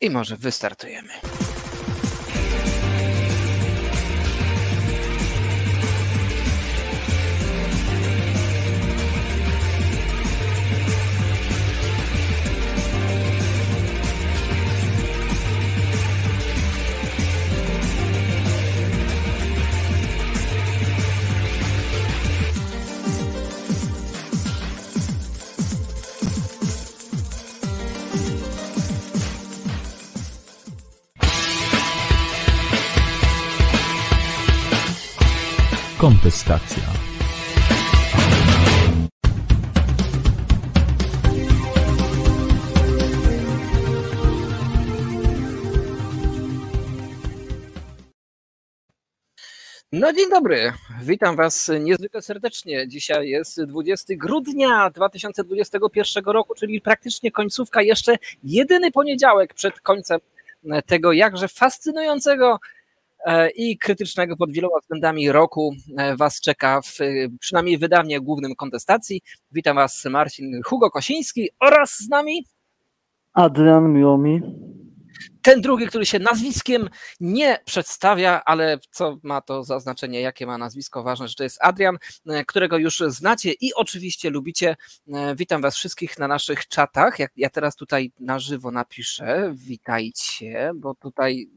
I 0.00 0.10
może 0.10 0.36
wystartujemy. 0.36 1.08
Kontestacja. 36.04 36.82
No 49.92 50.12
dzień 50.12 50.30
dobry, 50.30 50.72
witam 51.02 51.36
Was 51.36 51.70
niezwykle 51.80 52.22
serdecznie. 52.22 52.88
Dzisiaj 52.88 53.28
jest 53.28 53.64
20 53.64 54.14
grudnia 54.16 54.90
2021 54.90 56.24
roku, 56.24 56.54
czyli 56.54 56.80
praktycznie 56.80 57.30
końcówka, 57.30 57.82
jeszcze 57.82 58.16
jedyny 58.42 58.90
poniedziałek 58.92 59.54
przed 59.54 59.80
końcem 59.80 60.20
tego 60.86 61.12
jakże 61.12 61.48
fascynującego 61.48 62.58
i 63.56 63.78
krytycznego 63.78 64.36
pod 64.36 64.52
wieloma 64.52 64.78
względami 64.82 65.32
roku 65.32 65.74
e, 65.98 66.16
Was 66.16 66.40
czeka 66.40 66.80
w 66.82 66.98
przynajmniej 67.40 67.78
wydawnie 67.78 68.20
głównym 68.20 68.54
kontestacji. 68.54 69.20
Witam 69.52 69.76
Was 69.76 70.04
Marcin 70.04 70.60
Hugo 70.64 70.90
Kosiński 70.90 71.48
oraz 71.60 71.96
z 71.98 72.08
nami 72.08 72.44
Adrian, 73.32 73.92
miło 73.92 74.18
mi 74.18 74.40
ten 75.42 75.60
drugi, 75.60 75.86
który 75.86 76.06
się 76.06 76.18
nazwiskiem 76.18 76.88
nie 77.20 77.58
przedstawia, 77.64 78.42
ale 78.44 78.78
co 78.90 79.18
ma 79.22 79.40
to 79.40 79.64
za 79.64 79.80
znaczenie, 79.80 80.20
jakie 80.20 80.46
ma 80.46 80.58
nazwisko, 80.58 81.02
ważne, 81.02 81.28
że 81.28 81.34
to 81.34 81.42
jest 81.42 81.58
Adrian, 81.60 81.98
e, 82.26 82.44
którego 82.44 82.78
już 82.78 83.02
znacie 83.06 83.52
i 83.52 83.74
oczywiście 83.74 84.30
lubicie. 84.30 84.76
E, 85.12 85.34
witam 85.34 85.62
Was 85.62 85.76
wszystkich 85.76 86.18
na 86.18 86.28
naszych 86.28 86.68
czatach. 86.68 87.18
Jak 87.18 87.32
ja 87.36 87.50
teraz 87.50 87.76
tutaj 87.76 88.12
na 88.20 88.38
żywo 88.38 88.70
napiszę, 88.70 89.52
witajcie, 89.54 90.72
bo 90.74 90.94
tutaj 90.94 91.48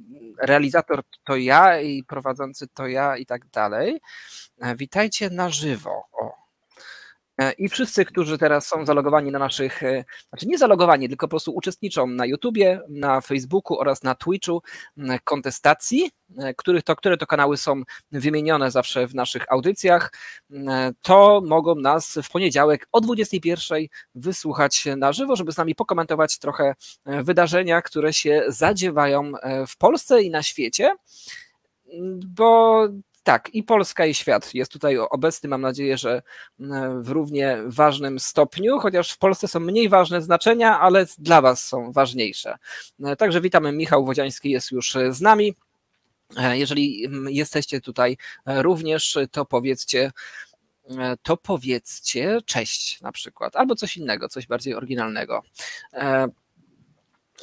realizator 0.42 1.04
to 1.24 1.36
ja 1.36 1.82
i 1.82 2.04
prowadzący 2.04 2.68
to 2.68 2.88
ja 2.88 3.18
i 3.18 3.26
tak 3.26 3.50
dalej. 3.50 4.02
E, 4.62 4.76
witajcie 4.76 5.30
na 5.30 5.50
żywo. 5.50 6.04
O, 6.12 6.47
I 7.58 7.70
wszyscy, 7.70 8.06
którzy 8.06 8.38
teraz 8.38 8.68
są 8.68 8.86
zalogowani 8.86 9.32
na 9.32 9.40
naszych, 9.40 9.84
e, 9.84 10.06
znaczy 10.30 10.48
nie 10.48 10.58
zalogowani, 10.58 11.10
tylko 11.10 11.28
po 11.28 11.30
prostu 11.30 11.52
uczestniczą 11.52 12.08
na 12.08 12.26
YouTubie, 12.26 12.82
na 12.90 13.22
Facebooku 13.22 13.80
oraz 13.80 14.04
na 14.04 14.16
Twitchu 14.16 14.62
kontestacji, 15.24 16.12
e, 16.38 16.54
których 16.54 16.84
to, 16.84 16.96
które 16.96 17.18
to 17.18 17.28
kanały 17.28 17.58
są 17.58 17.82
wymienione 18.12 18.72
zawsze 18.72 19.08
w 19.08 19.16
naszych 19.16 19.52
audycjach, 19.52 20.14
to 21.02 21.42
mogą 21.46 21.76
nas 21.76 22.20
w 22.24 22.30
poniedziałek 22.30 22.88
o 22.92 23.02
21 23.02 23.88
wysłuchać 24.16 24.86
na 24.98 25.14
żywo, 25.14 25.36
żeby 25.36 25.52
z 25.52 25.58
nami 25.58 25.76
pokomentować 25.76 26.40
trochę 26.40 26.76
wydarzenia, 27.06 27.82
które 27.82 28.14
się 28.14 28.44
zadziewają 28.48 29.32
w 29.68 29.78
Polsce 29.78 30.24
i 30.24 30.30
na 30.30 30.44
świecie. 30.44 30.96
Bo 32.26 32.88
tak, 33.28 33.50
i 33.54 33.64
Polska, 33.64 34.06
i 34.06 34.14
świat 34.14 34.54
jest 34.54 34.72
tutaj 34.72 34.98
obecny. 34.98 35.50
Mam 35.50 35.62
nadzieję, 35.62 35.98
że 35.98 36.22
mm, 36.60 37.04
w 37.04 37.10
równie 37.10 37.58
ważnym 37.66 38.20
stopniu, 38.20 38.80
chociaż 38.80 39.12
w 39.12 39.18
Polsce 39.18 39.48
są 39.48 39.60
mniej 39.60 39.90
ważne 39.90 40.22
znaczenia, 40.22 40.80
ale 40.80 41.06
dla 41.18 41.42
Was 41.42 41.66
są 41.66 41.92
ważniejsze. 41.92 42.58
E, 43.04 43.16
także 43.16 43.42
witamy. 43.42 43.72
Michał 43.72 44.06
Wodziański 44.06 44.52
jest 44.52 44.72
już 44.72 44.96
e, 44.96 45.14
z 45.14 45.22
nami. 45.22 45.56
E, 46.38 46.58
jeżeli 46.58 47.08
jesteście 47.28 47.82
tutaj 47.82 48.18
również, 48.46 49.18
to 49.32 49.46
powiedzcie, 49.46 50.12
to 51.22 51.38
powiedzcie 51.38 52.38
cześć 52.46 53.02
na 53.02 53.12
przykład, 53.12 53.56
albo 53.56 53.76
coś 53.76 53.98
innego, 53.98 54.30
coś 54.30 54.48
bardziej 54.48 54.74
oryginalnego. 54.74 55.44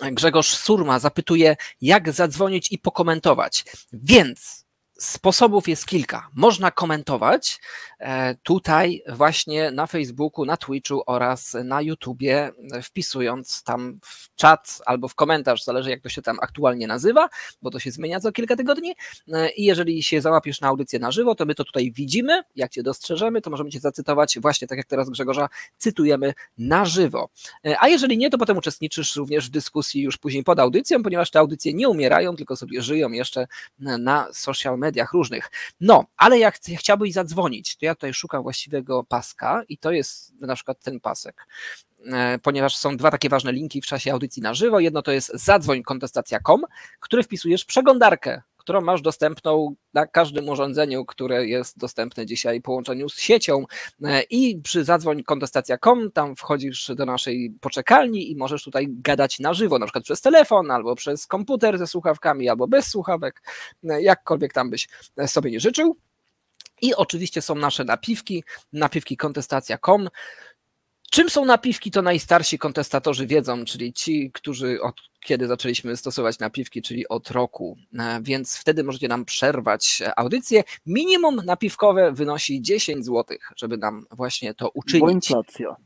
Grzegorz 0.03 0.57
Surma 0.57 0.99
zapytuje, 0.99 1.57
jak 1.81 2.13
zadzwonić 2.13 2.73
i 2.73 2.79
pokomentować. 2.79 3.65
Więc 3.93 4.64
Sposobów 4.99 5.69
jest 5.69 5.87
kilka. 5.87 6.29
Można 6.35 6.71
komentować 6.71 7.61
e, 7.99 8.35
tutaj 8.35 9.03
właśnie 9.09 9.71
na 9.71 9.87
Facebooku, 9.87 10.45
na 10.45 10.57
Twitchu 10.57 11.03
oraz 11.07 11.57
na 11.65 11.83
YouTubie, 11.83 12.51
wpisując 12.83 13.63
tam 13.63 13.99
w 14.05 14.35
czat 14.35 14.79
albo 14.87 15.09
w 15.09 15.15
komentarz, 15.15 15.65
zależy 15.65 15.91
jak 15.91 16.01
to 16.01 16.09
się 16.09 16.23
tam 16.23 16.39
aktualnie 16.43 16.87
nazywa, 16.87 17.29
bo 17.63 17.71
to 17.71 17.79
się 17.79 17.91
zmienia 17.91 18.21
co 18.21 18.33
kilka 18.33 18.57
tygodni. 18.57 18.95
E, 19.33 19.51
I 19.51 19.65
jeżeli 19.65 20.03
się 20.03 20.21
załapiesz 20.21 20.61
na 20.61 20.69
audycję 20.69 20.99
na 20.99 21.11
żywo, 21.11 21.35
to 21.35 21.47
my 21.47 21.55
to 21.55 21.65
tutaj 21.65 21.93
widzimy. 21.93 22.43
Jak 22.57 22.71
cię 22.71 22.83
dostrzeżemy, 22.83 23.41
to 23.41 23.51
możemy 23.51 23.71
cię 23.71 23.81
zacytować 23.81 24.39
właśnie 24.41 24.69
tak 24.69 24.79
jak 24.79 24.87
teraz 24.87 25.11
Grzegorza 25.11 25.49
cytujemy 25.77 26.35
na 26.59 26.85
żywo. 26.85 27.29
E, 27.67 27.77
a 27.81 27.89
jeżeli 27.89 28.19
nie, 28.19 28.31
to 28.31 28.39
potem 28.39 28.57
uczestniczysz 28.57 29.17
również 29.17 29.47
w 29.47 29.51
dyskusji 29.51 30.03
już 30.03 30.19
później 30.19 30.45
pod 30.45 30.59
audycją, 30.59 31.03
ponieważ 31.03 31.31
te 31.31 31.39
audycje 31.39 31.75
nie 31.75 31.89
umierają, 31.89 32.37
tylko 32.37 32.57
sobie 32.57 32.83
żyją 32.83 33.11
jeszcze 33.11 33.47
na 33.79 34.29
social 34.33 34.79
media 34.79 34.84
mediach 34.85 35.13
różnych. 35.13 35.51
No, 35.81 36.05
ale 36.17 36.39
jak 36.39 36.59
chciałbyś 36.79 37.13
zadzwonić, 37.13 37.77
to 37.77 37.87
ja 37.87 37.95
tutaj 37.95 38.15
szukam 38.15 38.43
właściwego 38.43 39.05
paska 39.05 39.63
i 39.69 39.79
to 39.79 39.93
jest 39.93 40.41
na 40.41 40.55
przykład 40.55 40.81
ten 40.83 41.01
pasek 41.01 41.47
e, 42.13 42.39
ponieważ 42.39 42.77
są 42.77 42.97
dwa 42.97 43.11
takie 43.11 43.29
ważne 43.29 43.53
linki 43.53 43.81
w 43.81 43.87
czasie 43.87 44.13
audycji 44.13 44.43
na 44.43 44.55
żywo. 44.55 44.81
Jedno 44.81 45.03
to 45.03 45.13
jest 45.13 45.31
zadzwoń 45.35 45.83
kontestacja.com, 45.83 46.63
który 47.01 47.23
wpisujesz 47.23 47.65
przeglądarkę 47.65 48.43
którą 48.65 48.81
masz 48.81 49.03
dostępną 49.03 49.75
na 49.95 50.07
każdym 50.07 50.49
urządzeniu, 50.49 51.05
które 51.05 51.47
jest 51.47 51.79
dostępne 51.79 52.27
dzisiaj 52.27 52.61
w 52.61 52.63
połączeniu 52.63 53.09
z 53.09 53.19
siecią 53.19 53.65
e, 54.05 54.23
i 54.23 54.61
przy 54.63 54.85
zadzwoń 54.85 55.23
kontestacja.com 55.23 56.11
tam 56.13 56.37
wchodzisz 56.37 56.93
do 56.97 57.07
naszej 57.07 57.55
poczekalni 57.61 58.31
i 58.31 58.37
możesz 58.37 58.65
tutaj 58.65 58.87
gadać 58.91 59.39
na 59.39 59.55
żywo, 59.55 59.79
na 59.79 59.87
przykład 59.87 60.05
przez 60.05 60.21
telefon, 60.21 60.71
albo 60.71 60.95
przez 60.95 61.27
komputer 61.27 61.79
ze 61.79 61.87
słuchawkami, 61.87 62.49
albo 62.49 62.69
bez 62.69 62.87
słuchawek, 62.87 63.43
e, 63.89 64.03
jakkolwiek 64.03 64.53
tam 64.53 64.71
byś 64.71 64.89
sobie 65.27 65.51
nie 65.51 65.61
życzył. 65.61 65.97
I 66.83 66.95
oczywiście 66.95 67.43
są 67.43 67.55
nasze 67.55 67.85
napiwki, 67.85 68.45
napiwki 68.73 69.17
kontestacja.com. 69.17 70.09
Czym 71.15 71.31
są 71.31 71.45
napiwki, 71.45 71.91
to 71.91 72.03
najstarsi 72.03 72.59
kontestatorzy 72.59 73.27
wiedzą, 73.27 73.65
czyli 73.65 73.93
ci, 73.93 74.31
którzy 74.33 74.83
od 74.83 74.97
kiedy 75.21 75.47
zaczęliśmy 75.47 75.97
stosować 75.97 76.39
napiwki, 76.39 76.83
czyli 76.83 77.09
od 77.09 77.31
roku, 77.31 77.77
e, 77.99 78.21
więc 78.23 78.57
wtedy 78.57 78.85
możecie 78.85 79.09
nam 79.09 79.25
przerwać 79.25 80.03
audycję. 80.17 80.65
Minimum 80.87 81.37
napiwkowe 81.45 82.13
wynosi 82.13 82.63
10 82.63 83.05
zł, 83.05 83.37
żeby 83.57 83.77
nam 83.77 84.07
właśnie 84.11 84.55
to 84.55 84.69
uczynić. 84.69 85.01
Bo 85.03 85.11
inflacja. 85.11 85.77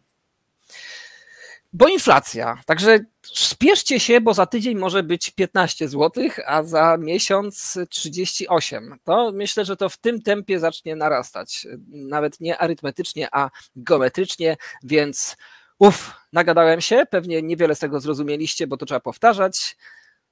Bo 1.73 1.89
inflacja. 1.89 2.61
Także 2.67 2.99
spieszcie 3.23 4.01
się, 4.01 4.21
bo 4.21 4.35
za 4.35 4.47
tydzień 4.47 4.79
może 4.79 5.03
być 5.03 5.31
15 5.31 5.89
zł, 5.89 6.25
a 6.47 6.63
za 6.63 6.97
miesiąc 6.97 7.79
38. 7.91 8.99
To 9.05 9.33
myślę, 9.33 9.65
że 9.65 9.77
to 9.77 9.89
w 9.89 9.97
tym 9.97 10.23
tempie 10.23 10.61
zacznie 10.61 10.97
narastać. 10.97 11.67
Nawet 11.89 12.41
nie 12.41 12.59
arytmetycznie, 12.59 13.29
a 13.33 13.51
geometrycznie, 13.77 14.57
więc 14.83 15.37
uff, 15.79 16.13
nagadałem 16.33 16.81
się. 16.81 17.05
Pewnie 17.11 17.43
niewiele 17.43 17.75
z 17.75 17.79
tego 17.79 18.01
zrozumieliście, 18.01 18.67
bo 18.67 18.77
to 18.77 18.87
trzeba 18.87 19.01
powtarzać. 19.01 19.77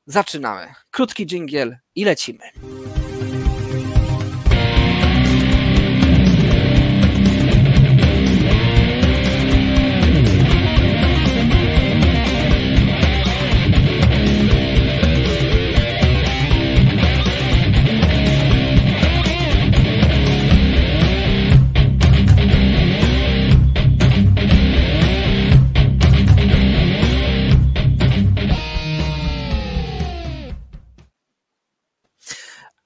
Zaczynamy. 0.07 0.75
Krótki 0.91 1.27
dżingiel 1.27 1.77
i 1.95 2.05
lecimy. 2.05 2.45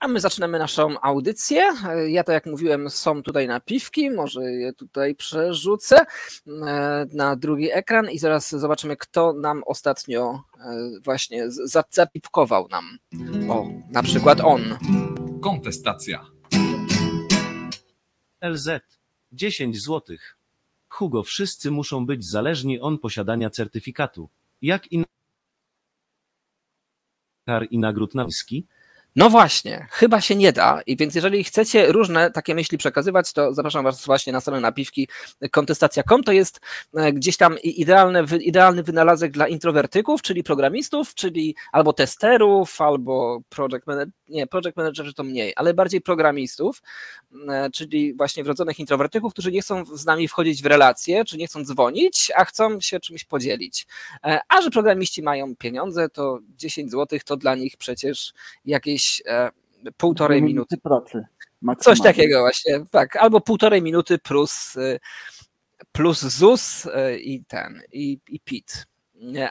A 0.00 0.08
my 0.08 0.20
zaczynamy 0.20 0.58
naszą 0.58 1.00
audycję. 1.00 1.73
Ja, 2.08 2.25
to, 2.25 2.32
jak 2.32 2.47
mówiłem, 2.47 2.91
są 2.91 3.23
tutaj 3.23 3.49
napiwki, 3.49 4.11
może 4.11 4.43
je 4.43 4.73
tutaj 4.73 5.14
przerzucę 5.14 6.06
e, 6.47 7.06
na 7.12 7.37
drugi 7.37 7.73
ekran 7.73 8.11
i 8.11 8.19
zaraz 8.19 8.50
zobaczymy, 8.50 8.97
kto 8.97 9.32
nam 9.32 9.62
ostatnio 9.67 10.43
e, 10.58 11.00
właśnie 11.05 11.44
zapipkował 11.91 12.69
nam. 12.69 12.99
O, 13.50 13.67
na 13.91 14.02
przykład 14.02 14.41
on. 14.41 14.62
Kontestacja. 15.43 16.26
LZ. 18.41 18.69
10 19.32 19.82
złotych. 19.82 20.37
Hugo, 20.88 21.23
wszyscy 21.23 21.70
muszą 21.70 22.06
być 22.06 22.25
zależni 22.25 22.81
od 22.81 23.00
posiadania 23.00 23.50
certyfikatu. 23.50 24.29
Jak 24.62 24.93
i 24.93 25.05
kar 27.46 27.67
i 27.70 27.79
nagród 27.79 28.14
Nawski, 28.14 28.67
na 28.67 28.80
no 29.16 29.30
właśnie, 29.30 29.86
chyba 29.90 30.20
się 30.20 30.36
nie 30.36 30.52
da. 30.52 30.80
I 30.86 30.96
więc 30.96 31.14
jeżeli 31.14 31.44
chcecie 31.44 31.92
różne 31.92 32.30
takie 32.30 32.54
myśli 32.54 32.78
przekazywać, 32.78 33.32
to 33.32 33.54
zapraszam 33.54 33.84
Was 33.84 34.06
właśnie 34.06 34.32
na 34.32 34.40
stronę 34.40 34.60
napiwki 34.60 35.08
kontestacja.com. 35.50 36.22
To 36.22 36.32
jest 36.32 36.60
e, 36.96 37.12
gdzieś 37.12 37.36
tam 37.36 37.58
idealny, 37.58 38.24
idealny 38.40 38.82
wynalazek 38.82 39.32
dla 39.32 39.48
introwertyków, 39.48 40.22
czyli 40.22 40.42
programistów, 40.42 41.14
czyli 41.14 41.56
albo 41.72 41.92
testerów, 41.92 42.80
albo 42.80 43.40
project 43.48 43.86
manager, 43.86 44.12
nie, 44.28 44.46
project 44.46 44.76
managerzy 44.76 45.14
to 45.14 45.22
mniej, 45.22 45.52
ale 45.56 45.74
bardziej 45.74 46.00
programistów, 46.00 46.82
e, 47.48 47.70
czyli 47.70 48.14
właśnie 48.14 48.44
wrodzonych 48.44 48.78
introwertyków, 48.78 49.32
którzy 49.32 49.52
nie 49.52 49.62
chcą 49.62 49.84
z 49.84 50.04
nami 50.04 50.28
wchodzić 50.28 50.62
w 50.62 50.66
relacje, 50.66 51.24
czy 51.24 51.36
nie 51.36 51.46
chcą 51.46 51.64
dzwonić, 51.64 52.32
a 52.36 52.44
chcą 52.44 52.80
się 52.80 53.00
czymś 53.00 53.24
podzielić. 53.24 53.86
E, 54.24 54.40
a 54.48 54.62
że 54.62 54.70
programiści 54.70 55.22
mają 55.22 55.56
pieniądze, 55.56 56.08
to 56.08 56.38
10 56.48 56.90
zł 56.90 57.18
to 57.24 57.36
dla 57.36 57.54
nich 57.54 57.76
przecież 57.76 58.32
jakieś 58.64 59.00
e, 59.26 59.50
półtorej 59.97 60.43
minuty. 60.43 60.79
pracy. 60.79 61.25
Coś 61.79 62.00
takiego 62.00 62.41
właśnie, 62.41 62.85
tak, 62.91 63.17
albo 63.17 63.41
półtorej 63.41 63.82
minuty 63.82 64.19
plus, 64.19 64.76
plus 65.93 66.20
ZUS 66.20 66.88
i 67.20 67.44
ten, 67.44 67.82
i, 67.93 68.19
i 68.29 68.41
PIT 68.41 68.87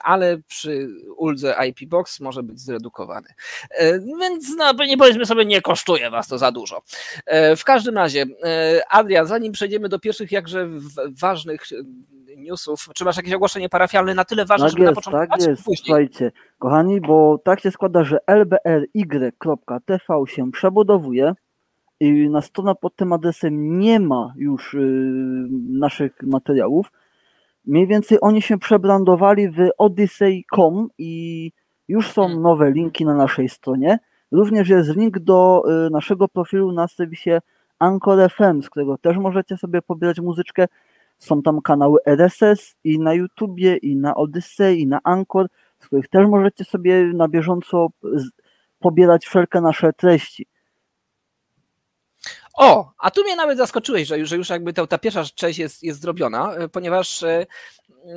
ale 0.04 0.38
przy 0.48 0.88
uldze 1.18 1.56
IP 1.68 1.90
Box 1.90 2.20
może 2.20 2.44
być 2.44 2.60
zredukowany. 2.60 3.28
E, 3.70 4.00
więc 4.00 4.56
no, 4.58 4.74
nie 4.74 4.98
powiedzmy 4.98 5.26
sobie, 5.26 5.46
nie 5.46 5.62
kosztuje 5.62 6.10
Was 6.10 6.28
to 6.28 6.38
za 6.38 6.52
dużo. 6.52 6.82
E, 7.26 7.56
w 7.56 7.64
każdym 7.64 7.96
razie, 7.96 8.26
e, 8.44 8.82
Adrian, 8.90 9.28
zanim 9.28 9.52
przejdziemy 9.52 9.90
do 9.90 10.00
pierwszych 10.00 10.32
jakże 10.32 10.70
ważnych 11.22 11.62
newsów, 12.38 12.90
czy 12.96 13.06
masz 13.06 13.18
jakieś 13.18 13.34
ogłoszenie 13.34 13.70
parafialne 13.70 14.14
na 14.14 14.26
tyle 14.26 14.46
ważne, 14.46 14.66
tak 14.66 14.72
żeby 14.72 14.84
jest, 14.84 14.96
na 14.96 15.02
początku 15.02 15.38
Tak 15.38 15.48
jest, 15.48 15.64
później? 15.64 15.86
słuchajcie, 15.86 16.32
kochani, 16.60 17.02
bo 17.02 17.38
tak 17.44 17.60
się 17.60 17.72
składa, 17.72 18.04
że 18.04 18.18
lbry.tv 18.28 20.24
się 20.28 20.52
przebudowuje 20.52 21.34
i 22.00 22.30
na 22.30 22.42
stronę 22.42 22.74
pod 22.82 22.96
tym 22.96 23.14
adresem 23.14 23.80
nie 23.80 24.00
ma 24.00 24.34
już 24.36 24.74
y, 24.74 24.78
naszych 25.70 26.24
materiałów, 26.24 26.92
mniej 27.66 27.88
więcej 27.88 28.18
oni 28.22 28.42
się 28.42 28.58
przebrandowali 28.58 29.50
w 29.50 29.70
odyssey.com 29.78 30.90
i 30.98 31.52
już 31.88 32.12
są 32.12 32.22
hmm. 32.22 32.42
nowe 32.42 32.72
linki 32.72 33.06
na 33.06 33.16
naszej 33.16 33.50
stronie. 33.50 34.00
Również 34.32 34.70
jest 34.70 34.96
link 34.96 35.20
do 35.20 35.64
y, 35.88 35.90
naszego 35.90 36.28
profilu 36.28 36.72
na 36.72 36.88
serwisie 36.88 37.32
Anchor 37.80 38.32
FM, 38.32 38.62
z 38.62 38.70
którego 38.70 38.98
też 38.98 39.18
możecie 39.18 39.58
sobie 39.58 39.82
pobierać 39.82 40.20
muzyczkę. 40.20 40.66
Są 41.18 41.42
tam 41.42 41.62
kanały 41.62 42.00
RSS 42.06 42.76
i 42.84 43.00
na 43.00 43.14
YouTubie, 43.14 43.78
i 43.78 43.96
na 43.96 44.16
Odyssey, 44.16 44.80
i 44.80 44.88
na 44.88 45.00
Anchor, 45.04 45.48
z 45.80 45.88
których 45.88 46.08
też 46.08 46.28
możecie 46.28 46.64
sobie 46.64 47.06
na 47.14 47.28
bieżąco 47.28 47.88
pobierać 48.80 49.26
wszelkie 49.26 49.62
nasze 49.62 49.94
treści. 49.94 50.46
O, 52.60 52.94
a 52.98 53.12
tu 53.12 53.24
mnie 53.24 53.36
nawet 53.36 53.58
zaskoczyłeś, 53.58 54.08
że 54.08 54.20
już, 54.20 54.30
że 54.30 54.38
już 54.38 54.50
jakby 54.50 54.74
ta, 54.74 54.88
ta 54.88 54.98
pierwsza 54.98 55.24
część 55.36 55.60
jest, 55.60 55.84
jest 55.84 56.02
zrobiona, 56.02 56.54
e, 56.54 56.70
ponieważ 56.70 57.24
e, 57.24 57.46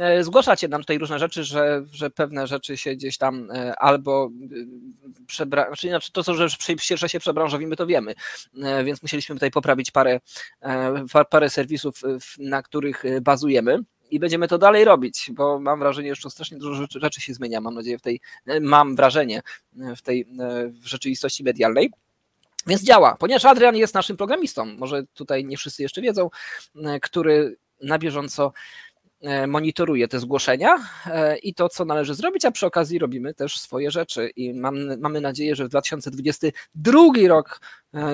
e, 0.00 0.24
zgłaszacie 0.24 0.68
nam 0.68 0.80
tutaj 0.80 0.98
różne 0.98 1.18
rzeczy, 1.18 1.44
że, 1.44 1.84
że 1.92 2.10
pewne 2.10 2.46
rzeczy 2.46 2.76
się 2.76 2.94
gdzieś 2.94 3.18
tam 3.18 3.48
albo 3.78 4.30
przebra... 5.26 5.66
znaczy, 5.66 5.88
znaczy 5.88 6.12
to, 6.12 6.24
co, 6.24 6.34
że, 6.34 6.48
że 6.96 7.08
się 7.08 7.20
przebranżowimy, 7.20 7.76
to 7.76 7.86
wiemy, 7.86 8.14
więc 8.84 9.02
musieliśmy 9.02 9.34
tutaj 9.34 9.50
poprawić 9.50 9.90
parę, 9.90 10.20
parę 11.30 11.50
serwisów, 11.50 12.02
na 12.38 12.62
których 12.62 13.04
bazujemy 13.20 13.78
i 14.10 14.20
będziemy 14.20 14.48
to 14.48 14.58
dalej 14.58 14.84
robić, 14.84 15.30
bo 15.34 15.58
mam 15.58 15.78
wrażenie, 15.78 16.14
że 16.14 16.30
strasznie 16.30 16.58
dużo 16.58 16.74
rzeczy, 16.74 17.00
rzeczy 17.00 17.20
się 17.20 17.34
zmienia, 17.34 17.60
mam 17.60 17.74
nadzieję, 17.74 17.98
w 17.98 18.02
tej, 18.02 18.20
mam 18.60 18.96
wrażenie 18.96 19.42
w 19.96 20.02
tej 20.02 20.26
w 20.68 20.86
rzeczywistości 20.86 21.44
medialnej. 21.44 21.90
Więc 22.66 22.82
działa, 22.82 23.16
ponieważ 23.16 23.44
Adrian 23.44 23.76
jest 23.76 23.94
naszym 23.94 24.16
programistą, 24.16 24.64
może 24.64 25.02
tutaj 25.14 25.44
nie 25.44 25.56
wszyscy 25.56 25.82
jeszcze 25.82 26.00
wiedzą, 26.00 26.30
e, 26.76 27.00
który 27.00 27.56
na 27.82 27.98
bieżąco 27.98 28.52
e, 29.20 29.46
monitoruje 29.46 30.08
te 30.08 30.18
zgłoszenia 30.18 30.78
e, 31.06 31.38
i 31.38 31.54
to, 31.54 31.68
co 31.68 31.84
należy 31.84 32.14
zrobić, 32.14 32.44
a 32.44 32.50
przy 32.50 32.66
okazji 32.66 32.98
robimy 32.98 33.34
też 33.34 33.60
swoje 33.60 33.90
rzeczy 33.90 34.30
i 34.36 34.54
mam, 34.54 35.00
mamy 35.00 35.20
nadzieję, 35.20 35.56
że 35.56 35.64
w 35.64 35.68
2022 35.68 37.02
rok 37.28 37.60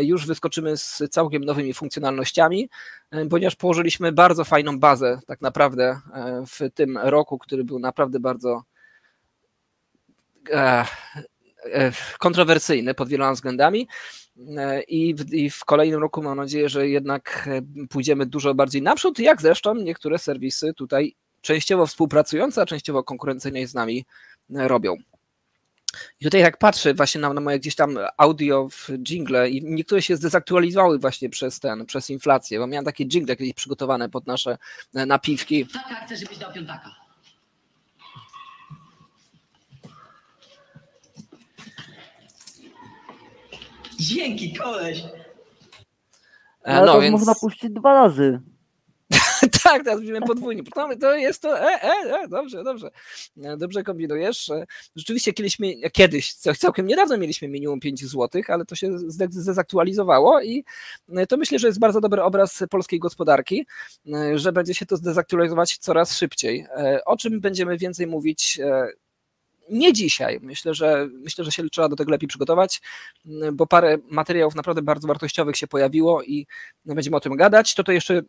już 0.01 0.27
wyskoczymy 0.27 0.77
z 0.77 1.03
całkiem 1.11 1.45
nowymi 1.45 1.75
funkcjonalnościami, 1.75 2.69
ponieważ 3.31 3.57
położyliśmy 3.57 4.13
bardzo 4.13 4.45
fajną 4.45 4.79
bazę 4.79 5.21
tak 5.27 5.41
naprawdę 5.41 6.01
w 6.47 6.71
tym 6.75 6.99
roku, 6.99 7.39
który 7.39 7.65
był 7.65 7.79
naprawdę 7.79 8.21
bardzo 8.21 8.63
kontrowersyjny 12.19 12.95
pod 12.95 13.09
wieloma 13.09 13.33
względami. 13.33 13.89
E, 14.57 14.83
I 14.83 15.15
w, 15.15 15.33
I 15.33 15.51
w 15.51 15.65
kolejnym 15.65 16.01
roku 16.01 16.23
mam 16.23 16.37
nadzieję, 16.37 16.69
że 16.69 16.89
jednak 16.89 17.49
e, 17.53 17.87
pójdziemy 17.87 18.27
dużo 18.27 18.55
bardziej 18.55 18.83
naprzód, 18.83 19.19
jak 19.19 19.43
zresztą 19.43 19.75
niektóre 19.75 20.19
serwisy 20.19 20.75
tutaj 20.75 21.15
częściowo 21.41 21.87
współpracujące, 21.87 22.63
a 22.63 22.67
częściowo 22.67 23.05
konkurencyjnie 23.05 23.69
z 23.69 23.75
nami 23.75 24.05
e, 24.55 24.69
robią. 24.69 24.97
I 26.21 26.25
tutaj 26.25 26.41
jak 26.41 26.59
patrzę 26.59 26.95
właśnie 26.95 27.21
na, 27.21 27.33
na 27.33 27.41
moje 27.41 27.59
gdzieś 27.59 27.75
tam 27.75 27.99
audio 28.17 28.69
w 28.69 28.89
jingle 28.99 29.51
i 29.51 29.65
niektóre 29.65 30.03
się 30.03 30.17
zdezaktualizowały 30.17 30.99
właśnie 30.99 31.31
przez 31.31 31.61
ten, 31.61 31.87
przez 31.87 32.11
inflację, 32.11 32.59
bo 32.59 32.67
miałem 32.67 32.85
takie 32.85 33.05
jingle 33.05 33.37
kiedyś 33.37 33.55
przygotowane 33.55 34.09
pod 34.09 34.27
nasze 34.27 34.59
napiwki. 34.93 35.67
Tak, 35.67 36.07
chcę, 36.07 36.17
żebyś 36.17 36.39
dał 36.39 36.53
piątaka. 36.53 37.08
Dzięki, 43.99 44.53
koleś. 44.53 44.99
E, 44.99 45.11
Ale 46.65 46.87
no, 46.87 47.01
więc... 47.01 47.13
można 47.13 47.35
puścić 47.35 47.71
dwa 47.71 47.95
razy. 47.95 48.41
tak, 49.65 49.85
teraz 49.85 49.99
będziemy 49.99 50.21
podwójnie. 50.21 50.63
To 51.01 51.17
jest 51.17 51.43
to. 51.43 51.61
E, 51.61 51.83
e, 51.83 52.21
e, 52.23 52.29
dobrze, 52.29 52.65
dobrze. 52.65 52.91
E, 53.43 53.57
dobrze 53.57 53.83
kombinujesz. 53.83 54.51
Rzeczywiście 54.97 55.33
kiedyś, 55.33 55.57
kiedyś, 55.93 56.35
całkiem 56.35 56.87
niedawno 56.87 57.19
mieliśmy 57.19 57.49
minimum 57.49 57.81
5 57.81 58.05
zł, 58.05 58.43
ale 58.49 58.65
to 58.65 58.75
się 58.75 58.99
zdezaktualizowało 59.29 60.43
i 60.43 60.65
to 61.29 61.37
myślę, 61.37 61.59
że 61.59 61.67
jest 61.67 61.79
bardzo 61.79 62.01
dobry 62.01 62.23
obraz 62.23 62.65
polskiej 62.71 62.99
gospodarki, 62.99 63.67
że 64.35 64.53
będzie 64.53 64.75
się 64.75 64.87
to 64.87 64.97
zdezaktualizować 64.97 65.79
coraz 65.79 66.17
szybciej. 66.17 66.67
O 67.07 67.17
czym 67.17 67.41
będziemy 67.41 67.79
więcej 67.79 68.07
mówić 68.07 68.61
nie 69.71 69.93
dzisiaj. 69.93 70.39
Myślę, 70.43 70.75
że 70.75 71.09
myślę, 71.13 71.45
że 71.45 71.53
się 71.53 71.69
trzeba 71.69 71.89
do 71.89 71.97
tego 71.97 72.11
lepiej 72.11 72.29
przygotować, 72.29 72.81
bo 73.53 73.67
parę 73.67 73.99
materiałów 74.11 74.55
naprawdę 74.55 74.83
bardzo 74.83 75.09
wartościowych 75.09 75.57
się 75.57 75.67
pojawiło 75.67 76.23
i 76.23 76.47
będziemy 76.85 77.17
o 77.17 77.21
tym 77.21 77.37
gadać. 77.37 77.75
To 77.75 77.85
to 77.85 77.93
jeszcze 77.93 78.23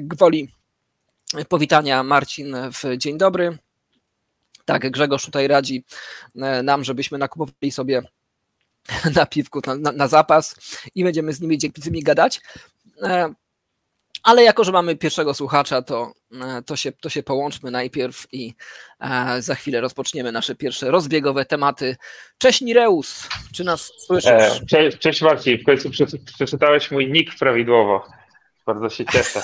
gwoli 0.00 0.48
powitania 1.48 2.02
Marcin 2.02 2.56
w 2.72 2.96
dzień 2.96 3.18
dobry. 3.18 3.58
Tak, 4.64 4.90
Grzegorz 4.90 5.24
tutaj 5.24 5.48
radzi 5.48 5.84
nam, 6.62 6.84
żebyśmy 6.84 7.18
nakupowali 7.18 7.70
sobie 7.70 8.02
na, 9.66 9.74
na, 9.76 9.92
na 9.92 10.08
zapas 10.08 10.56
i 10.94 11.04
będziemy 11.04 11.32
z 11.32 11.40
nimi, 11.40 11.58
z 11.76 11.86
nimi 11.86 12.02
gadać. 12.02 12.40
Ale 14.26 14.42
jako, 14.42 14.64
że 14.64 14.72
mamy 14.72 14.96
pierwszego 14.96 15.34
słuchacza, 15.34 15.82
to, 15.82 16.12
e, 16.32 16.62
to, 16.62 16.76
się, 16.76 16.92
to 16.92 17.08
się 17.08 17.22
połączmy 17.22 17.70
najpierw 17.70 18.26
i 18.32 18.54
e, 19.00 19.42
za 19.42 19.54
chwilę 19.54 19.80
rozpoczniemy 19.80 20.32
nasze 20.32 20.54
pierwsze 20.54 20.90
rozbiegowe 20.90 21.44
tematy. 21.44 21.96
Cześć 22.38 22.60
Nireus, 22.60 23.28
czy 23.54 23.64
nas 23.64 23.92
słyszysz? 23.98 24.30
E, 24.30 24.66
cześć, 24.68 24.98
cześć 24.98 25.22
Marcin, 25.22 25.58
w 25.58 25.64
końcu 25.64 25.90
przeczytałeś 26.34 26.90
mój 26.90 27.12
nick 27.12 27.38
prawidłowo. 27.38 28.06
Bardzo 28.66 28.90
się 28.90 29.04
cieszę. 29.04 29.42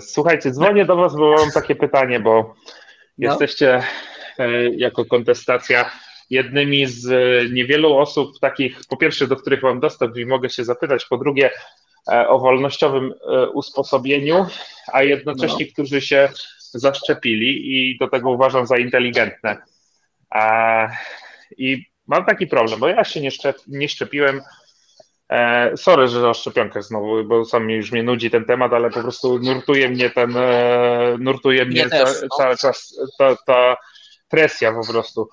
Słuchajcie, 0.00 0.50
dzwonię 0.50 0.84
do 0.84 0.96
Was, 0.96 1.16
bo 1.16 1.36
mam 1.36 1.50
takie 1.50 1.74
pytanie, 1.74 2.20
bo 2.20 2.54
no. 3.18 3.30
jesteście 3.30 3.82
jako 4.76 5.04
kontestacja 5.04 5.90
jednymi 6.30 6.86
z 6.86 7.06
niewielu 7.52 7.96
osób 7.96 8.40
takich, 8.40 8.80
po 8.88 8.96
pierwsze, 8.96 9.26
do 9.26 9.36
których 9.36 9.62
mam 9.62 9.80
dostęp 9.80 10.16
i 10.16 10.26
mogę 10.26 10.50
się 10.50 10.64
zapytać, 10.64 11.06
po 11.06 11.18
drugie, 11.18 11.50
o 12.06 12.38
wolnościowym 12.38 13.14
e, 13.28 13.48
usposobieniu, 13.48 14.46
a 14.92 15.02
jednocześnie, 15.02 15.66
no. 15.66 15.72
którzy 15.72 16.00
się 16.00 16.28
zaszczepili 16.74 17.76
i 17.76 17.98
do 17.98 18.08
tego 18.08 18.30
uważam 18.30 18.66
za 18.66 18.78
inteligentne. 18.78 19.56
I 21.56 21.84
mam 22.06 22.24
taki 22.24 22.46
problem, 22.46 22.80
bo 22.80 22.88
ja 22.88 23.04
się 23.04 23.20
nie, 23.20 23.30
szczep, 23.30 23.56
nie 23.66 23.88
szczepiłem. 23.88 24.40
E, 25.28 25.76
sorry, 25.76 26.08
że 26.08 26.28
o 26.28 26.34
szczepionkach 26.34 26.84
znowu, 26.84 27.24
bo 27.24 27.44
sam 27.44 27.70
już 27.70 27.92
mnie 27.92 28.02
nudzi 28.02 28.30
ten 28.30 28.44
temat, 28.44 28.72
ale 28.72 28.90
po 28.90 29.00
prostu 29.00 29.38
nurtuje 29.38 29.88
mnie 29.88 30.10
ten, 30.10 30.36
e, 30.36 31.16
nurtuje 31.18 31.64
mnie, 31.64 31.86
no. 31.92 32.28
cały 32.38 32.56
czas 32.56 33.00
ta, 33.18 33.36
ta 33.46 33.76
presja 34.28 34.72
po 34.72 34.92
prostu. 34.92 35.28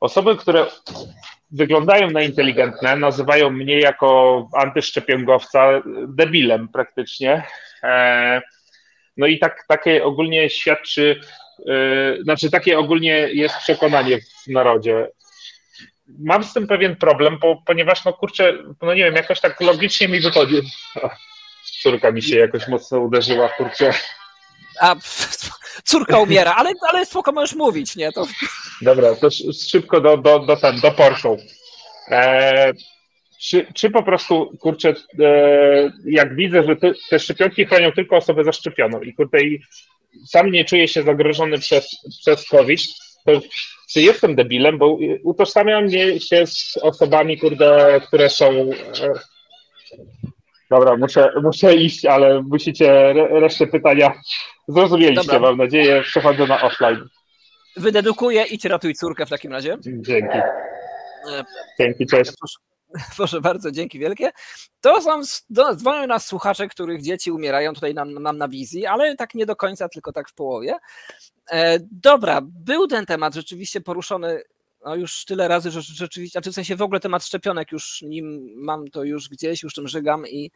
Osoby, 0.00 0.36
które 0.36 0.66
wyglądają 1.52 2.10
na 2.10 2.22
inteligentne, 2.22 2.96
nazywają 2.96 3.50
mnie 3.50 3.78
jako 3.78 4.48
antyszczepionkowca 4.54 5.82
debilem 6.08 6.68
praktycznie. 6.68 7.42
E, 7.82 8.42
no 9.16 9.26
i 9.26 9.38
tak, 9.38 9.64
takie 9.68 10.04
ogólnie 10.04 10.50
świadczy, 10.50 11.20
e, 11.68 12.22
znaczy 12.22 12.50
takie 12.50 12.78
ogólnie 12.78 13.28
jest 13.32 13.56
przekonanie 13.56 14.18
w 14.20 14.46
narodzie. 14.48 15.08
Mam 16.18 16.44
z 16.44 16.52
tym 16.52 16.66
pewien 16.66 16.96
problem, 16.96 17.38
bo, 17.38 17.62
ponieważ 17.66 18.04
no 18.04 18.12
kurczę, 18.12 18.52
no 18.82 18.94
nie 18.94 19.04
wiem, 19.04 19.14
jakoś 19.14 19.40
tak 19.40 19.60
logicznie 19.60 20.08
mi 20.08 20.20
wychodzi. 20.20 20.60
Córka 21.82 22.12
mi 22.12 22.22
się 22.22 22.38
jakoś 22.38 22.68
mocno 22.68 22.98
uderzyła, 22.98 23.48
kurczę. 23.48 23.92
A 24.80 24.96
córka 25.84 26.18
umiera, 26.18 26.54
ale, 26.54 26.70
ale 26.88 27.06
spoko 27.06 27.32
możesz 27.32 27.54
mówić, 27.54 27.96
nie? 27.96 28.12
To 28.12 28.26
Dobra, 28.82 29.14
to 29.14 29.26
sz- 29.26 29.70
szybko 29.70 30.00
do, 30.00 30.16
do, 30.16 30.38
do, 30.38 30.56
ten, 30.56 30.80
do 30.80 30.90
Porsche. 30.90 31.36
E, 32.08 32.72
czy, 33.42 33.66
czy 33.74 33.90
po 33.90 34.02
prostu, 34.02 34.56
kurczę, 34.60 34.94
e, 35.20 35.92
jak 36.04 36.36
widzę, 36.36 36.64
że 36.64 36.76
te, 36.76 36.92
te 37.10 37.18
szczepionki 37.18 37.66
chronią 37.66 37.92
tylko 37.92 38.16
osobę 38.16 38.44
zaszczepioną 38.44 39.00
i 39.00 39.14
kurde, 39.14 39.42
i 39.42 39.62
sam 40.26 40.50
nie 40.50 40.64
czuję 40.64 40.88
się 40.88 41.02
zagrożony 41.02 41.58
przez, 41.58 41.88
przez 42.20 42.48
COVID, 42.48 42.80
to 43.26 43.40
czy 43.92 44.00
jestem 44.00 44.34
debilem, 44.34 44.78
bo 44.78 44.98
utożsamiam 45.22 45.84
mnie 45.84 46.20
się 46.20 46.46
z 46.46 46.76
osobami, 46.82 47.38
kurde, 47.38 48.00
które 48.06 48.30
są... 48.30 48.70
Dobra, 50.72 50.96
muszę, 50.96 51.32
muszę 51.42 51.74
iść, 51.74 52.04
ale 52.04 52.42
musicie 52.42 53.10
re, 53.10 53.40
resztę 53.40 53.66
pytania 53.66 54.12
zrozumieliście, 54.68 55.32
Dobra. 55.32 55.40
mam 55.40 55.58
nadzieję. 55.58 56.02
Przechodzę 56.02 56.46
na 56.46 56.62
offline. 56.62 57.08
wydedukuję 57.76 58.44
i 58.44 58.58
cię 58.58 58.68
ratuj 58.68 58.94
córkę 58.94 59.26
w 59.26 59.30
takim 59.30 59.52
razie. 59.52 59.76
Dzięki. 59.82 60.38
E, 61.32 61.44
Dzięki, 61.80 62.06
cześć. 62.06 62.32
Proszę 63.16 63.40
bardzo, 63.40 63.70
dzięki 63.70 63.98
wielkie. 63.98 64.30
To 64.80 65.02
są, 65.02 65.22
dzwonią 65.74 66.06
nas 66.06 66.26
słuchacze, 66.26 66.68
których 66.68 67.02
dzieci 67.02 67.32
umierają 67.32 67.74
tutaj 67.74 67.94
nam, 67.94 68.12
nam 68.12 68.38
na 68.38 68.48
wizji, 68.48 68.86
ale 68.86 69.16
tak 69.16 69.34
nie 69.34 69.46
do 69.46 69.56
końca, 69.56 69.88
tylko 69.88 70.12
tak 70.12 70.28
w 70.28 70.34
połowie. 70.34 70.76
E, 71.50 71.78
dobra, 71.90 72.40
był 72.42 72.86
ten 72.86 73.06
temat 73.06 73.34
rzeczywiście 73.34 73.80
poruszony 73.80 74.42
no 74.84 74.96
już 74.96 75.24
tyle 75.24 75.48
razy, 75.48 75.70
że 75.70 75.82
rzeczywiście, 75.82 76.32
znaczy 76.32 76.50
w 76.50 76.54
sensie 76.54 76.76
w 76.76 76.82
ogóle 76.82 77.00
temat 77.00 77.24
szczepionek 77.24 77.72
już 77.72 78.02
nim 78.02 78.54
mam 78.56 78.88
to 78.88 79.04
już 79.04 79.28
gdzieś, 79.28 79.62
już 79.62 79.74
tym 79.74 79.88
żygam 79.88 80.26
i, 80.26 80.50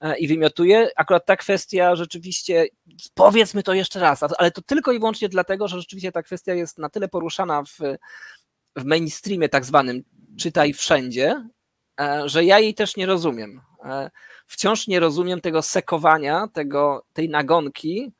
e, 0.00 0.18
i 0.18 0.28
wymiotuję. 0.28 0.90
Akurat 0.96 1.26
ta 1.26 1.36
kwestia 1.36 1.96
rzeczywiście, 1.96 2.66
powiedzmy 3.14 3.62
to 3.62 3.74
jeszcze 3.74 4.00
raz, 4.00 4.20
ale 4.38 4.50
to 4.50 4.62
tylko 4.62 4.92
i 4.92 4.98
wyłącznie 4.98 5.28
dlatego, 5.28 5.68
że 5.68 5.78
rzeczywiście 5.78 6.12
ta 6.12 6.22
kwestia 6.22 6.54
jest 6.54 6.78
na 6.78 6.88
tyle 6.88 7.08
poruszana 7.08 7.62
w, 7.62 7.78
w 8.76 8.84
mainstreamie 8.84 9.48
tak 9.48 9.64
zwanym, 9.64 10.04
czytaj 10.38 10.72
wszędzie, 10.72 11.48
e, 12.00 12.28
że 12.28 12.44
ja 12.44 12.58
jej 12.58 12.74
też 12.74 12.96
nie 12.96 13.06
rozumiem. 13.06 13.60
E, 13.84 14.10
Wciąż 14.46 14.86
nie 14.88 15.00
rozumiem 15.00 15.40
tego 15.40 15.62
sekowania, 15.62 16.48
tego, 16.52 17.06
tej 17.12 17.28
nagonki, 17.28 18.12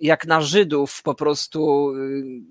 jak 0.00 0.26
na 0.26 0.40
Żydów 0.40 1.02
po 1.02 1.14
prostu, 1.14 1.90
y, 1.94 2.42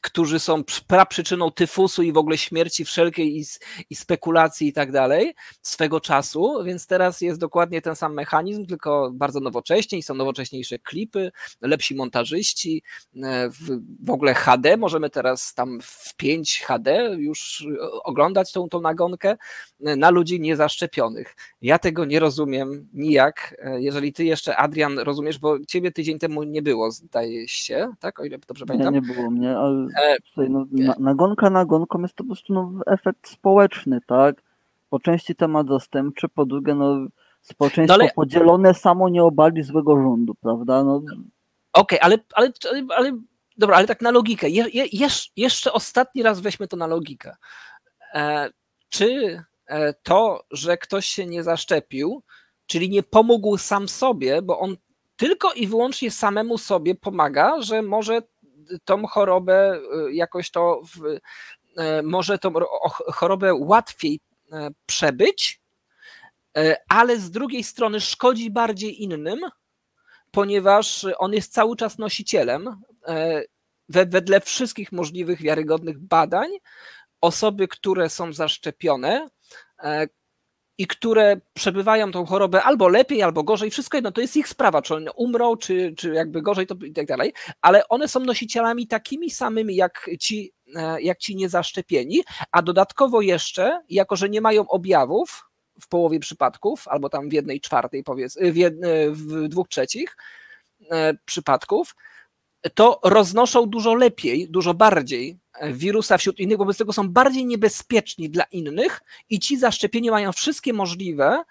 którzy 0.00 0.38
są 0.38 0.64
praprzyczyną 0.86 1.50
tyfusu 1.50 2.02
i 2.02 2.12
w 2.12 2.16
ogóle 2.16 2.38
śmierci 2.38 2.84
wszelkiej 2.84 3.38
i, 3.38 3.44
i 3.90 3.94
spekulacji 3.96 4.68
i 4.68 4.72
tak 4.72 4.92
dalej 4.92 5.34
swego 5.62 6.00
czasu, 6.00 6.64
więc 6.64 6.86
teraz 6.86 7.20
jest 7.20 7.40
dokładnie 7.40 7.82
ten 7.82 7.96
sam 7.96 8.14
mechanizm, 8.14 8.66
tylko 8.66 9.10
bardzo 9.14 9.40
nowocześnie 9.40 9.98
i 9.98 10.02
są 10.02 10.14
nowocześniejsze 10.14 10.78
klipy, 10.78 11.32
lepsi 11.60 11.94
montażyści, 11.94 12.82
e, 13.22 13.50
w, 13.50 13.80
w 14.00 14.10
ogóle 14.10 14.34
HD, 14.34 14.76
możemy 14.76 15.10
teraz 15.10 15.54
tam 15.54 15.80
w 15.82 16.16
5 16.16 16.62
HD 16.66 17.16
już 17.18 17.66
oglądać 18.04 18.52
tą, 18.52 18.68
tą 18.68 18.80
nagonkę 18.80 19.36
na 19.96 20.10
ludzi 20.10 20.40
niezaszczepionych. 20.40 21.36
Ja 21.62 21.78
tego 21.78 22.04
nie 22.04 22.20
rozumiem 22.20 22.88
nijak. 22.94 23.54
E, 23.58 23.82
Jeżeli 23.82 24.12
ty 24.12 24.24
jeszcze, 24.24 24.56
Adrian, 24.56 24.98
rozumiesz, 24.98 25.38
bo 25.38 25.58
ciebie 25.66 25.92
tydzień 25.92 26.18
temu 26.18 26.42
nie 26.42 26.62
było, 26.62 26.90
zdaje 26.90 27.48
się, 27.48 27.92
tak? 28.00 28.20
O 28.20 28.24
ile 28.24 28.38
dobrze 28.48 28.64
Nie, 28.64 28.66
pamiętam. 28.68 28.94
nie 28.94 29.02
było 29.02 29.30
mnie, 29.30 29.56
ale 29.56 29.86
E, 30.02 30.20
tutaj, 30.20 30.50
no, 30.50 30.66
na, 30.72 30.94
nagonka 30.98 31.50
nagonką 31.50 32.02
jest 32.02 32.14
to 32.14 32.24
po 32.24 32.28
prostu 32.28 32.52
no, 32.54 32.72
efekt 32.86 33.28
społeczny, 33.28 34.00
tak? 34.06 34.42
Po 34.90 35.00
części 35.00 35.34
temat 35.34 35.68
zastępczy, 35.68 36.28
po 36.28 36.46
drugie 36.46 36.74
no, 36.74 37.06
społeczeństwo 37.42 37.98
No 37.98 38.04
ale- 38.04 38.12
podzielone 38.14 38.74
samo 38.74 39.08
nie 39.08 39.22
obali 39.24 39.62
złego 39.62 39.96
rządu, 40.02 40.34
prawda? 40.34 40.84
No, 40.84 41.02
Okej, 41.72 41.98
ale, 42.02 42.18
ale, 42.34 42.52
ale, 42.70 42.82
ale 42.96 43.12
dobra, 43.56 43.76
ale 43.76 43.86
tak 43.86 44.00
na 44.02 44.10
logikę. 44.10 44.48
Je, 44.50 44.64
je, 44.72 44.84
jesz- 44.86 45.30
jeszcze 45.36 45.72
ostatni 45.72 46.22
raz 46.22 46.40
weźmy 46.40 46.68
to 46.68 46.76
na 46.76 46.86
logikę. 46.86 47.36
E, 48.14 48.50
czy 48.88 49.06
e, 49.36 49.44
to, 50.02 50.44
że 50.50 50.76
ktoś 50.78 51.06
się 51.06 51.26
nie 51.26 51.42
zaszczepił, 51.42 52.22
czyli 52.66 52.90
nie 52.90 53.02
pomógł 53.02 53.58
sam 53.58 53.88
sobie, 53.88 54.42
bo 54.42 54.58
on 54.58 54.76
tylko 55.16 55.52
i 55.52 55.66
wyłącznie 55.66 56.10
samemu 56.10 56.58
sobie 56.58 56.94
pomaga, 56.94 57.60
że 57.62 57.82
może 57.82 58.22
tą 58.84 59.06
chorobę 59.06 59.72
e, 59.74 60.12
jakoś 60.12 60.50
to 60.50 60.80
w, 60.84 61.18
e, 61.76 62.02
może 62.02 62.38
tą 62.38 62.52
chorobę 63.12 63.54
łatwiej 63.54 64.20
e, 64.52 64.70
przebyć, 64.86 65.60
e, 66.56 66.76
ale 66.88 67.18
z 67.18 67.30
drugiej 67.30 67.64
strony 67.64 68.00
szkodzi 68.00 68.50
bardziej 68.50 69.02
innym, 69.02 69.40
ponieważ 70.30 71.06
on 71.18 71.32
jest 71.32 71.52
cały 71.52 71.76
czas 71.76 71.98
nosicielem. 71.98 72.68
e, 73.08 73.42
we- 73.88 74.06
Wedle 74.06 74.40
wszystkich 74.40 74.92
możliwych 74.92 75.42
wiarygodnych 75.42 75.98
badań, 75.98 76.50
osoby, 77.20 77.68
które 77.68 78.10
są 78.10 78.32
zaszczepione 78.32 79.10
e, 79.22 79.30
i 80.78 80.86
które 80.86 81.40
przebywają 81.54 82.12
tą 82.12 82.26
chorobę 82.26 82.62
albo 82.62 82.88
lepiej, 82.88 83.22
albo 83.22 83.42
gorzej, 83.42 83.70
wszystko 83.70 83.96
jedno, 83.96 84.12
to 84.12 84.20
jest 84.20 84.36
ich 84.36 84.48
sprawa, 84.48 84.82
czy 84.82 84.94
one 84.94 85.12
umrą, 85.12 85.56
czy, 85.56 85.94
czy 85.96 86.14
jakby 86.14 86.42
gorzej, 86.42 86.66
to 86.66 86.74
i 86.84 86.92
tak 86.92 87.06
dalej, 87.06 87.32
ale 87.60 87.88
one 87.88 88.08
są 88.08 88.20
nosicielami 88.20 88.86
takimi 88.86 89.30
samymi 89.30 89.76
jak 89.76 90.10
ci, 90.20 90.52
e, 90.76 91.02
jak 91.02 91.18
ci 91.18 91.36
niezaszczepieni, 91.36 92.22
a 92.50 92.62
dodatkowo 92.62 93.20
jeszcze, 93.20 93.80
jako 93.88 94.16
że 94.16 94.28
nie 94.28 94.40
mają 94.40 94.68
objawów, 94.68 95.44
w 95.80 95.88
połowie 95.88 96.20
przypadków, 96.20 96.88
albo 96.88 97.08
tam 97.08 97.28
w 97.28 97.32
jednej 97.32 97.60
czwartej, 97.60 98.04
powiedz, 98.04 98.38
w, 98.52 98.56
jed, 98.56 98.74
w 99.10 99.48
dwóch 99.48 99.68
trzecich 99.68 100.16
e, 100.90 101.14
przypadków, 101.24 101.94
to 102.74 103.00
roznoszą 103.04 103.66
dużo 103.66 103.94
lepiej, 103.94 104.48
dużo 104.50 104.74
bardziej 104.74 105.30
e, 105.30 105.36
wirusa 105.62 106.18
wśród 106.18 106.40
innych, 106.40 106.58
wobec 106.58 106.76
tego 106.76 106.92
są 106.92 107.08
bardziej 107.08 107.46
niebezpieczni 107.46 108.30
dla 108.30 108.44
innych 108.44 109.00
i 109.30 109.40
ci 109.40 109.58
zaszczepieni 109.58 110.10
mają 110.10 110.32
wszystkie 110.32 110.72
możliwe 110.72 111.44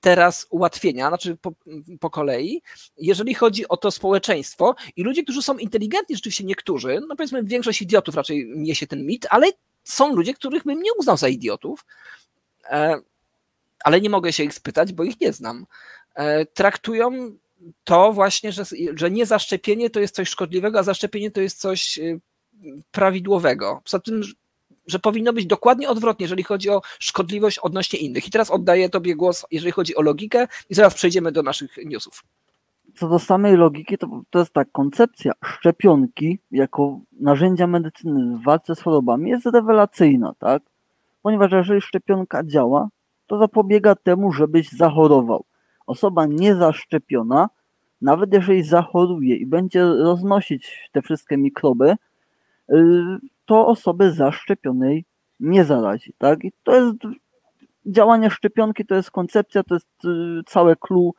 teraz 0.00 0.46
ułatwienia, 0.50 1.08
znaczy 1.08 1.36
po, 1.36 1.52
po 2.00 2.10
kolei, 2.10 2.62
jeżeli 2.96 3.34
chodzi 3.34 3.68
o 3.68 3.76
to 3.76 3.90
społeczeństwo 3.90 4.74
i 4.96 5.02
ludzie, 5.02 5.22
którzy 5.22 5.42
są 5.42 5.58
inteligentni, 5.58 6.16
rzeczywiście 6.16 6.44
niektórzy, 6.44 7.00
no 7.08 7.16
powiedzmy 7.16 7.44
większość 7.44 7.82
idiotów 7.82 8.14
raczej 8.14 8.52
niesie 8.56 8.86
ten 8.86 9.06
mit, 9.06 9.26
ale 9.30 9.46
są 9.84 10.14
ludzie, 10.14 10.34
których 10.34 10.64
bym 10.64 10.82
nie 10.82 10.90
uznał 10.98 11.16
za 11.16 11.28
idiotów, 11.28 11.86
e, 12.64 13.00
ale 13.84 14.00
nie 14.00 14.10
mogę 14.10 14.32
się 14.32 14.44
ich 14.44 14.54
spytać, 14.54 14.92
bo 14.92 15.04
ich 15.04 15.20
nie 15.20 15.32
znam. 15.32 15.66
E, 16.14 16.46
traktują 16.46 17.36
to 17.84 18.12
właśnie, 18.12 18.52
że, 18.52 18.64
że 18.94 19.10
niezaszczepienie 19.10 19.90
to 19.90 20.00
jest 20.00 20.14
coś 20.14 20.28
szkodliwego, 20.28 20.78
a 20.78 20.82
zaszczepienie 20.82 21.30
to 21.30 21.40
jest 21.40 21.60
coś 21.60 21.98
y, 21.98 22.20
prawidłowego. 22.90 23.80
Poza 23.84 23.98
tym, 23.98 24.22
że- 24.86 24.98
powinno 24.98 25.32
być 25.32 25.46
dokładnie 25.46 25.88
odwrotnie, 25.88 26.24
jeżeli 26.24 26.42
chodzi 26.42 26.70
o 26.70 26.80
szkodliwość 26.98 27.58
odnośnie 27.58 27.98
innych. 27.98 28.28
I 28.28 28.30
teraz 28.30 28.50
oddaję 28.50 28.88
Tobie 28.88 29.16
głos, 29.16 29.46
jeżeli 29.50 29.72
chodzi 29.72 29.96
o 29.96 30.02
logikę, 30.02 30.46
i 30.70 30.74
zaraz 30.74 30.94
przejdziemy 30.94 31.32
do 31.32 31.42
naszych 31.42 31.76
newsów. 31.84 32.22
co 32.94 33.08
do 33.08 33.18
samej 33.18 33.56
logiki, 33.56 33.98
to, 33.98 34.22
to 34.30 34.38
jest 34.38 34.52
tak, 34.52 34.72
koncepcja 34.72 35.32
szczepionki 35.44 36.38
jako 36.50 37.00
narzędzia 37.20 37.66
medycyny 37.66 38.36
w 38.38 38.44
walce 38.44 38.74
z 38.74 38.80
chorobami 38.80 39.30
jest 39.30 39.46
rewelacyjna, 39.46 40.34
tak? 40.38 40.62
Ponieważ 41.22 41.52
jeżeli 41.52 41.80
szczepionka 41.80 42.44
działa, 42.44 42.88
to 43.26 43.38
zapobiega 43.38 43.94
temu, 43.94 44.32
żebyś 44.32 44.68
zachorował. 44.68 45.44
Osoba 45.86 46.26
niezaszczepiona, 46.26 47.48
nawet 48.02 48.32
jeżeli 48.32 48.62
zachoruje 48.62 49.36
i 49.36 49.46
będzie 49.46 49.84
roznosić 49.84 50.88
te 50.92 51.02
wszystkie 51.02 51.36
mikroby, 51.36 51.96
to 53.46 53.66
osoby 53.66 54.12
zaszczepionej 54.12 55.04
nie 55.40 55.64
zarazi, 55.64 56.12
tak? 56.18 56.44
I 56.44 56.52
to 56.62 56.74
jest 56.74 56.96
działanie 57.86 58.30
szczepionki, 58.30 58.86
to 58.86 58.94
jest 58.94 59.10
koncepcja, 59.10 59.62
to 59.62 59.74
jest 59.74 60.04
y, 60.04 60.42
całe 60.46 60.76
clue, 60.76 61.12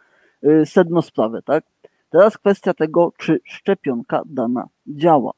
y, 0.43 0.65
sedno 0.65 1.01
sprawy, 1.01 1.41
tak? 1.45 1.63
Teraz 2.09 2.37
kwestia 2.37 2.73
tego, 2.73 3.13
czy 3.17 3.39
szczepionka 3.43 4.21
dana 4.25 4.67
działa. 4.87 5.31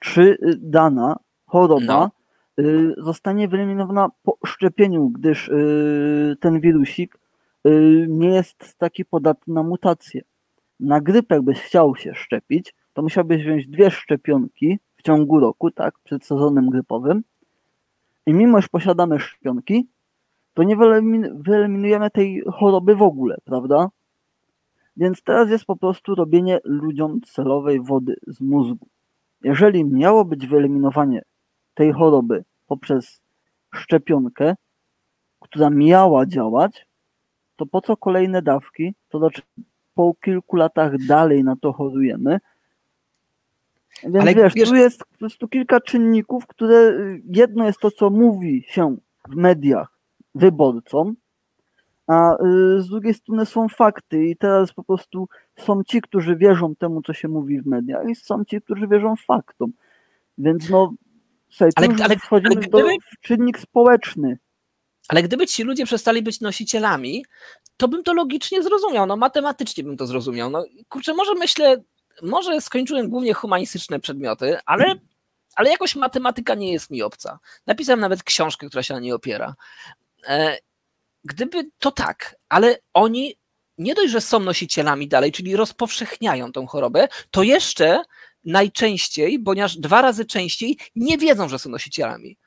Czy 0.00 0.22
y, 0.22 0.38
dana 0.58 1.16
choroba 1.46 1.80
No. 1.86 2.10
y, 2.64 2.94
zostanie 2.98 3.48
wyeliminowana 3.48 4.08
po 4.22 4.38
szczepieniu, 4.46 5.08
gdyż 5.08 5.48
y, 5.48 6.36
ten 6.40 6.60
wirusik 6.60 7.18
y, 7.66 8.06
nie 8.08 8.28
jest 8.28 8.78
taki 8.78 9.04
podatny 9.04 9.54
na 9.54 9.62
mutacje. 9.62 10.22
Na 10.80 11.00
grypę, 11.00 11.34
jakbyś 11.34 11.60
chciał 11.60 11.96
się 11.96 12.14
szczepić, 12.14 12.74
to 12.96 13.02
musiałbyś 13.02 13.42
wziąć 13.42 13.68
dwie 13.68 13.90
szczepionki 13.90 14.78
w 14.96 15.02
ciągu 15.02 15.40
roku, 15.40 15.70
tak, 15.70 15.98
przed 16.04 16.26
sezonem 16.26 16.70
grypowym. 16.70 17.22
I 18.26 18.34
mimo, 18.34 18.60
że 18.60 18.68
posiadamy 18.68 19.20
szczepionki, 19.20 19.88
to 20.54 20.62
nie 20.62 20.76
wyelimin- 20.76 21.42
wyeliminujemy 21.42 22.10
tej 22.10 22.42
choroby 22.52 22.96
w 22.96 23.02
ogóle, 23.02 23.36
prawda? 23.44 23.88
Więc 24.96 25.22
teraz 25.22 25.50
jest 25.50 25.64
po 25.64 25.76
prostu 25.76 26.14
robienie 26.14 26.58
ludziom 26.64 27.20
celowej 27.20 27.80
wody 27.80 28.16
z 28.26 28.40
mózgu. 28.40 28.86
Jeżeli 29.44 29.84
miało 29.84 30.24
być 30.24 30.46
wyeliminowanie 30.46 31.22
tej 31.74 31.92
choroby 31.92 32.44
poprzez 32.66 33.20
szczepionkę, 33.74 34.54
która 35.40 35.70
miała 35.70 36.26
działać, 36.26 36.86
to 37.56 37.66
po 37.66 37.80
co 37.80 37.96
kolejne 37.96 38.42
dawki? 38.42 38.94
To 39.08 39.18
znaczy 39.18 39.42
po 39.94 40.14
kilku 40.24 40.56
latach 40.56 41.06
dalej 41.06 41.44
na 41.44 41.56
to 41.56 41.72
chorujemy. 41.72 42.38
Więc 44.02 44.16
Ale 44.16 44.34
wiesz, 44.34 44.54
wiesz- 44.54 44.68
tu 44.68 44.74
jest 44.74 44.98
po 44.98 45.18
prostu 45.18 45.48
kilka 45.48 45.80
czynników, 45.80 46.46
które 46.46 46.76
y, 46.76 47.22
jedno 47.30 47.64
jest 47.66 47.78
to, 47.80 47.90
co 47.90 48.10
mówi 48.10 48.64
się 48.68 48.96
w 49.28 49.36
mediach 49.36 49.88
wyborcom, 50.34 51.14
a 52.06 52.34
y, 52.34 52.82
z 52.82 52.88
drugiej 52.88 53.14
strony 53.14 53.46
są 53.46 53.68
fakty 53.68 54.24
i 54.26 54.36
teraz 54.36 54.72
po 54.72 54.84
prostu 54.84 55.28
są 55.58 55.84
ci, 55.84 56.00
którzy 56.00 56.36
wierzą 56.36 56.76
temu, 56.76 57.02
co 57.02 57.12
się 57.12 57.28
mówi 57.28 57.60
w 57.60 57.66
mediach 57.66 58.08
i 58.08 58.14
są 58.14 58.44
ci, 58.44 58.60
którzy 58.62 58.88
wierzą 58.88 59.14
faktom. 59.16 59.72
Więc 60.38 60.70
no, 60.70 60.94
słuchaj, 61.50 61.70
Ale- 61.76 61.88
ale- 62.04 62.16
wchodzimy 62.16 62.54
ale 62.56 62.66
do, 62.68 62.78
gdyby- 62.78 62.96
w 63.16 63.20
czynnik 63.20 63.58
społeczny. 63.58 64.38
Ale 65.08 65.22
gdyby 65.22 65.46
ci 65.46 65.62
ludzie 65.64 65.84
przestali 65.84 66.22
być 66.22 66.40
nosicielami, 66.40 67.24
to 67.76 67.88
bym 67.88 68.02
to 68.02 68.14
logicznie 68.14 68.62
zrozumiał, 68.62 69.06
no 69.06 69.16
matematycznie 69.16 69.84
bym 69.84 69.96
to 69.96 70.06
zrozumiał. 70.06 70.50
No 70.50 70.64
kurczę, 70.88 71.14
może 71.14 71.34
myślę, 71.34 71.76
może 72.22 72.60
skończyłem 72.60 73.08
głównie 73.10 73.34
humanistyczne 73.34 74.00
przedmioty, 74.00 74.58
ale, 74.66 74.94
ale 75.56 75.70
jakoś 75.70 75.96
matematyka 75.96 76.54
nie 76.54 76.72
jest 76.72 76.90
mi 76.90 77.02
obca. 77.02 77.38
Napisałem 77.66 78.00
nawet 78.00 78.22
książkę, 78.22 78.66
która 78.66 78.82
się 78.82 78.94
na 78.94 79.00
niej 79.00 79.12
opiera. 79.12 79.54
E, 80.28 80.58
Gdyby 81.26 81.70
to 81.78 81.90
tak, 81.90 82.36
ale 82.48 82.78
oni 82.94 83.34
nie 83.78 83.94
dość, 83.94 84.12
że 84.12 84.20
są 84.20 84.40
nosicielami 84.40 85.08
dalej, 85.08 85.32
czyli 85.32 85.56
rozpowszechniają 85.56 86.52
tą 86.52 86.66
chorobę, 86.66 87.08
to 87.30 87.42
jeszcze 87.42 88.02
najczęściej, 88.44 89.38
ponieważ 89.38 89.76
dwa 89.76 90.02
razy 90.02 90.24
częściej 90.24 90.78
nie 90.96 91.18
wiedzą, 91.18 91.48
że 91.48 91.58
są 91.58 91.70
nosicielami. 91.70 92.38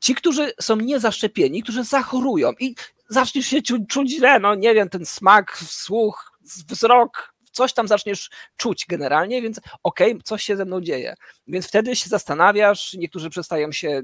Ci, 0.00 0.14
którzy 0.14 0.52
są 0.60 0.76
niezaszczepieni, 0.76 1.62
którzy 1.62 1.84
zachorują 1.84 2.52
i 2.60 2.74
zaczniesz 3.08 3.46
się 3.46 3.62
czuć, 3.62 3.82
czuć 3.88 4.10
źle, 4.10 4.40
no 4.40 4.54
nie 4.54 4.74
wiem, 4.74 4.88
ten 4.88 5.06
smak, 5.06 5.58
słuch, 5.66 6.32
wzrok, 6.68 7.34
coś 7.60 7.72
tam 7.72 7.88
zaczniesz 7.88 8.30
czuć 8.56 8.86
generalnie, 8.88 9.42
więc 9.42 9.60
okej, 9.82 10.18
coś 10.24 10.42
się 10.42 10.56
ze 10.56 10.64
mną 10.64 10.80
dzieje. 10.80 11.14
Więc 11.46 11.68
wtedy 11.68 11.96
się 11.96 12.08
zastanawiasz, 12.08 12.94
niektórzy 12.94 13.30
przestają 13.30 13.72
się, 13.72 14.02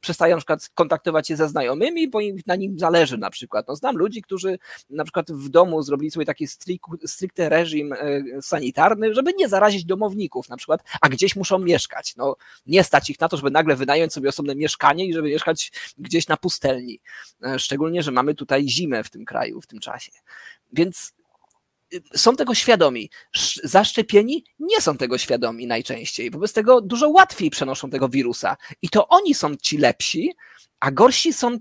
przestają 0.00 0.36
na 0.36 0.40
przykład 0.40 0.70
kontaktować 0.74 1.28
się 1.28 1.36
ze 1.36 1.48
znajomymi, 1.48 2.08
bo 2.08 2.20
im 2.20 2.36
na 2.46 2.56
nim 2.56 2.78
zależy 2.78 3.18
na 3.18 3.30
przykład. 3.30 3.68
No, 3.68 3.76
znam 3.76 3.96
ludzi, 3.96 4.22
którzy 4.22 4.58
na 4.90 5.04
przykład 5.04 5.32
w 5.32 5.48
domu 5.48 5.82
zrobili 5.82 6.10
sobie 6.10 6.26
taki 6.26 6.46
stricte 7.06 7.48
reżim 7.48 7.92
e, 7.92 7.96
sanitarny, 8.42 9.14
żeby 9.14 9.32
nie 9.36 9.48
zarazić 9.48 9.84
domowników 9.84 10.48
na 10.48 10.56
przykład, 10.56 10.82
a 11.00 11.08
gdzieś 11.08 11.36
muszą 11.36 11.58
mieszkać. 11.58 12.16
No, 12.16 12.36
nie 12.66 12.84
stać 12.84 13.10
ich 13.10 13.20
na 13.20 13.28
to, 13.28 13.36
żeby 13.36 13.50
nagle 13.50 13.76
wynająć 13.76 14.12
sobie 14.12 14.28
osobne 14.28 14.54
mieszkanie 14.54 15.06
i 15.06 15.14
żeby 15.14 15.28
mieszkać 15.28 15.72
gdzieś 15.98 16.28
na 16.28 16.36
pustelni. 16.36 17.00
E, 17.44 17.58
Szczególnie, 17.58 18.02
że 18.02 18.10
mamy 18.10 18.34
tutaj 18.34 18.68
zimę 18.68 19.04
w 19.04 19.10
tym 19.10 19.24
kraju 19.24 19.60
w 19.60 19.66
tym 19.66 19.78
czasie. 19.78 20.12
Więc 20.72 21.17
są 22.16 22.36
tego 22.36 22.54
świadomi. 22.54 23.10
Sz- 23.36 23.70
Zaszczepieni 23.70 24.44
nie 24.58 24.80
są 24.80 24.96
tego 24.96 25.18
świadomi 25.18 25.66
najczęściej. 25.66 26.30
Wobec 26.30 26.52
tego 26.52 26.80
dużo 26.80 27.08
łatwiej 27.08 27.50
przenoszą 27.50 27.90
tego 27.90 28.08
wirusa. 28.08 28.56
I 28.82 28.88
to 28.88 29.08
oni 29.08 29.34
są 29.34 29.56
ci 29.56 29.78
lepsi, 29.78 30.32
a 30.80 30.90
gorsi 30.90 31.32
są. 31.32 31.58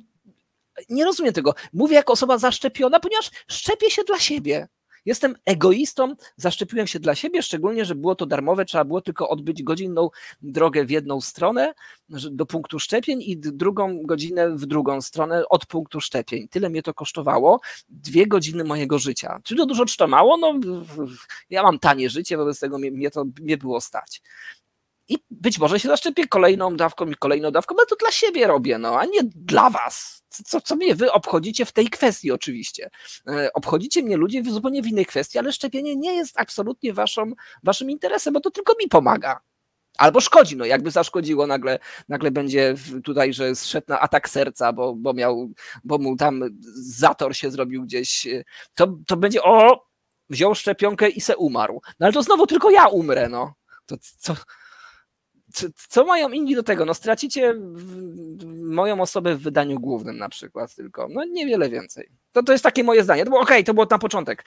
Nie 0.89 1.05
rozumiem 1.05 1.33
tego. 1.33 1.55
Mówię 1.73 1.95
jako 1.95 2.13
osoba 2.13 2.37
zaszczepiona, 2.37 2.99
ponieważ 2.99 3.31
szczepię 3.47 3.91
się 3.91 4.03
dla 4.03 4.19
siebie. 4.19 4.67
Jestem 5.07 5.35
egoistą, 5.45 6.15
zaszczepiłem 6.37 6.87
się 6.87 6.99
dla 6.99 7.15
siebie, 7.15 7.43
szczególnie, 7.43 7.85
że 7.85 7.95
było 7.95 8.15
to 8.15 8.25
darmowe, 8.25 8.65
trzeba 8.65 8.83
było 8.83 9.01
tylko 9.01 9.29
odbyć 9.29 9.63
godzinną 9.63 10.09
drogę 10.41 10.85
w 10.85 10.89
jedną 10.89 11.21
stronę 11.21 11.73
do 12.31 12.45
punktu 12.45 12.79
szczepień 12.79 13.21
i 13.21 13.37
drugą 13.37 14.01
godzinę 14.03 14.49
w 14.49 14.65
drugą 14.65 15.01
stronę 15.01 15.43
od 15.49 15.65
punktu 15.65 16.01
szczepień. 16.01 16.47
Tyle 16.47 16.69
mnie 16.69 16.83
to 16.83 16.93
kosztowało, 16.93 17.59
dwie 17.89 18.27
godziny 18.27 18.63
mojego 18.63 18.99
życia. 18.99 19.39
Czy 19.43 19.55
to 19.55 19.65
dużo, 19.65 19.85
czy 19.85 19.97
to 19.97 20.07
mało? 20.07 20.37
No, 20.37 20.53
ja 21.49 21.63
mam 21.63 21.79
tanie 21.79 22.09
życie, 22.09 22.37
wobec 22.37 22.59
tego 22.59 22.77
mnie, 22.77 22.91
mnie 22.91 23.11
to 23.11 23.25
nie 23.41 23.57
było 23.57 23.81
stać. 23.81 24.21
I 25.09 25.17
być 25.29 25.59
może 25.59 25.79
się 25.79 25.87
zaszczepię 25.89 26.27
kolejną 26.27 26.77
dawką 26.77 27.05
i 27.05 27.15
kolejną 27.15 27.51
dawką, 27.51 27.75
ale 27.77 27.85
to 27.85 27.95
dla 27.95 28.11
siebie 28.11 28.47
robię, 28.47 28.77
no, 28.77 28.99
a 28.99 29.05
nie 29.05 29.19
dla 29.23 29.69
was. 29.69 30.23
Co- 30.29 30.61
Co, 30.61 30.75
mnie 30.75 30.95
wy 30.95 31.11
obchodzicie 31.11 31.65
w 31.65 31.71
tej 31.71 31.87
kwestii 31.89 32.31
oczywiście. 32.31 32.89
E, 33.27 33.53
Obchodzicie 33.53 34.03
mnie 34.03 34.17
ludzie 34.17 34.43
zupełnie 34.43 34.81
w 34.81 34.87
innej 34.87 35.05
kwestii, 35.05 35.37
ale 35.39 35.51
szczepienie 35.53 35.95
nie 35.95 36.13
jest 36.15 36.39
absolutnie 36.39 36.93
waszą, 36.93 37.31
waszym 37.63 37.89
interesem, 37.89 38.33
bo 38.33 38.39
to 38.39 38.51
tylko 38.51 38.73
mi 38.81 38.87
pomaga. 38.87 39.39
Albo 39.97 40.21
szkodzi, 40.21 40.57
no 40.57 40.65
jakby 40.65 40.91
zaszkodziło, 40.91 41.47
nagle, 41.47 41.79
nagle 42.09 42.31
będzie 42.31 42.75
tutaj, 43.03 43.33
że 43.33 43.55
zszedł 43.55 43.85
na 43.89 43.99
atak 43.99 44.29
serca, 44.29 44.73
bo, 44.73 44.93
bo 44.95 45.13
miał, 45.13 45.49
bo 45.83 45.97
mu 45.97 46.15
tam 46.17 46.43
zator 46.75 47.35
się 47.35 47.51
zrobił 47.51 47.83
gdzieś, 47.83 48.27
e, 48.27 48.43
to, 48.75 48.97
to 49.07 49.17
będzie 49.17 49.43
o, 49.43 49.85
wziął 50.29 50.55
szczepionkę 50.55 51.09
i 51.09 51.21
se 51.21 51.37
umarł. 51.37 51.81
No 51.99 52.05
ale 52.05 52.13
to 52.13 52.23
znowu 52.23 52.47
tylko 52.47 52.69
ja 52.71 52.87
umrę, 52.87 53.29
no. 53.29 53.53
To 53.85 53.95
co, 54.19 54.35
co, 55.89 56.05
mają 56.05 56.29
inni 56.29 56.55
do 56.55 56.63
tego? 56.63 56.85
No 56.85 56.93
stracicie 56.93 57.53
moją 58.63 59.01
osobę 59.01 59.35
w 59.35 59.41
wydaniu 59.41 59.79
głównym 59.79 60.17
na 60.17 60.29
przykład 60.29 60.75
tylko. 60.75 61.07
No 61.09 61.25
niewiele 61.25 61.69
więcej. 61.69 62.09
To, 62.31 62.43
to 62.43 62.51
jest 62.51 62.63
takie 62.63 62.83
moje 62.83 63.03
zdanie. 63.03 63.23
To 63.23 63.29
było 63.29 63.41
okej, 63.41 63.63
to 63.63 63.73
było 63.73 63.87
na 63.91 63.99
początek. 63.99 64.45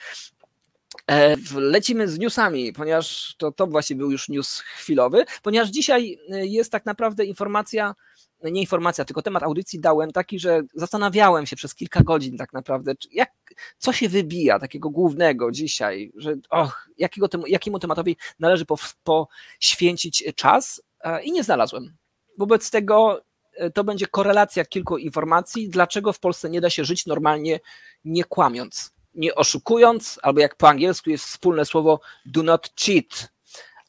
E, 1.07 1.35
Lecimy 1.55 2.07
z 2.07 2.19
newsami, 2.19 2.73
ponieważ 2.73 3.35
to, 3.37 3.51
to 3.51 3.67
właśnie 3.67 3.95
był 3.95 4.11
już 4.11 4.29
news 4.29 4.59
chwilowy, 4.59 5.25
ponieważ 5.43 5.69
dzisiaj 5.69 6.17
e, 6.31 6.45
jest 6.45 6.71
tak 6.71 6.85
naprawdę 6.85 7.25
informacja, 7.25 7.95
nie 8.43 8.61
informacja, 8.61 9.05
tylko 9.05 9.21
temat 9.21 9.43
audycji 9.43 9.79
dałem 9.79 10.11
taki, 10.11 10.39
że 10.39 10.61
zastanawiałem 10.75 11.45
się 11.45 11.55
przez 11.55 11.75
kilka 11.75 12.03
godzin 12.03 12.37
tak 12.37 12.53
naprawdę, 12.53 12.93
jak, 13.11 13.31
co 13.77 13.93
się 13.93 14.09
wybija 14.09 14.59
takiego 14.59 14.89
głównego 14.89 15.51
dzisiaj, 15.51 16.11
że 16.15 16.35
och, 16.49 16.89
jakiego 16.97 17.27
temu, 17.27 17.47
jakiemu 17.47 17.79
tematowi 17.79 18.17
należy 18.39 18.65
po, 18.65 18.75
poświęcić 19.03 20.23
czas 20.35 20.81
i 21.23 21.31
nie 21.31 21.43
znalazłem. 21.43 21.97
Wobec 22.37 22.71
tego 22.71 23.21
e, 23.53 23.69
to 23.69 23.83
będzie 23.83 24.07
korelacja 24.07 24.65
kilku 24.65 24.97
informacji, 24.97 25.69
dlaczego 25.69 26.13
w 26.13 26.19
Polsce 26.19 26.49
nie 26.49 26.61
da 26.61 26.69
się 26.69 26.85
żyć 26.85 27.05
normalnie, 27.05 27.59
nie 28.05 28.23
kłamiąc, 28.23 28.91
nie 29.15 29.35
oszukując, 29.35 30.19
albo 30.21 30.39
jak 30.39 30.55
po 30.55 30.69
angielsku 30.69 31.09
jest 31.09 31.25
wspólne 31.25 31.65
słowo 31.65 31.99
do 32.25 32.43
not 32.43 32.73
cheat. 32.75 33.31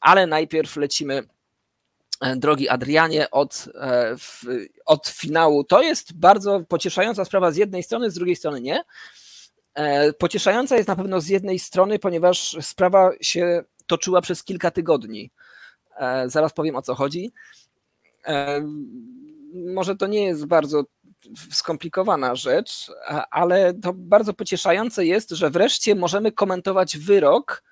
Ale 0.01 0.27
najpierw 0.27 0.75
lecimy, 0.75 1.27
e, 2.21 2.35
drogi 2.35 2.69
Adrianie, 2.69 3.31
od, 3.31 3.65
e, 3.75 4.15
od 4.85 5.07
finału. 5.07 5.63
To 5.63 5.81
jest 5.81 6.13
bardzo 6.13 6.59
pocieszająca 6.59 7.25
sprawa 7.25 7.51
z 7.51 7.57
jednej 7.57 7.83
strony, 7.83 8.11
z 8.11 8.13
drugiej 8.13 8.35
strony 8.35 8.61
nie. 8.61 8.83
E, 9.73 10.13
Pocieszająca 10.13 10.75
jest 10.75 10.87
na 10.87 10.95
pewno 10.95 11.21
z 11.21 11.27
jednej 11.27 11.59
strony, 11.59 11.99
ponieważ 11.99 12.57
sprawa 12.61 13.11
się 13.21 13.63
toczyła 13.87 14.21
przez 14.21 14.43
kilka 14.43 14.71
tygodni. 14.71 15.31
E, 15.97 16.29
Zaraz 16.29 16.53
powiem 16.53 16.75
o 16.75 16.81
co 16.81 16.95
chodzi. 16.95 17.33
E, 18.25 18.61
Może 19.65 19.95
to 19.95 20.07
nie 20.07 20.23
jest 20.23 20.45
bardzo 20.45 20.83
skomplikowana 21.51 22.35
rzecz, 22.35 22.91
ale 23.31 23.73
to 23.73 23.93
bardzo 23.93 24.33
pocieszające 24.33 25.05
jest, 25.05 25.29
że 25.29 25.49
wreszcie 25.49 25.95
możemy 25.95 26.31
komentować 26.31 26.97
wyrok 26.97 27.63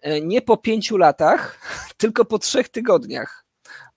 e, 0.00 0.20
nie 0.20 0.42
po 0.42 0.56
pięciu 0.56 0.96
latach, 0.96 1.58
tylko 1.96 2.24
po 2.24 2.38
trzech 2.38 2.68
tygodniach 2.68 3.44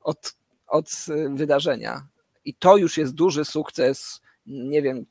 od, 0.01 0.35
od 0.67 0.89
wydarzenia. 1.29 2.07
I 2.45 2.53
to 2.55 2.77
już 2.77 2.97
jest 2.97 3.13
duży 3.13 3.45
sukces. 3.45 4.21
Nie 4.45 4.81
wiem 4.81 5.05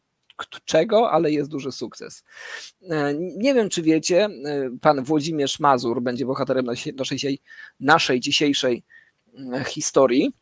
czego, 0.65 1.11
ale 1.11 1.33
jest 1.33 1.51
duży 1.51 1.73
sukces. 1.73 2.25
E, 2.91 3.15
Nie 3.15 3.55
wiem, 3.55 3.69
czy 3.69 3.83
wiecie, 3.83 4.25
e, 4.25 4.31
pan 4.81 5.05
Włodzimierz 5.05 5.61
Mazur 5.61 6.03
będzie 6.03 6.27
bohaterem 6.27 6.67
naszej, 6.67 7.41
naszej 7.81 8.21
dzisiejszej 8.21 8.83
e, 9.53 9.65
historii. 9.65 10.33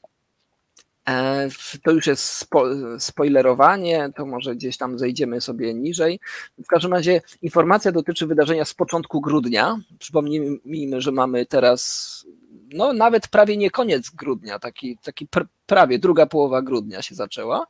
E, 1.09 1.49
To 1.83 1.91
już 1.91 2.07
jest 2.07 2.25
spo, 2.25 2.65
spoilerowanie, 2.99 4.11
to 4.17 4.27
może 4.27 4.57
gdzieś 4.57 4.77
tam 4.77 4.99
zejdziemy 4.99 5.41
sobie 5.41 5.75
niżej. 5.75 6.21
W 6.65 6.67
każdym 6.67 6.93
razie 6.93 7.21
informacja 7.43 7.93
dotyczy 7.93 8.27
wydarzenia 8.27 8.65
z 8.65 8.75
początku 8.75 9.21
grudnia. 9.21 9.79
Przypomnijmy, 9.99 11.01
że 11.01 11.13
mamy 11.13 11.47
teraz 11.47 12.23
no 12.73 12.93
nawet 12.93 13.29
prawie 13.29 13.57
nie 13.57 13.71
koniec 13.71 14.11
grudnia, 14.11 14.59
taki, 14.59 14.99
taki 15.03 15.27
pr 15.27 15.47
prawie 15.67 15.99
druga 15.99 16.27
połowa 16.27 16.63
grudnia 16.63 17.03
się 17.03 17.15
zaczęła. 17.15 17.67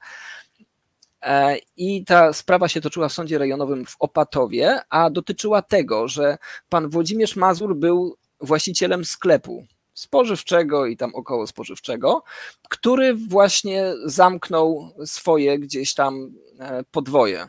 E, 1.23 1.57
I 1.77 2.05
ta 2.05 2.33
sprawa 2.33 2.69
się 2.69 2.81
toczyła 2.81 3.09
w 3.09 3.13
sądzie 3.13 3.39
rejonowym 3.39 3.87
w 3.87 3.97
Opatowie, 3.99 4.81
a 4.91 5.11
dotyczyła 5.11 5.63
tego, 5.63 6.09
że 6.09 6.39
pan 6.69 6.89
Włodzimierz 6.91 7.37
Mazur 7.37 7.77
był 7.77 8.17
właścicielem 8.41 9.05
sklepu 9.05 9.67
spożywczego 9.95 10.87
i 10.87 10.97
tam 10.97 11.15
około 11.15 11.47
spożywczego, 11.47 12.23
który 12.69 13.15
właśnie 13.15 13.93
zamknął 14.05 14.95
swoje 15.05 15.59
gdzieś 15.59 15.95
tam 15.95 16.35
e, 16.59 16.85
podwoje. 16.91 17.47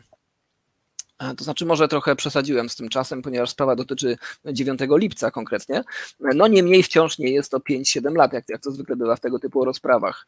To 1.18 1.44
znaczy, 1.44 1.66
może 1.66 1.88
trochę 1.88 2.16
przesadziłem 2.16 2.68
z 2.68 2.76
tym 2.76 2.88
czasem, 2.88 3.22
ponieważ 3.22 3.50
sprawa 3.50 3.76
dotyczy 3.76 4.16
9 4.46 4.80
lipca 4.90 5.30
konkretnie. 5.30 5.84
No 6.20 6.46
niemniej 6.46 6.82
wciąż 6.82 7.18
nie 7.18 7.30
jest 7.30 7.50
to 7.50 7.58
5-7 7.58 8.16
lat, 8.16 8.32
jak, 8.32 8.48
jak 8.48 8.60
to 8.60 8.70
zwykle 8.70 8.96
bywa 8.96 9.16
w 9.16 9.20
tego 9.20 9.38
typu 9.38 9.64
rozprawach. 9.64 10.26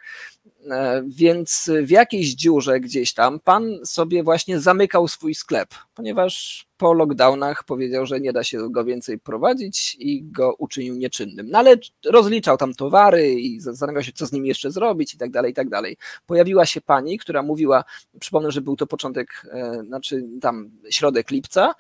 E, 0.70 1.03
więc 1.07 1.70
w 1.83 1.90
jakiejś 1.90 2.35
dziurze 2.35 2.81
gdzieś 2.81 3.14
tam 3.14 3.40
pan 3.40 3.79
sobie 3.85 4.22
właśnie 4.22 4.61
zamykał 4.61 5.09
swój 5.09 5.35
sklep, 5.35 5.68
ponieważ 5.94 6.65
po 6.77 6.95
lockdownach 6.95 7.65
powiedział, 7.65 8.07
że 8.07 8.21
nie 8.21 8.33
da 8.33 8.45
się 8.45 8.71
go 8.71 8.85
więcej 8.85 9.19
prowadzić 9.19 9.97
i 9.99 10.25
go 10.25 10.55
uczynił 10.59 10.95
nieczynnym. 10.95 11.51
No 11.51 11.59
ale 11.59 11.77
rozliczał 12.05 12.57
tam 12.57 12.75
towary 12.75 13.35
i 13.35 13.61
zastanawiał 13.61 14.03
się, 14.03 14.12
co 14.12 14.27
z 14.27 14.33
nimi 14.33 14.49
jeszcze 14.49 14.71
zrobić 14.71 15.15
i 15.15 15.19
tak 15.19 15.31
dalej, 15.31 15.51
i 15.53 15.55
tak 15.55 15.69
dalej. 15.69 15.97
Pojawiła 16.27 16.67
się 16.67 16.81
pani, 16.81 17.19
która 17.19 17.43
mówiła, 17.43 17.85
przypomnę, 18.21 18.51
że 18.51 18.61
był 18.61 18.77
to 18.77 18.87
początek, 18.87 19.47
e, 19.53 19.83
znaczy 19.87 20.25
tam 20.41 20.71
środek 20.91 21.31
lipca, 21.31 21.75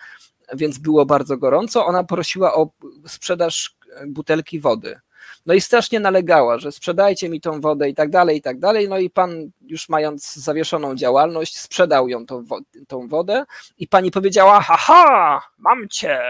więc 0.54 0.78
było 0.78 1.06
bardzo 1.06 1.36
gorąco. 1.36 1.86
Ona 1.86 2.04
prosiła 2.04 2.54
o 2.54 2.70
sprzedaż 3.06 3.76
butelki 4.06 4.60
wody. 4.60 5.00
No 5.46 5.54
i 5.54 5.60
strasznie 5.60 6.00
nalegała, 6.00 6.58
że 6.58 6.72
sprzedajcie 6.72 7.28
mi 7.28 7.40
tą 7.40 7.60
wodę 7.60 7.88
i 7.88 7.94
tak 7.94 8.10
dalej, 8.10 8.36
i 8.36 8.42
tak 8.42 8.58
dalej. 8.58 8.88
No 8.88 8.98
i 8.98 9.10
pan, 9.10 9.50
już 9.60 9.88
mając 9.88 10.34
zawieszoną 10.34 10.94
działalność, 10.94 11.60
sprzedał 11.60 12.08
ją 12.08 12.26
tą, 12.26 12.44
tą 12.88 13.08
wodę 13.08 13.44
i 13.78 13.88
pani 13.88 14.10
powiedziała: 14.10 14.60
Haha, 14.60 15.42
mam 15.58 15.88
cię. 15.88 16.20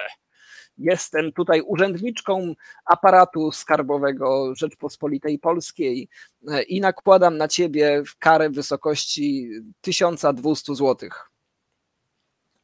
Jestem 0.79 1.33
tutaj 1.33 1.61
urzędniczką 1.61 2.55
aparatu 2.85 3.53
skarbowego 3.53 4.55
Rzeczpospolitej 4.55 5.39
Polskiej 5.39 6.09
e, 6.49 6.63
i 6.63 6.81
nakładam 6.81 7.37
na 7.37 7.49
ciebie 7.49 8.03
karę 8.19 8.51
w 8.51 8.55
wysokości 8.55 9.51
1200 9.81 10.75
zł. 10.75 11.09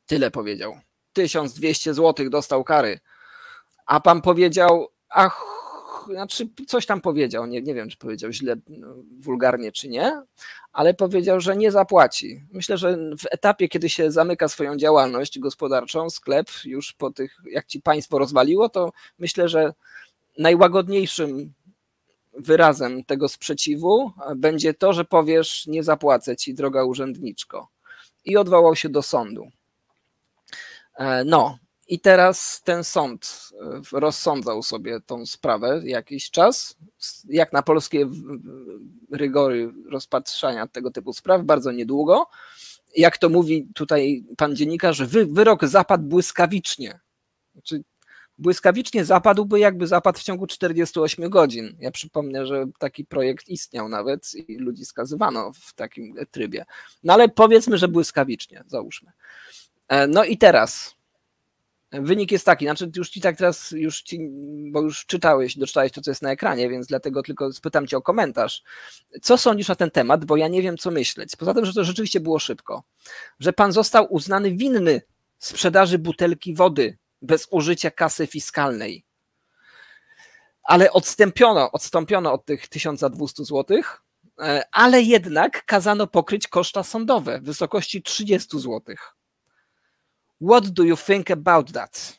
Tyle 0.07 0.31
powiedział. 0.31 0.79
1200 1.13 1.95
zł 1.95 2.31
dostał 2.31 2.65
kary. 2.65 3.01
A 3.87 4.01
pan 4.01 4.23
powiedział: 4.23 4.89
Ach, 5.09 5.62
znaczy 6.11 6.49
coś 6.67 6.87
tam 6.87 7.01
powiedział, 7.01 7.47
nie, 7.47 7.63
nie 7.63 7.75
wiem, 7.75 7.89
czy 7.89 7.97
powiedział 7.97 8.33
źle, 8.33 8.57
no, 8.69 8.95
wulgarnie, 9.21 9.73
czy 9.73 9.89
nie, 9.89 10.23
ale 10.73 10.95
powiedział, 10.95 11.41
że 11.41 11.57
nie 11.57 11.73
zapłaci. 11.73 12.43
Myślę, 12.53 12.79
że 12.79 12.97
w 12.97 13.27
etapie, 13.31 13.69
kiedy 13.69 13.89
się 13.89 14.11
zamyka 14.11 14.49
swoją 14.49 14.77
działalność 14.77 15.39
gospodarczą, 15.39 16.11
sklep, 16.11 16.47
już 16.65 16.93
po 16.93 17.11
tych, 17.11 17.37
jak 17.51 17.67
ci 17.67 17.81
państwo 17.81 18.19
rozwaliło, 18.19 18.69
to 18.69 18.93
myślę, 19.19 19.49
że 19.49 19.73
najłagodniejszym 20.39 21.53
wyrazem 22.33 23.05
tego 23.05 23.29
sprzeciwu 23.29 24.13
będzie 24.37 24.75
to, 24.75 24.93
że 24.93 25.05
powiesz, 25.05 25.67
nie 25.67 25.83
zapłacę 25.83 26.37
ci, 26.37 26.55
droga 26.55 26.85
urzędniczko. 26.85 27.69
I 28.25 28.37
odwołał 28.37 28.77
się 28.77 28.89
do 28.89 29.03
sądu. 29.03 29.49
E, 30.95 31.25
no, 31.25 31.59
i 31.93 32.01
teraz 32.01 32.63
ten 32.65 32.85
sąd 32.85 33.51
rozsądzał 33.93 34.63
sobie 34.63 35.01
tą 35.01 35.27
sprawę 35.27 35.81
jakiś 35.85 36.31
czas, 36.31 36.77
jak 37.29 37.53
na 37.53 37.63
polskie 37.63 38.09
rygory 39.11 39.73
rozpatrzania 39.91 40.67
tego 40.67 40.91
typu 40.91 41.13
spraw, 41.13 41.43
bardzo 41.43 41.73
niedługo. 41.73 42.27
Jak 42.97 43.19
to 43.19 43.29
mówi 43.29 43.69
tutaj 43.75 44.25
pan 44.37 44.57
dziennikarz, 44.57 45.03
wy, 45.03 45.27
wyrok 45.27 45.67
zapadł 45.67 46.05
błyskawicznie. 46.05 47.01
Znaczy, 47.53 47.83
błyskawicznie 48.39 49.05
zapadłby, 49.05 49.59
jakby 49.59 49.87
zapadł 49.87 50.19
w 50.19 50.23
ciągu 50.23 50.47
48 50.47 51.31
godzin. 51.31 51.77
Ja 51.81 51.91
przypomnę, 51.91 52.47
że 52.47 52.65
taki 52.79 53.05
projekt 53.05 53.49
istniał 53.49 53.89
nawet 53.89 54.35
i 54.49 54.57
ludzi 54.57 54.85
skazywano 54.85 55.53
w 55.53 55.75
takim 55.75 56.15
trybie. 56.31 56.65
No 57.03 57.13
ale 57.13 57.29
powiedzmy, 57.29 57.79
że 57.79 57.89
błyskawicznie, 57.89 58.65
załóżmy. 58.67 59.13
E, 59.89 60.07
no 60.07 60.25
i 60.25 60.39
teraz 60.39 61.02
Wynik 61.93 62.33
jest 62.33 62.47
taki, 62.47 62.65
znaczy 62.65 62.91
już 62.97 63.11
ci 63.11 63.21
tak 63.21 63.37
teraz, 63.37 63.71
już 63.71 64.03
ci, 64.03 64.19
bo 64.73 64.81
już 64.81 65.07
czytałeś, 65.07 65.59
doczytałeś 65.59 65.93
to, 65.93 66.01
co 66.01 66.11
jest 66.11 66.23
na 66.23 66.31
ekranie, 66.31 66.69
więc 66.69 66.87
dlatego 66.87 67.23
tylko 67.23 67.53
spytam 67.53 67.87
cię 67.87 67.97
o 67.97 68.03
komentarz. 68.03 68.63
Co 69.23 69.39
sądzisz 69.39 69.69
na 69.69 69.75
ten 69.75 69.91
temat, 69.91 70.25
bo 70.25 70.37
ja 70.37 70.49
nie 70.49 70.63
wiem, 70.63 70.79
co 70.79 70.91
myśleć. 70.91 71.37
Poza 71.37 71.55
tym, 71.55 71.65
że 71.65 71.73
to 71.73 71.85
rzeczywiście 71.85 72.21
było 72.21 72.39
szybko. 72.39 72.83
Że 73.41 73.53
pan 73.53 73.73
został 73.73 74.13
uznany 74.15 74.51
winny 74.51 75.03
sprzedaży 75.39 75.99
butelki 75.99 76.55
wody 76.55 76.99
bez 77.23 77.49
użycia 77.51 77.91
kasy 77.91 78.27
fiskalnej. 78.27 79.05
Ale 80.63 80.93
odstąpiono, 80.93 81.73
odstąpiono 81.73 82.33
od 82.33 82.45
tych 82.45 82.69
1200 82.69 83.45
zł, 83.45 83.83
e, 84.39 84.63
ale 84.73 85.03
jednak 85.03 85.65
kazano 85.65 86.07
pokryć 86.07 86.49
koszta 86.49 86.83
sądowe 86.83 87.41
w 87.41 87.45
wysokości 87.45 88.03
30 88.03 88.61
złotych. 88.61 89.17
What 90.43 90.71
do 90.71 90.85
you 90.85 90.97
think 90.97 91.31
about 91.31 91.73
that? 91.73 92.19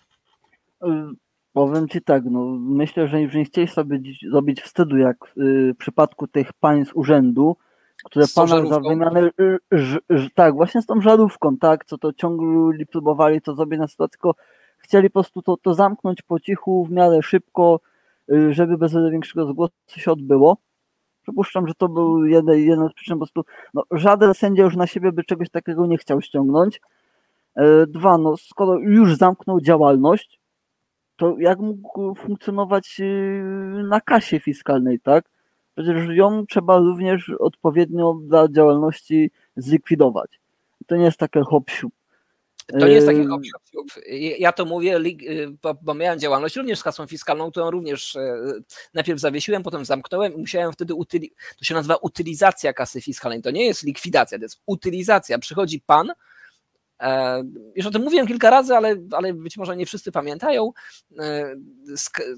Powiem 1.53 1.87
Ci 1.87 2.01
tak, 2.01 2.23
no 2.25 2.45
myślę, 2.59 3.07
że 3.07 3.19
nie 3.19 3.45
chcieli 3.45 3.67
sobie 3.67 3.99
zrobić 4.29 4.61
wstydu, 4.61 4.97
jak 4.97 5.17
y, 5.37 5.73
w 5.73 5.77
przypadku 5.77 6.27
tych 6.27 6.53
pań 6.53 6.85
z 6.85 6.93
urzędu, 6.93 7.57
które 8.03 8.27
z 8.27 8.33
pana 8.33 8.65
za 8.65 8.79
wymianę, 8.79 9.29
y, 9.41 10.29
tak, 10.35 10.53
właśnie 10.53 10.81
z 10.81 10.85
tą 10.85 11.01
żarówką, 11.01 11.57
tak, 11.57 11.85
co 11.85 11.97
to 11.97 12.13
ciągle 12.13 12.85
próbowali 12.85 13.41
to 13.41 13.55
zrobić 13.55 13.79
na 13.79 13.87
sytuację, 13.87 14.11
tylko 14.11 14.35
chcieli 14.77 15.09
po 15.09 15.13
prostu 15.13 15.41
to, 15.41 15.57
to 15.57 15.73
zamknąć 15.73 16.21
po 16.21 16.39
cichu, 16.39 16.85
w 16.85 16.91
miarę 16.91 17.21
szybko, 17.21 17.79
y, 18.31 18.53
żeby 18.53 18.77
bez 18.77 18.93
większego 19.11 19.47
zgłosu 19.47 19.73
się 19.87 20.11
odbyło. 20.11 20.57
Przypuszczam, 21.21 21.67
że 21.67 21.73
to 21.73 21.89
był 21.89 22.25
jeden, 22.25 22.59
jeden 22.59 22.89
z 22.89 22.93
przyczyn, 22.93 23.15
po 23.15 23.25
prostu 23.25 23.43
no, 23.73 23.83
żaden 23.91 24.33
sędzia 24.33 24.63
już 24.63 24.75
na 24.75 24.87
siebie 24.87 25.11
by 25.11 25.23
czegoś 25.23 25.49
takiego 25.49 25.87
nie 25.87 25.97
chciał 25.97 26.21
ściągnąć, 26.21 26.81
dwa, 27.87 28.17
no 28.17 28.37
skoro 28.37 28.79
już 28.79 29.15
zamknął 29.15 29.61
działalność, 29.61 30.39
to 31.15 31.35
jak 31.39 31.59
mógł 31.59 32.15
funkcjonować 32.15 32.99
e, 32.99 33.03
na 33.83 34.01
kasie 34.01 34.39
fiskalnej, 34.39 34.99
tak? 34.99 35.25
Przecież 35.75 36.09
ją 36.09 36.45
trzeba 36.45 36.77
również 36.77 37.31
odpowiednio 37.39 38.13
dla 38.13 38.47
działalności 38.47 39.31
zlikwidować. 39.55 40.39
To 40.87 40.95
nie 40.95 41.05
jest 41.05 41.17
takie 41.17 41.41
hop 41.41 41.71
to 42.79 42.87
nie 42.87 42.93
jest 42.93 43.07
taki 43.07 43.25
hop 43.25 43.41
Ja 44.39 44.51
to 44.51 44.65
mówię, 44.65 44.99
bo 45.81 45.93
miałem 45.93 46.19
działalność 46.19 46.55
również 46.55 46.79
z 46.79 46.83
kasą 46.83 47.07
fiskalną, 47.07 47.51
którą 47.51 47.71
również 47.71 48.15
e, 48.15 48.37
najpierw 48.93 49.19
zawiesiłem, 49.19 49.63
potem 49.63 49.85
zamknąłem 49.85 50.33
i 50.33 50.37
musiałem 50.37 50.73
wtedy, 50.73 50.93
to 51.57 51.65
się 51.65 51.73
nazywa 51.73 51.95
utylizacja 51.95 52.73
kasy 52.73 53.01
fiskalnej. 53.01 53.41
To 53.41 53.51
nie 53.51 53.65
jest 53.65 53.83
likwidacja, 53.83 54.37
to 54.37 54.45
jest 54.45 54.61
utylizacja. 54.65 55.39
Przychodzi 55.39 55.81
pan, 55.85 56.07
E, 56.07 56.13
już 57.75 57.85
o 57.85 57.91
tym 57.91 58.01
mówiłem 58.01 58.27
kilka 58.27 58.49
razy, 58.49 58.75
ale, 58.75 58.95
ale 59.11 59.33
być 59.33 59.57
może 59.57 59.75
nie 59.75 59.85
wszyscy 59.85 60.11
pamiętają, 60.11 60.71
e, 61.19 61.55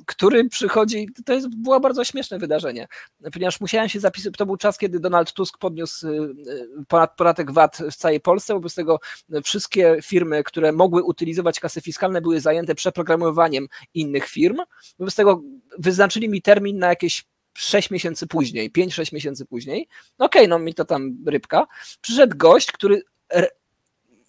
który 0.06 0.50
przychodzi, 0.50 1.10
to 1.26 1.34
jest, 1.34 1.48
było 1.50 1.80
bardzo 1.80 2.04
śmieszne 2.04 2.40
wydarzenie, 2.40 2.88
ponieważ 3.34 3.62
musiałem 3.62 3.90
się 3.90 4.00
zapisać, 4.00 4.34
to 4.38 4.46
był 4.46 4.58
czas, 4.58 4.78
kiedy 4.78 5.00
Donald 5.00 5.34
Tusk 5.34 5.58
podniósł 5.58 6.08
e, 6.08 7.08
podatek 7.18 7.52
VAT 7.52 7.78
w 7.92 7.96
całej 7.96 8.20
Polsce, 8.20 8.54
wobec 8.54 8.76
tego 8.76 9.00
wszystkie 9.44 9.98
firmy, 10.04 10.44
które 10.44 10.72
mogły 10.72 11.04
utylizować 11.04 11.60
kasy 11.60 11.82
fiskalne 11.82 12.22
były 12.22 12.40
zajęte 12.40 12.76
przeprogramowaniem 12.76 13.68
innych 13.94 14.26
firm, 14.26 14.58
wobec 15.00 15.16
tego 15.16 15.42
wyznaczyli 15.78 16.30
mi 16.30 16.42
termin 16.42 16.78
na 16.78 16.88
jakieś 16.88 17.26
6 17.58 17.92
miesięcy 17.92 18.28
później, 18.28 18.72
5-6 18.72 19.14
miesięcy 19.14 19.46
później, 19.46 19.88
okej, 20.18 20.42
okay, 20.42 20.48
no 20.48 20.60
mi 20.60 20.74
to 20.74 20.86
tam 20.86 21.18
rybka, 21.26 21.68
przyszedł 22.02 22.38
gość, 22.38 22.72
który 22.72 23.02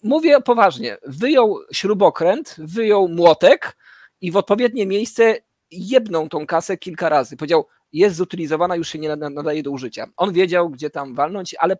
mówię 0.03 0.41
poważnie, 0.41 0.97
wyjął 1.05 1.59
śrubokręt, 1.71 2.55
wyjął 2.57 3.07
młotek 3.07 3.77
i 4.21 4.31
w 4.31 4.37
odpowiednie 4.37 4.85
miejsce 4.87 5.35
jebnął 5.71 6.29
tą 6.29 6.47
kasę 6.47 6.77
kilka 6.77 7.09
razy. 7.09 7.37
Powiedział, 7.37 7.67
jest 7.93 8.15
zutylizowana, 8.15 8.75
już 8.75 8.89
się 8.89 8.99
nie 8.99 9.15
nadaje 9.15 9.63
do 9.63 9.71
użycia. 9.71 10.07
On 10.17 10.33
wiedział, 10.33 10.69
gdzie 10.69 10.89
tam 10.89 11.15
walnąć, 11.15 11.55
ale 11.59 11.77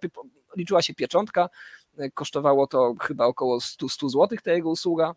liczyła 0.55 0.81
się 0.81 0.93
pieczątka, 0.93 1.49
kosztowało 2.13 2.67
to 2.67 2.95
chyba 3.01 3.25
około 3.25 3.61
100, 3.61 3.89
100 3.89 4.09
zł 4.09 4.37
ta 4.43 4.51
jego 4.51 4.69
usługa, 4.69 5.15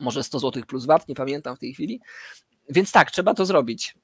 może 0.00 0.24
100 0.24 0.38
zł 0.38 0.62
plus 0.66 0.86
VAT, 0.86 1.08
nie 1.08 1.14
pamiętam 1.14 1.56
w 1.56 1.58
tej 1.58 1.74
chwili. 1.74 2.00
Więc 2.68 2.92
tak, 2.92 3.10
trzeba 3.10 3.34
to 3.34 3.46
zrobić. 3.46 3.94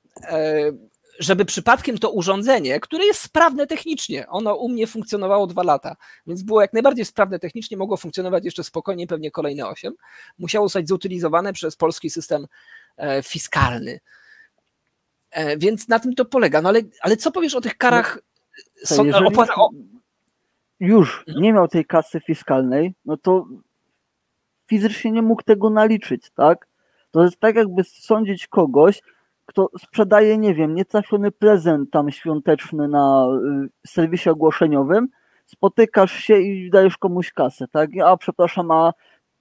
Żeby 1.21 1.45
przypadkiem 1.45 1.99
to 1.99 2.11
urządzenie, 2.11 2.81
które 2.81 3.05
jest 3.05 3.21
sprawne 3.21 3.67
technicznie, 3.67 4.29
ono 4.29 4.55
u 4.55 4.69
mnie 4.69 4.87
funkcjonowało 4.87 5.47
dwa 5.47 5.63
lata, 5.63 5.97
więc 6.27 6.43
było 6.43 6.61
jak 6.61 6.73
najbardziej 6.73 7.05
sprawne 7.05 7.39
technicznie, 7.39 7.77
mogło 7.77 7.97
funkcjonować 7.97 8.45
jeszcze 8.45 8.65
spokojnie, 8.65 9.07
pewnie 9.07 9.31
kolejne 9.31 9.67
osiem, 9.67 9.95
musiało 10.39 10.69
zostać 10.69 10.89
zutylizowane 10.89 11.53
przez 11.53 11.77
polski 11.77 12.11
system 12.11 12.47
e, 12.97 13.23
fiskalny. 13.23 14.01
E, 15.31 15.57
więc 15.57 15.89
na 15.89 15.99
tym 15.99 16.15
to 16.15 16.25
polega. 16.25 16.63
No 16.63 16.69
ale, 16.69 16.81
ale 17.01 17.17
co 17.17 17.33
powiesz 17.33 17.55
o 17.55 17.61
tych 17.61 17.77
karach? 17.77 18.19
To 18.89 18.95
Są, 18.95 19.05
jeżeli 19.05 19.27
opłaca, 19.27 19.55
o, 19.57 19.71
już 20.81 21.25
Mhm. 21.29 21.43
nie 21.45 21.53
miał 21.53 21.69
tej 21.69 21.85
kasy 21.85 22.21
fiskalnej, 22.21 22.95
no 23.05 23.17
to 23.17 23.47
fizycznie 24.67 25.11
nie 25.11 25.23
mógł 25.23 25.43
tego 25.43 25.71
naliczyć, 25.71 26.31
tak? 26.35 26.67
To 27.11 27.25
jest 27.25 27.41
tak 27.41 27.57
jakby 27.57 27.85
sądzić 27.85 28.47
kogoś, 28.47 29.03
kto 29.51 29.71
sprzedaje, 29.79 30.39
nie 30.39 30.55
wiem, 30.55 30.75
nietrafiony 30.75 31.31
prezent 31.31 31.91
tam 31.91 32.11
świąteczny 32.11 32.89
na 32.89 33.27
y, 33.65 33.69
serwisie 33.87 34.31
ogłoszeniowym, 34.31 35.09
spotykasz 35.47 36.13
się 36.13 36.39
i 36.39 36.71
dajesz 36.71 36.99
komuś 36.99 37.33
kasę, 37.33 37.69
tak? 37.69 37.91
A 38.05 38.17
przepraszam, 38.17 38.71
a 38.71 38.93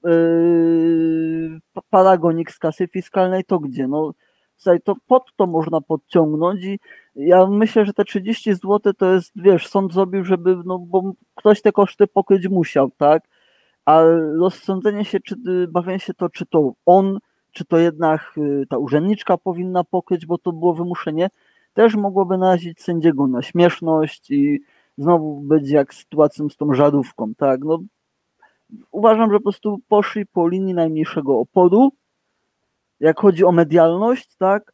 yy, 0.04 1.60
pa- 1.74 1.82
paragonik 1.90 2.52
z 2.52 2.60
kasy 2.60 2.88
fiskalnej 2.88 3.44
to 3.44 3.60
gdzie? 3.60 3.88
No 3.88 4.14
słuchaj, 4.58 4.82
to 4.82 4.96
pod 5.08 5.24
to 5.36 5.48
można 5.48 5.82
podciągnąć 5.82 6.66
i 6.66 6.80
ja 7.16 7.48
myślę, 7.48 7.86
że 7.86 7.94
te 7.94 8.06
30 8.06 8.54
zł 8.54 8.94
to 8.98 9.14
jest, 9.14 9.32
wiesz, 9.36 9.68
sąd 9.68 9.94
zrobił, 9.94 10.24
żeby, 10.26 10.58
no 10.66 10.80
bo 10.80 11.14
ktoś 11.36 11.62
te 11.62 11.72
koszty 11.72 12.08
pokryć 12.08 12.48
musiał, 12.50 12.92
tak? 12.98 13.24
A 13.86 14.02
rozsądzenie 14.40 15.06
się, 15.06 15.20
czy 15.20 15.36
y, 15.48 15.68
bawienie 15.68 16.00
się 16.00 16.14
to, 16.14 16.30
czy 16.30 16.46
to 16.46 16.74
on, 16.86 17.20
czy 17.60 17.66
to 17.66 17.78
jednak 17.78 18.34
y, 18.38 18.66
ta 18.70 18.78
urzędniczka 18.78 19.38
powinna 19.38 19.84
pokryć, 19.84 20.26
bo 20.26 20.38
to 20.38 20.52
było 20.52 20.74
wymuszenie, 20.74 21.30
też 21.74 21.96
mogłoby 21.96 22.38
narazić 22.38 22.82
sędziego 22.82 23.28
na 23.28 23.42
śmieszność 23.42 24.32
i 24.32 24.62
znowu 24.98 25.42
być 25.42 25.70
jak 25.70 25.94
sytuacją 25.94 26.50
z 26.50 26.58
tą 26.58 26.74
żarówką, 26.74 27.36
tak? 27.36 27.62
No, 27.64 27.80
uważam, 28.92 29.32
że 29.32 29.38
po 29.38 29.44
prostu 29.44 29.80
poszli 29.88 30.26
po 30.26 30.48
linii 30.48 30.74
najmniejszego 30.74 31.40
oporu, 31.40 31.92
jak 33.00 33.20
chodzi 33.20 33.46
o 33.46 33.52
medialność, 33.52 34.36
tak? 34.36 34.74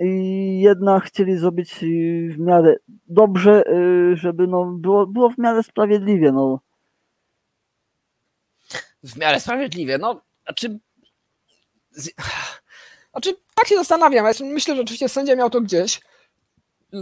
I 0.00 0.60
jednak 0.60 1.04
chcieli 1.04 1.36
zrobić 1.36 1.82
y, 1.82 2.28
w 2.32 2.38
miarę 2.38 2.76
dobrze, 3.06 3.62
y, 3.72 4.16
żeby 4.16 4.46
no, 4.46 4.64
było, 4.64 5.06
było 5.06 5.30
w 5.30 5.38
miarę 5.38 5.62
sprawiedliwie. 5.62 6.32
No. 6.32 6.60
w 9.04 9.16
miarę 9.16 9.40
sprawiedliwie. 9.40 9.98
No, 9.98 10.20
znaczy, 10.44 10.78
z, 11.90 12.10
znaczy, 13.12 13.36
tak 13.54 13.68
się 13.68 13.76
zastanawiam. 13.76 14.26
Ja 14.26 14.32
myślę, 14.40 14.76
że 14.76 14.82
oczywiście 14.82 15.08
sędzia 15.08 15.36
miał 15.36 15.50
to 15.50 15.60
gdzieś. 15.60 16.00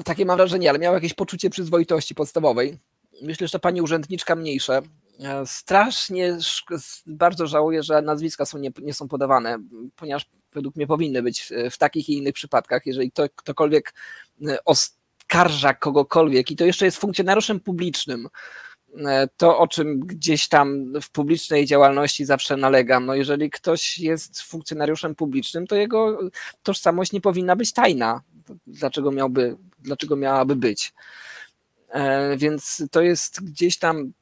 Takie 0.05 0.27
mam 0.27 0.37
wrażenie, 0.37 0.70
ale 0.70 0.79
miał 0.79 0.94
jakieś 0.94 1.14
poczucie 1.14 1.51
przyzwoitości 1.51 2.14
podstawowej. 2.14 2.79
Myślę, 3.22 3.46
że 3.46 3.53
ta 3.53 3.59
pani 3.59 3.83
urzędniczka 3.83 4.37
mniejsze. 4.37 4.83
Strasznie 5.44 6.38
bardzo 7.07 7.46
żałuję, 7.46 7.83
że 7.83 8.03
nazwiska 8.03 8.44
są 8.46 8.59
nie, 8.59 8.70
nie 8.83 8.94
są 8.94 9.09
podawane, 9.09 9.59
ponieważ 9.96 10.27
według 10.53 10.77
mnie 10.77 10.87
powinny 10.87 11.22
być 11.22 11.53
w, 11.70 11.79
takich 11.79 12.09
i 12.09 12.16
innych 12.16 12.35
przypadkach. 12.35 12.87
Jeżeli 12.87 13.12
to, 13.12 13.29
ktokolwiek 13.37 13.94
e, 14.49 14.59
oskarża 14.64 15.75
kogokolwiek 15.75 16.51
i 16.51 16.57
to 16.57 16.64
jeszcze 16.64 16.85
jest 16.85 16.99
funkcjonariuszem 16.99 17.61
publicznym, 17.61 18.29
to 19.37 19.59
o 19.59 19.68
czym 19.68 20.01
gdzieś 20.01 20.49
tam 20.49 20.92
w 21.03 21.11
publicznej 21.11 21.66
działalności 21.66 22.25
zawsze 22.25 22.57
nalegam. 22.57 23.07
No 23.07 23.14
jeżeli 23.14 23.51
ktoś 23.51 23.99
jest 23.99 24.42
funkcjonariuszem 24.42 25.14
publicznym, 25.14 25.66
to 25.66 25.77
jego 25.77 26.18
tożsamość 26.62 27.12
nie 27.12 27.20
powinna 27.20 27.57
być 27.57 27.72
tajna. 27.72 28.22
Dlaczego 28.66 29.12
miałby, 29.12 29.57
dlaczego 29.79 30.16
miałaby 30.16 30.57
być? 30.57 30.92
E, 31.88 32.37
Więc 32.37 32.85
to 32.90 33.03
jest 33.03 33.44
gdzieś 33.44 33.79
tam. 33.79 34.12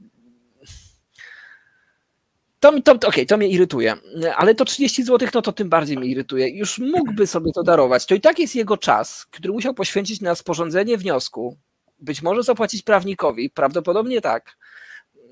To, 2.60 2.80
to, 2.82 2.98
to, 2.98 3.08
okej, 3.08 3.26
to 3.26 3.36
mnie 3.36 3.48
irytuje, 3.48 3.94
ale 4.36 4.54
to 4.54 4.64
30 4.64 5.04
zł, 5.04 5.28
no 5.34 5.42
to 5.42 5.52
tym 5.52 5.68
bardziej 5.68 5.98
mnie 5.98 6.08
irytuje. 6.08 6.48
Już 6.48 6.78
mógłby 6.78 7.26
sobie 7.26 7.52
to 7.52 7.62
darować. 7.62 8.06
To 8.06 8.14
i 8.14 8.20
tak 8.20 8.38
jest 8.38 8.54
jego 8.54 8.76
czas, 8.76 9.26
który 9.30 9.52
musiał 9.52 9.74
poświęcić 9.74 10.20
na 10.20 10.34
sporządzenie 10.34 10.96
wniosku. 10.96 11.56
Być 11.98 12.22
może 12.22 12.42
zapłacić 12.42 12.82
prawnikowi, 12.82 13.50
prawdopodobnie 13.50 14.20
tak. 14.20 14.56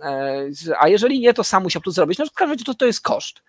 E, 0.03 0.49
A 0.81 0.89
jeżeli 0.89 1.21
nie, 1.21 1.35
to 1.35 1.45
sam 1.45 1.63
musiał 1.63 1.83
to 1.83 1.91
zrobić. 1.91 2.19
No 2.19 2.27
w 2.27 2.33
każdym 2.33 2.53
razie 2.53 2.65
to, 2.65 2.75
to 2.75 2.87
jest 2.87 3.01
koszt. 3.01 3.43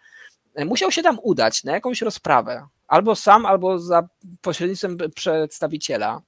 E, 0.56 0.66
Musiał 0.66 0.92
się 0.92 1.04
tam 1.04 1.20
udać 1.24 1.64
na 1.64 1.72
jakąś 1.72 2.02
rozprawę. 2.02 2.68
Albo 2.88 3.16
sam, 3.16 3.46
albo 3.46 3.80
za 3.80 4.08
pośrednictwem 4.42 4.98
przedstawiciela. 5.16 6.22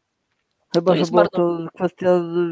Chyba, 0.75 0.91
To 0.91 0.95
że 0.95 0.99
jest 0.99 1.11
była 1.11 1.23
bardzo- 1.23 1.37
to 1.63 1.69
kwestia 1.75 2.07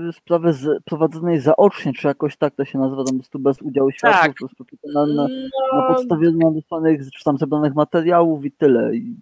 y, 0.09 0.13
sprawy 0.13 0.53
z, 0.53 0.83
prowadzonej 0.83 1.39
zaocznie, 1.39 1.93
czy 1.93 2.07
jakoś 2.07 2.37
tak 2.37 2.55
to 2.55 2.65
się 2.65 2.79
nazywa, 2.79 3.03
tam 3.03 3.13
po 3.13 3.19
prostu 3.19 3.39
bez 3.39 3.61
udziału 3.61 3.91
świadków, 3.91 4.21
Tak. 4.49 4.57
po 4.57 4.65
prostu 4.65 4.87
na, 4.93 5.05
na, 5.05 5.23
na 5.23 5.27
No, 5.73 5.95
podstawie 5.95 6.31
nadesłanych, 6.31 7.01
czy 7.17 7.23
tam 7.23 7.37
zebranych 7.37 7.73
materiałów 7.75 8.45
i 8.45 8.51
tyle. 8.51 8.95
I 8.95 9.15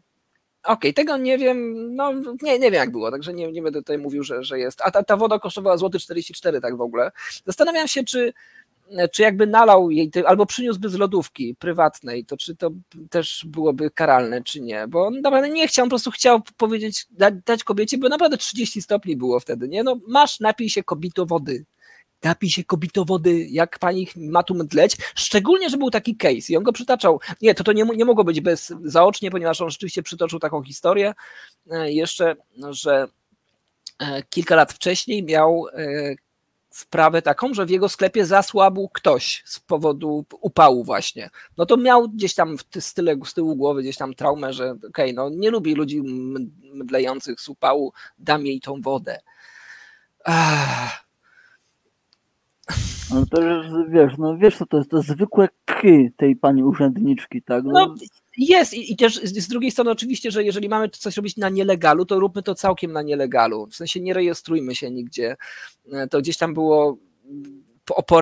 Okej, 0.64 0.94
tego 0.94 1.18
nie 1.18 1.38
wiem, 1.38 1.88
no 1.96 2.14
nie, 2.42 2.60
nie 2.60 2.60
wiem 2.60 2.74
jak 2.74 2.92
było, 2.92 3.12
także 3.12 3.34
nie, 3.34 3.52
nie 3.52 3.62
będę 3.62 3.80
tutaj 3.80 3.98
mówił, 3.98 4.24
że, 4.24 4.44
że 4.44 4.60
jest. 4.60 4.82
A 4.84 4.92
ta, 4.92 5.04
ta 5.04 5.18
woda 5.18 5.40
kosztowała 5.40 5.78
złoty 5.78 6.00
44 6.00 6.62
tak 6.62 6.78
w 6.78 6.82
ogóle. 6.82 7.12
Zastanawiam 7.46 7.88
się, 7.88 8.04
czy, 8.04 8.34
czy 9.12 9.22
jakby 9.22 9.48
nalał 9.48 9.92
jej, 9.92 10.12
albo 10.26 10.46
przyniósłby 10.46 10.90
z 10.90 10.96
lodówki 10.96 11.56
prywatnej, 11.56 12.26
to 12.26 12.38
czy 12.38 12.56
to 12.56 12.72
też 13.10 13.46
byłoby 13.48 13.92
karalne, 13.92 14.44
czy 14.44 14.62
nie, 14.62 14.88
bo 14.88 15.12
naprawdę 15.12 15.50
nie 15.50 15.68
chciał, 15.68 15.84
on 15.84 15.90
po 15.90 15.92
prostu 15.92 16.12
chciał 16.12 16.42
powiedzieć, 16.58 17.08
dać 17.46 17.64
kobiecie, 17.64 17.98
bo 17.98 18.10
naprawdę 18.10 18.38
30 18.38 18.82
stopni 18.82 19.18
było 19.18 19.40
wtedy, 19.40 19.68
nie, 19.68 19.84
no 19.84 20.00
masz, 20.08 20.40
napij 20.40 20.70
się 20.70 20.84
kobito 20.84 21.26
wody. 21.26 21.66
Napij 22.24 22.50
się 22.50 22.64
kobito 22.64 23.06
wody, 23.06 23.46
jak 23.50 23.80
pani 23.80 24.08
ma 24.16 24.44
tu 24.44 24.56
mdleć. 24.56 24.98
Szczególnie, 25.16 25.70
że 25.70 25.78
był 25.78 25.90
taki 25.90 26.16
case 26.16 26.54
i 26.54 26.58
on 26.58 26.64
go 26.64 26.74
przytaczał. 26.74 27.20
Nie, 27.42 27.56
to 27.56 27.64
to 27.64 27.74
nie, 27.74 27.84
nie 27.84 28.06
mogło 28.06 28.24
być 28.24 28.42
bez 28.42 28.74
zaocznie, 28.84 29.32
ponieważ 29.32 29.62
on 29.62 29.70
rzeczywiście 29.70 30.04
przytoczył 30.04 30.40
taką 30.40 30.64
historię 30.64 31.14
e, 31.72 31.92
jeszcze, 31.92 32.36
no, 32.58 32.74
że 32.74 33.08
e, 34.00 34.24
kilka 34.24 34.56
lat 34.56 34.74
wcześniej 34.74 35.24
miał 35.24 35.68
e, 35.74 36.16
sprawę 36.72 37.22
taką, 37.22 37.54
że 37.54 37.66
w 37.66 37.70
jego 37.70 37.90
sklepie 37.90 38.26
zasłabł 38.26 38.90
ktoś 38.90 39.44
z 39.46 39.60
powodu 39.60 40.26
upału 40.42 40.84
właśnie. 40.84 41.30
No 41.58 41.66
to 41.66 41.78
miał 41.78 42.10
gdzieś 42.10 42.34
tam 42.34 42.56
z, 42.80 42.94
tyle, 42.94 43.16
z 43.26 43.34
tyłu 43.34 43.56
głowy 43.56 43.82
gdzieś 43.82 43.98
tam 43.98 44.14
traumę, 44.14 44.54
że 44.54 44.76
okej, 44.90 45.14
no 45.14 45.30
nie 45.30 45.52
lubi 45.52 45.76
ludzi 45.76 46.02
mdlejących 46.74 47.42
z 47.42 47.50
upału, 47.50 47.94
dam 48.20 48.46
jej 48.46 48.62
tą 48.62 48.82
wodę. 48.82 49.20
Ach, 50.26 51.06
no 53.14 53.26
to 53.26 53.42
wiesz, 53.90 54.14
no 54.18 54.38
wiesz 54.38 54.58
co 54.58 54.66
to 54.66 54.78
jest, 54.78 54.90
to 54.90 55.02
zwykłe 55.02 55.50
ky 55.66 56.12
tej 56.18 56.36
pani 56.36 56.64
urzędniczki, 56.64 57.42
tak? 57.42 57.64
No 57.64 57.96
jest 58.38 58.74
i, 58.74 58.94
i 58.94 58.96
też 58.96 59.16
z, 59.24 59.48
drugiej 59.48 59.72
strony 59.72 59.92
oczywiście, 59.92 60.32
że 60.32 60.44
jeżeli 60.44 60.70
mamy 60.70 60.90
coś 60.90 61.18
robić 61.18 61.38
na 61.38 61.50
nielegalu, 61.50 62.06
to 62.06 62.20
róbmy 62.20 62.44
to 62.44 62.56
całkiem 62.56 62.92
na 62.92 63.02
nielegalu. 63.02 63.68
W 63.68 63.76
sensie 63.76 64.02
nie 64.02 64.14
rejestrujmy 64.14 64.76
się 64.76 64.92
nigdzie. 64.92 65.36
E, 65.94 66.08
To 66.08 66.20
gdzieś 66.20 66.38
tam 66.38 66.54
było 66.54 66.98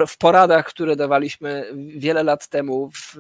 w 0.08 0.18
poradach, 0.18 0.66
które 0.66 0.96
dawaliśmy 0.96 1.66
wiele 1.76 2.24
lat 2.24 2.48
temu, 2.48 2.92
w, 2.92 3.18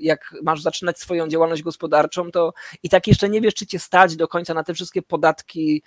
jak 0.00 0.34
masz 0.42 0.62
zaczynać 0.62 0.98
swoją 0.98 1.28
działalność 1.28 1.62
gospodarczą, 1.62 2.30
to 2.30 2.52
i 2.82 2.88
tak 2.88 3.06
jeszcze 3.06 3.28
nie 3.28 3.40
wiesz, 3.40 3.54
czy 3.54 3.66
cię 3.66 3.78
stać 3.78 4.16
do 4.16 4.28
końca 4.28 4.54
na 4.54 4.64
te 4.64 4.74
wszystkie 4.74 5.02
podatki, 5.02 5.82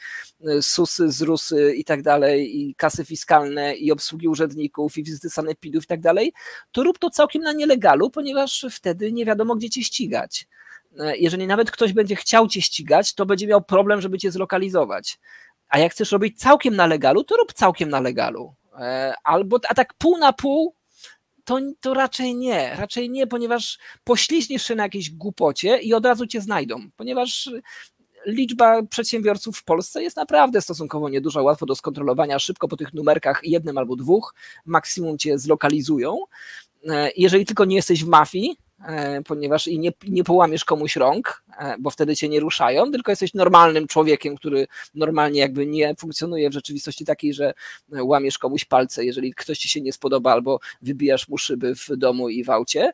e, 0.48 0.62
susy, 0.62 1.12
zrusy 1.12 1.74
i 1.76 1.84
tak 1.84 2.02
dalej, 2.02 2.60
i 2.62 2.76
kasy 2.76 3.06
fiskalne, 3.06 3.76
i 3.76 3.92
obsługi 3.92 4.28
urzędników, 4.28 4.98
i 4.98 5.04
wizyty 5.04 5.30
sanepidów 5.30 5.84
i 5.84 5.88
tak 5.88 6.02
dalej, 6.02 6.34
to 6.72 6.84
rób 6.84 7.00
to 7.00 7.10
całkiem 7.10 7.42
na 7.42 7.54
nielegalu, 7.54 8.10
ponieważ 8.10 8.66
wtedy 8.72 9.12
nie 9.12 9.26
wiadomo, 9.26 9.56
gdzie 9.56 9.70
cię 9.70 9.84
ścigać. 9.84 10.48
E, 11.00 11.18
Jeżeli 11.18 11.48
nawet 11.48 11.72
ktoś 11.72 11.94
będzie 11.94 12.16
chciał 12.16 12.48
cię 12.48 12.62
ścigać, 12.62 13.14
to 13.14 13.26
będzie 13.26 13.48
miał 13.48 13.62
problem, 13.62 14.02
żeby 14.02 14.18
cię 14.18 14.32
zlokalizować. 14.32 15.20
A 15.70 15.80
jak 15.80 15.92
chcesz 15.92 16.12
robić 16.12 16.40
całkiem 16.40 16.76
na 16.76 16.88
legalu, 16.88 17.24
to 17.24 17.38
rób 17.38 17.54
całkiem 17.54 17.90
na 17.90 18.00
legalu. 18.00 18.54
E, 18.80 19.14
Albo, 19.24 19.60
a 19.70 19.74
tak 19.74 19.94
pół 19.94 20.18
na 20.18 20.34
pół, 20.34 20.76
to, 21.44 21.60
to 21.80 21.94
raczej 21.94 22.36
nie. 22.36 22.76
Raczej 22.76 23.10
nie, 23.10 23.28
ponieważ 23.28 23.80
pośliźniesz 24.04 24.66
się 24.68 24.76
na 24.76 24.84
jakiejś 24.84 25.12
głupocie 25.12 25.78
i 25.78 25.94
od 25.94 26.06
razu 26.06 26.28
cię 26.28 26.42
znajdą. 26.42 26.80
Ponieważ 26.98 27.50
liczba 28.26 28.84
przedsiębiorców 28.84 29.58
w 29.58 29.64
Polsce 29.64 30.04
jest 30.04 30.18
naprawdę 30.18 30.62
stosunkowo 30.62 31.10
nieduża, 31.10 31.42
łatwo 31.42 31.66
do 31.66 31.76
skontrolowania, 31.76 32.40
szybko 32.40 32.68
po 32.68 32.78
tych 32.78 32.94
numerkach 32.94 33.40
jednym 33.44 33.78
albo 33.78 33.96
dwóch 33.96 34.36
maksimum 34.66 35.18
cię 35.18 35.38
zlokalizują. 35.38 36.18
E, 36.90 37.10
Jeżeli 37.18 37.46
tylko 37.46 37.66
nie 37.66 37.76
jesteś 37.76 38.04
w 38.04 38.08
mafii, 38.08 38.58
ponieważ 39.26 39.68
i 39.68 39.80
nie, 39.80 39.92
nie 40.08 40.24
połamiesz 40.24 40.66
komuś 40.66 40.96
rąk, 40.96 41.44
e, 41.60 41.76
bo 41.80 41.90
wtedy 41.90 42.16
cię 42.16 42.30
nie 42.30 42.40
ruszają, 42.40 42.92
tylko 42.92 43.12
jesteś 43.12 43.34
normalnym 43.34 43.88
człowiekiem, 43.88 44.36
który 44.36 44.68
normalnie 44.94 45.40
jakby 45.40 45.66
nie 45.66 45.96
funkcjonuje 45.96 46.50
w 46.50 46.54
rzeczywistości 46.54 47.06
takiej, 47.06 47.34
że 47.34 47.54
e, 47.94 48.04
łamiesz 48.04 48.38
komuś 48.38 48.66
palce, 48.66 49.06
jeżeli 49.06 49.34
ktoś 49.34 49.58
ci 49.58 49.70
się 49.70 49.82
nie 49.82 49.94
spodoba, 49.94 50.32
albo 50.32 50.60
wybijasz 50.82 51.28
mu 51.28 51.38
szyby 51.38 51.76
w 51.76 51.88
domu 51.98 52.30
i 52.30 52.44
w 52.44 52.50
aucie, 52.50 52.94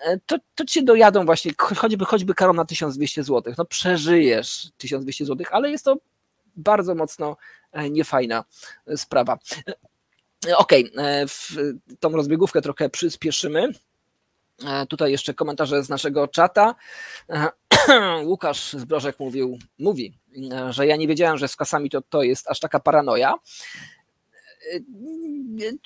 e, 0.00 0.18
to, 0.26 0.36
to 0.54 0.64
cię 0.64 0.82
dojadą 0.82 1.26
właśnie, 1.26 1.52
cho- 1.52 1.76
choćby, 1.76 2.04
choćby 2.04 2.34
karą 2.34 2.52
na 2.52 2.64
1200 2.64 3.22
zł. 3.22 3.54
No 3.58 3.64
przeżyjesz 3.64 4.68
1200 4.76 5.24
zł, 5.26 5.46
ale 5.50 5.70
jest 5.70 5.84
to 5.84 5.96
bardzo 6.56 6.94
mocno 6.94 7.36
e, 7.72 7.90
niefajna 7.90 8.44
e, 8.86 8.96
sprawa. 8.96 9.38
E, 10.48 10.56
Okej, 10.56 10.92
e, 10.96 11.26
w 11.26 11.56
tą 12.00 12.10
rozbiegówkę 12.10 12.62
trochę 12.62 12.90
przyspieszymy. 12.90 13.68
E, 14.66 14.86
Tutaj 14.86 15.12
jeszcze 15.12 15.34
komentarze 15.34 15.82
z 15.82 15.88
naszego 15.88 16.28
czata. 16.28 16.74
E, 17.30 17.48
Łukasz 18.26 18.72
Zbrożek 18.72 19.20
mówił, 19.20 19.58
mówi, 19.78 20.12
że 20.70 20.86
ja 20.86 20.96
nie 20.96 21.08
wiedziałem, 21.08 21.38
że 21.38 21.48
z 21.48 21.56
kasami 21.56 21.90
to, 21.90 22.02
to 22.02 22.22
jest 22.22 22.48
aż 22.50 22.60
taka 22.60 22.80
paranoja. 22.80 23.34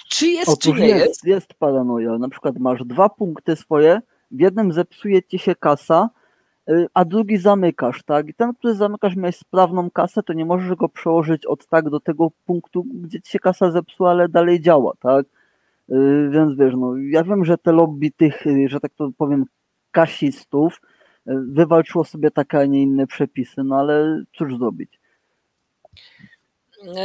Czy 0.09 0.26
jest, 0.26 0.48
Otóż 0.48 0.76
czy 0.76 0.83
nie 0.83 0.88
jest, 0.88 1.07
jest? 1.07 1.24
jest 1.24 1.55
paranoja. 1.55 2.18
Na 2.18 2.29
przykład 2.29 2.59
masz 2.59 2.85
dwa 2.85 3.09
punkty 3.09 3.57
swoje, 3.57 4.00
w 4.31 4.40
jednym 4.40 4.72
zepsuje 4.72 5.22
ci 5.22 5.38
się 5.38 5.55
kasa, 5.55 6.11
a 6.94 7.05
drugi 7.05 7.38
zamykasz, 7.38 8.02
tak? 8.02 8.29
I 8.29 8.35
ten, 8.35 8.55
który 8.55 8.74
zamykasz, 8.74 9.16
miałeś 9.16 9.37
sprawną 9.37 9.90
kasę, 9.90 10.22
to 10.22 10.33
nie 10.33 10.44
możesz 10.44 10.74
go 10.74 10.88
przełożyć 10.88 11.46
od 11.46 11.66
tak 11.66 11.90
do 11.90 12.00
tego 12.00 12.31
punktu, 12.46 12.85
gdzie 12.94 13.20
ci 13.20 13.31
się 13.31 13.38
kasa 13.38 13.70
zepsuła, 13.70 14.11
ale 14.11 14.29
dalej 14.29 14.61
działa, 14.61 14.92
tak? 15.00 15.26
Y, 15.90 16.29
Więc 16.31 16.59
wiesz, 16.59 16.75
no, 16.77 16.96
ja 16.96 17.25
wiem, 17.25 17.44
że 17.44 17.59
te 17.59 17.72
lobby 17.72 18.11
tych, 18.11 18.46
y, 18.46 18.68
że 18.68 18.81
tak 18.81 18.92
to 18.94 19.11
powiem, 19.18 19.44
kasistów 19.90 20.81
y, 21.29 21.33
wywalczyło 21.53 22.05
sobie 22.05 22.31
takie, 22.31 22.59
a 22.59 22.64
nie 22.64 22.83
inne 22.83 23.07
przepisy, 23.07 23.64
no 23.64 23.77
ale 23.77 24.22
cóż 24.38 24.57
zrobić? 24.57 25.01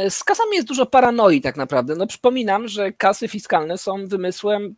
Z 0.08 0.24
kasami 0.24 0.56
jest 0.56 0.68
dużo 0.68 0.86
paranoi 0.86 1.40
tak 1.40 1.56
naprawdę. 1.56 1.94
No 1.94 2.06
przypominam, 2.06 2.68
że 2.68 2.92
kasy 2.92 3.28
fiskalne 3.28 3.78
są 3.78 4.06
wymysłem 4.06 4.74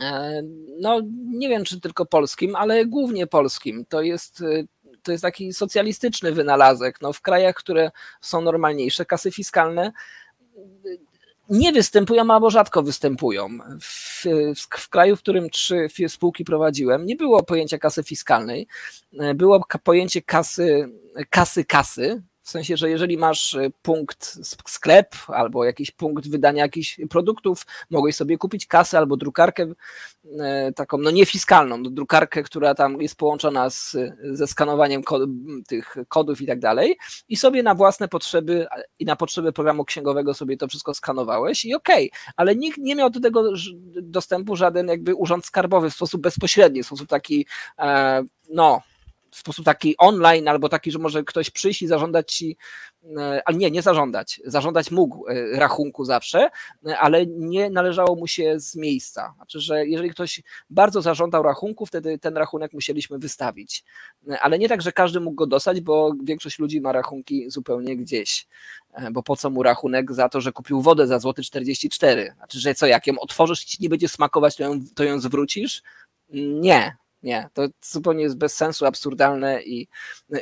e, 0.00 0.42
no 0.80 1.00
nie 1.26 1.48
wiem 1.48 1.64
czy 1.64 1.80
tylko 1.80 2.06
polskim, 2.06 2.56
ale 2.56 2.86
głównie 2.86 3.26
polskim. 3.26 3.84
To 3.88 4.02
jest, 4.02 4.42
to 5.02 5.12
jest 5.12 5.22
taki 5.22 5.52
socjalistyczny 5.52 6.32
wynalazek. 6.32 7.00
No 7.00 7.12
w 7.12 7.20
krajach, 7.20 7.54
które 7.54 7.90
są 8.20 8.40
normalniejsze, 8.40 9.04
kasy 9.04 9.30
fiskalne 9.30 9.92
nie 11.50 11.72
występują 11.72 12.30
albo 12.30 12.50
rzadko 12.50 12.82
występują. 12.82 13.48
W, 13.80 14.24
w, 14.56 14.78
w 14.78 14.88
kraju, 14.88 15.16
w 15.16 15.18
którym 15.18 15.50
trzy 15.50 15.88
spółki 16.08 16.44
prowadziłem, 16.44 17.06
nie 17.06 17.16
było 17.16 17.42
pojęcia 17.42 17.78
kasy 17.78 18.02
fiskalnej, 18.02 18.66
e, 19.20 19.34
było 19.34 19.64
pojęcie 19.82 20.22
kasy, 20.22 20.88
kasy, 21.30 21.64
kasy. 21.64 22.22
W 22.44 22.50
sensie, 22.50 22.76
że 22.76 22.90
jeżeli 22.90 23.16
masz 23.18 23.54
e, 23.54 23.70
punkt 23.82 24.38
sklep 24.68 25.14
albo 25.28 25.64
jakiś 25.64 25.90
punkt 25.90 26.28
wydania 26.28 26.62
jakichś 26.62 27.00
produktów, 27.10 27.66
mogłeś 27.90 28.16
sobie 28.16 28.38
kupić 28.38 28.66
kasę 28.66 28.98
albo 28.98 29.16
drukarkę 29.16 29.66
e, 30.40 30.72
taką, 30.72 30.98
no 30.98 31.10
niefiskalną, 31.10 31.76
no 31.76 31.90
drukarkę, 31.90 32.42
która 32.42 32.74
tam 32.74 33.02
jest 33.02 33.16
połączona 33.16 33.70
z, 33.70 33.96
ze 34.32 34.46
skanowaniem 34.46 35.02
kod, 35.02 35.22
tych 35.68 35.96
kodów 36.08 36.40
i 36.40 36.46
tak 36.46 36.60
dalej 36.60 36.98
i 37.28 37.36
sobie 37.36 37.62
na 37.62 37.74
własne 37.74 38.08
potrzeby 38.08 38.66
i 38.98 39.04
na 39.04 39.16
potrzeby 39.16 39.52
programu 39.52 39.84
księgowego 39.84 40.34
sobie 40.34 40.56
to 40.56 40.68
wszystko 40.68 40.94
skanowałeś 40.94 41.64
i 41.64 41.74
okej, 41.74 42.10
ale 42.36 42.56
nikt 42.56 42.78
nie 42.78 42.94
miał 42.94 43.10
do 43.10 43.20
tego 43.20 43.52
dostępu 44.02 44.56
żaden 44.56 44.88
jakby 44.88 45.14
urząd 45.14 45.46
skarbowy 45.46 45.90
w 45.90 45.94
sposób 45.94 46.20
bezpośredni, 46.20 46.82
w 46.82 46.86
sposób 46.86 47.08
taki 47.08 47.46
e, 47.78 48.22
no 48.50 48.82
w 49.34 49.38
sposób 49.38 49.64
taki 49.64 49.96
online, 49.98 50.48
albo 50.48 50.68
taki, 50.68 50.90
że 50.90 50.98
może 50.98 51.24
ktoś 51.24 51.50
przyjść 51.50 51.82
i 51.82 51.86
zażądać 51.86 52.32
ci, 52.32 52.56
e, 53.16 53.42
ale 53.44 53.56
nie, 53.56 53.70
nie 53.70 53.82
zażądać, 53.82 54.40
zażądać 54.44 54.90
mógł 54.90 55.28
e, 55.28 55.58
rachunku 55.58 56.04
zawsze, 56.04 56.50
e, 56.86 56.98
ale 56.98 57.26
nie 57.26 57.70
należało 57.70 58.16
mu 58.16 58.26
się 58.26 58.60
z 58.60 58.76
miejsca. 58.76 59.34
Znaczy, 59.36 59.60
że 59.60 59.86
jeżeli 59.86 60.10
ktoś 60.10 60.42
bardzo 60.70 61.02
zażądał 61.02 61.42
rachunku, 61.42 61.86
wtedy 61.86 62.18
ten 62.18 62.36
rachunek 62.36 62.72
musieliśmy 62.72 63.18
wystawić. 63.18 63.84
Ale 64.40 64.58
nie 64.58 64.68
tak, 64.68 64.82
że 64.82 64.92
każdy 64.92 65.20
mógł 65.20 65.36
go 65.36 65.46
dostać, 65.46 65.80
bo 65.80 66.12
większość 66.24 66.58
ludzi 66.58 66.80
ma 66.80 66.92
rachunki 66.92 67.50
zupełnie 67.50 67.96
gdzieś. 67.96 68.46
Bo 69.12 69.22
po 69.22 69.36
co 69.36 69.50
mu 69.50 69.62
rachunek 69.62 70.12
za 70.12 70.28
to, 70.28 70.40
że 70.40 70.52
kupił 70.52 70.82
wodę 70.82 71.06
za 71.06 71.18
złoty 71.18 71.42
44? 71.42 72.34
Znaczy, 72.36 72.60
że 72.60 72.74
co, 72.74 72.86
jak 72.86 73.06
ją 73.06 73.18
otworzysz 73.18 73.62
i 73.62 73.66
ci 73.66 73.78
nie 73.80 73.88
będzie 73.88 74.08
smakować, 74.08 74.56
to 74.56 74.62
ją, 74.62 74.80
to 74.94 75.04
ją 75.04 75.20
zwrócisz? 75.20 75.82
Nie, 76.34 76.96
nie, 77.24 77.48
to 77.52 77.62
zupełnie 77.80 78.22
jest 78.22 78.38
bez 78.38 78.56
sensu, 78.56 78.86
absurdalne 78.86 79.62
i, 79.62 79.88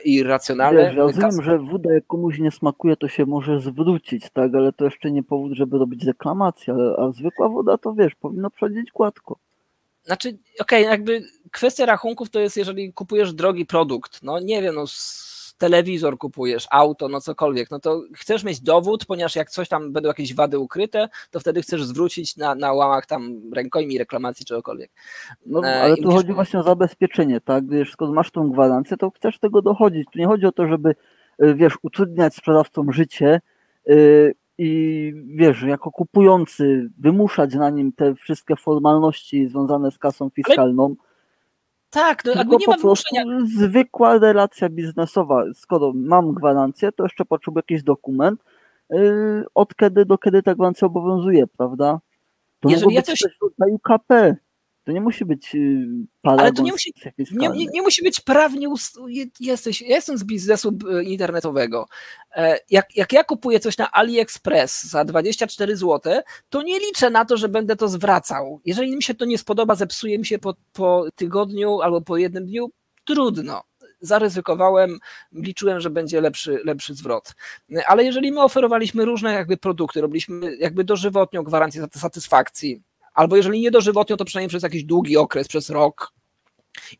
i 0.04 0.14
irracjonalne. 0.14 0.84
Wiesz, 0.84 0.96
rozumiem, 0.96 1.42
że 1.42 1.58
woda 1.58 1.94
jak 1.94 2.06
komuś 2.06 2.38
nie 2.38 2.50
smakuje, 2.50 2.96
to 2.96 3.08
się 3.08 3.26
może 3.26 3.60
zwrócić, 3.60 4.24
tak, 4.32 4.54
ale 4.54 4.72
to 4.72 4.84
jeszcze 4.84 5.10
nie 5.10 5.22
powód, 5.22 5.52
żeby 5.52 5.78
robić 5.78 6.04
reklamację, 6.04 6.74
ale, 6.74 6.96
a 6.96 7.12
zwykła 7.12 7.48
woda 7.48 7.78
to 7.78 7.94
wiesz, 7.94 8.14
powinno 8.14 8.50
przechodzić 8.50 8.90
gładko. 8.92 9.36
Znaczy, 10.04 10.38
okej, 10.60 10.84
jakby 10.84 11.24
kwestia 11.50 11.86
rachunków 11.86 12.30
to 12.30 12.40
jest, 12.40 12.56
jeżeli 12.56 12.92
kupujesz 12.92 13.32
drogi 13.32 13.66
produkt, 13.66 14.22
no 14.22 14.40
nie 14.40 14.62
wiem, 14.62 14.74
no 14.74 14.84
telewizor 15.58 16.18
kupujesz, 16.18 16.66
auto, 16.70 17.08
no 17.08 17.20
cokolwiek, 17.20 17.70
no 17.70 17.78
to 17.80 18.02
chcesz 18.16 18.44
mieć 18.44 18.60
dowód, 18.60 19.06
ponieważ 19.06 19.36
jak 19.36 19.50
coś 19.50 19.68
tam 19.68 19.92
będą 19.92 20.08
jakieś 20.08 20.34
wady 20.34 20.58
ukryte, 20.58 21.08
to 21.30 21.40
wtedy 21.40 21.62
chcesz 21.62 21.84
zwrócić 21.84 22.36
na, 22.36 22.54
na 22.54 22.72
łamach 22.72 23.06
tam 23.06 23.40
rękojmi 23.54 23.98
reklamacji 23.98 24.46
czegokolwiek. 24.46 24.90
No, 25.46 25.62
E, 25.64 25.82
ale 25.82 25.96
tu 25.96 26.10
chodzi 26.10 26.32
właśnie 26.32 26.60
o 26.60 26.62
zabezpieczenie, 26.62 27.40
tak? 27.40 27.68
Wiesz, 27.68 27.92
skoro 27.92 28.12
masz 28.12 28.30
tą 28.30 28.50
gwarancję, 28.50 28.96
to 28.96 29.10
chcesz 29.10 29.38
tego 29.38 29.62
dochodzić. 29.62 30.08
Tu 30.12 30.18
nie 30.18 30.26
chodzi 30.26 30.46
o 30.46 30.52
to, 30.52 30.66
żeby, 30.66 30.94
y, 31.42 31.54
wiesz, 31.54 31.78
utrudniać 31.82 32.34
sprzedawcom 32.34 32.92
życie 32.92 33.40
y, 33.88 34.34
i, 34.58 35.12
wiesz, 35.26 35.62
jako 35.62 35.90
kupujący 35.90 36.90
wymuszać 36.98 37.54
na 37.54 37.70
nim 37.70 37.92
te 37.92 38.14
wszystkie 38.14 38.56
formalności 38.56 39.48
związane 39.48 39.90
z 39.90 39.98
kasą 39.98 40.30
fiskalną, 40.30 40.96
Tak, 41.92 42.24
no 42.24 42.32
tylko 42.32 42.56
nie 42.58 42.66
po 42.66 42.78
prostu 42.78 43.16
zwykła 43.56 44.18
relacja 44.18 44.68
biznesowa. 44.68 45.44
Skoro 45.54 45.92
mam 45.94 46.32
gwarancję, 46.32 46.92
to 46.92 47.02
jeszcze 47.02 47.24
potrzebuję 47.24 47.62
jakiś 47.68 47.82
dokument, 47.82 48.40
y, 48.94 49.44
od 49.54 49.76
kiedy 49.76 50.04
do 50.04 50.18
kiedy 50.18 50.42
ta 50.42 50.54
gwarancja 50.54 50.86
obowiązuje, 50.86 51.46
prawda? 51.46 52.00
To 52.60 52.68
Jeżeli 52.70 52.94
ja 52.94 53.02
coś- 53.02 53.18
coś 53.18 53.32
w 53.38 53.42
rodzaju 53.42 53.78
KP. 53.78 54.36
To 54.84 54.92
nie 54.92 55.00
musi 55.00 55.24
być 55.24 55.54
y, 55.54 55.86
paragon 56.22 56.54
to 56.54 56.62
nie 56.62 56.72
musi- 56.72 56.92
Nie, 57.32 57.48
nie, 57.48 57.66
nie 57.66 57.82
musi 57.82 58.02
być 58.02 58.20
prawnie. 58.20 58.68
ust- 58.68 58.98
je- 59.08 59.26
Jesteś, 59.40 59.82
ja 59.82 59.88
jestem 59.96 60.18
z 60.18 60.24
biznesu 60.24 60.78
internetowego. 61.04 61.86
E, 62.36 62.58
Jak, 62.70 62.96
jak 62.96 63.12
ja 63.12 63.24
kupuję 63.24 63.60
coś 63.60 63.78
na 63.78 63.90
AliExpress 63.92 64.82
za 64.82 65.04
24 65.04 65.76
zł, 65.76 66.00
to 66.48 66.62
nie 66.62 66.78
liczę 66.80 67.10
na 67.10 67.24
to, 67.24 67.36
że 67.36 67.48
będę 67.48 67.76
to 67.76 67.88
zwracał. 67.88 68.60
Jeżeli 68.64 68.96
mi 68.96 69.02
się 69.02 69.14
to 69.14 69.24
nie 69.24 69.38
spodoba, 69.38 69.74
zepsuje 69.74 70.18
mi 70.18 70.26
się 70.26 70.38
po, 70.38 70.54
po 70.72 71.04
tygodniu 71.14 71.80
albo 71.80 72.00
po 72.00 72.16
jednym 72.16 72.46
dniu, 72.46 72.70
trudno. 73.04 73.62
Zaryzykowałem, 74.00 74.98
liczyłem, 75.32 75.80
że 75.80 75.90
będzie 75.90 76.20
lepszy, 76.20 76.60
lepszy 76.64 76.94
zwrot. 76.94 77.34
E, 77.76 77.86
Ale 77.88 78.04
jeżeli 78.04 78.32
my 78.32 78.42
oferowaliśmy 78.42 79.04
różne 79.04 79.32
jakby 79.32 79.56
produkty, 79.56 80.00
robiliśmy 80.00 80.56
jakby 80.56 80.84
dożywotnią 80.84 81.42
gwarancję 81.42 81.86
satysfakcji, 81.94 82.82
albo 83.14 83.36
jeżeli 83.36 83.60
nie 83.60 83.70
dożywotnią, 83.70 84.16
to 84.16 84.24
przynajmniej 84.24 84.48
przez 84.48 84.62
jakiś 84.62 84.84
długi 84.84 85.16
okres, 85.16 85.48
przez 85.48 85.70
rok, 85.70 86.12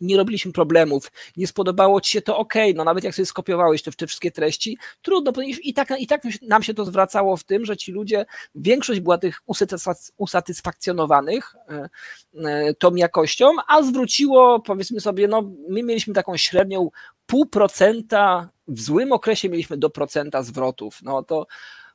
nie 0.01 0.17
robiliśmy 0.17 0.53
problemów, 0.53 1.13
nie 1.37 1.47
spodobało 1.47 2.01
ci 2.01 2.13
się 2.13 2.23
to, 2.23 2.39
ok, 2.39 2.55
no 2.75 2.85
nawet 2.85 3.05
jak 3.05 3.15
sobie 3.15 3.27
skopiowałeś 3.27 3.83
te, 3.83 3.93
te 3.93 4.07
wszystkie 4.07 4.31
treści, 4.31 4.79
trudno, 5.03 5.33
ponieważ 5.33 5.61
i 5.65 5.75
tak, 5.75 6.01
i 6.01 6.07
tak 6.07 6.23
nam 6.43 6.63
się 6.63 6.75
to 6.75 6.85
zwracało 6.85 7.37
w 7.37 7.45
tym, 7.45 7.65
że 7.65 7.77
ci 7.77 7.93
ludzie, 7.93 8.27
większość 8.55 9.01
była 9.01 9.19
tych 9.19 9.41
usatysfak- 9.49 10.13
usatysfakcjonowanych 10.17 11.55
e, 11.69 11.89
e, 12.45 12.75
tą 12.75 12.95
jakością, 12.95 13.53
a 13.69 13.83
zwróciło, 13.83 14.61
powiedzmy 14.61 15.01
sobie, 15.01 15.29
no 15.29 15.51
my 15.69 15.83
mieliśmy 15.83 16.15
taką 16.15 16.37
średnią 16.37 16.91
pół 17.27 17.47
procenta, 17.47 18.49
w 18.69 18.81
złym 18.81 19.13
okresie 19.13 19.49
mieliśmy 19.49 19.77
do 19.77 19.91
procenta 19.91 20.43
zwrotów, 20.43 20.99
no 21.03 21.23
to 21.23 21.47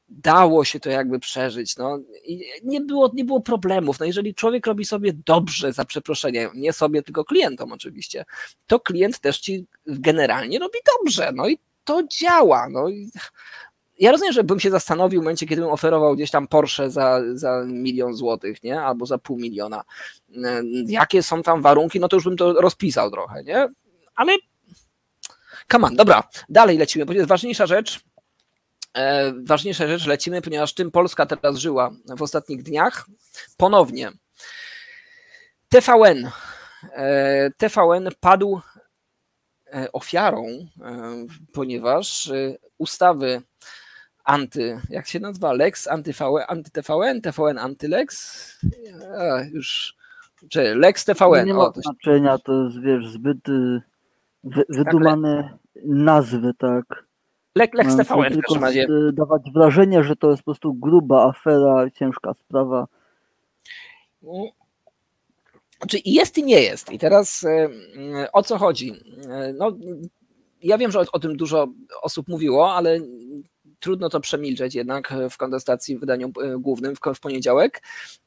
dało 0.10 0.66
się 0.66 0.80
to 0.80 0.90
jakby 0.90 1.20
przeżyć. 1.20 1.78
No. 1.78 2.00
I 2.26 2.44
nie, 2.64 2.82
było, 2.82 3.12
nie 3.14 3.26
było 3.26 3.42
problemów. 3.42 4.00
No 4.00 4.06
jeżeli 4.06 4.36
człowiek 4.36 4.68
robi 4.68 4.86
sobie 4.86 5.14
dobrze, 5.26 5.74
za 5.74 5.86
przeproszeniem, 5.86 6.50
nie 6.56 6.74
sobie, 6.74 7.04
tylko 7.04 7.26
klientom 7.26 7.72
oczywiście, 7.72 8.26
to 8.68 8.80
klient 8.80 9.20
też 9.20 9.40
ci 9.40 9.66
generalnie 9.86 10.60
robi 10.60 10.80
dobrze. 10.98 11.32
No 11.36 11.48
i 11.48 11.60
to 11.84 12.04
działa. 12.04 12.70
No. 12.70 12.90
I 12.90 13.12
ja 14.00 14.12
rozumiem, 14.12 14.34
że 14.34 14.44
bym 14.44 14.60
się 14.60 14.72
zastanowił 14.72 15.22
w 15.22 15.24
momencie, 15.24 15.48
kiedy 15.48 15.62
bym 15.62 15.72
oferował 15.72 16.16
gdzieś 16.16 16.32
tam 16.32 16.48
Porsche 16.48 16.90
za, 16.90 17.22
za 17.34 17.64
milion 17.68 18.14
złotych, 18.14 18.64
nie? 18.64 18.82
Albo 18.82 19.06
za 19.06 19.18
pół 19.18 19.38
miliona. 19.38 19.84
E, 20.44 20.62
Jakie 20.88 21.24
są 21.24 21.44
tam 21.44 21.62
warunki, 21.62 22.00
no 22.00 22.08
to 22.08 22.16
już 22.18 22.24
bym 22.24 22.38
to 22.38 22.54
rozpisał 22.54 23.12
trochę, 23.12 23.44
nie? 23.44 23.68
Ale 24.16 24.38
come 25.72 25.88
on, 25.88 25.96
dobra, 25.96 26.24
dalej 26.50 26.78
lecimy, 26.78 27.06
bo 27.06 27.14
jest 27.14 27.30
ważniejsza 27.30 27.66
rzecz, 27.66 28.00
ważniejsza 29.44 29.88
rzecz 29.88 30.06
lecimy, 30.06 30.42
ponieważ 30.42 30.74
tym 30.74 30.92
Polska 30.92 31.26
teraz 31.26 31.58
żyła 31.58 31.92
w 32.18 32.22
ostatnich 32.22 32.64
dniach. 32.64 33.06
Ponownie 33.58 34.12
TVN. 35.70 36.30
E, 36.94 37.52
TVN 37.58 38.10
padł 38.20 38.62
e, 39.74 39.92
ofiarą, 39.92 40.46
e, 40.48 40.68
ponieważ 41.54 42.28
e, 42.28 42.58
ustawy 42.78 43.42
anty, 44.24 44.82
jak 44.90 45.08
się 45.08 45.20
nazywa, 45.20 45.54
Lex, 45.54 45.88
anty-TVN, 45.88 46.46
anty-TVN, 46.48 47.22
TVN, 47.22 47.58
anty-Lex, 47.58 48.12
e, 49.02 49.50
już, 49.54 49.96
czy 50.50 50.76
Lex 50.76 51.06
TVN, 51.06 51.46
nie 51.46 51.54
ma 51.54 51.72
znaczenia, 51.76 52.38
to 52.38 52.64
jest, 52.64 52.82
wiesz, 52.82 53.08
zbyt 53.08 53.50
y, 53.50 53.82
wy, 54.44 54.64
wydumane 54.70 55.58
nazwy, 55.86 56.52
tak. 56.58 57.07
Lex, 57.58 57.74
Lex 57.74 57.88
Mające 57.88 58.06
TVN 58.06 58.34
w 58.34 58.42
każdym 58.42 58.64
razie. 58.64 58.88
dawać 59.14 59.42
wrażenie, 59.54 60.04
że 60.04 60.16
to 60.16 60.32
jest 60.32 60.42
po 60.42 60.46
prostu 60.46 60.74
gruba 60.74 61.28
afera, 61.28 61.90
ciężka 61.90 62.34
sprawa. 62.34 62.88
Czy 65.88 65.98
jest 66.06 66.38
i 66.38 66.44
nie 66.44 66.62
jest. 66.62 66.92
I 66.92 67.00
teraz 67.00 67.46
o 68.34 68.44
co 68.44 68.58
chodzi? 68.58 68.94
No, 69.58 69.72
ja 70.64 70.78
wiem, 70.78 70.92
że 70.92 71.00
o, 71.00 71.06
o, 71.12 71.20
tym 71.20 71.38
dużo 71.38 71.68
osób 72.02 72.28
mówiło, 72.28 72.74
ale 72.74 73.00
trudno 73.80 74.10
to 74.10 74.20
przemilczeć 74.20 74.76
jednak 74.76 75.14
w 75.30 75.38
kontestacji 75.38 75.98
w 75.98 76.00
wydaniu 76.00 76.28
e, 76.28 76.58
głównym 76.60 76.96
w, 76.96 77.20
poniedziałek, 77.20 77.84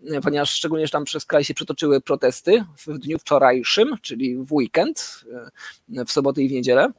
e, 0.07 0.21
ponieważ 0.21 0.51
szczególnie, 0.51 0.87
że 0.87 0.93
tam 0.93 1.05
przez 1.05 1.25
kraj 1.25 1.45
się 1.45 1.55
przetoczyły 1.55 2.01
protesty 2.01 2.65
w 2.87 2.99
dniu 2.99 3.19
wczorajszym, 3.19 3.97
czyli 4.03 4.37
w 4.37 4.53
weekend, 4.53 5.25
e, 5.97 6.05
w 6.05 6.13
sobotę 6.13 6.43
i 6.43 6.49
w 6.49 6.53
niedzielę. 6.53 6.93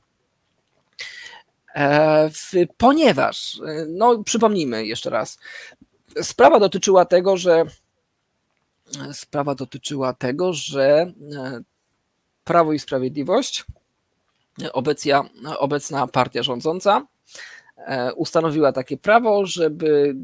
Ponieważ, 2.78 3.62
no 3.88 4.24
przypomnijmy 4.24 4.86
jeszcze 4.86 5.10
raz, 5.10 5.40
sprawa 6.22 6.60
dotyczyła 6.60 7.06
tego, 7.06 7.38
że 7.38 7.66
sprawa 9.14 9.56
dotyczyła 9.56 10.14
tego, 10.14 10.54
że 10.54 11.14
Prawo 12.44 12.74
i 12.74 12.80
Sprawiedliwość, 12.80 13.66
obecna, 14.74 15.24
obecna 15.60 16.08
partia 16.08 16.44
rządząca, 16.44 17.08
E, 17.88 18.14
ustanowiła 18.14 18.72
takie 18.72 18.98
prawo, 18.98 19.46
żeby 19.46 20.16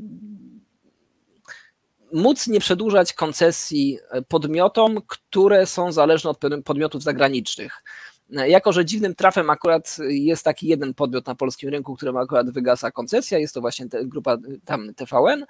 móc 2.13 2.47
nie 2.47 2.59
przedłużać 2.59 3.13
koncesji 3.13 3.99
podmiotom, 4.27 5.01
które 5.07 5.65
są 5.65 5.91
zależne 5.91 6.29
od 6.29 6.39
podmiotów 6.65 7.03
zagranicznych. 7.03 7.83
Jako, 8.29 8.73
że 8.73 8.85
dziwnym 8.85 9.15
trafem 9.15 9.49
akurat 9.49 9.97
jest 10.09 10.45
taki 10.45 10.67
jeden 10.67 10.93
podmiot 10.93 11.27
na 11.27 11.35
polskim 11.35 11.69
rynku, 11.69 11.95
którym 11.95 12.17
akurat 12.17 12.49
wygasa 12.49 12.91
koncesja, 12.91 13.37
jest 13.37 13.53
to 13.53 13.61
właśnie 13.61 13.87
grupa 13.91 14.37
tam 14.65 14.93
TVN, 14.93 15.45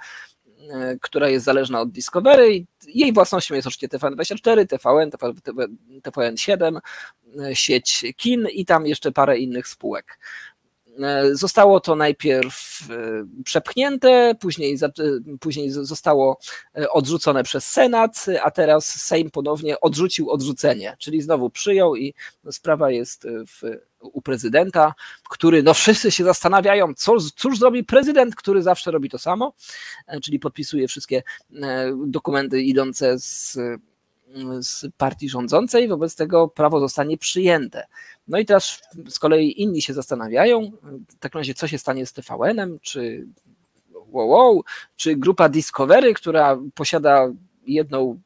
e, 0.70 0.98
która 1.02 1.30
jest 1.30 1.46
zależna 1.46 1.82
od 1.82 1.92
Discovery. 1.92 2.66
Jej 2.88 3.14
własnością 3.14 3.56
jest 3.56 3.68
oczywiście 3.68 3.88
TVN24, 3.88 4.68
TVN, 4.68 5.10
TVN7, 6.02 6.80
sieć 7.54 8.06
kin 8.18 8.48
i 8.52 8.66
tam 8.66 8.88
jeszcze 8.88 9.12
parę 9.12 9.38
innych 9.38 9.68
spółek. 9.68 10.20
E, 11.04 11.36
zostało 11.36 11.80
to 11.80 11.96
najpierw 11.96 12.88
e, 12.90 13.44
przepchnięte, 13.44 14.36
później, 14.40 14.78
później 15.40 15.72
zostało 15.72 16.40
e, 16.78 16.90
odrzucone 16.90 17.44
przez 17.44 17.72
Senat, 17.72 18.26
a 18.44 18.52
teraz 18.52 18.86
Sejm 18.86 19.32
ponownie 19.32 19.80
odrzucił 19.80 20.30
odrzucenie, 20.30 20.96
czyli 21.00 21.22
znowu 21.22 21.50
przyjął 21.50 21.96
i 21.96 22.14
sprawa 22.52 22.92
jest 22.92 23.28
w, 23.48 23.62
u 24.00 24.22
prezydenta, 24.22 24.94
który, 25.30 25.64
no 25.64 25.74
wszyscy 25.74 26.12
się 26.12 26.24
zastanawiają, 26.24 26.94
co, 26.94 27.18
cóż 27.36 27.60
zrobi 27.60 27.84
prezydent, 27.84 28.36
który 28.36 28.62
zawsze 28.62 28.92
robi 28.92 29.10
to 29.10 29.18
samo, 29.18 29.54
czyli 30.24 30.40
podpisuje 30.40 30.88
wszystkie 30.88 31.24
dokumenty 32.08 32.62
idące 32.62 33.20
z 33.20 33.58
z 34.60 34.86
partii 34.98 35.30
rządzącej, 35.30 35.88
wobec 35.88 36.16
tego 36.16 36.48
prawo 36.48 36.80
zostanie 36.80 37.18
przyjęte. 37.18 37.88
No 38.28 38.40
i 38.40 38.46
teraz 38.46 38.82
z 39.10 39.20
kolei 39.20 39.62
inni 39.62 39.82
się 39.82 39.94
zastanawiają, 39.94 40.72
w 41.10 41.20
takim 41.20 41.38
razie 41.38 41.54
co 41.54 41.68
się 41.68 41.78
stanie 41.78 42.06
z 42.06 42.14
TVN-em, 42.14 42.80
czy 42.82 43.28
wow, 44.12 44.30
wow, 44.30 44.64
czy 44.96 45.16
grupa 45.16 45.50
Discovery, 45.50 46.14
która 46.14 46.58
posiada 46.74 47.28
jedną 47.68 48.20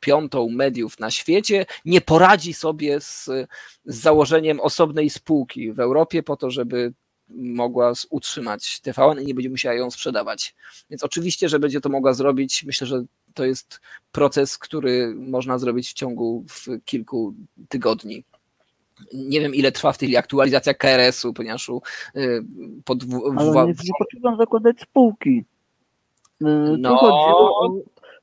piątą 0.00 0.48
mediów 0.48 0.98
na 0.98 1.10
świecie, 1.10 1.66
nie 1.84 2.00
poradzi 2.00 2.54
sobie 2.54 3.00
z, 3.00 3.24
z 3.84 3.96
założeniem 3.96 4.60
osobnej 4.60 5.10
spółki 5.10 5.72
w 5.72 5.80
Europie 5.80 6.22
po 6.22 6.36
to, 6.36 6.50
żeby 6.50 6.92
mogła 7.28 7.92
utrzymać 8.10 8.80
TVN 8.80 9.20
i 9.20 9.26
nie 9.26 9.34
będzie 9.34 9.50
musiała 9.50 9.74
ją 9.74 9.90
sprzedawać. 9.90 10.54
Więc 10.90 11.04
oczywiście, 11.04 11.48
że 11.48 11.58
będzie 11.58 11.80
to 11.80 11.88
mogła 11.88 12.14
zrobić, 12.14 12.64
myślę, 12.64 12.86
że 12.86 13.04
to 13.34 13.44
jest 13.44 13.80
proces, 14.12 14.58
który 14.58 15.14
można 15.14 15.58
zrobić 15.58 15.90
w 15.90 15.94
ciągu 15.94 16.44
w 16.48 16.66
kilku 16.84 17.34
tygodni. 17.68 18.24
Nie 19.14 19.40
wiem, 19.40 19.54
ile 19.54 19.72
trwa 19.72 19.92
w 19.92 19.98
tej 19.98 20.06
chwili 20.06 20.16
aktualizacja 20.16 20.74
KRS-u, 20.74 21.32
ponieważ 21.32 21.68
y, 21.68 21.72
pod... 22.84 22.98
Ale 23.36 23.66
nie, 23.66 23.72
nie 23.72 23.92
potrzeba 23.98 24.36
zakładać 24.36 24.80
spółki. 24.80 25.44
Y, 26.42 26.44
no, 26.78 26.90
tu 26.90 26.96
chodzi 26.96 27.32
o... 27.34 27.72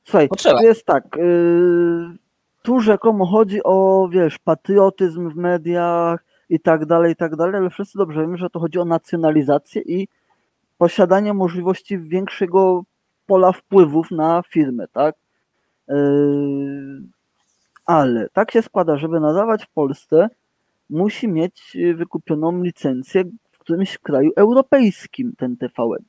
Słuchaj, 0.04 0.28
to 0.42 0.62
jest 0.62 0.84
tak, 0.84 1.16
y, 1.16 2.18
tu 2.62 2.80
rzekomo 2.80 3.26
chodzi 3.26 3.60
o, 3.64 4.08
wiesz, 4.12 4.38
patriotyzm 4.38 5.30
w 5.30 5.36
mediach 5.36 6.24
i 6.48 6.60
tak 6.60 6.86
dalej, 6.86 7.12
i 7.12 7.16
tak 7.16 7.36
dalej, 7.36 7.56
ale 7.56 7.70
wszyscy 7.70 7.98
dobrze 7.98 8.20
wiemy, 8.20 8.36
że 8.36 8.50
to 8.50 8.60
chodzi 8.60 8.78
o 8.78 8.84
nacjonalizację 8.84 9.82
i 9.82 10.08
posiadanie 10.78 11.34
możliwości 11.34 11.98
większego 11.98 12.84
pola 13.28 13.52
wpływów 13.52 14.10
na 14.10 14.42
firmę, 14.48 14.88
tak? 14.92 15.14
Yy, 15.88 17.02
ale 17.86 18.28
tak 18.32 18.50
się 18.50 18.62
składa, 18.62 18.96
żeby 18.96 19.20
nadawać 19.20 19.64
w 19.64 19.70
Polsce, 19.70 20.28
musi 20.90 21.28
mieć 21.28 21.76
wykupioną 21.94 22.62
licencję 22.62 23.24
w 23.50 23.58
którymś 23.58 23.98
kraju 23.98 24.30
europejskim 24.36 25.32
ten 25.38 25.56
TVN. 25.56 26.04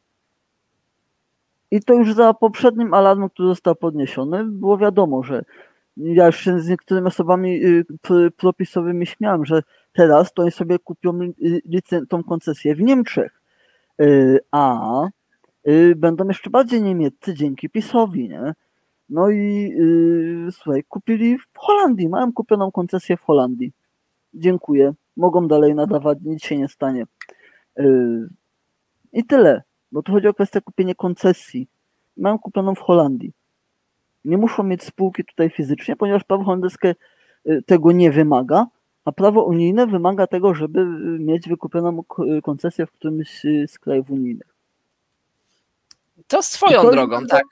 I 1.72 1.82
to 1.84 1.94
już 1.94 2.14
za 2.14 2.34
poprzednim 2.34 2.94
alarmem, 2.94 3.30
który 3.30 3.48
został 3.50 3.76
podniesiony, 3.76 4.44
było 4.46 4.78
wiadomo, 4.78 5.24
że 5.24 5.44
ja 5.98 6.26
już 6.26 6.40
się 6.40 6.60
z 6.60 6.68
niektórymi 6.68 7.08
osobami 7.08 7.60
yy, 7.60 8.32
propisowymi 8.38 9.06
śmiałem, 9.06 9.46
że 9.46 9.62
teraz 9.94 10.34
to 10.34 10.42
oni 10.42 10.52
sobie 10.52 10.80
kupią 10.80 11.20
yy, 11.38 11.82
tą 12.10 12.24
koncesję 12.24 12.76
w 12.76 12.82
Niemczech. 12.82 13.42
A 14.52 15.04
Y, 15.04 15.19
będą 15.96 16.28
jeszcze 16.28 16.50
bardziej 16.50 16.82
niemieccy 16.82 17.34
dzięki 17.34 17.70
PiSowi, 17.70 18.30
nie? 18.30 18.54
No 19.10 19.30
i 19.30 19.70
yy, 19.78 20.52
słuchaj, 20.52 20.84
kupili 20.84 21.38
w 21.38 21.58
Holandii, 21.58 22.10
mają 22.10 22.34
kupioną 22.34 22.72
koncesję 22.72 23.18
w 23.18 23.22
Holandii. 23.22 23.72
Dziękuję. 24.34 24.94
Mogą 25.18 25.48
dalej 25.48 25.76
nadawać, 25.76 26.18
nic 26.22 26.44
się 26.44 26.58
nie 26.58 26.68
stanie. 26.68 27.04
Yy, 27.78 28.30
I 29.14 29.24
tyle, 29.26 29.64
bo 29.92 30.04
tu 30.04 30.12
chodzi 30.12 30.28
o 30.28 30.34
kwestię 30.34 30.62
kupienia 30.62 30.96
koncesji. 30.96 31.68
Mają 32.18 32.40
kupioną 32.40 32.76
w 32.76 32.80
Holandii. 32.80 33.34
Nie 34.26 34.38
muszą 34.38 34.64
mieć 34.64 34.84
spółki 34.84 35.26
tutaj 35.26 35.50
fizycznie, 35.50 35.96
ponieważ 35.96 36.24
prawo 36.24 36.44
holenderskie 36.44 36.96
y, 37.50 37.62
tego 37.66 37.92
nie 37.92 38.12
wymaga, 38.12 38.68
a 39.06 39.12
prawo 39.12 39.44
unijne 39.44 39.88
wymaga 39.88 40.28
tego, 40.28 40.54
żeby 40.54 40.86
mieć 41.20 41.50
wykupioną 41.50 42.04
koncesję 42.44 42.86
w 42.86 42.92
którymś 42.92 43.42
z 43.68 43.80
krajów 43.80 44.10
unijnych. 44.10 44.49
To 46.30 46.42
swoją 46.42 46.82
to 46.82 46.92
drogą, 46.92 47.26
tak. 47.26 47.44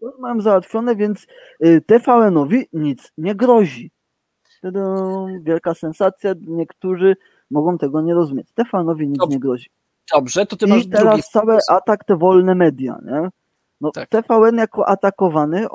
To 0.00 0.12
mam 0.18 0.42
załatwione, 0.42 0.96
więc 0.96 1.26
y, 1.64 1.80
TVN-owi 1.86 2.68
nic 2.72 3.12
nie 3.18 3.34
grozi. 3.34 3.90
Wielka 5.42 5.74
sensacja, 5.74 6.34
niektórzy 6.40 7.16
mogą 7.50 7.78
tego 7.78 8.00
nie 8.00 8.14
rozumieć. 8.14 8.46
TVN-owi 8.54 9.08
nic 9.08 9.28
nie 9.28 9.38
grozi. 9.38 9.70
Dobrze, 10.14 10.46
to 10.46 10.56
ty 10.56 10.66
I 10.66 10.68
masz 10.68 10.86
teraz 10.86 11.04
drugi 11.04 11.22
cały 11.22 11.58
atak 11.68 12.04
te 12.04 12.16
wolne 12.16 12.54
media, 12.54 12.98
nie? 13.04 13.28
No, 13.80 13.90
tak. 13.90 14.08
TVN 14.08 14.56
jako 14.56 14.88
atakowany 14.88 15.66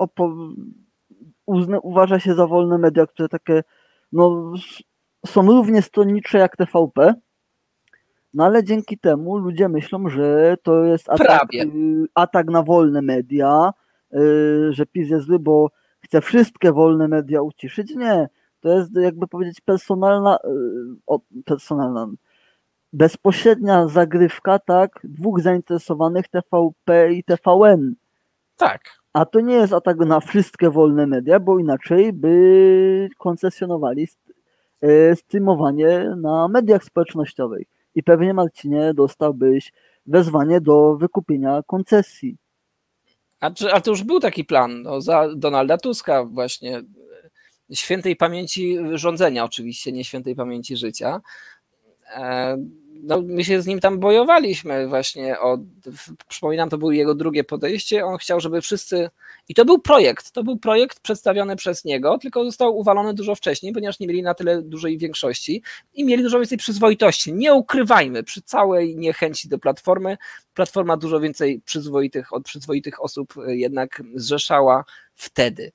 uzna, 1.45 1.79
uważa 1.79 2.19
się 2.19 2.35
za 2.35 2.47
wolne 2.47 2.77
media, 2.77 3.07
które 3.07 3.29
takie 3.29 3.63
no, 4.11 4.53
są 5.27 5.47
równie 5.47 5.81
stronnicze 5.81 6.37
jak 6.37 6.57
TVP, 6.57 7.13
no 8.33 8.45
ale 8.45 8.63
dzięki 8.63 8.97
temu 8.97 9.37
ludzie 9.37 9.69
myślą, 9.69 10.09
że 10.09 10.55
to 10.63 10.83
jest 10.83 11.09
atak, 11.09 11.53
y, 11.53 12.05
atak 12.15 12.47
na 12.47 12.63
wolne 12.63 13.01
media, 13.01 13.71
y, 14.13 14.73
że 14.73 14.85
PiS 14.85 15.09
jest 15.09 15.25
zły, 15.25 15.39
bo 15.39 15.69
chce 15.99 16.21
wszystkie 16.21 16.71
wolne 16.71 17.07
media 17.07 17.41
uciszyć. 17.41 17.95
Nie, 17.95 18.29
to 18.59 18.69
jest 18.69 18.95
jakby 18.95 19.27
powiedzieć 19.27 19.61
personalna, 19.61 20.37
y, 21.11 21.43
personalna 21.45 22.07
bezpośrednia 22.93 23.87
zagrywka, 23.87 24.59
tak, 24.59 24.99
dwóch 25.03 25.41
zainteresowanych 25.41 26.27
TVP 26.27 27.13
i 27.13 27.23
TVN. 27.23 27.95
Tak. 28.57 28.81
A 29.13 29.25
to 29.25 29.39
nie 29.39 29.55
jest 29.55 29.73
atak 29.73 29.97
na 29.97 30.19
wszystkie 30.19 30.69
wolne 30.69 31.07
media, 31.07 31.39
bo 31.39 31.59
inaczej 31.59 32.13
by 32.13 33.09
koncesjonowali 33.17 34.07
streamowanie 35.15 36.15
na 36.17 36.47
mediach 36.47 36.83
społecznościowych 36.83 37.67
i 37.95 38.03
pewnie 38.03 38.33
Marcinie 38.33 38.93
dostałbyś 38.93 39.71
wezwanie 40.05 40.61
do 40.61 40.95
wykupienia 40.95 41.63
koncesji. 41.67 42.37
A, 43.39 43.51
a 43.71 43.81
to 43.81 43.91
już 43.91 44.03
był 44.03 44.19
taki 44.19 44.45
plan 44.45 44.81
no, 44.81 45.01
za 45.01 45.27
Donalda 45.35 45.77
Tuska 45.77 46.25
właśnie 46.25 46.81
świętej 47.73 48.15
pamięci 48.15 48.77
rządzenia 48.93 49.43
oczywiście, 49.43 49.91
nie 49.91 50.03
świętej 50.03 50.35
pamięci 50.35 50.77
życia. 50.77 51.21
E, 52.15 52.57
no, 53.03 53.21
my 53.21 53.43
się 53.43 53.61
z 53.61 53.67
nim 53.67 53.79
tam 53.79 53.99
bojowaliśmy 53.99 54.87
właśnie. 54.87 55.39
O, 55.39 55.57
przypominam, 56.27 56.69
to 56.69 56.77
było 56.77 56.91
jego 56.91 57.15
drugie 57.15 57.43
podejście. 57.43 58.05
On 58.05 58.17
chciał, 58.17 58.39
żeby 58.39 58.61
wszyscy. 58.61 59.09
I 59.49 59.53
to 59.53 59.65
był 59.65 59.79
projekt. 59.79 60.31
To 60.31 60.43
był 60.43 60.57
projekt 60.57 60.99
przedstawiony 60.99 61.55
przez 61.55 61.85
niego, 61.85 62.17
tylko 62.17 62.45
został 62.45 62.77
uwalony 62.77 63.13
dużo 63.13 63.35
wcześniej, 63.35 63.73
ponieważ 63.73 63.99
nie 63.99 64.07
mieli 64.07 64.23
na 64.23 64.33
tyle 64.33 64.61
dużej 64.61 64.97
większości 64.97 65.63
i 65.93 66.05
mieli 66.05 66.23
dużo 66.23 66.39
więcej 66.39 66.57
przyzwoitości. 66.57 67.33
Nie 67.33 67.53
ukrywajmy, 67.53 68.23
przy 68.23 68.41
całej 68.41 68.95
niechęci 68.95 69.49
do 69.49 69.59
platformy, 69.59 70.17
platforma 70.53 70.97
dużo 70.97 71.19
więcej 71.19 71.61
przyzwoitych 71.65 72.33
od 72.33 72.43
przyzwoitych 72.43 73.03
osób 73.03 73.33
jednak 73.47 74.03
zrzeszała 74.15 74.83
wtedy. 75.15 75.71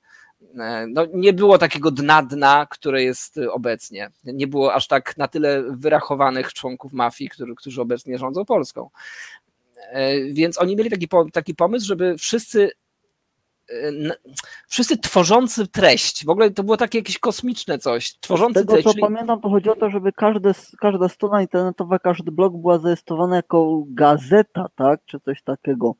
E, 0.59 0.87
no, 0.87 1.05
nie 1.13 1.33
było 1.33 1.57
takiego 1.57 1.91
dna 1.91 2.23
dna, 2.23 2.65
które 2.69 3.03
jest 3.03 3.39
obecnie. 3.51 4.11
Nie 4.23 4.47
było 4.47 4.73
aż 4.73 4.87
tak 4.87 5.17
na 5.17 5.27
tyle 5.27 5.63
wyrachowanych 5.69 6.53
członków 6.53 6.93
mafii, 6.93 7.29
którzy, 7.29 7.55
którzy 7.55 7.81
obecnie 7.81 8.17
rządzą 8.17 8.45
Polską. 8.45 8.89
E, 9.91 10.23
więc 10.23 10.61
oni 10.61 10.75
mieli 10.75 10.89
taki, 10.89 11.07
taki 11.33 11.55
pomysł, 11.55 11.85
żeby 11.85 12.17
wszyscy 12.17 12.71
e, 13.69 13.91
wszyscy 14.67 14.97
tworzący 14.97 15.67
treść, 15.67 16.25
w 16.25 16.29
ogóle 16.29 16.51
to 16.51 16.63
było 16.63 16.77
takie 16.77 16.97
jakieś 16.97 17.19
kosmiczne 17.19 17.79
coś, 17.79 18.17
tworzący 18.19 18.59
Z 18.59 18.63
tego 18.63 18.73
treść. 18.73 18.83
co 18.87 18.91
czyli... 18.93 19.01
pamiętam, 19.01 19.41
to 19.41 19.49
chodzi 19.49 19.69
o 19.69 19.75
to, 19.75 19.89
żeby 19.89 20.13
każde, 20.13 20.51
każda 20.79 21.09
strona 21.09 21.41
internetowa, 21.41 21.99
każdy 21.99 22.31
blog 22.31 22.57
była 22.57 22.79
zarejestrowana 22.79 23.35
jako 23.35 23.83
gazeta, 23.87 24.65
tak? 24.75 24.99
Czy 25.05 25.19
coś 25.19 25.43
takiego. 25.43 25.95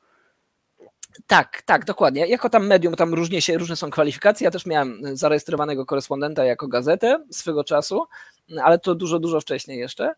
Tak, 1.27 1.61
tak, 1.61 1.85
dokładnie. 1.85 2.27
Jako 2.27 2.49
tam 2.49 2.67
medium, 2.67 2.95
tam 2.95 3.13
różnie, 3.13 3.41
się, 3.41 3.57
różne 3.57 3.75
są 3.75 3.89
kwalifikacje. 3.89 4.45
Ja 4.45 4.51
też 4.51 4.65
miałem 4.65 5.01
zarejestrowanego 5.13 5.85
korespondenta 5.85 6.45
jako 6.45 6.67
gazetę 6.67 7.23
swego 7.31 7.63
czasu, 7.63 8.03
ale 8.63 8.79
to 8.79 8.95
dużo, 8.95 9.19
dużo 9.19 9.41
wcześniej 9.41 9.79
jeszcze. 9.79 10.13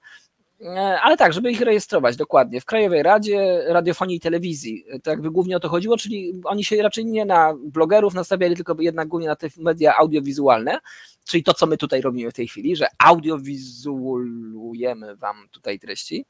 E, 0.62 1.02
ale 1.02 1.18
tak, 1.18 1.34
żeby 1.34 1.52
ich 1.52 1.62
rejestrować 1.62 2.16
dokładnie. 2.16 2.62
W 2.62 2.66
Krajowej 2.66 3.04
Radzie 3.04 3.64
Radiofonii 3.68 4.18
i 4.18 4.20
Telewizji. 4.20 4.86
To 5.04 5.10
jakby 5.10 5.32
głównie 5.32 5.58
o 5.58 5.60
to 5.60 5.70
chodziło, 5.70 5.98
czyli 5.98 6.42
oni 6.44 6.64
się 6.64 6.82
raczej 6.82 7.06
nie 7.06 7.26
na 7.26 7.54
blogerów 7.64 8.14
nastawiali, 8.14 8.56
tylko 8.56 8.76
jednak 8.80 9.08
głównie 9.08 9.28
na 9.28 9.36
te 9.36 9.48
media 9.58 9.98
audiowizualne, 9.98 10.80
czyli 11.26 11.44
to, 11.44 11.54
co 11.54 11.66
my 11.66 11.78
tutaj 11.78 12.02
robimy 12.02 12.32
w 12.32 12.34
tej 12.34 12.48
chwili, 12.48 12.76
że 12.76 12.88
audiowizualujemy 12.98 15.16
wam 15.16 15.48
tutaj 15.52 15.80
treści. 15.80 16.26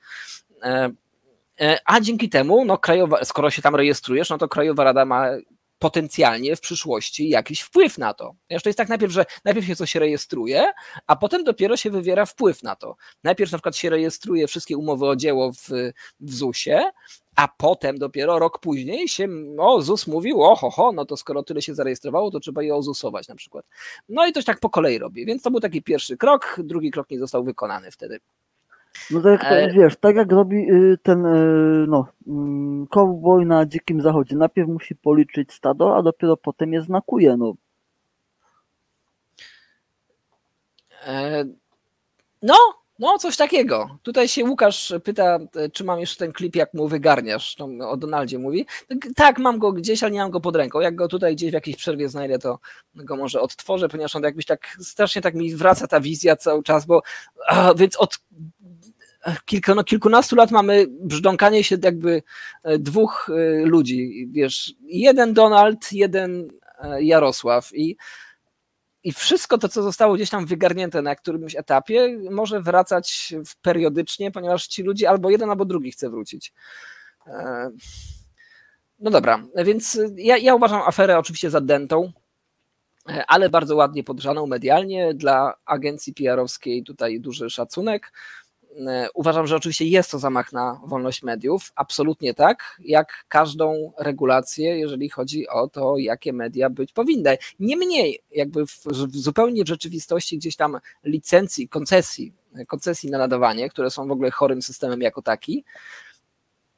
E, 1.61 1.79
a 1.85 2.01
dzięki 2.01 2.29
temu, 2.29 2.65
no 2.65 2.77
krajowa, 2.77 3.25
skoro 3.25 3.49
się 3.49 3.61
tam 3.61 3.75
rejestrujesz, 3.75 4.29
no 4.29 4.37
to 4.37 4.47
Krajowa 4.47 4.83
Rada 4.83 5.05
ma 5.05 5.25
potencjalnie 5.79 6.55
w 6.55 6.61
przyszłości 6.61 7.29
jakiś 7.29 7.61
wpływ 7.61 7.97
na 7.97 8.13
to. 8.13 8.35
Ponieważ 8.47 8.63
to 8.63 8.69
jest 8.69 8.77
tak 8.77 8.89
najpierw, 8.89 9.13
że 9.13 9.25
najpierw 9.45 9.67
się 9.67 9.75
coś 9.75 9.95
rejestruje, 9.95 10.71
a 11.07 11.15
potem 11.15 11.43
dopiero 11.43 11.77
się 11.77 11.89
wywiera 11.89 12.25
wpływ 12.25 12.63
na 12.63 12.75
to. 12.75 12.95
Najpierw 13.23 13.51
na 13.51 13.57
przykład 13.57 13.75
się 13.75 13.89
rejestruje 13.89 14.47
wszystkie 14.47 14.77
umowy 14.77 15.07
o 15.07 15.15
dzieło 15.15 15.51
w, 15.51 15.69
w 16.19 16.33
ZUS-ie, 16.33 16.91
a 17.35 17.47
potem 17.47 17.97
dopiero 17.97 18.39
rok 18.39 18.59
później 18.59 19.07
się, 19.07 19.27
o 19.57 19.81
ZUS 19.81 20.07
mówił, 20.07 20.43
oho, 20.43 20.69
ho, 20.69 20.91
no 20.91 21.05
to 21.05 21.17
skoro 21.17 21.43
tyle 21.43 21.61
się 21.61 21.75
zarejestrowało, 21.75 22.31
to 22.31 22.39
trzeba 22.39 22.63
je 22.63 22.75
ozusować 22.75 23.27
na 23.27 23.35
przykład. 23.35 23.65
No 24.09 24.27
i 24.27 24.31
to 24.33 24.43
tak 24.43 24.59
po 24.59 24.69
kolei 24.69 24.97
robi, 24.97 25.25
więc 25.25 25.41
to 25.41 25.51
był 25.51 25.59
taki 25.59 25.81
pierwszy 25.81 26.17
krok, 26.17 26.55
drugi 26.63 26.91
krok 26.91 27.09
nie 27.09 27.19
został 27.19 27.43
wykonany 27.43 27.91
wtedy. 27.91 28.19
No 29.11 29.21
tak 29.21 29.43
jak 29.43 29.51
e... 29.51 29.73
wiesz, 29.73 29.95
tak 29.97 30.15
jak 30.15 30.31
robi 30.31 30.71
y, 30.71 30.97
ten 31.03 31.25
y, 31.25 31.87
no, 31.87 32.07
mm, 32.27 32.87
cowboy 32.87 33.45
na 33.45 33.65
dzikim 33.65 34.01
zachodzie. 34.01 34.35
Najpierw 34.35 34.69
musi 34.69 34.95
policzyć 34.95 35.53
stado, 35.53 35.95
a 35.95 36.01
dopiero 36.01 36.37
potem 36.37 36.73
je 36.73 36.81
znakuje. 36.81 37.37
No. 37.37 37.53
E... 41.07 41.45
No, 42.41 42.55
no, 42.99 43.17
coś 43.17 43.37
takiego. 43.37 43.99
Tutaj 44.03 44.27
się 44.27 44.45
Łukasz 44.45 44.93
pyta, 45.03 45.39
e, 45.55 45.69
czy 45.69 45.83
mam 45.83 45.99
jeszcze 45.99 46.17
ten 46.17 46.31
klip, 46.31 46.55
jak 46.55 46.73
mu 46.73 46.87
wygarniasz. 46.87 47.55
To 47.55 47.69
o 47.89 47.97
Donaldzie 47.97 48.39
mówi. 48.39 48.65
Tak, 49.15 49.39
mam 49.39 49.59
go 49.59 49.71
gdzieś, 49.71 50.03
ale 50.03 50.11
nie 50.11 50.19
mam 50.19 50.31
go 50.31 50.39
pod 50.39 50.55
ręką. 50.55 50.79
Jak 50.79 50.95
go 50.95 51.07
tutaj 51.07 51.35
gdzieś 51.35 51.51
w 51.51 51.53
jakiejś 51.53 51.77
przerwie 51.77 52.09
znajdę, 52.09 52.39
to 52.39 52.59
go 52.95 53.15
może 53.15 53.41
odtworzę, 53.41 53.89
ponieważ 53.89 54.15
on 54.15 54.23
jakbyś 54.23 54.45
tak 54.45 54.77
strasznie 54.79 55.21
tak 55.21 55.35
mi 55.35 55.55
wraca 55.55 55.87
ta 55.87 55.99
wizja 55.99 56.35
cały 56.35 56.63
czas, 56.63 56.85
bo 56.85 57.01
a, 57.47 57.73
więc 57.73 57.95
od 57.97 58.19
kilka, 59.45 59.75
no, 59.75 59.83
kilkunastu 59.83 60.35
lat 60.35 60.51
mamy 60.51 60.85
brzdąkanie 60.89 61.63
się 61.63 61.77
jakby 61.83 62.23
e, 62.63 62.79
dwóch 62.79 63.29
e, 63.29 63.65
ludzi, 63.65 64.27
wiesz, 64.31 64.73
jeden 64.81 65.33
Donald, 65.33 65.93
jeden 65.93 66.47
e, 66.79 67.03
Jarosław 67.03 67.69
i 67.73 67.97
i 69.03 69.11
wszystko 69.11 69.57
to, 69.57 69.69
co 69.69 69.83
zostało 69.83 70.15
gdzieś 70.15 70.29
tam 70.29 70.45
wygarnięte 70.45 71.01
na 71.01 71.15
którymś 71.15 71.55
etapie, 71.55 72.17
może 72.31 72.61
wracać 72.61 73.33
periodycznie, 73.61 74.31
ponieważ 74.31 74.67
ci 74.67 74.83
ludzie 74.83 75.09
albo 75.09 75.29
jeden, 75.29 75.49
albo 75.49 75.65
drugi 75.65 75.91
chce 75.91 76.09
wrócić. 76.09 76.53
No 78.99 79.11
dobra, 79.11 79.43
więc 79.65 79.99
ja, 80.15 80.37
ja 80.37 80.55
uważam 80.55 80.81
aferę 80.81 81.19
oczywiście 81.19 81.49
za 81.49 81.61
dentą, 81.61 82.11
ale 83.27 83.49
bardzo 83.49 83.75
ładnie 83.75 84.03
podgrzaną 84.03 84.47
medialnie. 84.47 85.13
Dla 85.13 85.53
agencji 85.65 86.13
PR-owskiej 86.13 86.83
tutaj 86.83 87.19
duży 87.19 87.49
szacunek. 87.49 88.11
E, 88.87 89.07
uważam, 89.13 89.47
że 89.47 89.55
oczywiście 89.55 89.85
jest 89.85 90.11
to 90.11 90.19
zamach 90.19 90.53
na 90.53 90.81
wolność 90.85 91.23
mediów, 91.23 91.71
absolutnie 91.75 92.33
tak, 92.33 92.77
jak 92.79 93.25
każdą 93.27 93.91
regulację, 93.97 94.79
jeżeli 94.79 95.09
chodzi 95.09 95.47
o 95.47 95.67
to, 95.67 95.97
jakie 95.97 96.33
media 96.33 96.69
być 96.69 96.91
powinny. 96.91 97.37
Niemniej, 97.59 98.19
jakby 98.31 98.67
w, 98.67 98.85
w 98.85 99.15
zupełnie 99.15 99.63
w 99.63 99.67
rzeczywistości 99.67 100.37
gdzieś 100.37 100.55
tam 100.55 100.79
licencji, 101.03 101.69
koncesji, 101.69 102.33
koncesji 102.67 103.11
na 103.11 103.17
nadawanie, 103.17 103.69
które 103.69 103.89
są 103.89 104.07
w 104.07 104.11
ogóle 104.11 104.31
chorym 104.31 104.61
systemem 104.61 105.01
jako 105.01 105.21
taki, 105.21 105.63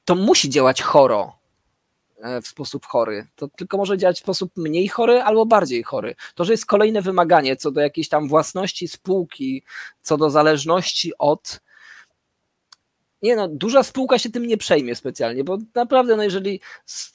to 0.05 0.15
musi 0.15 0.49
działać 0.49 0.81
choro, 0.81 1.33
e, 2.21 2.41
w 2.41 2.47
sposób 2.47 2.85
chory. 2.85 3.27
To 3.35 3.47
tylko 3.47 3.77
może 3.77 3.97
działać 3.97 4.17
w 4.17 4.23
sposób 4.23 4.51
mniej 4.57 4.87
chory 4.87 5.21
albo 5.21 5.45
bardziej 5.45 5.83
chory. 5.83 6.15
To, 6.35 6.45
że 6.45 6.53
jest 6.53 6.65
kolejne 6.65 7.01
wymaganie 7.01 7.55
co 7.55 7.71
do 7.71 7.81
jakiejś 7.81 8.09
tam 8.09 8.27
własności 8.27 8.87
spółki, 8.87 9.63
co 10.01 10.17
do 10.17 10.29
zależności 10.29 11.11
od 11.17 11.61
nie 13.21 13.35
no, 13.35 13.47
duża 13.47 13.83
spółka 13.83 14.19
się 14.19 14.29
tym 14.29 14.45
nie 14.45 14.57
przejmie 14.57 14.95
specjalnie, 14.95 15.43
bo 15.43 15.57
naprawdę, 15.75 16.15
no 16.15 16.23
jeżeli 16.23 16.61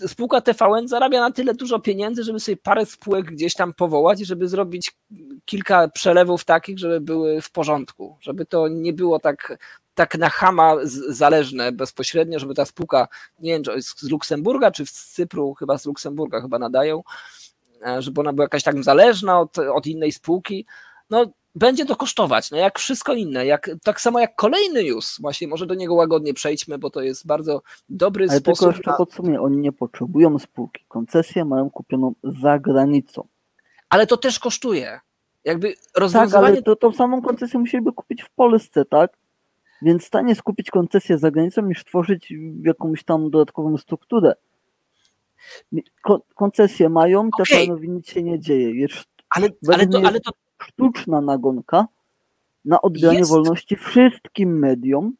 spółka 0.06 0.40
TVN 0.40 0.88
zarabia 0.88 1.20
na 1.20 1.30
tyle 1.30 1.54
dużo 1.54 1.78
pieniędzy, 1.78 2.24
żeby 2.24 2.40
sobie 2.40 2.56
parę 2.56 2.86
spółek 2.86 3.26
gdzieś 3.26 3.54
tam 3.54 3.74
powołać 3.74 4.20
i 4.20 4.24
żeby 4.24 4.48
zrobić 4.48 4.92
kilka 5.44 5.88
przelewów 5.88 6.44
takich, 6.44 6.78
żeby 6.78 7.00
były 7.00 7.40
w 7.40 7.50
porządku, 7.50 8.16
żeby 8.20 8.46
to 8.46 8.68
nie 8.68 8.92
było 8.92 9.18
tak, 9.18 9.58
tak 9.94 10.18
na 10.18 10.28
chama 10.28 10.76
zależne 11.08 11.72
bezpośrednio, 11.72 12.38
żeby 12.38 12.54
ta 12.54 12.64
spółka, 12.64 13.08
nie 13.40 13.52
wiem, 13.52 13.62
czy 13.62 13.82
z 13.82 14.02
Luksemburga, 14.02 14.70
czy 14.70 14.86
z 14.86 14.92
Cypru, 14.92 15.54
chyba 15.54 15.78
z 15.78 15.86
Luksemburga 15.86 16.40
chyba 16.40 16.58
nadają, 16.58 17.02
e, 17.86 18.02
żeby 18.02 18.20
ona 18.20 18.32
była 18.32 18.44
jakaś 18.44 18.62
tak 18.62 18.84
zależna 18.84 19.40
od, 19.40 19.58
od 19.58 19.86
innej 19.86 20.12
spółki, 20.12 20.66
no 21.10 21.26
będzie 21.56 21.86
to 21.86 21.96
kosztować, 21.96 22.50
no 22.50 22.56
jak 22.56 22.78
wszystko 22.78 23.14
inne, 23.14 23.46
jak, 23.46 23.70
tak 23.84 24.00
samo 24.00 24.20
jak 24.20 24.34
kolejny 24.34 24.84
news, 24.84 25.18
właśnie 25.20 25.48
może 25.48 25.66
do 25.66 25.74
niego 25.74 25.94
łagodnie 25.94 26.34
przejdźmy, 26.34 26.78
bo 26.78 26.90
to 26.90 27.00
jest 27.00 27.26
bardzo 27.26 27.62
dobry 27.88 28.26
Ale 28.30 28.38
sposób. 28.38 28.58
tylko 28.58 28.76
jeszcze 28.76 28.90
na... 28.90 28.96
podsumuję, 28.96 29.40
oni 29.40 29.56
nie 29.56 29.72
potrzebują 29.72 30.38
spółki, 30.38 30.84
koncesję 30.88 31.44
mają 31.44 31.70
kupioną 31.70 32.14
za 32.42 32.58
granicą. 32.58 33.26
Ale 33.88 34.06
to 34.06 34.16
też 34.16 34.38
kosztuje. 34.38 35.00
Jakby 35.44 35.74
rozwiązywanie... 35.96 36.46
Tak, 36.46 36.54
ale 36.54 36.62
to, 36.62 36.76
tą 36.76 36.92
samą 36.92 37.22
koncesję 37.22 37.60
musieliby 37.60 37.92
kupić 37.92 38.22
w 38.22 38.30
Polsce, 38.30 38.84
tak? 38.84 39.16
Więc 39.82 40.04
stanie 40.04 40.34
skupić 40.34 40.70
koncesję 40.70 41.18
za 41.18 41.30
granicą 41.30 41.62
niż 41.62 41.84
tworzyć 41.84 42.32
jakąś 42.62 43.04
tam 43.04 43.30
dodatkową 43.30 43.76
strukturę. 43.76 44.34
koncesje 46.34 46.88
mają, 46.88 47.28
okay. 47.40 47.88
nic 47.88 48.08
się 48.08 48.22
nie 48.22 48.40
dzieje. 48.40 48.80
Jest, 48.80 49.08
ale, 49.30 49.48
ale, 49.72 49.86
to, 49.86 49.98
ale 50.04 50.20
to 50.20 50.30
sztuczna 50.62 51.20
nagonka 51.20 51.86
na 52.64 52.82
odbieranie 52.82 53.18
Jest. 53.18 53.30
wolności 53.30 53.76
wszystkim 53.76 54.58
mediom, 54.58 55.12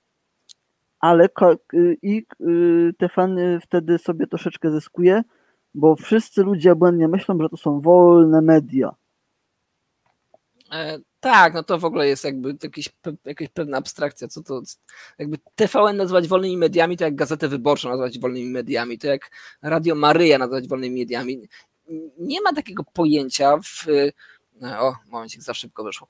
ale 1.01 1.29
y, 1.75 1.97
i 2.03 2.27
y, 2.41 2.95
TVN 2.99 3.39
wtedy 3.61 3.99
sobie 3.99 4.27
troszeczkę 4.27 4.71
zyskuje, 4.71 5.23
bo 5.75 5.97
wszyscy 5.97 6.43
ludzie 6.43 6.75
błędnie 6.75 7.09
myślą, 7.09 7.39
że 7.41 7.49
to 7.49 7.57
są 7.57 7.81
wolne 7.81 8.43
media. 8.43 8.95
E, 10.73 10.99
tak, 11.21 11.55
no 11.55 11.63
to 11.63 11.79
w 11.79 11.85
ogóle 11.85 12.09
jest 12.09 12.25
jakby 12.25 12.57
jakieś, 12.63 12.89
jakaś 13.25 13.49
pewna 13.49 13.79
abstrakcja, 13.79 14.29
co 14.29 14.43
to 14.43 14.63
jakby 15.19 15.39
TVN 15.55 15.97
nazywać 15.97 16.29
wolnymi 16.29 16.57
mediami, 16.57 16.97
to 16.97 17.05
jak 17.05 17.15
Gazetę 17.15 17.49
Wyborczą 17.49 17.89
nazwać 17.89 18.19
wolnymi 18.19 18.51
mediami, 18.51 18.99
to 18.99 19.07
jak 19.07 19.31
Radio 19.63 19.95
Maryja 19.95 20.39
nazwać 20.39 20.69
wolnymi 20.69 21.01
mediami. 21.01 21.49
Nie 22.19 22.43
ma 22.43 22.53
takiego 22.53 22.85
pojęcia 22.93 23.57
w 23.57 23.87
o, 24.63 24.95
momencik, 25.11 25.43
za 25.43 25.55
szybko 25.55 25.85
wyszło. 25.85 26.09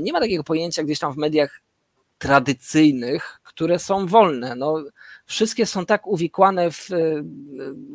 Nie 0.00 0.12
ma 0.12 0.20
takiego 0.20 0.44
pojęcia 0.44 0.84
gdzieś 0.84 0.98
tam 0.98 1.12
w 1.12 1.16
mediach 1.16 1.60
tradycyjnych, 2.18 3.40
które 3.42 3.78
są 3.78 4.06
wolne. 4.06 4.54
No, 4.54 4.84
wszystkie 5.26 5.66
są 5.66 5.86
tak 5.86 6.06
uwikłane 6.06 6.70
w, 6.70 6.88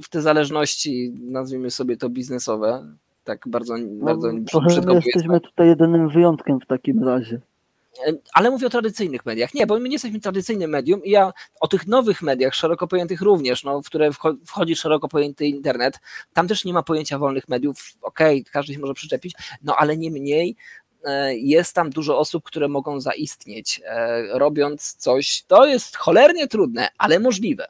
w 0.03 0.09
te 0.09 0.21
zależności, 0.21 1.13
nazwijmy 1.21 1.71
sobie 1.71 1.97
to 1.97 2.09
biznesowe, 2.09 2.95
tak 3.23 3.47
bardzo, 3.47 3.77
no, 3.77 4.05
bardzo 4.05 4.31
no, 4.85 4.93
jesteśmy 4.93 5.39
tutaj 5.39 5.67
jedynym 5.67 6.09
wyjątkiem 6.09 6.59
w 6.59 6.65
takim 6.65 7.03
razie 7.03 7.41
ale 8.33 8.51
mówię 8.51 8.67
o 8.67 8.69
tradycyjnych 8.69 9.25
mediach. 9.25 9.53
Nie, 9.53 9.67
bo 9.67 9.79
my 9.79 9.89
nie 9.89 9.95
jesteśmy 9.95 10.19
tradycyjnym 10.19 10.69
medium 10.69 11.03
i 11.03 11.09
ja 11.09 11.33
o 11.59 11.67
tych 11.67 11.87
nowych 11.87 12.21
mediach, 12.21 12.55
szeroko 12.55 12.87
pojętych 12.87 13.21
również, 13.21 13.63
no, 13.63 13.81
w 13.81 13.85
które 13.85 14.09
wchodzi 14.45 14.75
szeroko 14.75 15.07
pojęty 15.07 15.45
internet, 15.45 15.99
tam 16.33 16.47
też 16.47 16.65
nie 16.65 16.73
ma 16.73 16.83
pojęcia 16.83 17.19
wolnych 17.19 17.49
mediów. 17.49 17.93
Okej, 18.01 18.41
okay, 18.41 18.51
każdy 18.51 18.73
się 18.73 18.79
może 18.79 18.93
przyczepić, 18.93 19.33
no 19.61 19.75
ale 19.75 19.97
nie 19.97 20.11
mniej 20.11 20.55
e, 21.03 21.35
jest 21.35 21.75
tam 21.75 21.89
dużo 21.89 22.19
osób, 22.19 22.43
które 22.43 22.67
mogą 22.67 22.99
zaistnieć, 22.99 23.81
e, 23.85 24.39
robiąc 24.39 24.93
coś, 24.93 25.43
to 25.47 25.65
jest 25.65 25.95
cholernie 25.95 26.47
trudne, 26.47 26.89
ale 26.97 27.19
możliwe. 27.19 27.67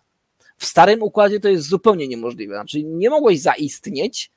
W 0.57 0.65
starym 0.65 1.03
układzie 1.03 1.39
to 1.39 1.49
jest 1.49 1.67
zupełnie 1.67 2.07
niemożliwe. 2.07 2.55
Znaczy, 2.55 2.83
nie 2.83 3.09
mogłeś 3.09 3.41
zaistnieć, 3.41 4.31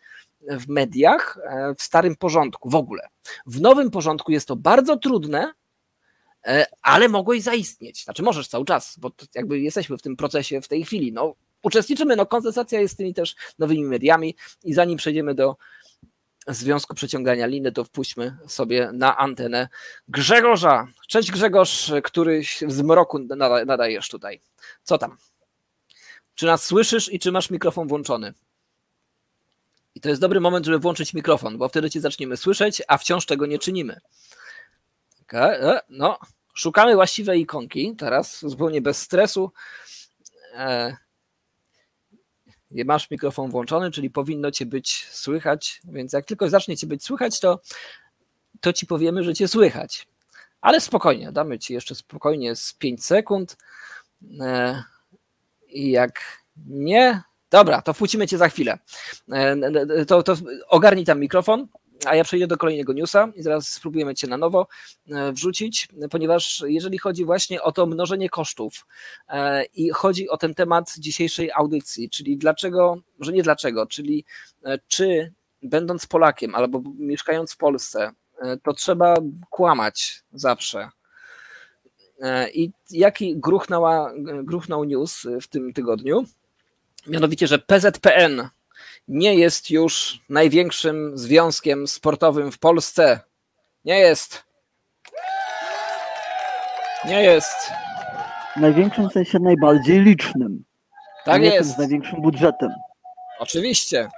w 0.51 0.68
mediach 0.68 1.39
e, 1.45 1.74
w 1.78 1.82
starym 1.82 2.16
porządku 2.16 2.70
w 2.70 2.74
ogóle. 2.74 3.09
W 3.47 3.61
nowym 3.61 3.91
porządku 3.91 4.32
jest 4.32 4.49
to 4.49 4.57
bardzo 4.57 4.97
trudne, 4.97 5.53
ale 6.82 7.09
mogłeś 7.09 7.42
zaistnieć. 7.42 8.05
Znaczy 8.05 8.22
możesz 8.22 8.49
cały 8.49 8.64
czas, 8.64 8.99
bo 8.99 9.11
jakby 9.34 9.61
jesteśmy 9.61 9.99
w 9.99 10.03
tym 10.03 10.16
procesie 10.16 10.61
w 10.61 10.68
tej 10.68 10.84
chwili. 10.84 11.12
No, 11.12 11.34
uczestniczymy, 11.62 12.16
no 12.16 12.26
konsensacja 12.26 12.80
jest 12.80 12.95
z 12.95 12.97
tymi 12.97 13.14
też 13.14 13.36
nowymi 13.59 13.84
mediami 13.84 14.36
i 14.64 14.74
zanim 14.74 14.99
przejdziemy 14.99 15.34
do 15.34 15.57
Związku 16.49 16.95
Przeciągania 16.95 17.47
Liny, 17.47 17.72
to 17.72 17.84
wpuśćmy 17.84 18.36
sobie 18.47 18.90
na 18.92 19.16
antenę 19.16 19.68
Grzegorza. 20.09 20.86
Cześć 21.09 21.30
Grzegorz, 21.30 21.92
który 22.05 22.42
w 22.62 22.72
zmroku 22.72 23.18
nadajesz 23.66 24.09
tutaj. 24.09 24.40
Co 24.82 24.99
tam? 24.99 25.16
Czy 26.34 26.47
nas 26.47 26.64
słyszysz 26.64 27.12
i 27.12 27.18
czy 27.18 27.32
masz 27.32 27.51
mikrofon 27.51 27.88
włączony? 27.88 28.34
I 29.95 30.01
to 30.01 30.09
jest 30.09 30.20
dobry 30.20 30.40
moment, 30.40 30.66
żeby 30.66 30.78
włączyć 30.78 31.14
mikrofon, 31.14 31.59
bo 31.59 31.68
wtedy 31.68 31.90
cię 31.90 32.01
zaczniemy 32.01 32.36
słyszeć, 32.36 32.82
a 32.88 32.99
wciąż 32.99 33.26
tego 33.26 33.47
nie 33.47 33.59
czynimy. 33.59 34.01
Okay, 35.22 35.61
e, 35.61 35.80
no, 35.88 36.18
szukamy 36.55 36.94
właściwej 36.94 37.40
ikonki 37.40 37.94
teraz, 37.96 38.40
zupełnie 38.40 38.80
bez 38.80 38.98
stresu. 38.98 39.52
E, 40.55 40.96
masz 42.84 43.11
mikrofon 43.11 43.50
włączony, 43.50 43.90
czyli 43.90 44.11
powinno 44.11 44.50
cię 44.50 44.66
być 44.66 45.07
słychać, 45.11 45.80
więc 45.84 46.12
jak 46.12 46.24
tylko 46.24 46.48
zacznie 46.48 46.76
cię 46.76 46.86
być 46.86 47.05
słychać, 47.05 47.40
to, 47.40 47.61
to 48.61 48.72
ci 48.72 48.86
powiemy, 48.86 49.24
że 49.24 49.34
cię 49.34 49.48
słychać. 49.48 50.09
Ale 50.61 50.80
spokojnie, 50.80 51.32
damy 51.32 51.59
ci 51.59 51.72
jeszcze 51.72 51.94
spokojnie 51.94 52.57
z 52.57 52.72
5 52.72 53.05
sekund. 53.05 53.57
E, 54.40 54.82
I 55.68 55.90
jak 55.90 56.20
nie, 56.66 57.22
dobra, 57.50 57.82
to 57.82 57.92
wpuścimy 57.92 58.26
cię 58.26 58.38
za 58.38 58.48
chwilę. 58.48 58.78
E, 59.32 60.05
to, 60.07 60.22
to 60.22 60.36
ogarnij 60.68 61.05
tam 61.05 61.20
mikrofon, 61.20 61.68
a 62.07 62.14
ja 62.14 62.24
przejdę 62.24 62.46
do 62.46 62.57
kolejnego 62.57 62.92
newsa 62.92 63.28
i 63.36 63.42
zaraz 63.42 63.68
spróbujemy 63.68 64.14
Cię 64.14 64.26
na 64.26 64.36
nowo 64.36 64.66
e, 65.11 65.32
wrzucić, 65.32 65.88
ponieważ 66.11 66.62
jeżeli 66.66 66.98
chodzi 66.98 67.24
właśnie 67.24 67.62
o 67.62 67.72
to 67.72 67.86
mnożenie 67.86 68.28
kosztów 68.28 68.86
e, 69.28 69.64
i 69.64 69.90
chodzi 69.90 70.28
o 70.28 70.36
ten 70.36 70.55
temat 70.55 70.94
dzisiejszej 70.98 71.50
audycji, 71.52 72.11
czyli 72.11 72.36
dlaczego, 72.36 72.96
może 73.18 73.32
nie 73.32 73.42
dlaczego, 73.42 73.86
czyli 73.86 74.24
e, 74.64 74.78
czy 74.88 75.32
będąc 75.62 76.07
Polakiem 76.07 76.55
albo 76.55 76.82
mieszkając 76.98 77.52
w 77.52 77.57
Polsce, 77.57 78.12
to 78.62 78.72
trzeba 78.72 79.16
kłamać 79.50 80.22
zawsze. 80.32 80.90
I 82.55 82.70
jaki 82.90 83.36
gruchnął 84.44 84.84
news 84.84 85.26
w 85.40 85.48
tym 85.48 85.72
tygodniu? 85.72 86.24
Mianowicie, 87.07 87.46
że 87.46 87.59
PZPN 87.59 88.48
nie 89.09 89.34
jest 89.34 89.70
już 89.70 90.20
największym 90.28 91.18
związkiem 91.18 91.88
sportowym 91.88 92.52
w 92.52 92.59
Polsce. 92.59 93.20
Nie 93.84 93.98
jest. 93.98 94.44
Nie 97.05 97.22
jest. 97.22 97.70
Największym 98.57 99.09
w 99.09 99.12
sensie 99.12 99.38
najbardziej 99.38 100.00
licznym. 100.00 100.64
Tak 101.24 101.42
nie 101.42 101.55
jest. 101.55 101.74
Z 101.74 101.78
największym 101.78 102.22
budżetem. 102.22 102.70
Oczywiście. 103.38 104.09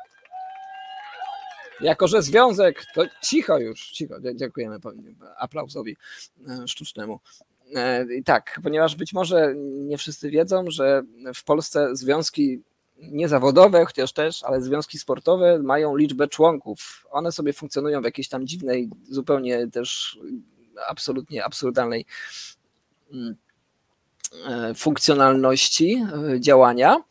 Jako, 1.80 2.08
że 2.08 2.22
związek, 2.22 2.86
to 2.94 3.02
cicho 3.22 3.58
już, 3.58 3.90
cicho, 3.90 4.14
dziękujemy 4.34 4.78
aplausowi 5.38 5.96
e, 6.48 6.68
sztucznemu. 6.68 7.20
E, 7.74 8.04
I 8.14 8.24
tak, 8.24 8.60
ponieważ 8.62 8.96
być 8.96 9.12
może 9.12 9.54
nie 9.58 9.98
wszyscy 9.98 10.30
wiedzą, 10.30 10.64
że 10.68 11.02
w 11.34 11.44
Polsce 11.44 11.96
związki 11.96 12.62
niezawodowe, 12.98 13.84
chociaż 13.84 14.12
też, 14.12 14.44
ale 14.44 14.62
związki 14.62 14.98
sportowe 14.98 15.58
mają 15.58 15.96
liczbę 15.96 16.28
członków. 16.28 17.06
One 17.10 17.32
sobie 17.32 17.52
funkcjonują 17.52 18.00
w 18.00 18.04
jakiejś 18.04 18.28
tam 18.28 18.46
dziwnej, 18.46 18.90
zupełnie 19.10 19.68
też 19.68 20.18
absolutnie 20.88 21.44
absurdalnej 21.44 22.06
mm, 23.12 23.36
e, 24.48 24.74
funkcjonalności 24.74 26.04
e, 26.34 26.40
działania. 26.40 27.02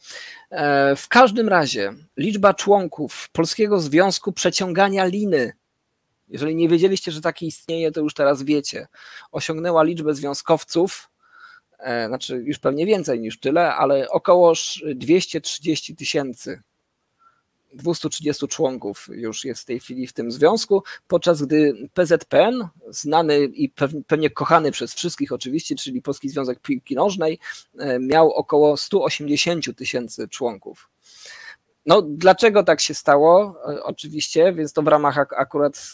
E, 0.49 0.95
w 0.95 1.07
każdym 1.07 1.49
razie 1.49 1.93
liczba 2.17 2.53
członków 2.53 3.29
Polskiego 3.31 3.79
Związku 3.79 4.33
Przeciągania 4.33 5.05
Liny, 5.05 5.53
jeżeli 6.27 6.55
nie 6.55 6.69
wiedzieliście, 6.69 7.11
że 7.11 7.21
taki 7.21 7.47
istnieje, 7.47 7.91
to 7.91 8.01
już 8.01 8.13
teraz 8.13 8.43
wiecie, 8.43 8.87
osiągnęła 9.31 9.83
liczbę 9.83 10.15
związkowców 10.15 11.09
znaczy 12.07 12.43
już 12.45 12.59
pewnie 12.59 12.85
więcej 12.85 13.19
niż 13.19 13.39
tyle, 13.39 13.75
ale 13.75 14.09
około 14.09 14.53
230 14.95 15.95
tysięcy 15.95 16.61
230 17.75 18.47
członków 18.47 19.07
już 19.11 19.45
jest 19.45 19.61
w 19.61 19.65
tej 19.65 19.79
chwili 19.79 20.07
w 20.07 20.13
tym 20.13 20.31
związku, 20.31 20.83
podczas 21.07 21.41
gdy 21.43 21.89
PZPN, 21.93 22.67
znany 22.89 23.39
i 23.39 23.73
pewnie 24.07 24.29
kochany 24.29 24.71
przez 24.71 24.93
wszystkich 24.93 25.31
oczywiście, 25.31 25.75
czyli 25.75 26.01
Polski 26.01 26.29
Związek 26.29 26.59
Piłki 26.59 26.95
Nożnej, 26.95 27.39
e, 27.79 27.99
miał 27.99 28.31
około 28.31 28.77
180 28.77 29.77
tysięcy 29.77 30.27
członków. 30.27 30.89
No, 31.85 32.01
dlaczego 32.01 32.63
tak 32.63 32.81
się 32.81 32.93
stało? 32.93 33.55
E, 33.73 33.83
oczywiście, 33.83 34.53
więc 34.53 34.73
to 34.73 34.81
w 34.81 34.87
ramach 34.87 35.17
akurat 35.17 35.93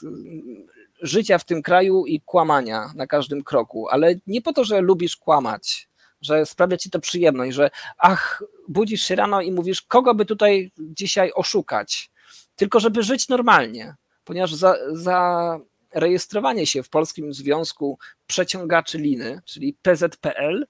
życia 1.02 1.38
w 1.38 1.46
tym 1.46 1.62
kraju 1.62 2.06
i 2.06 2.22
kłamania 2.22 2.92
na 2.96 3.08
każdym 3.08 3.44
kroku, 3.44 3.88
ale 3.90 4.16
nie 4.28 4.42
po 4.42 4.54
to, 4.54 4.64
że 4.64 4.82
lubisz 4.82 5.18
kłamać, 5.18 5.90
że 6.22 6.46
sprawia 6.46 6.78
ci 6.78 6.90
to 6.90 7.00
przyjemność, 7.00 7.56
że 7.56 7.70
ach, 7.98 8.44
budzisz 8.68 9.02
się 9.02 9.16
rano 9.16 9.42
i 9.42 9.52
mówisz, 9.52 9.82
kogo 9.82 10.16
by 10.16 10.26
tutaj 10.26 10.72
dzisiaj 10.78 11.32
oszukać, 11.36 12.12
tylko 12.56 12.80
żeby 12.80 13.04
żyć 13.04 13.30
normalnie, 13.30 13.96
ponieważ 14.24 14.54
za, 14.54 14.76
za 14.92 15.60
rejestrowanie 15.94 16.68
się 16.68 16.84
w 16.84 16.90
Polskim 16.90 17.34
Związku 17.34 18.00
Przeciągaczy 18.28 18.98
Liny, 18.98 19.42
czyli 19.46 19.78
PZPL, 19.82 20.66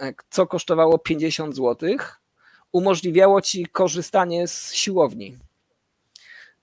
e, 0.00 0.14
co 0.30 0.46
kosztowało 0.46 0.98
50 0.98 1.56
zł, 1.56 1.96
umożliwiało 2.72 3.42
ci 3.42 3.66
korzystanie 3.66 4.48
z 4.48 4.74
siłowni 4.74 5.38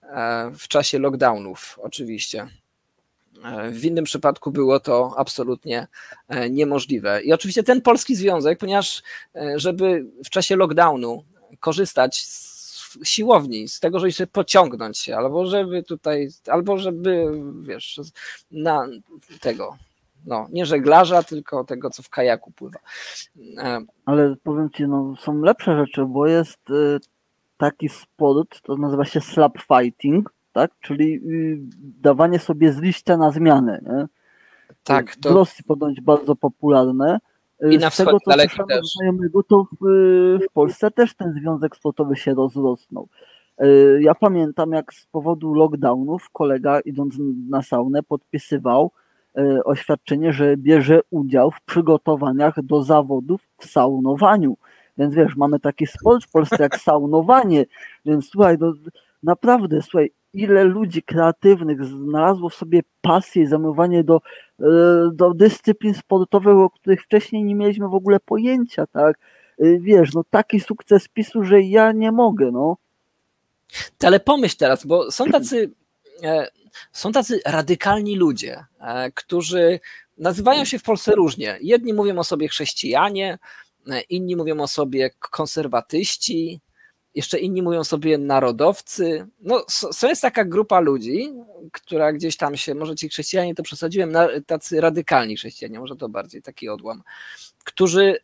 e, 0.01 0.51
w 0.57 0.67
czasie 0.67 0.99
lockdownów, 0.99 1.79
oczywiście. 1.81 2.47
W 3.71 3.85
innym 3.85 4.05
przypadku 4.05 4.51
było 4.51 4.79
to 4.79 5.13
absolutnie 5.17 5.87
e, 6.27 6.49
niemożliwe. 6.49 7.21
I 7.21 7.33
oczywiście 7.33 7.63
ten 7.63 7.81
polski 7.81 8.15
związek, 8.15 8.59
ponieważ 8.59 9.03
e, 9.35 9.59
żeby 9.59 10.05
w 10.25 10.29
czasie 10.29 10.55
lockdownu 10.55 11.23
korzystać 11.59 12.21
z 12.21 12.53
siłowni, 13.03 13.67
z 13.67 13.79
tego, 13.79 13.99
żeby 13.99 14.11
się 14.11 14.27
pociągnąć 14.27 14.97
się, 14.97 15.15
albo 15.15 15.45
żeby 15.45 15.83
tutaj, 15.83 16.29
albo 16.47 16.77
żeby, 16.77 17.25
wiesz, 17.61 17.99
na 18.51 18.87
tego, 19.41 19.77
no, 20.25 20.47
nie 20.51 20.65
żeglarza, 20.65 21.23
tylko 21.23 21.63
tego, 21.63 21.89
co 21.89 22.03
w 22.03 22.09
kajaku 22.09 22.51
pływa. 22.51 22.79
E, 23.57 23.81
Ale 24.05 24.35
powiem 24.43 24.69
Ci, 24.69 24.87
no, 24.87 25.15
są 25.21 25.41
lepsze 25.41 25.77
rzeczy, 25.77 26.05
bo 26.05 26.27
jest 26.27 26.59
taki 27.57 27.89
sport, 27.89 28.61
to 28.61 28.77
nazywa 28.77 29.05
się 29.05 29.21
slap 29.21 29.57
fighting, 29.61 30.33
tak? 30.53 30.71
Czyli 30.81 31.15
y, 31.15 31.59
dawanie 32.01 32.39
sobie 32.39 32.71
z 32.71 32.81
liścia 32.81 33.17
na 33.17 33.31
zmianę. 33.31 33.81
Nie? 33.85 34.05
Tak, 34.83 35.15
to... 35.15 35.29
W 35.29 35.35
Rosji 35.35 35.63
ponoć 35.63 36.01
bardzo 36.01 36.35
popularne. 36.35 37.19
Y, 37.65 37.73
I 37.73 37.77
na 37.77 37.89
z 37.89 37.97
tego, 37.97 38.19
co 38.19 38.31
słyszałem 38.31 38.79
od 38.79 38.87
znajomego, 38.87 39.43
to 39.43 39.67
w, 39.81 39.85
w 40.49 40.53
Polsce 40.53 40.91
też 40.91 41.15
ten 41.15 41.33
związek 41.33 41.75
sportowy 41.75 42.15
się 42.15 42.33
rozrosnął. 42.33 43.07
Y, 43.63 43.99
ja 44.01 44.15
pamiętam, 44.15 44.71
jak 44.71 44.93
z 44.93 45.05
powodu 45.05 45.53
lockdownów 45.53 46.29
kolega 46.29 46.79
idąc 46.79 47.15
na 47.49 47.61
saunę 47.61 48.03
podpisywał 48.03 48.91
oświadczenie, 49.65 50.33
że 50.33 50.57
bierze 50.57 51.01
udział 51.09 51.51
w 51.51 51.61
przygotowaniach 51.61 52.61
do 52.61 52.83
zawodów 52.83 53.41
w 53.57 53.65
saunowaniu. 53.65 54.57
Więc 54.97 55.15
wiesz, 55.15 55.35
mamy 55.35 55.59
taki 55.59 55.87
sport 55.87 56.25
w 56.25 56.31
Polsce 56.31 56.57
jak 56.59 56.77
saunowanie, 56.77 57.65
więc 58.05 58.29
słuchaj, 58.29 58.57
no, 58.59 58.73
naprawdę, 59.23 59.81
słuchaj, 59.81 60.11
ile 60.33 60.63
ludzi 60.63 61.03
kreatywnych 61.03 61.85
znalazło 61.85 62.49
w 62.49 62.55
sobie 62.55 62.81
pasję 63.01 63.43
i 63.43 63.47
zamiłowanie 63.47 64.03
do, 64.03 64.21
e, 64.59 64.63
do 65.13 65.33
dyscyplin 65.33 65.93
sportowych, 65.93 66.57
o 66.57 66.69
których 66.69 67.03
wcześniej 67.03 67.43
nie 67.43 67.55
mieliśmy 67.55 67.89
w 67.89 67.93
ogóle 67.93 68.19
pojęcia, 68.19 68.87
tak? 68.87 69.17
E, 69.59 69.79
wiesz, 69.79 70.13
no 70.13 70.23
taki 70.29 70.59
sukces 70.59 71.07
PiSu, 71.07 71.43
że 71.43 71.61
ja 71.61 71.91
nie 71.91 72.11
mogę, 72.11 72.51
no. 72.51 72.77
Ale 74.03 74.19
pomyśl 74.19 74.57
teraz, 74.57 74.85
bo 74.85 75.11
są 75.11 75.25
tacy, 75.25 75.71
e, 76.23 76.47
są 76.91 77.11
tacy 77.11 77.39
radykalni 77.45 78.15
ludzie, 78.15 78.65
którzy 79.15 79.79
nazywają 80.17 80.65
się 80.65 80.79
w 80.79 80.83
Polsce 80.83 81.15
różnie. 81.15 81.57
Jedni 81.61 81.93
mówią 81.93 82.17
o 82.17 82.23
sobie 82.23 82.47
chrześcijanie, 82.47 83.39
inni 84.09 84.35
mówią 84.35 84.59
o 84.59 84.67
sobie 84.67 85.09
konserwatyści, 85.19 86.61
jeszcze 87.15 87.39
inni 87.39 87.61
mówią 87.61 87.83
sobie 87.83 88.17
narodowcy. 88.17 89.27
No, 89.39 89.65
są 89.69 90.07
jest 90.07 90.21
taka 90.21 90.45
grupa 90.45 90.79
ludzi, 90.79 91.33
która 91.71 92.13
gdzieś 92.13 92.37
tam 92.37 92.57
się, 92.57 92.75
może 92.75 92.95
ci 92.95 93.09
chrześcijanie 93.09 93.55
to 93.55 93.63
przesadziłem, 93.63 94.13
tacy 94.45 94.81
radykalni 94.81 95.37
chrześcijanie, 95.37 95.79
może 95.79 95.95
to 95.95 96.09
bardziej 96.09 96.41
taki 96.41 96.69
odłam, 96.69 97.03
którzy 97.63 98.17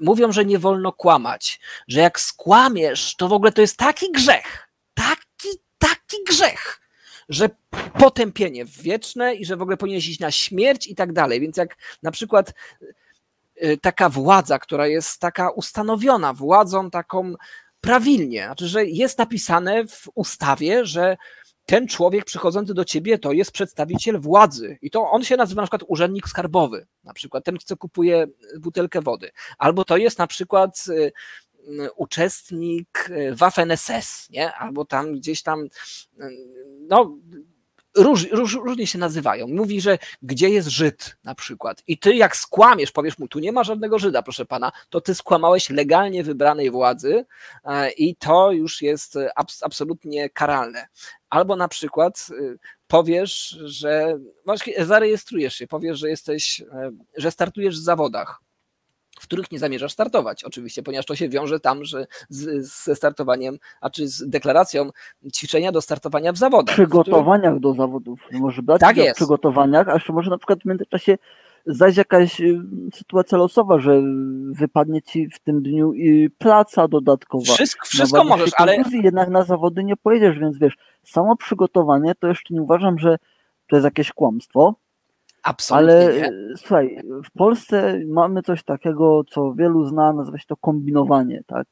mówią, 0.00 0.32
że 0.32 0.44
nie 0.44 0.58
wolno 0.58 0.92
kłamać, 0.92 1.60
że 1.88 2.00
jak 2.00 2.20
skłamiesz, 2.20 3.16
to 3.16 3.28
w 3.28 3.32
ogóle 3.32 3.52
to 3.52 3.60
jest 3.60 3.76
taki 3.76 4.12
grzech, 4.12 4.68
taki, 4.94 5.48
taki 5.78 6.16
grzech, 6.28 6.80
że 7.28 7.48
potępienie 7.98 8.64
wieczne 8.64 9.34
i 9.34 9.44
że 9.44 9.56
w 9.56 9.62
ogóle 9.62 9.76
powinieneś 9.76 10.08
iść 10.08 10.20
na 10.20 10.30
śmierć 10.30 10.86
i 10.86 10.94
tak 10.94 11.12
dalej. 11.12 11.40
Więc 11.40 11.56
jak 11.56 11.76
na 12.02 12.10
przykład 12.10 12.54
y, 13.62 13.78
taka 13.82 14.08
władza, 14.08 14.58
która 14.58 14.86
jest 14.86 15.20
taka 15.20 15.50
ustanowiona, 15.50 16.32
władzą 16.32 16.90
taką 16.90 17.34
prawilnie, 17.84 18.44
znaczy, 18.44 18.68
że 18.68 18.84
jest 18.86 19.18
napisane 19.18 19.86
w 19.86 20.08
ustawie, 20.14 20.86
że 20.86 21.16
ten 21.66 21.88
człowiek 21.88 22.24
przychodzący 22.24 22.74
do 22.74 22.84
ciebie 22.84 23.18
to 23.18 23.32
jest 23.32 23.52
przedstawiciel 23.52 24.20
władzy. 24.20 24.78
I 24.82 24.90
to 24.90 25.10
on 25.10 25.24
się 25.24 25.36
nazywa 25.36 25.62
na 25.62 25.66
przykład 25.66 25.84
urzędnik 25.88 26.28
skarbowy, 26.28 26.86
na 27.04 27.12
przykład 27.12 27.44
ten, 27.44 27.56
co 27.64 27.76
kupuje 27.76 28.26
butelkę 28.60 29.00
wody, 29.00 29.30
albo 29.58 29.84
to 29.84 29.96
jest 29.96 30.18
na 30.18 30.26
przykład 30.26 30.84
y, 30.88 31.12
y, 31.82 31.92
uczestnik 31.92 33.10
Waffen-SS, 33.32 34.30
nie? 34.30 34.52
albo 34.52 34.84
tam 34.84 35.12
gdzieś 35.12 35.42
tam 35.42 35.68
no 36.80 37.16
róż, 37.96 38.26
róż, 38.32 38.54
różnie 38.64 38.86
się 38.86 38.98
nazywają. 38.98 39.48
Mówi, 39.48 39.80
że 39.80 39.98
gdzie 40.22 40.48
jest 40.48 40.68
Żyd 40.68 41.16
na 41.24 41.34
przykład. 41.34 41.82
I 41.86 41.98
ty 41.98 42.14
jak 42.14 42.36
skłamiesz, 42.36 42.92
powiesz 42.92 43.18
mu, 43.18 43.28
tu 43.28 43.38
nie 43.38 43.52
ma 43.52 43.64
żadnego 43.64 43.98
Żyda, 43.98 44.22
proszę 44.22 44.46
pana, 44.46 44.72
to 44.90 45.00
ty 45.00 45.14
skłamałeś 45.14 45.70
legalnie 45.70 46.24
wybranej 46.24 46.70
władzy 46.70 47.24
e, 47.64 47.90
i 47.90 48.16
to 48.16 48.52
już 48.52 48.82
jest 48.82 49.18
abs 49.36 49.62
absolutnie 49.62 50.30
karalne. 50.30 50.86
Albo 51.30 51.56
na 51.56 51.68
przykład 51.68 52.26
y, 52.30 52.58
powiesz, 52.86 53.58
że 53.64 54.18
zarejestrujesz 54.78 55.54
się, 55.54 55.66
powiesz, 55.66 55.98
że 55.98 56.08
jesteś, 56.08 56.60
e, 56.60 56.90
że 57.16 57.30
startujesz 57.30 57.76
w 57.76 57.82
zawodach 57.82 58.43
w 59.20 59.22
których 59.22 59.52
nie 59.52 59.58
zamierzasz 59.58 59.92
startować, 59.92 60.44
oczywiście, 60.44 60.82
ponieważ 60.82 61.06
to 61.06 61.16
się 61.16 61.28
wiąże 61.28 61.60
tam, 61.60 61.84
że 61.84 62.06
z, 62.28 62.66
ze 62.84 62.96
startowaniem, 62.96 63.58
a 63.80 63.90
czy 63.90 64.08
z 64.08 64.28
deklaracją 64.28 64.90
ćwiczenia 65.34 65.72
do 65.72 65.80
startowania 65.80 66.32
w 66.32 66.36
zawodach. 66.36 66.74
Przygotowaniach 66.74 67.52
których... 67.52 67.60
do 67.60 67.74
zawodów. 67.74 68.20
Może 68.32 68.62
brać 68.62 68.80
tak 68.80 68.96
jest. 68.96 69.16
przygotowaniach, 69.16 69.88
a 69.88 69.94
jeszcze 69.94 70.12
może 70.12 70.30
na 70.30 70.38
przykład 70.38 70.58
w 70.62 70.64
międzyczasie 70.64 71.18
zaś 71.66 71.96
jakaś 71.96 72.40
y, 72.40 72.60
sytuacja 72.94 73.38
losowa, 73.38 73.78
że 73.78 74.02
wypadnie 74.50 75.02
ci 75.02 75.28
w 75.30 75.38
tym 75.38 75.62
dniu 75.62 75.92
i 75.92 76.30
praca 76.38 76.88
dodatkowa. 76.88 77.54
Wszystko, 77.54 77.86
wszystko 77.86 78.24
możesz, 78.24 78.50
ale. 78.56 78.76
Jednak 79.02 79.28
na 79.28 79.42
zawody 79.42 79.84
nie 79.84 79.96
pojedziesz, 79.96 80.38
więc 80.38 80.58
wiesz, 80.58 80.76
samo 81.02 81.36
przygotowanie 81.36 82.14
to 82.14 82.28
jeszcze 82.28 82.54
nie 82.54 82.62
uważam, 82.62 82.98
że 82.98 83.18
to 83.68 83.76
jest 83.76 83.84
jakieś 83.84 84.12
kłamstwo, 84.12 84.74
Absolutnie 85.44 85.94
Ale 85.94 86.14
nie. 86.14 86.56
słuchaj, 86.56 86.98
w 87.24 87.30
Polsce 87.30 88.00
mamy 88.06 88.42
coś 88.42 88.62
takiego, 88.62 89.24
co 89.24 89.54
wielu 89.54 89.86
zna, 89.86 90.12
nazywa 90.12 90.38
się 90.38 90.46
to 90.46 90.56
kombinowanie, 90.56 91.42
tak? 91.46 91.66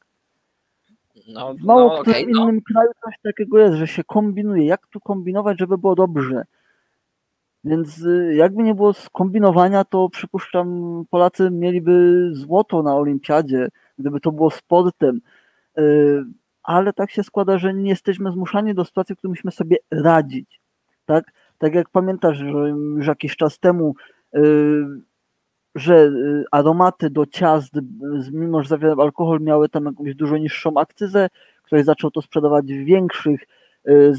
No, 1.29 1.55
w 1.55 1.61
mało 1.61 1.89
no, 1.89 2.03
którym 2.03 2.23
okay, 2.23 2.33
no. 2.33 2.43
innym 2.43 2.61
kraju 2.63 2.91
coś 3.05 3.15
takiego 3.23 3.59
jest, 3.59 3.75
że 3.75 3.87
się 3.87 4.05
kombinuje. 4.05 4.67
Jak 4.67 4.87
tu 4.87 5.01
kombinować, 5.01 5.59
żeby 5.59 5.79
było 5.79 5.95
dobrze? 5.95 6.45
Więc 7.65 7.99
y, 7.99 8.35
jakby 8.35 8.63
nie 8.63 8.75
było 8.75 8.93
skombinowania, 8.93 9.85
to 9.85 10.09
przypuszczam, 10.09 11.05
Polacy 11.11 11.51
mieliby 11.51 12.29
złoto 12.33 12.83
na 12.83 12.97
olimpiadzie, 12.97 13.69
gdyby 13.99 14.21
to 14.21 14.33
było 14.33 14.51
sportem. 14.51 15.21
Y, 15.79 16.25
ale 16.63 16.93
tak 16.93 17.11
się 17.11 17.23
składa, 17.23 17.59
że 17.59 17.75
nie 17.75 17.91
jesteśmy 17.91 18.33
zmuszani 18.33 18.75
do 18.75 18.85
sytuacji, 18.85 19.15
w 19.15 19.19
której 19.19 19.31
musimy 19.31 19.51
sobie 19.51 19.77
radzić. 19.91 20.61
Tak? 21.07 21.33
Tak 21.63 21.75
jak 21.75 21.89
pamiętasz, 21.89 22.41
już 22.97 23.07
jakiś 23.07 23.37
czas 23.37 23.59
temu, 23.59 23.95
y, 24.37 24.41
że 25.75 25.95
y, 25.95 26.45
aromaty 26.51 27.11
do 27.11 27.27
ciast, 27.27 27.73
mimo 28.33 28.63
że 28.63 28.69
zawierały 28.69 29.03
alkohol, 29.03 29.41
miały 29.41 29.69
tam 29.69 29.85
jakąś 29.85 30.15
dużo 30.15 30.39
niższą 30.39 30.77
akcyzę, 30.77 31.29
ktoś 31.63 31.85
zaczął 31.85 32.11
to 32.11 32.23
sprzedawać 32.23 32.67
w 32.67 32.85
większych 32.85 33.41
y, 33.89 34.13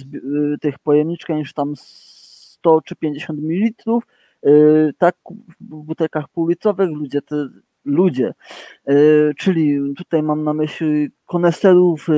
tych 0.62 0.80
pojemniczkach 0.80 1.38
niż 1.38 1.54
tam 1.54 1.74
100 1.76 2.82
czy 2.82 2.96
50 2.96 3.40
ml, 3.40 4.00
tak 4.98 5.16
w 5.60 5.76
butelkach 5.76 6.28
półlitrowych 6.28 6.90
ludzie 6.90 7.22
te 7.22 7.48
ludzie, 7.86 8.34
e, 8.88 8.94
czyli 9.38 9.80
tutaj 9.98 10.24
mam 10.24 10.44
na 10.44 10.54
myśli 10.54 11.10
koneserów 11.26 12.08
e, 12.10 12.14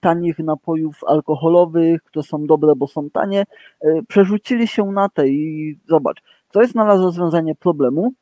tanich 0.00 0.38
napojów 0.38 1.04
alkoholowych, 1.06 2.02
które 2.02 2.22
są 2.22 2.46
dobre, 2.46 2.76
bo 2.76 2.86
są 2.86 3.10
tanie, 3.10 3.44
e, 3.80 4.02
przerzucili 4.08 4.68
się 4.68 4.92
na 4.92 5.08
te 5.08 5.28
i 5.28 5.78
zobacz, 5.88 6.22
co 6.50 6.60
jest 6.60 6.72
znalazł 6.72 7.02
rozwiązanie 7.02 7.54
problemu, 7.54 8.12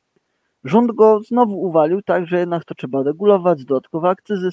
rząd 0.64 0.92
go 0.92 1.20
znowu 1.22 1.62
uwalił, 1.62 2.02
tak, 2.02 2.26
że 2.26 2.38
jednak 2.38 2.64
to 2.64 2.74
trzeba 2.74 3.02
regulować, 3.02 3.64
dodatkowe 3.64 4.08
akcyzy, 4.08 4.48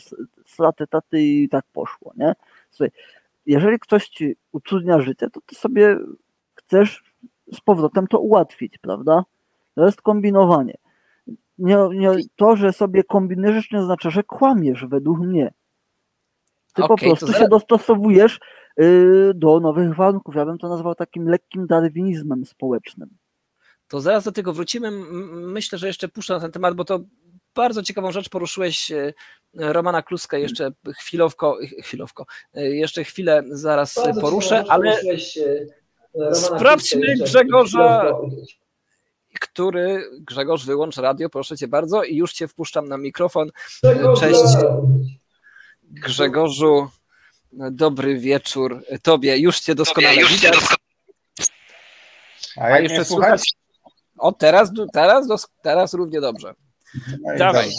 straty, 0.45 0.87
taty 0.87 1.21
i 1.21 1.49
tak 1.49 1.65
poszło, 1.73 2.13
nie? 2.17 2.33
Słuchaj, 2.71 2.91
jeżeli 3.45 3.79
ktoś 3.79 4.09
ci 4.09 4.35
utrudnia 4.51 4.99
życie, 4.99 5.29
to 5.29 5.39
ty 5.45 5.55
sobie 5.55 5.97
chcesz 6.55 7.03
z 7.53 7.61
powrotem 7.61 8.07
to 8.07 8.19
ułatwić, 8.19 8.77
prawda? 8.77 9.23
To 9.75 9.85
jest 9.85 10.01
kombinowanie 10.01 10.77
nie, 11.57 11.77
nie, 11.93 12.11
to, 12.35 12.55
że 12.55 12.73
sobie 12.73 13.03
kombinujesz, 13.03 13.71
nie 13.71 13.79
oznacza, 13.79 14.09
że 14.09 14.23
kłamiesz, 14.23 14.85
według 14.85 15.19
mnie. 15.19 15.53
Ty 16.73 16.83
okay, 16.83 16.97
po 16.97 17.03
prostu 17.03 17.33
się 17.33 17.47
dostosowujesz 17.47 18.39
y, 18.81 19.31
do 19.35 19.59
nowych 19.59 19.95
warunków. 19.95 20.35
Ja 20.35 20.45
bym 20.45 20.57
to 20.57 20.69
nazwał 20.69 20.95
takim 20.95 21.29
lekkim 21.29 21.67
darwinizmem 21.67 22.45
społecznym. 22.45 23.09
To 23.87 24.01
zaraz 24.01 24.23
do 24.23 24.31
tego 24.31 24.53
wrócimy. 24.53 24.91
Myślę, 25.31 25.77
że 25.77 25.87
jeszcze 25.87 26.07
puszczę 26.07 26.33
na 26.33 26.39
ten 26.39 26.51
temat, 26.51 26.75
bo 26.75 26.85
to 26.85 26.99
bardzo 27.55 27.83
ciekawą 27.83 28.11
rzecz 28.11 28.29
poruszyłeś 28.29 28.91
y, 28.91 29.13
Romana 29.53 30.01
Kluska 30.01 30.37
jeszcze 30.37 30.71
chwilowko, 30.99 31.57
chwilowko, 31.83 32.25
y, 32.57 32.75
jeszcze 32.75 33.03
chwilę 33.03 33.43
zaraz 33.49 33.95
bardzo 33.95 34.21
poruszę, 34.21 34.63
ale 34.67 34.97
sprawdźmy 36.33 37.15
Grzegorza 37.23 38.13
który, 39.39 40.09
Grzegorz, 40.19 40.65
wyłącz 40.65 40.97
radio, 40.97 41.29
proszę 41.29 41.57
cię 41.57 41.67
bardzo 41.67 42.03
i 42.03 42.15
już 42.15 42.33
cię 42.33 42.47
wpuszczam 42.47 42.87
na 42.87 42.97
mikrofon. 42.97 43.49
Cześć 44.19 44.43
Grzegorzu, 45.83 46.89
dobry 47.71 48.19
wieczór 48.19 48.83
tobie, 49.01 49.37
już 49.37 49.59
cię 49.59 49.75
doskonale 49.75 50.25
widzę. 50.25 50.51
A, 52.57 52.69
ja 52.69 52.79
jeszcze 52.79 53.05
słuchać? 53.05 53.53
O, 54.17 54.31
teraz, 54.31 54.71
teraz, 54.93 55.47
teraz 55.61 55.93
równie 55.93 56.21
dobrze. 56.21 56.53
No 57.21 57.37
Dawaj, 57.37 57.69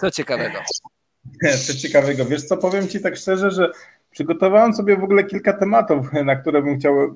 co 0.00 0.10
ciekawego? 0.10 0.58
Co 1.66 1.74
ciekawego, 1.74 2.24
wiesz 2.24 2.44
co, 2.44 2.56
powiem 2.56 2.88
ci 2.88 3.00
tak 3.00 3.16
szczerze, 3.16 3.50
że 3.50 3.72
przygotowałem 4.10 4.74
sobie 4.74 4.96
w 4.96 5.04
ogóle 5.04 5.24
kilka 5.24 5.52
tematów, 5.52 6.12
na 6.24 6.36
które 6.36 6.62
bym 6.62 6.78
chciał 6.78 7.02
e, 7.02 7.08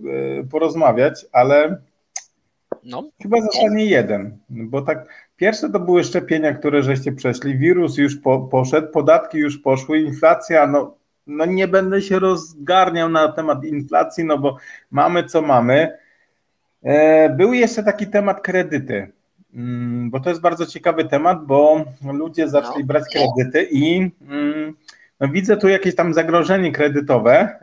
porozmawiać, 0.50 1.26
ale 1.32 1.82
no. 2.84 3.04
Chyba 3.22 3.40
zostanie 3.40 3.86
jeden, 3.86 4.38
bo 4.48 4.82
tak 4.82 5.30
pierwsze 5.36 5.70
to 5.70 5.80
były 5.80 6.04
szczepienia, 6.04 6.54
które 6.54 6.82
żeście 6.82 7.12
przeszli, 7.12 7.58
wirus 7.58 7.98
już 7.98 8.16
po, 8.16 8.40
poszedł, 8.40 8.92
podatki 8.92 9.38
już 9.38 9.58
poszły, 9.58 10.00
inflacja, 10.00 10.66
no, 10.66 10.94
no 11.26 11.44
nie 11.44 11.68
będę 11.68 12.02
się 12.02 12.18
rozgarniał 12.18 13.08
na 13.08 13.32
temat 13.32 13.64
inflacji, 13.64 14.24
no 14.24 14.38
bo 14.38 14.56
mamy 14.90 15.24
co 15.24 15.42
mamy. 15.42 15.98
E, 16.82 17.28
był 17.30 17.52
jeszcze 17.52 17.82
taki 17.82 18.06
temat 18.06 18.40
kredyty, 18.40 19.12
mm, 19.54 20.10
bo 20.10 20.20
to 20.20 20.30
jest 20.30 20.42
bardzo 20.42 20.66
ciekawy 20.66 21.04
temat, 21.04 21.46
bo 21.46 21.84
ludzie 22.12 22.48
zaczęli 22.48 22.80
no. 22.80 22.86
brać 22.86 23.04
kredyty 23.12 23.68
i 23.70 24.10
mm, 24.28 24.74
no 25.20 25.28
widzę 25.28 25.56
tu 25.56 25.68
jakieś 25.68 25.94
tam 25.94 26.14
zagrożenie 26.14 26.72
kredytowe. 26.72 27.58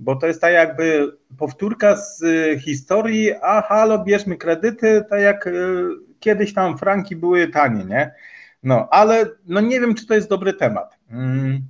Bo 0.00 0.16
to 0.16 0.26
jest 0.26 0.40
tak 0.40 0.52
jakby 0.52 1.16
powtórka 1.38 1.96
z 1.96 2.22
y, 2.22 2.60
historii, 2.60 3.32
a 3.42 3.62
halo, 3.62 4.04
bierzmy 4.04 4.36
kredyty, 4.36 5.04
tak 5.10 5.20
jak 5.20 5.46
y, 5.46 5.84
kiedyś 6.20 6.54
tam 6.54 6.78
franki 6.78 7.16
były 7.16 7.48
tanie, 7.48 7.84
nie? 7.84 8.14
No, 8.62 8.88
ale 8.90 9.26
no 9.46 9.60
nie 9.60 9.80
wiem, 9.80 9.94
czy 9.94 10.06
to 10.06 10.14
jest 10.14 10.28
dobry 10.28 10.52
temat. 10.52 10.98
Mm, 11.10 11.60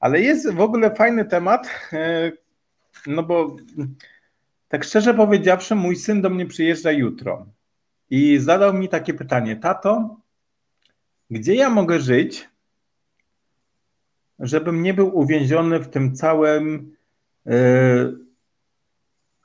ale 0.00 0.20
jest 0.20 0.52
w 0.52 0.60
ogóle 0.60 0.94
fajny 0.94 1.24
temat, 1.24 1.66
y, 1.92 2.36
no 3.06 3.22
bo 3.22 3.56
tak 4.68 4.84
szczerze 4.84 5.14
powiedziawszy, 5.14 5.74
mój 5.74 5.96
syn 5.96 6.22
do 6.22 6.30
mnie 6.30 6.46
przyjeżdża 6.46 6.92
jutro 6.92 7.46
i 8.10 8.38
zadał 8.38 8.74
mi 8.74 8.88
takie 8.88 9.14
pytanie: 9.14 9.56
Tato, 9.56 10.16
gdzie 11.30 11.54
ja 11.54 11.70
mogę 11.70 12.00
żyć, 12.00 12.48
żebym 14.38 14.82
nie 14.82 14.94
był 14.94 15.18
uwięziony 15.18 15.78
w 15.78 15.88
tym 15.88 16.14
całym 16.14 16.95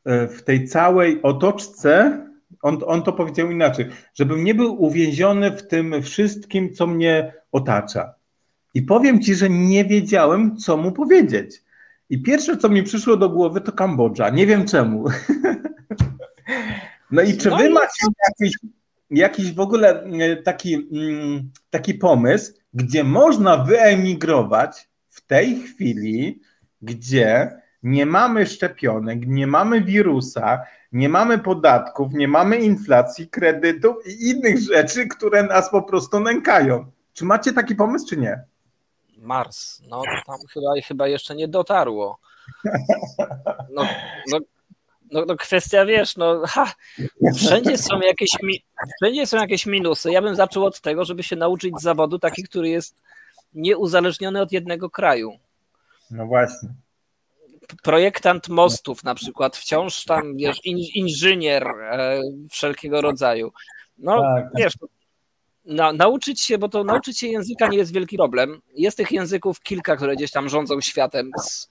w 0.06 0.42
tej 0.46 0.68
całej 0.68 1.22
otoczce, 1.22 2.26
on, 2.62 2.78
on 2.86 3.04
to 3.04 3.14
powiedział 3.14 3.52
inaczej, 3.52 3.86
żebym 4.14 4.44
nie 4.44 4.56
był 4.56 4.84
uwięziony 4.84 5.52
w 5.52 5.68
tym 5.68 6.02
wszystkim, 6.02 6.74
co 6.74 6.88
mnie 6.88 7.34
otacza. 7.52 8.14
I 8.74 8.82
powiem 8.82 9.22
ci, 9.22 9.36
że 9.36 9.50
nie 9.50 9.86
wiedziałem, 9.86 10.58
co 10.58 10.78
mu 10.78 10.92
powiedzieć. 10.92 11.64
I 12.10 12.22
pierwsze, 12.22 12.58
co 12.58 12.70
mi 12.70 12.84
przyszło 12.84 13.18
do 13.18 13.30
głowy, 13.30 13.62
to 13.62 13.72
Kambodża. 13.72 14.30
Nie 14.30 14.48
wiem 14.48 14.66
czemu. 14.66 15.06
No 17.12 17.22
i 17.22 17.38
czy 17.38 17.50
wy 17.50 17.70
no 17.70 17.74
macie 17.74 18.08
jakiś, 18.30 18.58
jakiś 19.12 19.54
w 19.54 19.60
ogóle 19.60 20.04
e, 20.04 20.36
taki, 20.36 20.74
mm, 20.76 21.52
taki 21.70 21.94
pomysł, 21.94 22.54
gdzie 22.74 23.04
można 23.04 23.58
wyemigrować 23.58 24.90
w 25.10 25.26
tej 25.28 25.60
chwili, 25.60 26.42
gdzie 26.82 27.52
nie 27.84 28.06
mamy 28.06 28.46
szczepionek, 28.46 29.28
nie 29.28 29.48
mamy 29.48 29.82
wirusa, 29.82 30.62
nie 30.92 31.10
mamy 31.10 31.40
podatków, 31.40 32.14
nie 32.14 32.28
mamy 32.28 32.58
inflacji, 32.58 33.28
kredytów 33.28 33.96
i 34.08 34.30
innych 34.30 34.60
rzeczy, 34.60 35.08
które 35.08 35.44
nas 35.44 35.72
po 35.72 35.82
prostu 35.82 36.20
nękają. 36.20 36.92
Czy 37.14 37.26
macie 37.26 37.54
taki 37.54 37.76
pomysł, 37.76 38.08
czy 38.08 38.18
nie? 38.18 38.44
Mars, 39.18 39.82
no 39.90 40.02
tam 40.26 40.38
chyba, 40.54 40.68
chyba 40.88 41.08
jeszcze 41.08 41.36
nie 41.36 41.48
dotarło. 41.48 42.20
No, 43.70 43.88
no, 44.28 44.40
no, 45.12 45.26
no 45.26 45.36
kwestia, 45.36 45.86
wiesz, 45.86 46.18
no 46.18 46.42
ha, 46.48 46.74
wszędzie 47.36 47.78
są 47.78 48.00
jakieś 48.00 48.30
wszędzie 48.98 49.28
są 49.28 49.38
jakieś 49.38 49.66
minusy. 49.66 50.12
Ja 50.12 50.22
bym 50.22 50.36
zaczął 50.36 50.66
od 50.66 50.82
tego, 50.82 51.06
żeby 51.06 51.24
się 51.24 51.36
nauczyć 51.36 51.82
zawodu 51.82 52.20
taki, 52.20 52.44
który 52.44 52.70
jest 52.70 53.02
nieuzależniony 53.54 54.42
od 54.42 54.52
jednego 54.52 54.90
kraju. 54.90 55.32
No 56.12 56.26
właśnie. 56.26 56.70
Projektant 57.84 58.50
mostów 58.50 59.04
na 59.04 59.16
przykład, 59.16 59.58
wciąż 59.58 60.06
tam, 60.06 60.38
wiesz, 60.38 60.60
inżynier 60.96 61.68
e, 61.68 62.22
wszelkiego 62.50 63.02
rodzaju. 63.02 63.52
No, 63.98 64.22
tak. 64.22 64.46
wiesz, 64.58 64.74
na, 65.66 65.94
nauczyć 65.94 66.42
się, 66.42 66.58
bo 66.58 66.70
to 66.70 66.84
nauczyć 66.84 67.20
się 67.20 67.28
języka 67.28 67.68
nie 67.68 67.78
jest 67.78 67.94
wielki 67.94 68.18
problem. 68.18 68.62
Jest 68.76 68.98
tych 68.98 69.12
języków 69.12 69.62
kilka, 69.62 69.96
które 69.96 70.16
gdzieś 70.16 70.32
tam 70.32 70.50
rządzą 70.50 70.82
światem. 70.82 71.32
Z, 71.40 71.70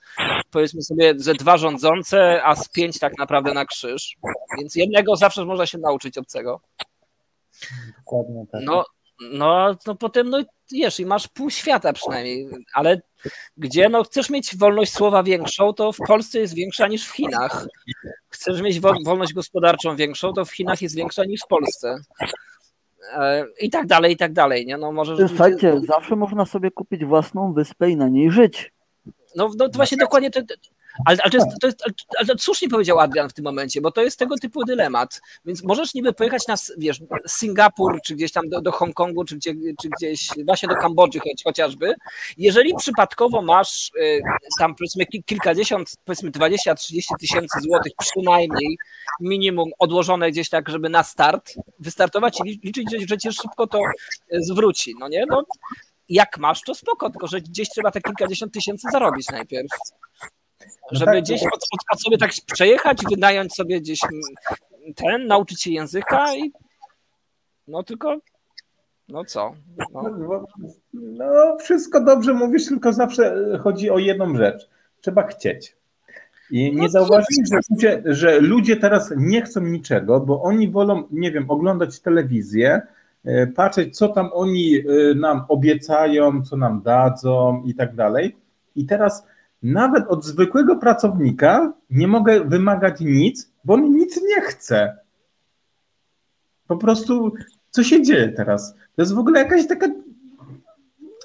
powiedzmy 0.51 0.83
sobie, 0.83 1.15
ze 1.17 1.35
dwa 1.35 1.57
rządzące, 1.57 2.43
a 2.45 2.57
z 2.57 2.69
pięć 2.69 2.99
tak 2.99 3.19
naprawdę 3.19 3.55
na 3.55 3.65
krzyż. 3.65 4.17
Więc 4.59 4.75
jednego 4.75 5.17
zawsze 5.17 5.45
można 5.45 5.67
się 5.67 5.79
nauczyć 5.79 6.19
obcego. 6.19 6.61
Dokładnie 7.97 8.45
tak. 8.53 8.61
No, 8.65 8.85
no, 9.21 9.77
no 9.87 9.95
potem, 9.95 10.31
no 10.31 10.39
wiesz, 10.73 11.01
i 11.01 11.07
masz 11.07 11.29
pół 11.29 11.51
świata 11.51 11.93
przynajmniej, 11.93 12.49
ale 12.75 13.01
gdzie 13.57 13.89
no 13.89 14.05
chcesz 14.05 14.31
mieć 14.31 14.57
wolność 14.57 14.93
słowa 14.93 15.23
większą, 15.23 15.73
to 15.73 15.93
w 15.93 15.99
Polsce 16.07 16.39
jest 16.39 16.55
większa 16.55 16.89
niż 16.89 17.09
w 17.09 17.13
Chinach. 17.13 17.67
Chcesz 18.29 18.63
mieć 18.63 18.81
wolność 18.81 19.33
gospodarczą 19.33 19.97
większą, 19.97 20.33
to 20.33 20.45
w 20.45 20.53
Chinach 20.53 20.83
jest 20.83 20.95
większa 20.95 21.25
niż 21.25 21.41
w 21.41 21.47
Polsce. 21.47 21.97
E, 23.13 23.45
I 23.61 23.71
tak 23.71 23.87
dalej, 23.87 24.13
i 24.13 24.17
tak 24.17 24.33
dalej. 24.33 24.67
Nie? 24.67 24.77
No, 24.77 24.93
może 24.93 25.29
Słuchajcie, 25.29 25.81
zawsze 25.89 26.17
można 26.17 26.47
sobie 26.47 26.71
kupić 26.71 27.05
własną 27.05 27.53
wyspę 27.53 27.91
i 27.91 27.97
na 27.97 28.09
niej 28.09 28.31
żyć. 28.31 28.73
No, 29.37 29.51
no 29.59 29.69
to 29.69 29.77
właśnie 29.77 29.99
dokładnie 29.99 30.31
to, 30.31 30.41
ale, 31.05 31.19
ale, 31.23 31.31
to 31.31 31.37
jest, 31.37 31.49
to 31.61 31.67
jest, 31.67 31.85
ale 32.19 32.27
to 32.27 32.39
słusznie 32.39 32.69
powiedział 32.69 32.99
Adrian 32.99 33.29
w 33.29 33.33
tym 33.33 33.45
momencie, 33.45 33.81
bo 33.81 33.91
to 33.91 34.03
jest 34.03 34.19
tego 34.19 34.39
typu 34.39 34.65
dylemat. 34.65 35.21
Więc 35.45 35.65
możesz 35.65 35.95
niby 35.95 36.13
pojechać 36.13 36.47
na 36.47 36.55
wiesz, 36.79 37.01
Singapur, 37.29 38.01
czy 38.05 38.15
gdzieś 38.15 38.33
tam 38.33 38.49
do, 38.49 38.61
do 38.61 38.73
Hongkongu, 38.73 39.25
czy, 39.25 39.37
gdzie, 39.37 39.55
czy 39.83 39.89
gdzieś 39.89 40.29
właśnie 40.47 40.69
do 40.69 40.77
Kambodży 40.77 41.21
chociażby. 41.45 41.95
Jeżeli 42.37 42.75
przypadkowo 42.75 43.43
masz 43.43 43.91
y, 43.97 44.21
tam 44.59 44.75
powiedzmy 44.75 45.07
kilkadziesiąt, 45.07 45.95
powiedzmy 46.05 46.31
20-30 46.31 47.03
tysięcy 47.21 47.61
złotych 47.61 47.93
przynajmniej 47.99 48.77
minimum 49.21 49.71
odłożone 49.79 50.31
gdzieś 50.31 50.49
tak, 50.49 50.69
żeby 50.69 50.89
na 50.89 51.03
start 51.03 51.55
wystartować 51.79 52.39
i 52.45 52.61
liczyć, 52.65 52.91
że, 52.93 52.99
że 53.09 53.19
cię 53.19 53.33
szybko 53.33 53.67
to 53.67 53.79
y, 53.79 54.43
zwróci. 54.43 54.95
No 55.01 55.09
nie? 55.09 55.25
No, 55.29 55.43
jak 56.09 56.39
masz, 56.39 56.63
to 56.63 56.75
spoko, 56.75 57.11
tylko 57.11 57.27
że 57.27 57.41
gdzieś 57.41 57.69
trzeba 57.69 57.91
te 57.91 58.01
kilkadziesiąt 58.01 58.55
tysięcy 58.55 58.89
zarobić 58.93 59.27
najpierw. 59.29 59.69
No 60.93 60.99
żeby 60.99 61.13
tak, 61.13 61.25
gdzieś 61.25 61.43
od, 61.43 61.61
od, 61.93 62.03
sobie 62.03 62.19
tak 62.19 62.31
przejechać, 62.53 62.99
wynająć 63.11 63.55
sobie 63.55 63.81
gdzieś 63.81 64.01
ten, 64.97 65.27
nauczyć 65.27 65.63
się 65.63 65.71
języka 65.71 66.37
i 66.37 66.53
no 67.69 67.83
tylko 67.83 68.17
no 69.11 69.25
co? 69.25 69.55
No. 69.93 70.03
no. 70.93 71.57
wszystko 71.61 72.01
dobrze 72.01 72.35
mówisz, 72.35 72.67
tylko 72.67 72.93
zawsze 72.93 73.35
chodzi 73.63 73.91
o 73.91 73.99
jedną 73.99 74.37
rzecz. 74.37 74.69
Trzeba 75.01 75.27
chcieć. 75.27 75.77
I 76.51 76.75
nie 76.75 76.83
no 76.83 76.89
zauważyli, 76.89 77.47
że 77.47 77.59
ludzie, 77.71 78.03
że 78.05 78.41
ludzie 78.41 78.77
teraz 78.77 79.15
nie 79.17 79.43
chcą 79.43 79.61
niczego, 79.61 80.21
bo 80.21 80.43
oni 80.43 80.71
wolą, 80.71 81.03
nie 81.11 81.33
wiem, 81.33 81.51
oglądać 81.51 82.01
telewizję, 82.01 82.83
e, 83.25 83.47
patrzeć, 83.47 83.97
co 83.97 84.09
tam 84.09 84.31
oni 84.33 84.77
e, 84.77 85.15
nam 85.15 85.45
obiecają, 85.49 86.43
co 86.43 86.57
nam 86.57 86.83
dadzą 86.83 87.63
i 87.67 87.75
tak 87.75 87.95
dalej. 87.95 88.37
I 88.77 88.87
teraz 88.87 89.27
nawet 89.63 90.09
od 90.09 90.25
zwykłego 90.25 90.77
pracownika 90.77 91.73
nie 91.91 92.09
mogę 92.09 92.45
wymagać 92.45 93.01
nic, 93.01 93.53
bo 93.65 93.75
on 93.75 93.97
nic 93.97 94.23
nie 94.23 94.41
chce. 94.41 94.97
Po 96.67 96.77
prostu, 96.77 97.33
co 97.71 97.85
się 97.85 98.03
dzieje 98.03 98.29
teraz? 98.29 98.75
To 98.97 99.03
jest 99.03 99.15
w 99.15 99.19
ogóle 99.19 99.41
jakaś 99.41 99.67
taka 99.67 99.87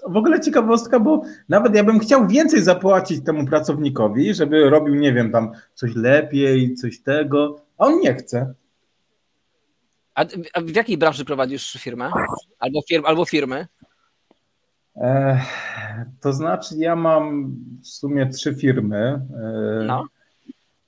w 0.07 0.17
ogóle 0.17 0.39
ciekawostka, 0.39 0.99
bo 0.99 1.21
nawet 1.49 1.75
ja 1.75 1.83
bym 1.83 1.99
chciał 1.99 2.27
więcej 2.27 2.61
zapłacić 2.61 3.25
temu 3.25 3.45
pracownikowi, 3.45 4.33
żeby 4.33 4.69
robił, 4.69 4.95
nie 4.95 5.13
wiem, 5.13 5.31
tam 5.31 5.51
coś 5.73 5.95
lepiej, 5.95 6.75
coś 6.75 6.99
tego, 6.99 7.61
a 7.77 7.85
on 7.85 7.99
nie 7.99 8.13
chce. 8.13 8.53
A 10.15 10.25
w 10.61 10.75
jakiej 10.75 10.97
branży 10.97 11.25
prowadzisz 11.25 11.73
firmę? 11.73 12.11
Albo, 12.59 12.79
albo 13.03 13.25
firmy? 13.25 13.67
To 16.21 16.33
znaczy, 16.33 16.75
ja 16.77 16.95
mam 16.95 17.55
w 17.81 17.87
sumie 17.87 18.29
trzy 18.29 18.55
firmy. 18.55 19.21
No. 19.87 20.05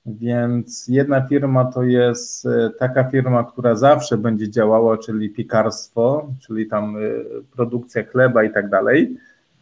Więc 0.06 0.88
jedna 0.88 1.26
firma 1.26 1.64
to 1.64 1.82
jest 1.82 2.46
e, 2.46 2.70
taka 2.78 3.04
firma, 3.04 3.44
która 3.44 3.74
zawsze 3.74 4.18
będzie 4.18 4.50
działała, 4.50 4.98
czyli 4.98 5.30
piekarstwo, 5.30 6.32
czyli 6.40 6.68
tam 6.68 6.96
e, 6.96 7.00
produkcja 7.56 8.04
chleba 8.04 8.44
i 8.44 8.52
tak 8.52 8.70
dalej. 8.70 9.16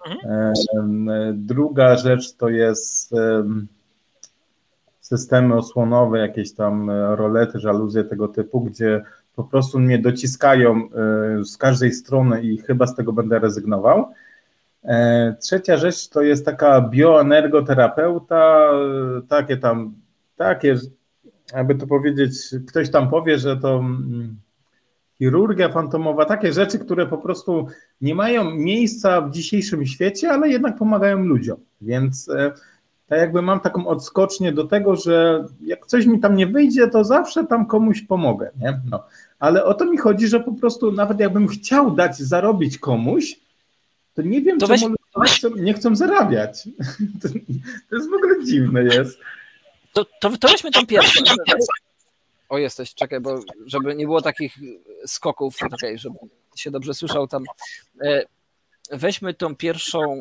Mhm. 0.06 0.54
Druga 1.46 1.96
rzecz 1.96 2.36
to 2.36 2.48
jest 2.48 3.14
systemy 5.00 5.54
osłonowe, 5.54 6.18
jakieś 6.18 6.52
tam 6.52 6.90
e, 6.90 7.16
rolety, 7.16 7.58
żaluzje 7.60 8.04
tego 8.04 8.28
typu, 8.28 8.60
gdzie 8.60 9.02
po 9.36 9.44
prostu 9.44 9.78
mnie 9.78 9.98
dociskają 9.98 10.88
z 11.44 11.56
każdej 11.56 11.92
strony 11.92 12.42
i 12.42 12.58
chyba 12.58 12.86
z 12.86 12.94
tego 12.94 13.12
będę 13.12 13.38
rezygnował. 13.38 14.12
E, 14.86 15.34
trzecia 15.40 15.76
rzecz 15.76 16.08
to 16.08 16.22
jest 16.22 16.44
taka 16.44 16.80
bioenergoterapeuta, 16.80 18.70
takie 19.28 19.56
tam, 19.56 19.94
takie, 20.36 20.76
aby 21.54 21.74
to 21.74 21.86
powiedzieć, 21.86 22.34
ktoś 22.68 22.90
tam 22.90 23.10
powie, 23.10 23.38
że 23.38 23.56
to 23.56 23.74
mm, 23.76 24.36
chirurgia 25.18 25.68
fantomowa, 25.68 26.24
takie 26.24 26.52
rzeczy, 26.52 26.78
które 26.78 27.06
po 27.06 27.18
prostu 27.18 27.66
nie 28.00 28.14
mają 28.14 28.50
miejsca 28.50 29.20
w 29.20 29.30
dzisiejszym 29.30 29.86
świecie, 29.86 30.30
ale 30.30 30.48
jednak 30.48 30.76
pomagają 30.76 31.18
ludziom. 31.18 31.56
Więc 31.80 32.28
e, 32.28 32.52
tak 33.06 33.18
jakby 33.18 33.42
mam 33.42 33.60
taką 33.60 33.86
odskocznię 33.86 34.52
do 34.52 34.64
tego, 34.64 34.96
że 34.96 35.44
jak 35.60 35.86
coś 35.86 36.06
mi 36.06 36.20
tam 36.20 36.36
nie 36.36 36.46
wyjdzie, 36.46 36.88
to 36.88 37.04
zawsze 37.04 37.46
tam 37.46 37.66
komuś 37.66 38.02
pomogę, 38.02 38.50
nie? 38.60 38.80
No. 38.90 39.04
Ale 39.38 39.64
o 39.64 39.74
to 39.74 39.84
mi 39.84 39.98
chodzi, 39.98 40.28
że 40.28 40.40
po 40.40 40.52
prostu 40.52 40.92
nawet 40.92 41.20
jakbym 41.20 41.48
chciał 41.48 41.90
dać 41.90 42.18
zarobić 42.18 42.78
komuś, 42.78 43.45
to 44.16 44.22
nie 44.22 44.42
wiem, 44.42 44.58
to 44.58 44.66
czemu 44.66 44.94
weź... 45.16 45.42
ludzie 45.42 45.62
nie 45.62 45.74
chcą 45.74 45.96
zarabiać. 45.96 46.62
To, 47.22 47.28
to, 47.90 47.96
jest 47.96 48.10
w 48.10 48.14
ogóle 48.14 48.44
dziwne 48.44 48.82
jest. 48.82 49.18
To, 49.92 50.04
to, 50.20 50.36
to 50.36 50.48
weźmy 50.48 50.70
tą 50.70 50.86
pierwszą. 50.86 51.24
O, 52.48 52.58
jesteś, 52.58 52.94
czekaj, 52.94 53.20
bo 53.20 53.40
żeby 53.66 53.94
nie 53.94 54.04
było 54.04 54.22
takich 54.22 54.54
skoków, 55.06 55.56
okay, 55.62 55.98
żeby 55.98 56.18
się 56.56 56.70
dobrze 56.70 56.94
słyszał 56.94 57.28
tam. 57.28 57.44
E, 58.02 58.24
weźmy 58.90 59.34
tą 59.34 59.56
pierwszą 59.56 60.20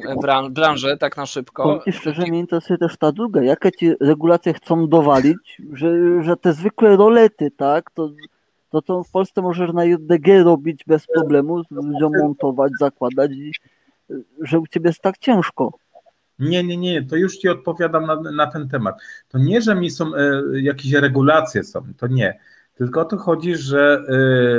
branżę 0.49 0.97
tak 0.97 1.17
na 1.17 1.25
szybko. 1.25 1.83
I 1.85 1.93
szczerze 1.93 2.21
mnie 2.21 2.39
interesuje 2.39 2.77
też 2.77 2.97
ta 2.97 3.11
druga. 3.11 3.41
Jakie 3.41 3.71
ci 3.71 3.91
regulacje 4.01 4.53
chcą 4.53 4.87
dowalić, 4.87 5.61
że, 5.73 6.23
że 6.23 6.37
te 6.37 6.53
zwykłe 6.53 6.97
rolety, 6.97 7.51
tak, 7.51 7.91
to 7.91 8.09
to 8.75 8.81
co 8.81 9.03
w 9.03 9.11
Polsce 9.11 9.41
możesz 9.41 9.73
na 9.73 9.85
JDG 9.85 10.43
robić 10.43 10.83
bez 10.87 11.07
problemu, 11.07 11.61
ludziom 11.71 12.11
montować, 12.21 12.71
zakładać 12.79 13.31
i 13.31 13.51
że 14.41 14.59
u 14.59 14.67
ciebie 14.67 14.89
jest 14.89 15.01
tak 15.01 15.17
ciężko. 15.17 15.71
Nie, 16.39 16.63
nie, 16.63 16.77
nie, 16.77 17.05
to 17.05 17.15
już 17.15 17.37
ci 17.37 17.49
odpowiadam 17.49 18.05
na, 18.05 18.31
na 18.31 18.47
ten 18.47 18.69
temat. 18.69 18.95
To 19.27 19.37
nie, 19.37 19.61
że 19.61 19.75
mi 19.75 19.89
są 19.89 20.15
e, 20.15 20.41
jakieś 20.53 20.91
regulacje 20.91 21.63
są, 21.63 21.93
to 21.97 22.07
nie. 22.07 22.39
Tylko 22.75 23.01
o 23.01 23.05
to 23.05 23.17
chodzi, 23.17 23.55
że 23.55 24.03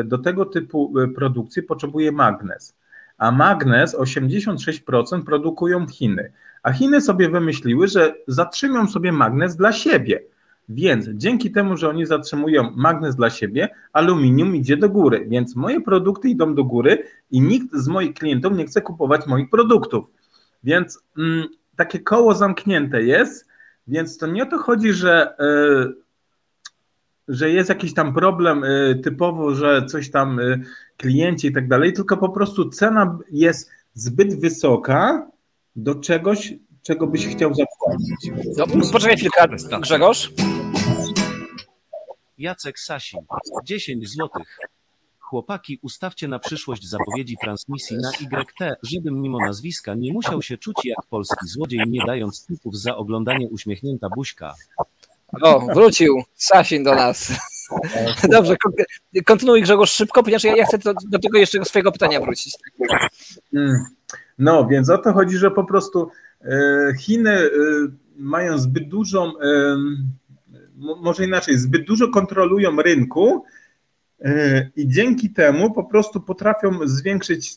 e, 0.00 0.04
do 0.04 0.18
tego 0.18 0.44
typu 0.44 1.00
e, 1.00 1.08
produkcji 1.08 1.62
potrzebuje 1.62 2.12
magnes. 2.12 2.76
A 3.18 3.30
magnes 3.30 3.96
86% 3.96 5.24
produkują 5.24 5.86
Chiny. 5.86 6.32
A 6.62 6.72
Chiny 6.72 7.00
sobie 7.00 7.28
wymyśliły, 7.28 7.88
że 7.88 8.14
zatrzymią 8.28 8.88
sobie 8.88 9.12
magnes 9.12 9.56
dla 9.56 9.72
siebie. 9.72 10.22
Więc 10.68 11.08
dzięki 11.08 11.50
temu, 11.50 11.76
że 11.76 11.88
oni 11.88 12.06
zatrzymują 12.06 12.70
magnes 12.76 13.16
dla 13.16 13.30
siebie, 13.30 13.68
aluminium 13.92 14.56
idzie 14.56 14.76
do 14.76 14.88
góry, 14.88 15.26
więc 15.28 15.56
moje 15.56 15.80
produkty 15.80 16.28
idą 16.28 16.54
do 16.54 16.64
góry 16.64 17.04
i 17.30 17.40
nikt 17.40 17.74
z 17.74 17.88
moich 17.88 18.14
klientów 18.14 18.52
nie 18.56 18.66
chce 18.66 18.82
kupować 18.82 19.26
moich 19.26 19.50
produktów. 19.50 20.04
Więc 20.64 21.02
mm, 21.18 21.48
takie 21.76 22.00
koło 22.00 22.34
zamknięte 22.34 23.02
jest, 23.02 23.46
więc 23.86 24.18
to 24.18 24.26
nie 24.26 24.42
o 24.42 24.46
to 24.46 24.58
chodzi, 24.58 24.92
że, 24.92 25.34
yy, 25.38 25.94
że 27.28 27.50
jest 27.50 27.68
jakiś 27.68 27.94
tam 27.94 28.14
problem 28.14 28.62
yy, 28.62 29.00
typowo, 29.04 29.54
że 29.54 29.86
coś 29.86 30.10
tam 30.10 30.38
yy, 30.38 30.60
klienci 30.96 31.48
i 31.48 31.52
tak 31.52 31.68
dalej, 31.68 31.92
tylko 31.92 32.16
po 32.16 32.28
prostu 32.28 32.68
cena 32.68 33.18
jest 33.30 33.70
zbyt 33.94 34.40
wysoka 34.40 35.30
do 35.76 35.94
czegoś, 35.94 36.54
czego 36.86 37.06
byś 37.06 37.26
chciał 37.26 37.54
zapłacić. 37.54 38.46
No, 38.56 38.66
poczekaj 38.92 39.16
chwilkę, 39.16 39.46
Grzegorz. 39.80 40.32
Jacek 42.38 42.78
Sasin, 42.78 43.20
10 43.64 44.08
złotych. 44.08 44.58
Chłopaki, 45.18 45.78
ustawcie 45.82 46.28
na 46.28 46.38
przyszłość 46.38 46.88
zapowiedzi 46.88 47.36
transmisji 47.42 47.96
na 47.96 48.10
YT, 48.10 48.78
żebym 48.82 49.22
mimo 49.22 49.38
nazwiska 49.40 49.94
nie 49.94 50.12
musiał 50.12 50.42
się 50.42 50.58
czuć 50.58 50.76
jak 50.84 51.06
polski 51.10 51.46
złodziej, 51.46 51.80
nie 51.88 52.06
dając 52.06 52.46
tipów 52.46 52.78
za 52.78 52.96
oglądanie 52.96 53.48
uśmiechnięta 53.48 54.08
buźka. 54.16 54.54
O, 55.42 55.60
wrócił 55.74 56.22
Sasin 56.34 56.84
do 56.84 56.94
nas. 56.94 57.32
Dobrze, 58.30 58.56
kontynuuj 59.24 59.62
Grzegorz 59.62 59.92
szybko, 59.92 60.22
ponieważ 60.22 60.44
ja, 60.44 60.56
ja 60.56 60.66
chcę 60.66 60.78
do, 60.78 60.94
do, 61.08 61.18
tego 61.18 61.38
jeszcze 61.38 61.64
swojego 61.64 61.92
pytania 61.92 62.20
wrócić. 62.20 62.54
Mm. 63.54 63.84
No, 64.38 64.66
więc 64.66 64.90
o 64.90 64.98
to 64.98 65.12
chodzi, 65.12 65.36
że 65.36 65.50
po 65.50 65.64
prostu 65.64 66.10
Chiny 66.98 67.30
e, 67.30 67.48
mają 68.16 68.58
zbyt 68.58 68.88
dużą, 68.88 69.38
e, 69.40 69.76
może 70.76 71.24
inaczej, 71.24 71.58
zbyt 71.58 71.86
dużo 71.86 72.08
kontrolują 72.08 72.82
rynku 72.82 73.44
i 74.76 74.88
dzięki 74.88 75.30
temu 75.30 75.74
po 75.74 75.84
prostu 75.84 76.20
potrafią 76.20 76.70
zwiększyć 76.84 77.56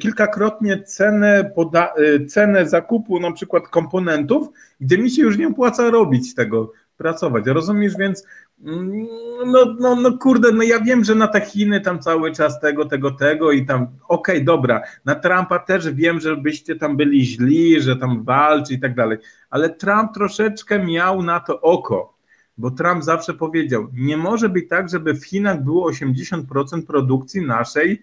kilkakrotnie 0.00 0.82
cenę, 0.82 1.50
poda- 1.56 1.94
cenę 2.28 2.68
zakupu 2.68 3.20
na 3.20 3.32
przykład 3.32 3.68
komponentów, 3.68 4.48
gdzie 4.80 4.98
mi 4.98 5.10
się 5.10 5.22
już 5.22 5.38
nie 5.38 5.48
opłaca 5.48 5.90
robić 5.90 6.34
tego, 6.34 6.72
pracować. 6.96 7.46
Rozumiesz, 7.46 7.96
więc 7.98 8.24
no, 8.58 9.76
no, 9.80 9.96
no 9.96 10.18
kurde, 10.18 10.52
no 10.52 10.62
ja 10.62 10.80
wiem, 10.80 11.04
że 11.04 11.14
na 11.14 11.28
te 11.28 11.40
Chiny 11.40 11.80
tam 11.80 11.98
cały 11.98 12.32
czas 12.32 12.60
tego, 12.60 12.84
tego, 12.84 13.10
tego 13.10 13.52
i 13.52 13.66
tam, 13.66 13.82
okej, 14.08 14.36
okay, 14.36 14.44
dobra, 14.44 14.82
na 15.04 15.14
Trumpa 15.14 15.58
też 15.58 15.90
wiem, 15.90 16.20
że 16.20 16.36
byście 16.36 16.76
tam 16.76 16.96
byli 16.96 17.24
źli, 17.24 17.80
że 17.82 17.96
tam 17.96 18.24
walczy 18.24 18.74
i 18.74 18.80
tak 18.80 18.94
dalej, 18.94 19.18
ale 19.50 19.70
Trump 19.70 20.14
troszeczkę 20.14 20.84
miał 20.84 21.22
na 21.22 21.40
to 21.40 21.60
oko, 21.60 22.16
bo 22.58 22.70
Trump 22.70 23.04
zawsze 23.04 23.34
powiedział, 23.34 23.88
nie 23.92 24.16
może 24.16 24.48
być 24.48 24.68
tak, 24.68 24.88
żeby 24.88 25.14
w 25.14 25.24
Chinach 25.24 25.64
było 25.64 25.90
80% 25.90 26.86
produkcji 26.86 27.46
naszej, 27.46 28.02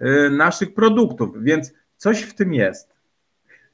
yy, 0.00 0.30
naszych 0.30 0.74
produktów, 0.74 1.42
więc 1.42 1.72
coś 1.96 2.22
w 2.22 2.34
tym 2.34 2.54
jest. 2.54 2.97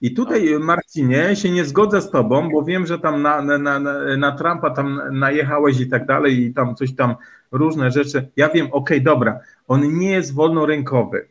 I 0.05 0.15
tutaj, 0.15 0.59
Marcinie, 0.61 1.37
się 1.37 1.51
nie 1.51 1.65
zgodzę 1.65 2.01
z 2.01 2.11
tobą, 2.11 2.51
bo 2.51 2.63
wiem, 2.63 2.87
że 2.87 2.99
tam 2.99 3.23
na, 3.23 3.43
na, 3.43 3.59
na, 3.59 3.79
na 4.17 4.33
Trumpa 4.33 4.71
tam 4.71 5.01
najechałeś 5.13 5.81
i 5.81 5.87
tak 5.89 6.07
dalej, 6.07 6.41
i 6.41 6.55
tam 6.55 6.75
coś 6.75 6.95
tam, 6.95 7.15
różne 7.53 7.91
rzeczy. 7.91 8.29
Ja 8.37 8.49
wiem, 8.49 8.67
okej, 8.67 8.99
okay, 8.99 9.01
dobra, 9.01 9.41
on 9.69 9.99
nie 9.99 10.11
jest 10.11 10.35
wolnorynkowy, 10.35 11.29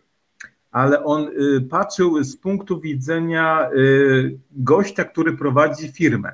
ale 0.72 1.04
on 1.04 1.28
y, 1.28 1.62
patrzył 1.62 2.24
z 2.24 2.38
punktu 2.38 2.80
widzenia 2.80 3.70
y, 3.76 4.38
gościa, 4.52 5.04
który 5.04 5.38
prowadzi 5.38 5.92
firmę. 5.92 6.32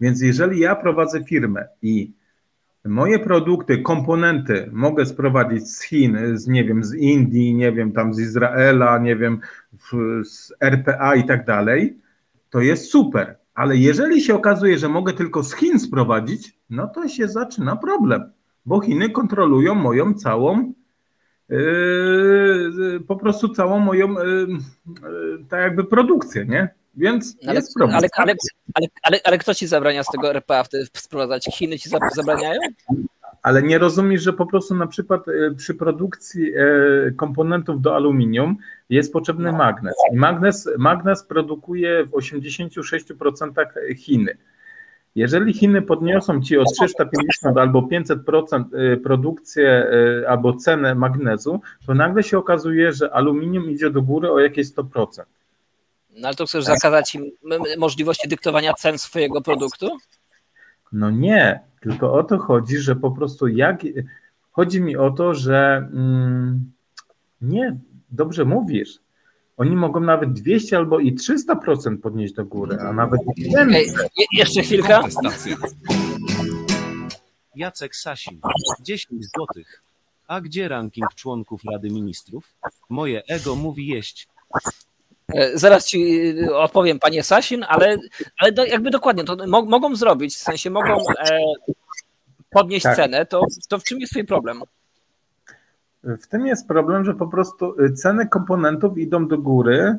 Więc 0.00 0.20
jeżeli 0.20 0.60
ja 0.60 0.74
prowadzę 0.74 1.24
firmę 1.24 1.68
i 1.82 2.12
Moje 2.88 3.18
produkty, 3.18 3.82
komponenty 3.82 4.70
mogę 4.72 5.06
sprowadzić 5.06 5.70
z 5.70 5.82
Chin, 5.82 6.18
z 6.34 6.46
nie 6.46 6.64
wiem, 6.64 6.84
z 6.84 6.94
Indii, 6.94 7.54
nie 7.54 7.72
wiem, 7.72 7.92
tam 7.92 8.14
z 8.14 8.20
Izraela, 8.20 8.98
nie 8.98 9.16
wiem, 9.16 9.40
z 10.24 10.52
RPA 10.60 11.14
i 11.14 11.24
tak 11.24 11.46
dalej, 11.46 11.98
to 12.50 12.60
jest 12.60 12.90
super. 12.90 13.36
Ale 13.54 13.76
jeżeli 13.76 14.20
się 14.20 14.34
okazuje, 14.34 14.78
że 14.78 14.88
mogę 14.88 15.12
tylko 15.12 15.42
z 15.42 15.54
Chin 15.54 15.78
sprowadzić, 15.78 16.58
no 16.70 16.86
to 16.86 17.08
się 17.08 17.28
zaczyna 17.28 17.76
problem, 17.76 18.30
bo 18.66 18.80
Chiny 18.80 19.10
kontrolują 19.10 19.74
moją 19.74 20.14
całą, 20.14 20.72
yy, 21.48 23.00
po 23.08 23.16
prostu 23.16 23.48
całą 23.48 23.78
moją, 23.80 24.12
yy, 24.12 24.46
yy, 25.02 25.44
tak 25.48 25.60
jakby 25.60 25.84
produkcję, 25.84 26.44
nie? 26.44 26.68
Więc 26.96 27.36
ale, 27.46 27.54
jest 27.54 27.74
problem. 27.74 27.98
Ale, 27.98 28.08
ale, 28.16 28.34
ale, 28.74 28.86
ale, 29.02 29.20
ale 29.24 29.38
kto 29.38 29.54
ci 29.54 29.66
zabrania 29.66 30.02
z 30.02 30.06
tego 30.06 30.30
RPA 30.30 30.64
sprowadzać? 30.94 31.44
Chiny 31.44 31.78
ci 31.78 31.90
zabraniają? 32.14 32.60
Ale 33.42 33.62
nie 33.62 33.78
rozumiesz, 33.78 34.22
że 34.22 34.32
po 34.32 34.46
prostu 34.46 34.74
na 34.74 34.86
przykład 34.86 35.28
e, 35.28 35.54
przy 35.54 35.74
produkcji 35.74 36.52
e, 36.54 37.10
komponentów 37.16 37.80
do 37.80 37.94
aluminium 37.94 38.56
jest 38.90 39.12
potrzebny 39.12 39.52
no. 39.52 39.58
magnes. 39.58 39.94
I 40.12 40.16
magnes, 40.16 40.68
magnes 40.78 41.24
produkuje 41.24 42.04
w 42.04 42.10
86% 42.10 43.50
Chiny. 43.96 44.36
Jeżeli 45.14 45.54
Chiny 45.54 45.82
podniosą 45.82 46.42
ci 46.42 46.58
o 46.58 46.64
350 46.64 47.56
albo 47.58 47.82
500% 47.82 48.64
e, 48.72 48.96
produkcję 48.96 49.86
albo 50.28 50.54
cenę 50.54 50.94
magnezu, 50.94 51.60
to 51.86 51.94
nagle 51.94 52.22
się 52.22 52.38
okazuje, 52.38 52.92
że 52.92 53.14
aluminium 53.14 53.70
idzie 53.70 53.90
do 53.90 54.02
góry 54.02 54.30
o 54.30 54.40
jakieś 54.40 54.66
100%. 54.66 55.22
No 56.16 56.28
ale 56.28 56.36
to 56.36 56.46
chcesz 56.46 56.64
zakazać 56.64 57.14
im 57.14 57.30
możliwości 57.78 58.28
dyktowania 58.28 58.74
cen 58.74 58.98
swojego 58.98 59.40
produktu? 59.42 59.88
No 60.92 61.10
nie, 61.10 61.60
tylko 61.80 62.12
o 62.12 62.24
to 62.24 62.38
chodzi, 62.38 62.78
że 62.78 62.96
po 62.96 63.10
prostu 63.10 63.48
jak. 63.48 63.80
Chodzi 64.50 64.80
mi 64.80 64.96
o 64.96 65.10
to, 65.10 65.34
że 65.34 65.88
mm, 65.92 66.72
nie, 67.40 67.78
dobrze 68.10 68.44
mówisz. 68.44 68.98
Oni 69.56 69.76
mogą 69.76 70.00
nawet 70.00 70.32
200 70.32 70.76
albo 70.76 70.98
i 70.98 71.14
300% 71.14 71.98
podnieść 72.02 72.34
do 72.34 72.44
góry, 72.44 72.78
a 72.80 72.92
nawet 72.92 73.20
więcej. 73.36 73.90
Okay. 73.90 74.08
Jeszcze 74.32 74.62
chwilkę. 74.62 75.00
Jacek 77.54 77.96
Sasin, 77.96 78.40
10 78.82 79.26
złotych. 79.36 79.82
A 80.26 80.40
gdzie 80.40 80.68
ranking 80.68 81.14
członków 81.14 81.60
Rady 81.72 81.90
Ministrów? 81.90 82.54
Moje 82.88 83.22
ego 83.26 83.54
mówi 83.54 83.86
jeść. 83.86 84.28
E, 85.34 85.58
zaraz 85.58 85.86
ci 85.86 86.28
e, 86.44 86.56
opowiem, 86.56 86.98
panie 86.98 87.22
Sasin, 87.22 87.64
ale, 87.68 87.96
ale 88.40 88.52
do, 88.52 88.64
jakby 88.64 88.90
dokładnie 88.90 89.24
to 89.24 89.36
mo, 89.46 89.64
mogą 89.64 89.96
zrobić, 89.96 90.34
w 90.34 90.38
sensie 90.38 90.70
mogą 90.70 90.96
e, 91.18 91.38
podnieść 92.50 92.82
tak. 92.82 92.96
cenę, 92.96 93.26
to, 93.26 93.42
to 93.68 93.78
w 93.78 93.84
czym 93.84 94.00
jest 94.00 94.12
twój 94.12 94.24
problem? 94.24 94.62
W 96.02 96.26
tym 96.26 96.46
jest 96.46 96.68
problem, 96.68 97.04
że 97.04 97.14
po 97.14 97.26
prostu 97.26 97.80
y, 97.80 97.92
ceny 97.92 98.28
komponentów 98.28 98.98
idą 98.98 99.28
do 99.28 99.38
góry, 99.38 99.96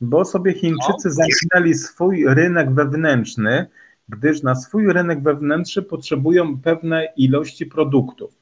bo 0.00 0.24
sobie 0.24 0.52
Chińczycy 0.52 1.08
no. 1.08 1.10
zamknęli 1.10 1.74
swój 1.74 2.24
rynek 2.26 2.74
wewnętrzny, 2.74 3.66
gdyż 4.08 4.42
na 4.42 4.54
swój 4.54 4.92
rynek 4.92 5.22
wewnętrzny 5.22 5.82
potrzebują 5.82 6.60
pewne 6.60 7.08
ilości 7.16 7.66
produktów. 7.66 8.34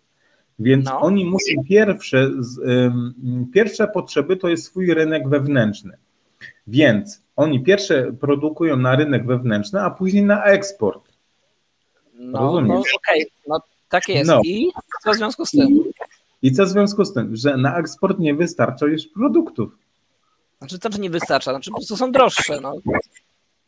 Więc 0.59 0.85
no. 0.85 1.01
oni 1.01 1.25
muszą 1.25 1.65
pierwsze, 1.69 2.31
pierwsze 3.53 3.89
potrzeby 3.89 4.37
to 4.37 4.49
jest 4.49 4.65
swój 4.65 4.95
rynek 4.95 5.29
wewnętrzny. 5.29 5.97
Więc 6.67 7.23
oni 7.37 7.63
pierwsze 7.63 8.13
produkują 8.13 8.77
na 8.77 8.97
rynek 8.97 9.27
wewnętrzny, 9.27 9.81
a 9.81 9.91
później 9.91 10.25
na 10.25 10.45
eksport. 10.45 11.13
No, 12.15 12.39
Rozumiesz? 12.39 12.69
no 12.69 12.81
okej, 12.81 13.23
okay. 13.23 13.27
no 13.49 13.61
tak 13.89 14.09
jest. 14.09 14.29
No. 14.29 14.41
I 14.45 14.69
co 15.05 15.13
w 15.13 15.17
związku 15.17 15.47
z 15.47 15.51
tym? 15.51 15.85
I 16.43 16.53
co 16.53 16.65
w 16.65 16.69
związku 16.69 17.05
z 17.05 17.13
tym? 17.13 17.37
Że 17.37 17.57
na 17.57 17.79
eksport 17.79 18.19
nie 18.19 18.35
wystarcza 18.35 18.87
już 18.87 19.07
produktów. 19.07 19.79
Znaczy, 20.59 20.79
co 20.79 20.91
to 20.91 20.99
nie 20.99 21.11
wystarcza? 21.11 21.51
Znaczy, 21.51 21.71
po 21.71 21.77
prostu 21.77 21.97
są 21.97 22.13
droższe. 22.13 22.61
No. 22.61 22.75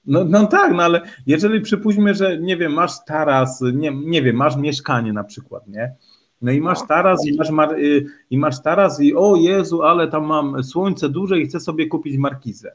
No, 0.06 0.24
no 0.24 0.46
tak, 0.46 0.72
no 0.72 0.82
ale 0.82 1.00
jeżeli 1.26 1.60
przypuśćmy, 1.60 2.14
że 2.14 2.38
nie 2.38 2.56
wiem, 2.56 2.72
masz 2.72 3.04
taras, 3.06 3.60
nie, 3.74 3.90
nie 3.94 4.22
wiem, 4.22 4.36
masz 4.36 4.56
mieszkanie 4.56 5.12
na 5.12 5.24
przykład, 5.24 5.68
nie? 5.68 5.94
No 6.42 6.52
i 6.52 6.60
masz 6.60 6.80
no. 6.80 6.86
taras 6.86 7.26
i 7.26 7.36
masz, 7.36 7.50
mar, 7.50 7.78
y, 7.78 8.06
i 8.30 8.38
masz 8.38 8.62
taras 8.62 9.00
i 9.00 9.14
o 9.14 9.36
Jezu, 9.36 9.82
ale 9.82 10.08
tam 10.08 10.26
mam 10.26 10.64
słońce 10.64 11.08
duże 11.08 11.40
i 11.40 11.46
chcę 11.46 11.60
sobie 11.60 11.86
kupić 11.86 12.16
markizę. 12.16 12.72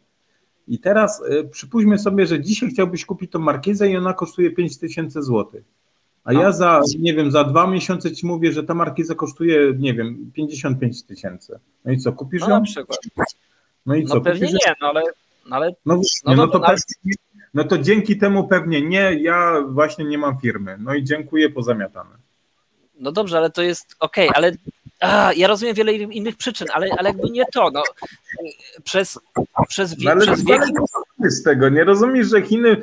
I 0.68 0.80
teraz 0.80 1.22
y, 1.22 1.50
przypuśćmy 1.52 2.00
sobie, 2.00 2.28
że 2.28 2.42
dzisiaj 2.42 2.70
chciałbyś 2.70 3.06
kupić 3.06 3.32
tą 3.32 3.40
markizę 3.40 3.90
i 3.90 3.98
ona 3.98 4.14
kosztuje 4.14 4.52
5000 4.52 5.24
zł. 5.24 5.62
A 6.24 6.34
ja 6.34 6.52
za, 6.52 6.82
nie 7.00 7.14
wiem, 7.14 7.32
za 7.32 7.44
dwa 7.44 7.68
miesiące 7.68 8.12
ci 8.12 8.26
mówię, 8.26 8.52
że 8.52 8.64
ta 8.64 8.74
markiza 8.74 9.16
kosztuje, 9.16 9.74
nie 9.78 9.94
wiem, 9.94 10.32
55 10.34 11.04
tysięcy. 11.04 11.60
No 11.86 11.92
i 11.92 11.98
co, 11.98 12.14
kupisz 12.14 12.42
no, 12.42 12.50
ją? 12.50 12.56
Na 12.56 12.62
przykład. 12.62 13.00
No 13.86 13.96
i 13.96 14.06
co? 14.06 14.16
No 14.16 14.22
pewnie 14.22 14.48
kupisz 14.48 14.66
nie, 14.66 14.74
no 14.82 14.88
ale... 14.88 15.02
No, 15.50 15.56
ale, 15.56 15.76
no, 15.86 16.02
no, 16.26 16.36
no, 16.36 16.48
to 16.48 16.60
no, 16.60 16.66
pewnie, 16.66 17.14
no 17.54 17.64
to 17.64 17.78
dzięki 17.78 18.18
temu 18.18 18.48
pewnie 18.48 18.82
nie, 18.82 19.20
ja 19.22 19.62
właśnie 19.70 20.06
nie 20.06 20.18
mam 20.18 20.40
firmy. 20.40 20.78
No 20.80 20.94
i 20.94 21.04
dziękuję, 21.04 21.50
pozamiatane. 21.50 22.23
No 23.00 23.12
dobrze, 23.12 23.38
ale 23.38 23.50
to 23.50 23.62
jest 23.62 23.96
okej, 24.00 24.30
okay, 24.30 24.38
ale 24.38 24.52
a, 25.00 25.34
ja 25.34 25.48
rozumiem 25.48 25.76
wiele 25.76 25.94
innych 25.94 26.38
przyczyn, 26.38 26.68
ale, 26.74 26.88
ale 26.98 27.10
jakby 27.10 27.30
nie 27.30 27.46
to. 27.54 27.72
No. 27.72 27.84
Przez, 28.84 29.20
przez, 29.68 29.96
no 30.04 30.12
ale 30.12 30.22
przez 30.22 31.40
z 31.40 31.44
tego, 31.44 31.70
nie 31.70 31.84
rozumiesz, 31.84 32.28
że 32.28 32.42
Chiny, 32.42 32.82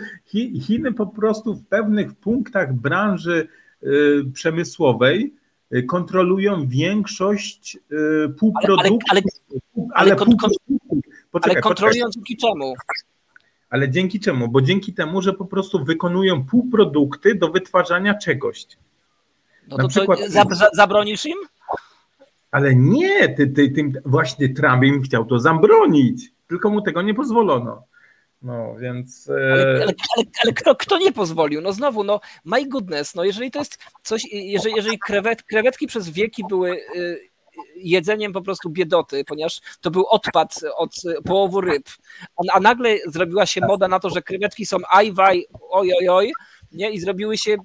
Chiny 0.61 0.92
po 0.92 1.06
prostu 1.06 1.54
w 1.54 1.66
pewnych 1.66 2.14
punktach 2.14 2.74
branży 2.74 3.48
y, 3.82 4.24
przemysłowej 4.34 5.34
y, 5.74 5.82
kontrolują 5.82 6.68
większość 6.68 7.76
y, 7.76 8.28
półproduktów. 8.28 9.11
Ale, 9.11 9.22
ale, 9.94 10.12
ale, 10.12 10.16
ale, 11.42 11.61
kontrolują 11.61 12.06
dzięki 12.11 12.36
czemu? 12.36 12.74
Ale 13.70 13.90
dzięki 13.90 14.20
czemu? 14.20 14.48
Bo 14.48 14.62
dzięki 14.62 14.94
temu, 14.94 15.22
że 15.22 15.32
po 15.32 15.44
prostu 15.44 15.84
wykonują 15.84 16.44
półprodukty 16.44 17.34
do 17.34 17.48
wytwarzania 17.48 18.14
czegoś. 18.14 18.66
No 19.70 19.76
to, 19.76 19.88
przykład, 19.88 20.18
to 20.18 20.68
zabronisz 20.72 21.26
im? 21.26 21.38
Ale 22.50 22.74
nie, 22.74 23.28
ty, 23.28 23.46
ty, 23.46 23.70
ty, 23.70 23.92
właśnie 24.04 24.54
Trump 24.54 24.84
im 24.84 25.02
chciał 25.02 25.24
to 25.24 25.38
zabronić, 25.38 26.32
tylko 26.48 26.70
mu 26.70 26.82
tego 26.82 27.02
nie 27.02 27.14
pozwolono. 27.14 27.84
No, 28.42 28.74
więc. 28.78 29.30
Ale, 29.30 29.62
ale, 29.62 29.82
ale, 29.82 30.24
ale, 30.44 30.52
kto, 30.52 30.76
kto 30.76 30.98
nie 30.98 31.12
pozwolił? 31.12 31.60
No 31.60 31.72
znowu, 31.72 32.04
no 32.04 32.20
my 32.44 32.66
goodness, 32.66 33.14
no 33.14 33.24
jeżeli 33.24 33.50
to 33.50 33.58
jest 33.58 33.78
coś, 34.02 34.22
jeżeli, 34.32 34.74
jeżeli 34.76 34.98
krewet, 34.98 35.42
krewetki 35.42 35.86
przez 35.86 36.10
wieki 36.10 36.44
były 36.48 36.80
jedzeniem 37.76 38.32
po 38.32 38.42
prostu 38.42 38.70
biedoty, 38.70 39.24
ponieważ 39.24 39.60
to 39.80 39.90
był 39.90 40.06
odpad 40.06 40.54
od 40.76 40.94
połowu 41.24 41.60
ryb, 41.60 41.88
a 42.52 42.60
nagle 42.60 42.96
zrobiła 43.06 43.46
się 43.46 43.60
moda 43.60 43.88
na 43.88 44.00
to, 44.00 44.10
że 44.10 44.22
krewetki 44.22 44.66
są 44.66 44.76
ajwaj, 44.90 45.46
oj, 45.70 45.92
oj, 46.00 46.08
oj, 46.08 46.32
nie? 46.72 46.90
i 46.90 47.00
zrobiły 47.00 47.38
się 47.38 47.56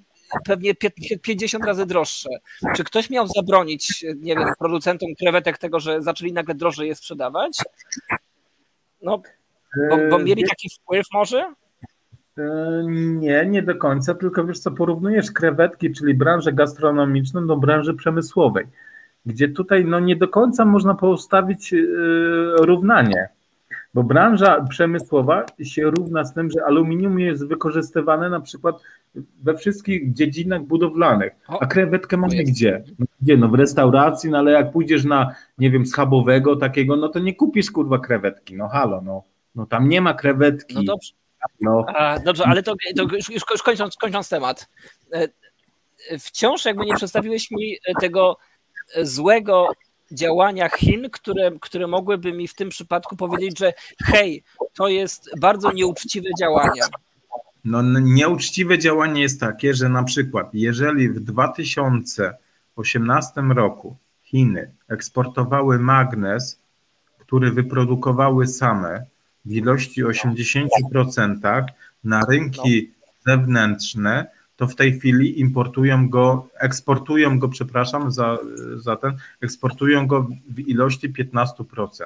pewnie 0.46 0.74
50 1.22 1.66
razy 1.66 1.86
droższe. 1.86 2.30
Czy 2.76 2.84
ktoś 2.84 3.10
miał 3.10 3.28
zabronić, 3.28 4.06
nie 4.18 4.36
wiem, 4.36 4.50
producentom 4.60 5.10
krewetek 5.20 5.58
tego, 5.58 5.80
że 5.80 6.02
zaczęli 6.02 6.34
nagle 6.34 6.56
drożej 6.56 6.88
je 6.88 6.96
sprzedawać? 6.96 7.58
No, 9.02 9.22
bo, 9.90 9.98
bo 10.10 10.20
mieli 10.20 10.44
taki 10.50 10.70
wpływ 10.70 11.06
może? 11.14 11.54
E, 12.38 12.84
nie, 12.90 13.46
nie 13.46 13.62
do 13.64 13.76
końca, 13.76 14.14
tylko 14.14 14.46
wiesz 14.46 14.60
co, 14.60 14.72
porównujesz 14.72 15.32
krewetki, 15.32 15.94
czyli 15.94 16.14
branżę 16.14 16.54
gastronomiczną 16.54 17.48
do 17.48 17.58
branży 17.58 17.94
przemysłowej 17.94 18.66
gdzie 19.26 19.50
tutaj 19.50 19.86
no, 19.86 20.00
nie 20.00 20.16
do 20.16 20.28
końca 20.28 20.66
można 20.66 20.96
postawić 20.96 21.72
yy, 21.72 22.56
równanie, 22.58 23.30
bo 23.94 24.04
branża 24.04 24.66
przemysłowa 24.70 25.46
się 25.64 25.84
równa 25.84 26.24
z 26.24 26.34
tym, 26.34 26.52
że 26.52 26.66
aluminium 26.66 27.20
jest 27.20 27.48
wykorzystywane 27.48 28.30
na 28.30 28.42
przykład 28.42 28.76
we 29.44 29.58
wszystkich 29.58 30.14
dziedzinach 30.14 30.64
budowlanych, 30.64 31.34
a 31.48 31.66
krewetkę 31.66 32.18
mamy 32.18 32.44
gdzie? 32.44 32.84
Gdzie? 33.22 33.38
No 33.38 33.48
w 33.48 33.54
restauracji, 33.54 34.30
no 34.30 34.38
ale 34.38 34.52
jak 34.52 34.72
pójdziesz 34.72 35.04
na, 35.06 35.36
nie 35.58 35.72
wiem, 35.72 35.86
schabowego 35.86 36.56
takiego, 36.56 36.96
no 36.96 37.10
to 37.10 37.20
nie 37.20 37.36
kupisz 37.36 37.72
kurwa 37.72 38.00
krewetki, 38.00 38.56
no 38.56 38.68
halo, 38.68 39.02
no, 39.02 39.24
no 39.56 39.66
tam 39.66 39.90
nie 39.90 40.02
ma 40.02 40.14
krewetki. 40.14 40.76
No 40.76 40.84
dobrze. 40.84 41.14
No. 41.62 41.86
A, 41.88 42.20
dobrze, 42.20 42.44
ale 42.46 42.64
to, 42.64 42.76
to 42.96 43.04
już, 43.16 43.30
już 43.30 43.64
kończąc, 43.64 43.96
kończąc 43.96 44.30
temat. 44.30 44.70
E, 45.12 45.28
wciąż 46.20 46.66
jakby 46.66 46.86
nie 46.86 46.96
przedstawiłeś 46.96 47.52
mi 47.52 47.78
tego 48.02 48.38
złego 49.02 49.72
działania 50.12 50.70
Chin, 50.70 51.10
które, 51.10 51.52
które 51.62 51.88
mogłyby 51.88 52.34
mi 52.34 52.48
w 52.48 52.56
tym 52.56 52.70
przypadku 52.70 53.16
powiedzieć, 53.16 53.60
że 53.60 53.74
hej, 54.06 54.44
to 54.74 54.88
jest 54.88 55.30
bardzo 55.40 55.72
nieuczciwe 55.72 56.30
działanie. 56.40 56.82
No, 57.66 57.82
nieuczciwe 58.02 58.80
działanie 58.80 59.22
jest 59.22 59.40
takie, 59.40 59.74
że 59.74 59.90
na 59.90 60.04
przykład, 60.04 60.50
jeżeli 60.54 61.10
w 61.10 61.20
2018 61.20 63.42
roku 63.42 63.98
Chiny 64.24 64.72
eksportowały 64.88 65.80
magnes, 65.80 66.60
który 67.20 67.52
wyprodukowały 67.52 68.48
same 68.48 69.06
w 69.46 69.52
ilości 69.52 70.04
80% 70.04 71.64
na 72.04 72.22
rynki 72.30 72.92
zewnętrzne, 73.26 74.28
to 74.56 74.68
w 74.68 74.76
tej 74.76 75.00
chwili 75.00 75.40
importują 75.40 76.10
go, 76.10 76.48
eksportują 76.60 77.40
go, 77.40 77.50
przepraszam 77.50 78.12
za, 78.12 78.38
za 78.76 78.96
ten, 78.96 79.18
eksportują 79.42 80.08
go 80.08 80.28
w 80.50 80.60
ilości 80.60 81.14
15%. 81.14 82.06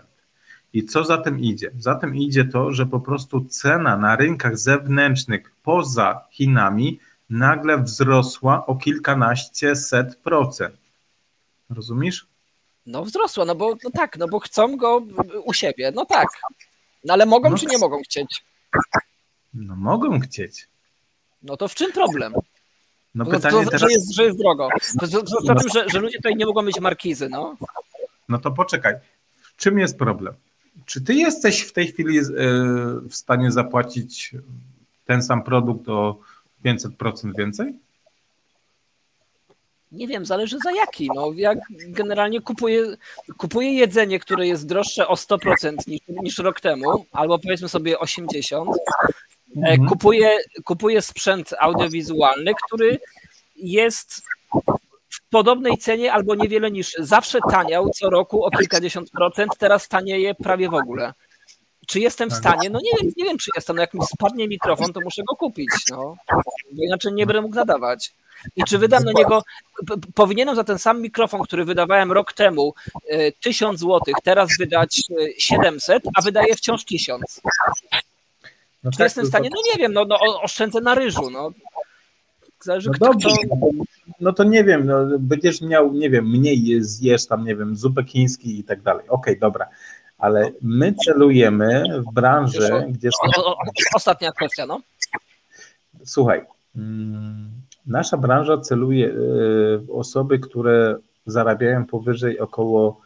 I 0.74 0.86
co 0.86 1.04
za 1.04 1.18
tym 1.18 1.40
idzie? 1.40 1.72
Za 1.78 1.96
tym 1.96 2.16
idzie 2.16 2.46
to, 2.46 2.72
że 2.74 2.86
po 2.86 3.00
prostu 3.00 3.46
cena 3.46 3.98
na 3.98 4.16
rynkach 4.16 4.58
zewnętrznych 4.58 5.52
poza 5.64 6.26
Chinami 6.32 7.00
nagle 7.30 7.84
wzrosła 7.84 8.66
o 8.66 8.76
kilkanaście 8.76 9.76
set 9.76 10.16
procent. 10.16 10.76
Rozumiesz? 11.70 12.28
No 12.86 13.04
wzrosła, 13.04 13.46
no 13.46 13.56
bo 13.56 13.76
no 13.84 13.90
tak, 13.94 14.18
no 14.18 14.28
bo 14.28 14.40
chcą 14.40 14.78
go 14.78 15.02
u 15.44 15.54
siebie, 15.54 15.92
no 15.96 16.06
tak. 16.06 16.28
No 17.04 17.14
ale 17.14 17.26
mogą 17.26 17.50
no, 17.50 17.58
czy 17.58 17.66
nie 17.66 17.78
mogą 17.78 18.02
chcieć? 18.02 18.44
No 19.54 19.76
mogą 19.76 20.20
chcieć. 20.20 20.68
No 21.44 21.58
to 21.58 21.68
w 21.68 21.76
czym 21.76 21.92
problem? 21.92 22.34
No 23.16 23.26
pytanie 23.26 23.58
to, 23.58 23.64
to, 23.64 23.70
teraz... 23.70 23.82
że, 23.82 23.92
jest, 23.92 24.14
że 24.14 24.24
jest 24.24 24.38
drogo. 24.38 24.70
To, 25.00 25.08
to, 25.08 25.24
to, 25.24 25.56
to 25.56 25.70
że, 25.74 25.90
że 25.90 26.00
ludzie 26.00 26.18
tutaj 26.18 26.36
nie 26.36 26.46
mogą 26.46 26.62
mieć 26.62 26.80
markizy, 26.80 27.30
no. 27.30 27.58
No 28.30 28.38
to 28.38 28.52
poczekaj. 28.52 28.94
W 29.42 29.56
czym 29.56 29.80
jest 29.80 29.98
problem? 29.98 30.34
Czy 30.86 31.02
ty 31.02 31.14
jesteś 31.14 31.62
w 31.62 31.74
tej 31.74 31.88
chwili 31.88 32.20
e, 32.20 32.24
w 33.10 33.16
stanie 33.16 33.52
zapłacić 33.52 34.36
ten 35.06 35.24
sam 35.24 35.44
produkt 35.44 35.90
o 35.90 36.20
500% 36.66 37.38
więcej? 37.38 37.74
Nie 39.92 40.08
wiem, 40.08 40.26
zależy 40.26 40.58
za 40.64 40.72
jaki. 40.72 41.10
No, 41.16 41.32
jak 41.36 41.60
generalnie 41.88 42.42
kupuję, 42.42 42.98
kupuję 43.38 43.74
jedzenie, 43.74 44.20
które 44.20 44.48
jest 44.48 44.68
droższe 44.68 45.08
o 45.08 45.14
100% 45.14 45.88
niż, 45.88 46.02
niż 46.08 46.38
rok 46.38 46.62
temu, 46.62 47.06
albo 47.12 47.40
powiedzmy 47.40 47.70
sobie 47.70 47.96
80%, 47.98 48.74
E, 49.58 49.72
mhm. 49.72 49.90
Kupuję, 49.90 50.38
kupuję 50.64 51.02
sprzęt 51.02 51.54
audiowizualny, 51.60 52.52
który 52.66 53.00
jest 53.56 54.22
podobnej 55.30 55.78
cenie 55.78 56.14
albo 56.14 56.36
niewiele 56.36 56.72
niż 56.72 56.94
zawsze 57.00 57.40
taniał 57.52 57.90
co 57.90 58.10
roku 58.10 58.44
o 58.44 58.52
kilkadziesiąt 58.52 59.12
procent, 59.12 59.58
teraz 59.58 59.88
tanieje 59.88 60.36
prawie 60.36 60.70
w 60.70 60.74
ogóle. 60.74 61.14
Czy 61.88 62.00
jestem 62.00 62.30
w 62.30 62.32
tak. 62.32 62.40
stanie? 62.40 62.70
No 62.70 62.80
nie 62.84 62.92
wiem, 63.02 63.12
nie 63.18 63.26
wiem 63.26 63.38
czy 63.38 63.52
jestem. 63.56 63.76
No 63.76 63.82
jak 63.82 63.94
mi 63.94 64.02
spadnie 64.06 64.48
mikrofon, 64.48 64.94
to 64.94 65.02
muszę 65.02 65.24
go 65.24 65.36
kupić, 65.36 65.70
no. 65.92 66.16
Bo 66.72 66.84
inaczej 66.84 67.14
nie 67.14 67.26
będę 67.26 67.42
mógł 67.42 67.56
nadawać. 67.56 68.14
I 68.56 68.64
czy 68.64 68.78
wydam 68.78 69.04
na 69.04 69.12
niego, 69.12 69.44
powinienem 70.16 70.56
za 70.56 70.64
ten 70.64 70.80
sam 70.80 71.02
mikrofon, 71.02 71.42
który 71.42 71.66
wydawałem 71.66 72.12
rok 72.12 72.34
temu, 72.34 72.74
1000 73.40 73.76
e, 73.76 73.78
zł, 73.78 74.00
teraz 74.24 74.50
wydać 74.60 75.02
700, 75.38 76.06
e, 76.06 76.10
a 76.16 76.22
wydaję 76.22 76.56
wciąż 76.56 76.86
1000. 76.86 77.42
No 78.84 78.92
Czy 78.92 78.98
tak, 78.98 79.06
jestem 79.06 79.26
w 79.26 79.28
stanie? 79.28 79.50
No 79.56 79.62
nie 79.72 79.78
wiem, 79.80 79.94
no, 79.94 80.06
no 80.06 80.42
oszczędzę 80.42 80.82
na 80.82 80.96
ryżu. 80.96 81.30
No. 81.30 81.52
Zależy, 82.62 82.89
no 82.89 82.93
kto, 82.93 83.05
dobrze, 83.05 83.30
kto... 83.45 83.55
no 84.20 84.34
to 84.34 84.43
nie 84.43 84.64
wiem, 84.64 84.86
no, 84.86 85.05
będziesz 85.20 85.62
miał, 85.62 85.93
nie 85.93 86.10
wiem, 86.10 86.30
mniej 86.30 86.84
zjesz 86.84 87.26
tam, 87.26 87.45
nie 87.45 87.55
wiem, 87.55 87.76
zupę 87.76 88.03
chiński 88.03 88.60
i 88.60 88.64
tak 88.64 88.82
dalej. 88.82 89.03
Okej, 89.10 89.34
okay, 89.34 89.39
dobra. 89.39 89.68
Ale 90.18 90.51
my 90.62 90.93
celujemy 91.05 91.84
w 92.10 92.14
branży, 92.14 92.86
gdzie... 92.89 93.10
O, 93.38 93.45
o, 93.45 93.55
ostatnia 93.95 94.32
kwestia, 94.32 94.66
no. 94.66 94.82
Słuchaj, 96.05 96.45
mm, 96.76 97.51
nasza 97.86 98.18
branża 98.18 98.57
celuje 98.57 99.07
y, 99.07 99.14
w 99.78 99.91
osoby, 99.93 100.39
które 100.39 100.97
zarabiają 101.26 101.86
powyżej 101.86 102.39
około 102.39 103.01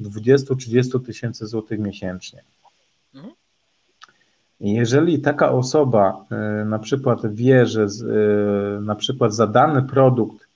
20-30 0.00 1.06
tysięcy 1.06 1.46
złotych 1.46 1.78
miesięcznie. 1.80 2.42
Jeżeli 4.60 5.20
taka 5.20 5.52
osoba 5.52 6.24
e, 6.30 6.64
na 6.64 6.78
przykład 6.78 7.34
wie, 7.34 7.66
że 7.66 7.82
e, 7.82 8.80
na 8.80 8.94
przykład 8.94 9.34
za 9.34 9.46
dany 9.46 9.82
produkt, 9.82 10.48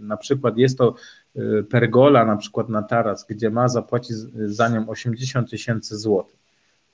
na 0.00 0.16
przykład 0.16 0.58
jest 0.58 0.78
to 0.78 0.94
e, 1.36 1.62
pergola 1.62 2.24
na 2.24 2.36
przykład 2.36 2.68
na 2.68 2.82
taras, 2.82 3.26
gdzie 3.28 3.50
ma 3.50 3.68
zapłacić 3.68 4.16
za 4.46 4.68
nią 4.68 4.88
80 4.88 5.50
tysięcy 5.50 5.96
złotych. 5.96 6.36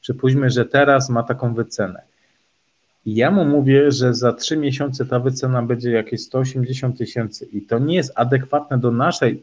Przypuśćmy, 0.01 0.51
że 0.51 0.65
teraz 0.65 1.11
ma 1.11 1.23
taką 1.23 1.55
wycenę. 1.55 2.03
I 3.07 3.15
ja 3.15 3.31
mu 3.31 3.45
mówię, 3.45 3.93
że 3.93 4.15
za 4.15 4.33
3 4.33 4.57
miesiące 4.57 5.07
ta 5.07 5.21
wycena 5.21 5.63
będzie 5.63 5.91
jakieś 5.91 6.23
180 6.23 6.99
tysięcy 6.99 7.45
i 7.45 7.63
to 7.63 7.79
nie 7.79 7.95
jest 7.95 8.13
adekwatne 8.15 8.79
do 8.79 8.91
naszej 8.91 9.43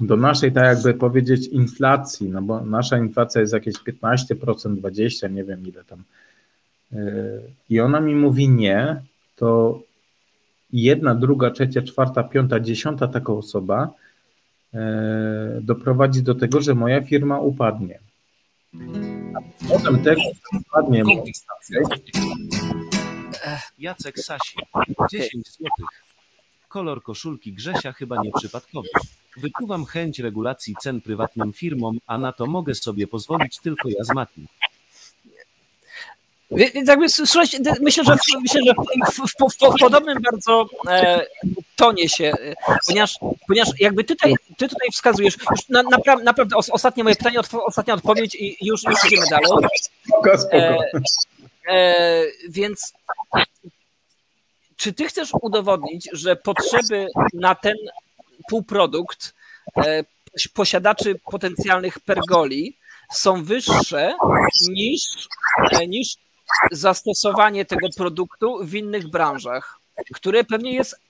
do 0.00 0.16
naszej, 0.16 0.52
tak 0.52 0.64
jakby 0.64 0.94
powiedzieć, 0.94 1.46
inflacji, 1.46 2.30
no 2.30 2.42
bo 2.42 2.64
nasza 2.64 2.98
inflacja 2.98 3.40
jest 3.40 3.52
jakieś 3.52 3.74
15%, 3.74 4.26
20%, 4.56 5.30
nie 5.32 5.44
wiem 5.44 5.66
ile 5.66 5.84
tam. 5.84 6.02
Yy, 6.92 7.42
I 7.70 7.80
ona 7.80 8.00
mi 8.00 8.14
mówi 8.14 8.48
nie, 8.48 9.02
to 9.36 9.80
jedna, 10.72 11.14
druga, 11.14 11.50
trzecia, 11.50 11.82
czwarta, 11.82 12.22
piąta, 12.22 12.60
dziesiąta 12.60 13.08
taka 13.08 13.32
osoba 13.32 13.92
yy, 14.72 14.80
doprowadzi 15.60 16.22
do 16.22 16.34
tego, 16.34 16.60
że 16.60 16.74
moja 16.74 17.00
firma 17.00 17.40
upadnie. 17.40 17.98
A 19.34 19.68
potem 19.68 20.02
tego 20.02 20.20
upadnie. 20.60 21.02
Jacek 23.78 24.18
Sasi, 24.18 24.58
10 25.10 25.56
złotych. 25.56 26.07
Kolor 26.68 27.02
koszulki 27.02 27.52
Grzesia 27.52 27.92
chyba 27.92 28.22
nieprzypadkowy. 28.22 28.88
Wykuwam 29.36 29.84
chęć 29.84 30.18
regulacji 30.18 30.74
cen 30.80 31.00
prywatnym 31.00 31.52
firmom, 31.52 31.98
a 32.06 32.18
na 32.18 32.32
to 32.32 32.46
mogę 32.46 32.74
sobie 32.74 33.06
pozwolić 33.06 33.58
tylko 33.58 33.88
ja 33.88 34.04
z 34.04 34.14
Mati. 34.14 34.46
Więc 36.50 36.88
jakby, 36.88 37.08
słuchajcie, 37.08 37.58
myślę, 37.80 38.04
że, 38.04 38.16
myślę, 38.42 38.60
że 38.66 38.72
w, 38.74 39.16
w, 39.16 39.30
w, 39.38 39.76
w 39.76 39.80
podobnym 39.80 40.18
bardzo 40.22 40.68
e, 40.88 41.26
tonie 41.76 42.08
się, 42.08 42.24
e, 42.24 42.54
ponieważ, 42.86 43.18
ponieważ 43.48 43.68
jakby 43.80 44.04
ty 44.04 44.16
tutaj, 44.16 44.34
ty 44.56 44.68
tutaj 44.68 44.88
wskazujesz, 44.92 45.36
już 45.50 45.68
na, 45.68 45.82
naprawdę, 45.82 46.24
naprawdę 46.24 46.56
ostatnie 46.56 47.04
moje 47.04 47.16
pytanie, 47.16 47.38
ostatnia 47.66 47.94
odpowiedź 47.94 48.34
i 48.34 48.56
już, 48.66 48.82
już 48.84 49.04
idziemy 49.04 49.26
dalej. 49.30 49.50
E, 50.52 50.78
e, 51.68 52.24
więc 52.48 52.92
czy 54.78 54.92
ty 54.92 55.08
chcesz 55.08 55.30
udowodnić, 55.42 56.08
że 56.12 56.36
potrzeby 56.36 57.06
na 57.34 57.54
ten 57.54 57.74
półprodukt 58.50 59.34
e, 59.76 60.04
posiadaczy 60.54 61.20
potencjalnych 61.30 62.00
pergoli 62.00 62.76
są 63.12 63.44
wyższe 63.44 64.14
niż, 64.68 65.28
niż 65.88 66.16
zastosowanie 66.72 67.64
tego 67.64 67.88
produktu 67.96 68.58
w 68.62 68.74
innych 68.74 69.10
branżach, 69.10 69.78
które 70.14 70.44
pewnie 70.44 70.74
jest 70.74 71.00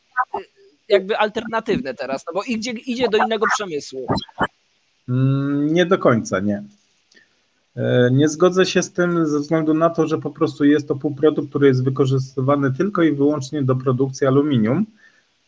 jakby 0.88 1.18
alternatywne 1.18 1.94
teraz, 1.94 2.24
no 2.26 2.32
bo 2.32 2.42
idzie, 2.42 2.70
idzie 2.70 3.08
do 3.08 3.18
innego 3.18 3.46
przemysłu. 3.54 4.06
Mm, 5.08 5.74
nie 5.74 5.86
do 5.86 5.98
końca, 5.98 6.40
nie. 6.40 6.62
E, 7.76 8.10
nie 8.12 8.28
zgodzę 8.28 8.66
się 8.66 8.82
z 8.82 8.92
tym 8.92 9.26
ze 9.26 9.38
względu 9.38 9.74
na 9.74 9.90
to, 9.90 10.06
że 10.06 10.18
po 10.18 10.30
prostu 10.30 10.64
jest 10.64 10.88
to 10.88 10.96
półprodukt, 10.96 11.48
który 11.48 11.66
jest 11.66 11.84
wykorzystywany 11.84 12.72
tylko 12.72 13.02
i 13.02 13.12
wyłącznie 13.12 13.62
do 13.62 13.76
produkcji 13.76 14.26
aluminium, 14.26 14.86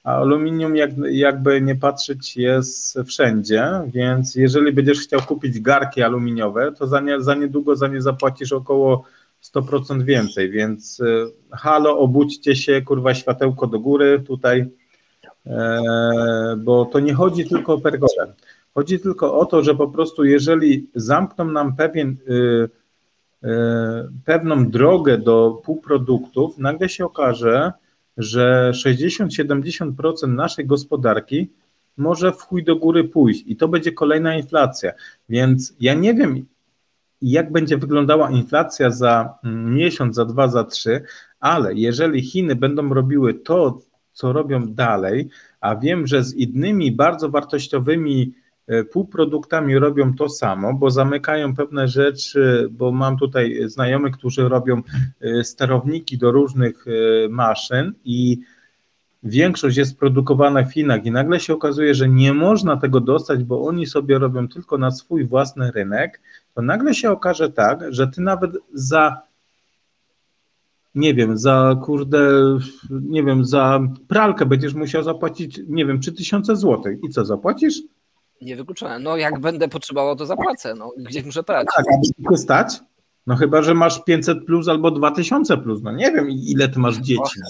a 0.04 0.16
aluminium 0.16 0.76
jak, 0.76 0.90
jakby 1.10 1.60
nie 1.60 1.76
patrzeć 1.76 2.36
jest 2.36 2.98
wszędzie, 3.06 3.70
więc 3.86 4.34
jeżeli 4.34 4.72
będziesz 4.72 5.00
chciał 5.00 5.20
kupić 5.20 5.60
garki 5.60 6.02
aluminiowe, 6.02 6.72
to 6.72 6.86
za, 6.86 7.00
nie, 7.00 7.20
za 7.20 7.34
niedługo 7.34 7.76
za 7.76 7.88
nie 7.88 8.02
zapłacisz 8.02 8.52
około 8.52 9.04
100% 9.42 10.02
więcej, 10.02 10.50
więc 10.50 11.00
e, 11.00 11.04
halo, 11.56 11.98
obudźcie 11.98 12.56
się, 12.56 12.82
kurwa 12.82 13.14
światełko 13.14 13.66
do 13.66 13.80
góry 13.80 14.22
tutaj, 14.26 14.66
e, 15.46 16.56
bo 16.58 16.84
to 16.84 17.00
nie 17.00 17.14
chodzi 17.14 17.48
tylko 17.48 17.74
o 17.74 17.80
pergolę. 17.80 18.34
Chodzi 18.74 19.00
tylko 19.00 19.38
o 19.38 19.46
to, 19.46 19.62
że 19.62 19.74
po 19.74 19.88
prostu 19.88 20.24
jeżeli 20.24 20.90
zamkną 20.94 21.44
nam 21.44 21.76
pewien, 21.76 22.16
y, 22.28 22.68
y, 23.44 23.48
pewną 24.24 24.70
drogę 24.70 25.18
do 25.18 25.60
półproduktów, 25.64 26.58
nagle 26.58 26.88
się 26.88 27.04
okaże, 27.04 27.72
że 28.16 28.72
60-70% 28.74 30.28
naszej 30.28 30.66
gospodarki 30.66 31.50
może 31.96 32.32
w 32.32 32.42
chuj 32.42 32.64
do 32.64 32.76
góry 32.76 33.04
pójść 33.04 33.44
i 33.46 33.56
to 33.56 33.68
będzie 33.68 33.92
kolejna 33.92 34.36
inflacja. 34.36 34.92
Więc 35.28 35.74
ja 35.80 35.94
nie 35.94 36.14
wiem, 36.14 36.46
jak 37.22 37.52
będzie 37.52 37.76
wyglądała 37.76 38.30
inflacja 38.30 38.90
za 38.90 39.34
mm, 39.44 39.74
miesiąc, 39.74 40.16
za 40.16 40.24
dwa, 40.24 40.48
za 40.48 40.64
trzy, 40.64 41.02
ale 41.40 41.74
jeżeli 41.74 42.22
Chiny 42.22 42.56
będą 42.56 42.94
robiły 42.94 43.34
to, 43.34 43.80
co 44.12 44.32
robią 44.32 44.66
dalej, 44.66 45.28
a 45.60 45.76
wiem, 45.76 46.06
że 46.06 46.24
z 46.24 46.34
innymi 46.34 46.92
bardzo 46.92 47.28
wartościowymi 47.28 48.32
półproduktami 48.92 49.78
robią 49.78 50.14
to 50.14 50.28
samo, 50.28 50.74
bo 50.74 50.90
zamykają 50.90 51.54
pewne 51.54 51.88
rzeczy, 51.88 52.68
bo 52.70 52.92
mam 52.92 53.16
tutaj 53.16 53.60
znajomych, 53.66 54.14
którzy 54.14 54.48
robią 54.48 54.82
e, 55.20 55.44
sterowniki 55.44 56.18
do 56.18 56.32
różnych 56.32 56.84
e, 56.86 57.28
maszyn 57.28 57.92
i 58.04 58.38
większość 59.22 59.76
jest 59.76 59.98
produkowana 59.98 60.62
w 60.62 60.72
Chinach 60.72 61.06
i 61.06 61.10
nagle 61.10 61.40
się 61.40 61.54
okazuje, 61.54 61.94
że 61.94 62.08
nie 62.08 62.34
można 62.34 62.76
tego 62.76 63.00
dostać, 63.00 63.44
bo 63.44 63.62
oni 63.62 63.86
sobie 63.86 64.18
robią 64.18 64.48
tylko 64.48 64.78
na 64.78 64.90
swój 64.90 65.26
własny 65.26 65.70
rynek, 65.70 66.20
to 66.54 66.62
nagle 66.62 66.94
się 66.94 67.10
okaże 67.10 67.50
tak, 67.50 67.80
że 67.88 68.08
ty 68.08 68.20
nawet 68.20 68.50
za 68.72 69.22
nie 70.94 71.14
wiem, 71.14 71.38
za 71.38 71.76
kurde, 71.82 72.30
nie 72.90 73.24
wiem, 73.24 73.44
za 73.44 73.80
pralkę 74.08 74.46
będziesz 74.46 74.74
musiał 74.74 75.02
zapłacić, 75.02 75.60
nie 75.68 75.86
wiem, 75.86 76.00
3000 76.00 76.56
zł. 76.56 76.92
I 77.02 77.08
co, 77.08 77.24
zapłacisz? 77.24 77.82
Niewykluczone. 78.40 78.98
No 78.98 79.16
jak 79.16 79.40
będę 79.40 79.68
potrzebował, 79.68 80.16
to 80.16 80.26
zapłacę. 80.26 80.74
No, 80.74 80.92
gdzieś 80.96 81.24
muszę 81.24 81.42
prać. 81.42 81.66
Tak, 81.76 81.84
a 82.32 82.36
stać? 82.36 82.80
No 83.26 83.36
chyba, 83.36 83.62
że 83.62 83.74
masz 83.74 84.04
500 84.04 84.46
plus 84.46 84.68
albo 84.68 84.90
2000 84.90 85.56
plus. 85.56 85.82
No 85.82 85.92
nie 85.92 86.12
wiem, 86.12 86.30
ile 86.30 86.68
ty 86.68 86.78
masz 86.78 86.96
dzieci. 86.96 87.40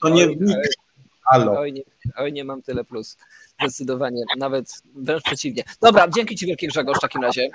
To 0.00 0.08
nie 0.08 0.28
Halo. 1.24 1.60
Oj 1.60 1.72
nie, 1.72 1.82
oj, 2.16 2.32
nie 2.32 2.44
mam 2.44 2.62
tyle 2.62 2.84
plus. 2.84 3.16
Zdecydowanie. 3.60 4.22
Nawet 4.38 4.82
wręcz 4.94 5.22
przeciwnie. 5.22 5.64
Dobra, 5.80 6.08
dzięki 6.08 6.36
Ci 6.36 6.46
wielkie 6.46 6.68
Grzegorz 6.68 6.98
w 6.98 7.00
takim 7.00 7.22
razie. 7.22 7.48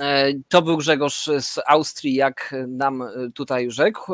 E, 0.00 0.32
to 0.48 0.62
był 0.62 0.76
Grzegorz 0.76 1.30
z 1.40 1.58
Austrii, 1.66 2.14
jak 2.14 2.54
nam 2.68 3.04
tutaj 3.34 3.70
rzekł. 3.70 4.12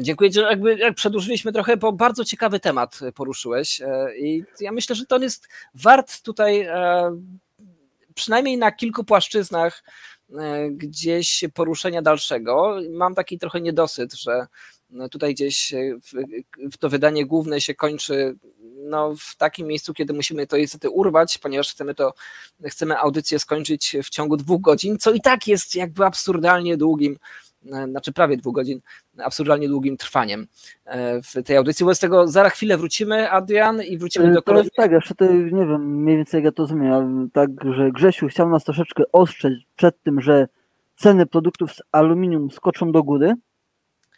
Dziękuję, 0.00 0.32
że 0.32 0.40
jakby 0.40 0.78
jak 0.78 0.94
przedłużyliśmy 0.94 1.52
trochę, 1.52 1.76
bo 1.76 1.92
bardzo 1.92 2.24
ciekawy 2.24 2.60
temat 2.60 3.00
poruszyłeś 3.14 3.80
e, 3.80 4.16
i 4.18 4.44
ja 4.60 4.72
myślę, 4.72 4.96
że 4.96 5.06
to 5.06 5.18
jest 5.18 5.48
wart 5.74 6.22
tutaj 6.22 6.60
e, 6.60 7.10
przynajmniej 8.14 8.58
na 8.58 8.72
kilku 8.72 9.04
płaszczyznach 9.04 9.84
e, 10.38 10.70
gdzieś 10.70 11.44
poruszenia 11.54 12.02
dalszego. 12.02 12.78
Mam 12.90 13.14
taki 13.14 13.38
trochę 13.38 13.60
niedosyt, 13.60 14.14
że 14.14 14.46
tutaj 15.10 15.34
gdzieś 15.34 15.74
to 16.80 16.88
wydanie 16.88 17.26
główne 17.26 17.60
się 17.60 17.74
kończy 17.74 18.36
no, 18.76 19.14
w 19.18 19.36
takim 19.36 19.66
miejscu, 19.66 19.94
kiedy 19.94 20.12
musimy 20.12 20.46
to 20.46 20.56
niestety 20.56 20.90
urwać, 20.90 21.38
ponieważ 21.38 21.70
chcemy 21.70 21.94
to, 21.94 22.14
chcemy 22.64 22.98
audycję 22.98 23.38
skończyć 23.38 23.96
w 24.04 24.08
ciągu 24.08 24.36
dwóch 24.36 24.60
godzin, 24.60 24.98
co 24.98 25.12
i 25.12 25.20
tak 25.20 25.46
jest 25.46 25.74
jakby 25.74 26.04
absurdalnie 26.04 26.76
długim 26.76 27.18
znaczy 27.62 28.12
prawie 28.12 28.36
dwóch 28.36 28.54
godzin, 28.54 28.80
absurdalnie 29.18 29.68
długim 29.68 29.96
trwaniem 29.96 30.46
e, 30.84 31.22
w 31.22 31.42
tej 31.44 31.56
audycji. 31.56 31.84
Wobec 31.84 32.00
tego 32.00 32.28
zaraz 32.28 32.52
chwilę 32.52 32.76
wrócimy, 32.78 33.30
Adrian, 33.30 33.82
i 33.82 33.98
wrócimy 33.98 34.32
do 34.32 34.42
kolejnych... 34.42 34.72
Tak, 34.72 34.92
jeszcze 34.92 35.14
to 35.14 35.32
nie 35.32 35.66
wiem 35.66 36.02
mniej 36.02 36.16
więcej 36.16 36.38
jak 36.38 36.44
ja 36.44 36.52
to 36.52 36.62
rozumiem, 36.62 37.30
tak, 37.32 37.50
że 37.74 37.92
Grzesiu 37.92 38.28
chciał 38.28 38.48
nas 38.48 38.64
troszeczkę 38.64 39.02
ostrzec 39.12 39.52
przed 39.76 40.02
tym, 40.02 40.20
że 40.20 40.48
ceny 40.96 41.26
produktów 41.26 41.72
z 41.72 41.82
aluminium 41.92 42.50
skoczą 42.50 42.92
do 42.92 43.02
góry, 43.02 43.34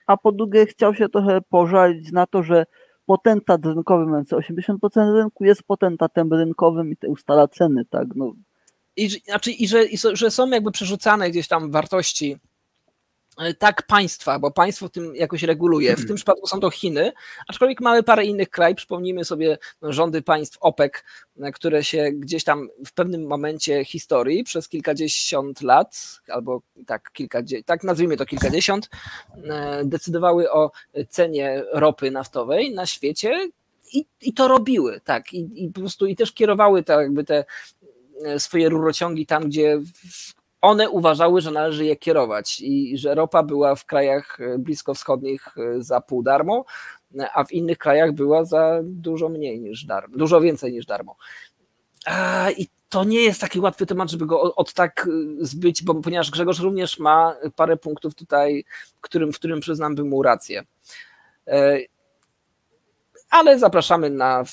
a 0.06 0.16
po 0.16 0.32
drugie 0.32 0.66
chciał 0.66 0.94
się 0.94 1.08
trochę 1.08 1.40
pożalić 1.40 2.12
na 2.12 2.26
to, 2.26 2.42
że 2.42 2.66
potentat 3.06 3.64
rynkowy, 3.66 4.06
mający 4.06 4.36
80% 4.36 5.14
rynku, 5.14 5.44
jest 5.44 5.62
potentatem 5.62 6.32
rynkowym 6.32 6.92
i 6.92 6.96
te 6.96 7.08
ustala 7.08 7.48
ceny, 7.48 7.84
tak, 7.90 8.08
no. 8.14 8.32
I, 8.96 9.08
znaczy, 9.08 9.50
i, 9.50 9.68
że, 9.68 9.84
i 9.84 9.98
że 10.12 10.30
są 10.30 10.50
jakby 10.50 10.70
przerzucane 10.70 11.30
gdzieś 11.30 11.48
tam 11.48 11.70
wartości 11.70 12.36
E, 12.36 12.49
tak 13.58 13.82
państwa, 13.86 14.38
bo 14.38 14.50
państwo 14.50 14.88
tym 14.88 15.16
jakoś 15.16 15.42
reguluje. 15.42 15.96
W 15.96 16.06
tym 16.06 16.16
przypadku 16.16 16.46
są 16.46 16.60
to 16.60 16.70
Chiny, 16.70 17.12
aczkolwiek 17.48 17.80
mamy 17.80 18.02
parę 18.02 18.24
innych 18.24 18.50
krajów. 18.50 18.76
Przypomnijmy 18.76 19.24
sobie 19.24 19.58
rządy 19.82 20.22
państw 20.22 20.58
OPEC, 20.60 20.92
e, 21.40 21.52
które 21.52 21.84
się 21.84 22.10
gdzieś 22.12 22.44
tam 22.44 22.68
w 22.86 22.92
pewnym 22.92 23.26
momencie 23.26 23.84
historii 23.84 24.44
przez 24.44 24.68
kilkadziesiąt 24.68 25.62
lat, 25.62 26.20
albo 26.28 26.62
tak, 26.86 27.12
kilkadziesiąt, 27.12 27.66
tak 27.66 27.84
nazwijmy 27.84 28.16
to 28.16 28.26
kilkadziesiąt, 28.26 28.90
e, 29.44 29.84
decydowały 29.84 30.50
o 30.50 30.70
cenie 31.08 31.62
ropy 31.72 32.10
naftowej 32.10 32.74
na 32.74 32.86
świecie 32.86 33.48
i, 33.92 34.04
i 34.20 34.32
to 34.32 34.48
robiły, 34.48 35.00
tak, 35.04 35.32
i, 35.32 35.64
i 35.64 35.68
po 35.68 35.80
prostu 35.80 36.06
i 36.06 36.16
też 36.16 36.32
kierowały 36.32 36.82
te, 36.82 36.92
jakby 36.92 37.24
te 37.24 37.44
swoje 38.38 38.68
rurociągi 38.68 39.26
tam, 39.26 39.44
gdzie 39.44 39.80
one 40.60 40.90
uważały, 40.90 41.40
że 41.40 41.50
należy 41.50 41.84
je 41.84 41.96
kierować 41.96 42.60
i 42.60 42.98
że 42.98 43.14
ropa 43.14 43.42
była 43.42 43.74
w 43.74 43.84
krajach 43.84 44.38
e, 44.40 44.58
bliskowschodnich 44.58 45.48
e, 45.58 45.82
za 45.82 46.00
pół 46.00 46.22
darmo, 46.22 46.64
a 47.34 47.44
w 47.44 47.52
innych 47.52 47.78
krajach 47.78 48.12
była 48.12 48.44
za 48.44 48.80
dużo 48.82 49.28
mniej 49.28 49.60
niż 49.60 49.84
darmo, 49.84 50.16
dużo 50.16 50.40
więcej 50.40 50.72
niż 50.72 50.86
darmo. 50.86 51.16
I 52.56 52.68
to 52.88 53.04
nie 53.04 53.20
jest 53.20 53.40
taki 53.40 53.60
łatwy 53.60 53.86
temat, 53.86 54.10
żeby 54.10 54.26
go 54.26 54.54
od 54.54 54.72
tak 54.74 55.08
e, 55.08 55.44
zbyć, 55.44 55.82
bo 55.84 55.94
ponieważ 55.94 56.30
Grzegorz 56.30 56.60
również 56.60 56.98
ma 56.98 57.36
parę 57.56 57.76
punktów 57.76 58.14
tutaj, 58.14 58.64
którym, 59.00 59.32
w 59.32 59.36
którym 59.36 59.60
przyznam 59.60 59.94
by 59.94 60.04
mu 60.04 60.22
rację 60.22 60.64
ale 63.30 63.58
zapraszamy 63.58 64.10
na 64.10 64.44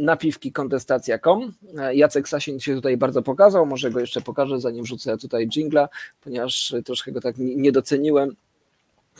napiwki 0.00 0.52
kontestacja.com. 0.52 1.52
Jacek 1.92 2.28
Sasin 2.28 2.60
się 2.60 2.74
tutaj 2.74 2.96
bardzo 2.96 3.22
pokazał, 3.22 3.66
może 3.66 3.90
go 3.90 4.00
jeszcze 4.00 4.20
pokażę, 4.20 4.60
zanim 4.60 4.84
wrzucę 4.84 5.18
tutaj 5.18 5.48
jingla, 5.48 5.88
ponieważ 6.20 6.74
troszkę 6.84 7.12
go 7.12 7.20
tak 7.20 7.34
nie 7.38 7.72
doceniłem 7.72 8.36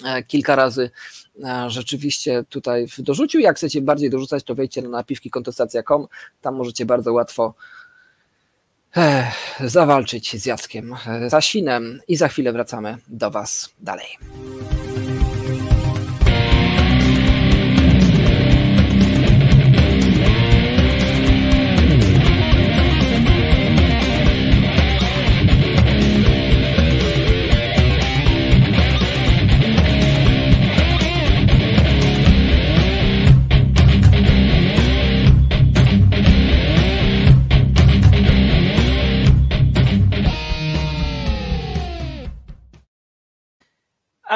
e, 0.05 0.23
kilka 0.23 0.57
razy 0.57 0.91
e, 1.45 1.71
rzeczywiście 1.71 2.45
tutaj 2.49 2.87
dorzucił. 2.99 3.41
Jak 3.41 3.57
chcecie 3.57 3.83
bardziej 3.83 4.11
dorzucać, 4.11 4.45
to 4.45 4.55
wejdźcie 4.55 4.83
na 4.83 4.89
napiwki 4.89 5.31
kontestacja.com, 5.31 6.07
tam 6.41 6.55
możecie 6.55 6.87
bardzo 6.87 7.13
łatwo 7.13 7.55
e, 8.97 9.33
zawalczyć 9.61 10.43
z 10.43 10.47
Jackiem 10.47 10.95
Sasinem 11.31 12.01
i 12.09 12.17
za 12.17 12.29
chwilę 12.29 12.53
wracamy 12.53 12.97
do 13.09 13.31
Was 13.31 13.75
dalej. 13.81 14.07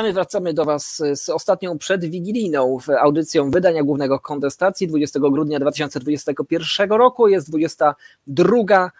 My 0.02 0.12
wracamy 0.12 0.54
do 0.54 0.64
Was 0.64 1.02
z 1.14 1.28
ostatnią 1.28 1.78
przedwigilijną 1.78 2.78
audycją 3.00 3.50
wydania 3.50 3.82
głównego 3.82 4.20
kontestacji 4.20 4.88
20 4.88 5.20
grudnia 5.20 5.60
2021 5.60 6.90
roku. 6.90 7.28
Jest 7.28 7.50
22 7.50 8.90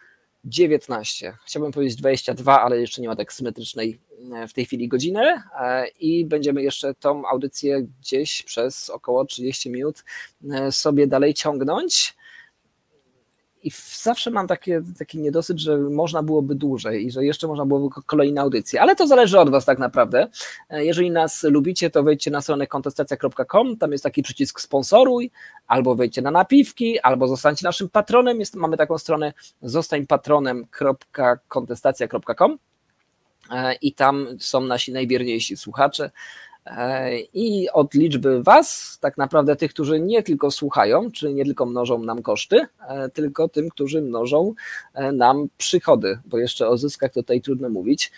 19. 0.45 1.37
Chciałbym 1.47 1.73
powiedzieć 1.73 1.97
22, 1.97 2.61
ale 2.63 2.81
jeszcze 2.81 3.03
nie 3.03 3.09
ma 3.09 3.17
tak 3.17 3.33
symetrycznej 3.33 4.01
e, 4.35 4.49
w 4.49 4.53
tej 4.53 4.65
chwili 4.65 4.89
godziny 4.89 5.43
e, 5.61 5.89
i 5.89 6.25
będziemy 6.25 6.63
jeszcze 6.63 6.95
tą 6.95 7.27
audycję 7.27 7.83
gdzieś 7.83 8.43
przez 8.43 8.91
około 8.91 9.25
30 9.25 9.71
minut 9.71 10.05
e, 10.51 10.73
sobie 10.73 11.07
dalej 11.07 11.35
ciągnąć. 11.35 12.17
I 13.63 13.71
zawsze 14.03 14.31
mam 14.31 14.47
takie, 14.47 14.83
taki 14.99 15.19
niedosyt, 15.19 15.59
że 15.59 15.79
można 15.79 16.23
byłoby 16.23 16.55
dłużej 16.55 17.07
i 17.07 17.11
że 17.11 17.25
jeszcze 17.25 17.47
można 17.47 17.67
byłoby 17.67 17.95
kolejne 18.07 18.41
audycje, 18.41 18.83
ale 18.83 18.97
to 18.97 19.07
zależy 19.07 19.41
od 19.41 19.51
Was 19.51 19.65
tak 19.65 19.79
naprawdę. 19.79 20.29
Jeżeli 20.71 21.11
nas 21.11 21.43
lubicie, 21.43 21.91
to 21.91 22.03
wejdźcie 22.03 22.31
na 22.31 22.41
stronę 22.41 22.67
kontestacja.com, 22.67 23.77
tam 23.77 23.93
jest 23.93 24.05
taki 24.05 24.23
przycisk 24.23 24.61
sponsoruj, 24.61 25.31
albo 25.67 25.95
wejdźcie 25.95 26.23
na 26.23 26.31
napiwki, 26.31 27.01
albo 27.01 27.29
zostańcie 27.29 27.67
naszym 27.67 27.89
patronem. 27.89 28.41
Jest, 28.41 28.55
mamy 28.55 28.77
taką 28.77 28.99
stronę 28.99 29.33
zostańpatronem.kontestacja.com 29.63 32.59
i 33.83 33.95
tam 33.95 34.27
są 34.39 34.61
nasi 34.61 34.93
najwierniejsi 34.93 35.57
słuchacze 35.57 36.01
E, 36.05 36.11
I 37.35 37.69
od 37.73 37.95
liczby 37.95 38.43
Was, 38.43 38.99
tak 39.01 39.19
naprawdę 39.19 39.57
tych, 39.57 39.71
którzy 39.71 40.01
nie 40.01 40.23
tylko 40.23 40.51
słuchają, 40.51 41.11
czyli 41.11 41.35
nie 41.35 41.45
tylko 41.45 41.67
mnożą 41.67 41.99
nam 41.99 42.23
koszty, 42.23 42.67
e, 42.89 43.09
tylko 43.09 43.49
tym, 43.49 43.69
którzy 43.71 44.03
mnożą 44.03 44.55
e, 44.95 45.13
nam 45.13 45.49
przychody, 45.57 46.19
bo 46.25 46.39
jeszcze 46.39 46.69
o 46.69 46.79
zyskach 46.79 47.13
tutaj 47.13 47.41
trudno 47.41 47.69
mówić. 47.69 48.13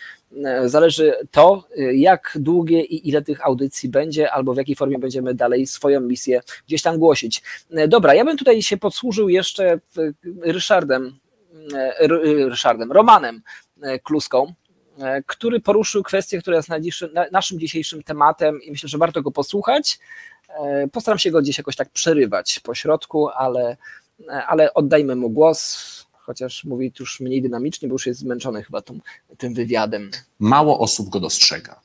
Zależy 0.65 1.13
to, 1.31 1.63
jak 1.93 2.37
długie 2.39 2.81
i 2.81 3.09
ile 3.09 3.21
tych 3.21 3.45
audycji 3.45 3.89
będzie, 3.89 4.31
albo 4.31 4.53
w 4.53 4.57
jakiej 4.57 4.75
formie 4.75 4.99
będziemy 4.99 5.33
dalej 5.33 5.67
swoją 5.67 6.01
misję 6.01 6.41
gdzieś 6.67 6.81
tam 6.81 6.97
głosić. 6.97 7.43
Dobra, 7.87 8.13
ja 8.13 8.25
bym 8.25 8.37
tutaj 8.37 8.61
się 8.61 8.77
podsłużył 8.77 9.29
jeszcze 9.29 9.79
Ryszardem, 10.41 11.19
Ryszardem 12.49 12.91
Romanem 12.91 13.41
Kluską, 14.03 14.53
E, 14.62 14.62
który 15.25 15.59
poruszył 15.59 16.03
kwestię, 16.03 16.41
która 16.41 16.57
jest 16.57 16.69
naszym 17.31 17.59
dzisiejszym 17.59 18.03
tematem 18.03 18.61
i 18.61 18.71
myślę, 18.71 18.89
że 18.89 18.97
warto 18.97 19.21
go 19.21 19.31
posłuchać. 19.31 19.99
E, 20.49 20.87
postaram 20.87 21.19
się 21.19 21.31
go 21.31 21.41
gdzieś 21.41 21.57
jakoś 21.57 21.75
tak 21.75 21.89
przerywać 21.89 22.59
po 22.59 22.75
środku, 22.75 23.29
ale, 23.29 23.77
e, 24.29 24.45
ale 24.45 24.73
oddajmy 24.73 25.15
mu 25.15 25.29
głos, 25.29 26.05
chociaż 26.11 26.63
mówi 26.63 26.93
już 26.99 27.19
mniej 27.19 27.41
dynamicznie, 27.41 27.87
bo 27.87 27.93
już 27.93 28.07
jest 28.07 28.19
zmęczony 28.19 28.63
chyba 28.63 28.81
tą, 28.81 28.99
tym 29.37 29.53
wywiadem. 29.53 30.11
Mało 30.39 30.79
osób 30.79 31.09
go 31.09 31.19
dostrzega. 31.19 31.79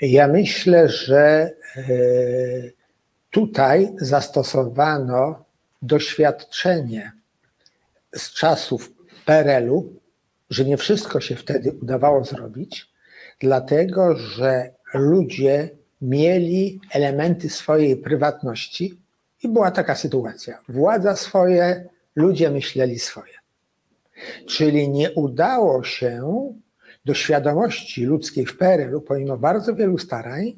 Ja 0.00 0.28
myślę, 0.28 0.88
że 0.88 1.50
tutaj 3.30 3.92
zastosowano 4.00 5.44
doświadczenie 5.82 7.12
z 8.14 8.32
czasów 8.32 8.92
PRL-u, 9.24 9.92
że 10.50 10.64
nie 10.64 10.76
wszystko 10.76 11.20
się 11.20 11.36
wtedy 11.36 11.72
udawało 11.82 12.24
zrobić, 12.24 12.92
dlatego 13.40 14.16
że 14.16 14.70
ludzie 14.94 15.70
mieli 16.02 16.80
elementy 16.92 17.50
swojej 17.50 17.96
prywatności 17.96 19.00
i 19.42 19.48
była 19.48 19.70
taka 19.70 19.94
sytuacja. 19.94 20.58
Władza 20.68 21.16
swoje, 21.16 21.88
ludzie 22.16 22.50
myśleli 22.50 22.98
swoje. 22.98 23.32
Czyli 24.46 24.88
nie 24.88 25.12
udało 25.12 25.84
się 25.84 26.52
do 27.04 27.14
świadomości 27.14 28.04
ludzkiej 28.04 28.46
w 28.46 28.56
PRL-u, 28.56 29.00
pomimo 29.00 29.36
bardzo 29.36 29.74
wielu 29.74 29.98
starań, 29.98 30.52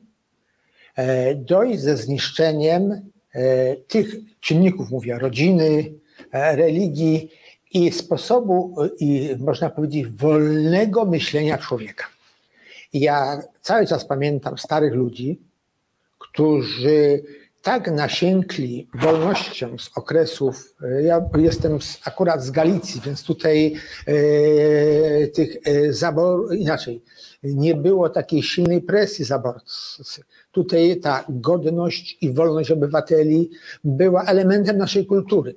e, 0.97 1.35
dojść 1.35 1.81
ze 1.81 1.97
zniszczeniem 1.97 2.93
e, 3.33 3.77
tych 3.77 4.15
czynników, 4.41 4.91
mówię, 4.91 5.19
rodziny, 5.19 5.93
e, 6.33 6.57
religii 6.57 7.31
i 7.73 7.93
sposobu, 7.93 8.77
i 8.99 9.37
można 9.39 9.71
powiedzieć, 9.71 10.07
wolnego 10.07 11.05
myślenia 11.05 11.59
człowieka. 11.59 12.05
Ja 12.93 13.43
cały 13.61 13.87
czas 13.87 14.05
pamiętam 14.05 14.59
starych 14.59 14.95
ludzi, 14.95 15.41
którzy 16.19 17.23
tak 17.63 17.91
nasiękli 17.91 18.89
wolnością 18.95 19.79
z 19.79 19.91
okresów, 19.97 20.75
ja 21.03 21.21
jestem 21.39 21.83
z, 21.83 22.01
akurat 22.05 22.45
z 22.45 22.51
Galicji, 22.51 23.01
więc 23.05 23.23
tutaj 23.23 23.75
e, 24.07 25.27
tych 25.27 25.57
e, 25.65 25.93
zaborów, 25.93 26.53
inaczej, 26.53 27.03
nie 27.43 27.75
było 27.75 28.09
takiej 28.09 28.43
silnej 28.43 28.83
presji 28.83 29.25
zaborcy. 29.25 30.23
Tutaj 30.53 31.01
ta 31.01 31.25
godność 31.29 32.19
i 32.21 32.33
wolność 32.33 32.71
obywateli 32.71 33.51
była 33.85 34.25
elementem 34.25 34.79
naszej 34.79 35.07
kultury. 35.07 35.55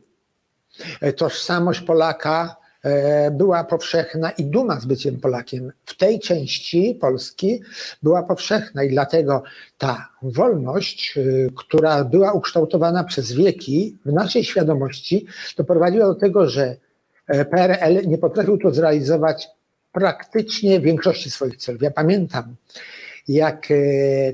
E, 1.02 1.14
tożsamość 1.14 1.82
Polaka 1.82 2.56
e, 2.84 3.32
była 3.32 3.64
powszechna 3.64 4.32
i 4.32 4.46
duma 4.46 4.80
z 4.80 4.86
byciem 4.86 5.20
Polakiem 5.20 5.72
w 5.86 5.98
tej 5.98 6.20
części 6.20 6.98
Polski 7.02 7.62
była 8.04 8.24
powszechna 8.24 8.84
i 8.84 8.90
dlatego 8.90 9.44
ta 9.78 10.10
wolność, 10.22 11.18
e, 11.18 11.22
która 11.56 12.04
była 12.04 12.32
ukształtowana 12.32 13.04
przez 13.04 13.32
wieki 13.32 13.98
w 14.06 14.14
naszej 14.14 14.44
świadomości, 14.44 15.26
doprowadziła 15.58 16.06
do 16.06 16.16
tego, 16.16 16.50
że 16.50 16.76
PRL 17.28 18.08
nie 18.08 18.18
potrafił 18.18 18.58
to 18.58 18.72
zrealizować 18.72 19.48
praktycznie 19.92 20.80
większości 20.80 21.32
swoich 21.32 21.58
celów. 21.58 21.82
Ja 21.82 21.92
pamiętam, 21.92 22.56
jak 23.28 23.68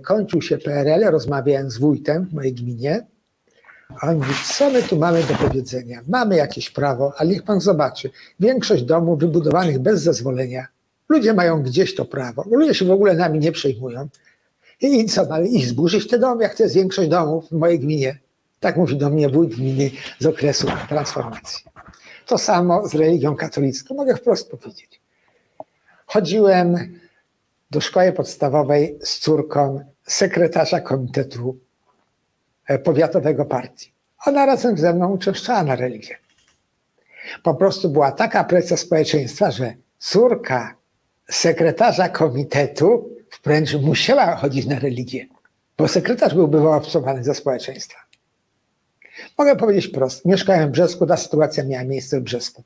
kończył 0.03 0.41
się 0.41 0.57
PRL, 0.57 1.11
rozmawiałem 1.11 1.71
z 1.71 1.77
wójtem 1.77 2.25
w 2.25 2.33
mojej 2.33 2.53
gminie, 2.53 3.05
a 4.01 4.09
on 4.09 4.17
mówi, 4.17 4.33
co 4.53 4.69
my 4.69 4.83
tu 4.83 4.97
mamy 4.97 5.23
do 5.23 5.33
powiedzenia? 5.33 6.01
Mamy 6.07 6.35
jakieś 6.35 6.69
prawo, 6.69 7.13
ale 7.17 7.29
niech 7.29 7.43
pan 7.43 7.61
zobaczy. 7.61 8.09
Większość 8.39 8.83
domów 8.83 9.19
wybudowanych 9.19 9.79
bez 9.79 10.01
zezwolenia, 10.01 10.67
ludzie 11.09 11.33
mają 11.33 11.63
gdzieś 11.63 11.95
to 11.95 12.05
prawo. 12.05 12.43
Ludzie 12.51 12.73
się 12.73 12.85
w 12.85 12.91
ogóle 12.91 13.15
nami 13.15 13.39
nie 13.39 13.51
przejmują. 13.51 14.07
I 14.81 15.05
co, 15.05 15.25
mamy 15.25 15.47
iść 15.47 15.67
zburzyć 15.67 16.07
te 16.07 16.19
domy, 16.19 16.43
jak 16.43 16.55
to 16.55 16.63
jest 16.63 16.75
większość 16.75 17.09
domów 17.09 17.49
w 17.49 17.51
mojej 17.51 17.79
gminie. 17.79 18.19
Tak 18.59 18.77
mówi 18.77 18.97
do 18.97 19.09
mnie 19.09 19.29
wójt 19.29 19.55
gminy 19.55 19.91
z 20.19 20.25
okresu 20.25 20.67
transformacji. 20.89 21.65
To 22.25 22.37
samo 22.37 22.87
z 22.87 22.95
religią 22.95 23.35
katolicką, 23.35 23.95
mogę 23.95 24.15
wprost 24.15 24.51
powiedzieć. 24.51 25.01
Chodziłem 26.05 26.99
do 27.71 27.81
szkoły 27.81 28.11
podstawowej 28.11 28.99
z 29.03 29.19
córką 29.19 29.81
sekretarza 30.03 30.81
komitetu 30.81 31.59
powiatowego 32.83 33.45
partii. 33.45 33.93
Ona 34.25 34.45
razem 34.45 34.77
ze 34.77 34.93
mną 34.93 35.11
uczęszczała 35.11 35.63
na 35.63 35.75
religię. 35.75 36.17
Po 37.43 37.53
prostu 37.53 37.89
była 37.89 38.11
taka 38.11 38.43
presja 38.43 38.77
społeczeństwa, 38.77 39.51
że 39.51 39.73
córka 39.99 40.75
sekretarza 41.29 42.09
komitetu 42.09 43.09
wręcz 43.43 43.73
musiała 43.73 44.35
chodzić 44.35 44.65
na 44.65 44.79
religię, 44.79 45.27
bo 45.77 45.87
sekretarz 45.87 46.33
byłby 46.33 46.61
wyobcowany 46.61 47.23
ze 47.23 47.35
społeczeństwa. 47.35 47.99
Mogę 49.37 49.55
powiedzieć 49.55 49.87
prosto. 49.87 50.29
Mieszkałem 50.29 50.69
w 50.69 50.71
Brzesku, 50.71 51.05
ta 51.05 51.17
sytuacja 51.17 51.63
miała 51.63 51.83
miejsce 51.83 52.19
w 52.19 52.23
Brzesku. 52.23 52.63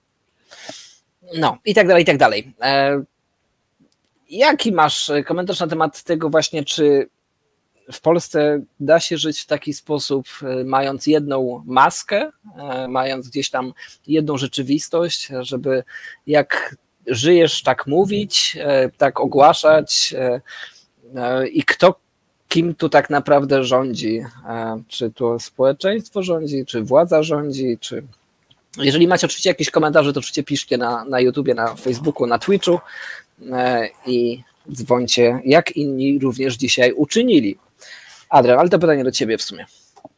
No 1.38 1.58
i 1.66 1.76
tak 1.76 1.88
dalej, 1.88 2.04
i 2.04 2.06
tak 2.06 2.18
dalej. 2.18 2.54
E, 2.62 3.04
jaki 4.30 4.72
masz 4.72 5.12
komentarz 5.26 5.60
na 5.60 5.68
temat 5.68 6.04
tego 6.04 6.30
właśnie, 6.30 6.66
czy 6.66 7.10
w 7.92 8.02
Polsce 8.02 8.62
da 8.80 9.00
się 9.00 9.18
żyć 9.18 9.40
w 9.40 9.46
taki 9.46 9.74
sposób, 9.74 10.28
e, 10.44 10.64
mając 10.64 11.08
jedną 11.08 11.64
maskę, 11.66 12.32
e, 12.58 12.88
mając 12.88 13.30
gdzieś 13.30 13.50
tam 13.50 13.74
jedną 14.08 14.38
rzeczywistość, 14.38 15.30
żeby 15.40 15.84
jak 16.28 16.76
żyjesz, 17.08 17.64
tak 17.64 17.88
mówić, 17.88 18.58
e, 18.60 18.90
tak 18.90 19.20
ogłaszać 19.20 20.14
i 21.52 21.64
kto 21.64 21.96
kim 22.48 22.76
tu 22.76 22.90
tak 22.90 23.10
naprawdę 23.10 23.64
rządzi? 23.64 24.22
Czy 24.88 25.12
to 25.12 25.40
społeczeństwo 25.40 26.24
rządzi, 26.24 26.66
czy 26.66 26.82
władza 26.82 27.24
rządzi, 27.24 27.78
czy 27.80 28.04
jeżeli 28.78 29.08
macie 29.08 29.28
oczywiście 29.28 29.50
jakieś 29.50 29.70
komentarze, 29.70 30.14
to 30.14 30.20
oczywiście 30.20 30.44
piszcie 30.44 30.78
na, 30.78 31.06
na 31.06 31.20
YouTubie, 31.20 31.54
na 31.54 31.76
Facebooku, 31.76 32.28
na 32.28 32.40
Twitchu 32.40 32.80
i 34.06 34.44
dzwońcie, 34.72 35.42
jak 35.46 35.72
inni 35.72 36.20
również 36.20 36.56
dzisiaj 36.56 36.94
uczynili. 36.94 37.58
Adrian, 38.32 38.60
ale 38.60 38.70
to 38.70 38.80
pytanie 38.80 39.04
do 39.04 39.12
ciebie 39.12 39.38
w 39.38 39.42
sumie. 39.42 39.66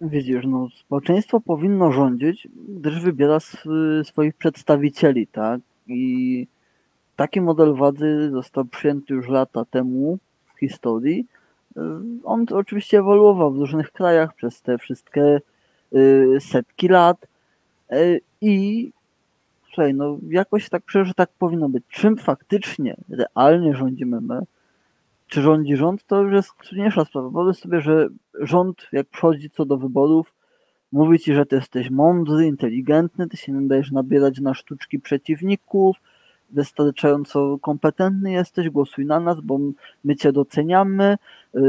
Widzisz, 0.01 0.45
no, 0.47 0.67
społeczeństwo 0.75 1.39
powinno 1.39 1.91
rządzić, 1.91 2.47
gdyż 2.67 2.99
wybiera 2.99 3.37
swoich 4.03 4.35
przedstawicieli, 4.35 5.27
tak? 5.27 5.61
I 5.87 6.47
taki 7.15 7.41
model 7.41 7.73
władzy 7.73 8.29
został 8.31 8.65
przyjęty 8.65 9.13
już 9.13 9.27
lata 9.27 9.65
temu 9.65 10.17
w 10.55 10.59
historii. 10.59 11.25
On 12.23 12.45
oczywiście 12.51 12.99
ewoluował 12.99 13.51
w 13.51 13.57
różnych 13.57 13.91
krajach 13.91 14.35
przez 14.35 14.61
te 14.61 14.77
wszystkie 14.77 15.41
y, 15.95 16.37
setki 16.39 16.87
lat 16.87 17.27
y, 17.91 18.21
i 18.41 18.91
słuchaj, 19.67 19.93
no 19.93 20.17
jakoś 20.29 20.69
tak 20.69 20.83
przecież 20.83 21.13
tak 21.15 21.29
powinno 21.39 21.69
być. 21.69 21.83
Czym 21.89 22.17
faktycznie, 22.17 22.95
realnie 23.09 23.75
rządzimy 23.75 24.21
my, 24.21 24.41
czy 25.27 25.41
rządzi 25.41 25.75
rząd, 25.75 26.05
to 26.07 26.21
już 26.21 26.33
jest 26.33 26.51
trudniejsza 26.63 27.05
sprawa. 27.05 27.29
Wyobraź 27.29 27.57
sobie, 27.57 27.81
że 27.81 28.07
rząd, 28.39 28.87
jak 28.91 29.07
przychodzi 29.07 29.49
co 29.49 29.65
do 29.65 29.77
wyborów, 29.77 30.33
mówi 30.91 31.19
ci, 31.19 31.33
że 31.33 31.45
ty 31.45 31.55
jesteś 31.55 31.89
mądry, 31.89 32.45
inteligentny, 32.45 33.29
ty 33.29 33.37
się 33.37 33.51
nie 33.51 33.67
dajesz 33.67 33.91
nabierać 33.91 34.39
na 34.39 34.53
sztuczki 34.53 34.99
przeciwników, 34.99 35.97
wystarczająco 36.49 37.57
kompetentny 37.61 38.31
jesteś, 38.31 38.69
głosuj 38.69 39.05
na 39.05 39.19
nas, 39.19 39.41
bo 39.41 39.59
my 40.03 40.15
cię 40.15 40.31
doceniamy, 40.31 41.17
y, 41.55 41.59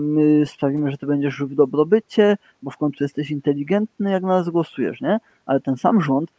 my 0.00 0.46
sprawimy, 0.46 0.90
że 0.90 0.98
ty 0.98 1.06
będziesz 1.06 1.34
żył 1.34 1.48
w 1.48 1.54
dobrobycie, 1.54 2.36
bo 2.62 2.70
w 2.70 2.76
końcu 2.76 3.04
jesteś 3.04 3.30
inteligentny, 3.30 4.10
jak 4.10 4.22
na 4.22 4.28
nas 4.28 4.48
głosujesz, 4.48 5.00
nie? 5.00 5.18
Ale 5.46 5.60
ten 5.60 5.76
sam 5.76 6.00
rząd, 6.00 6.30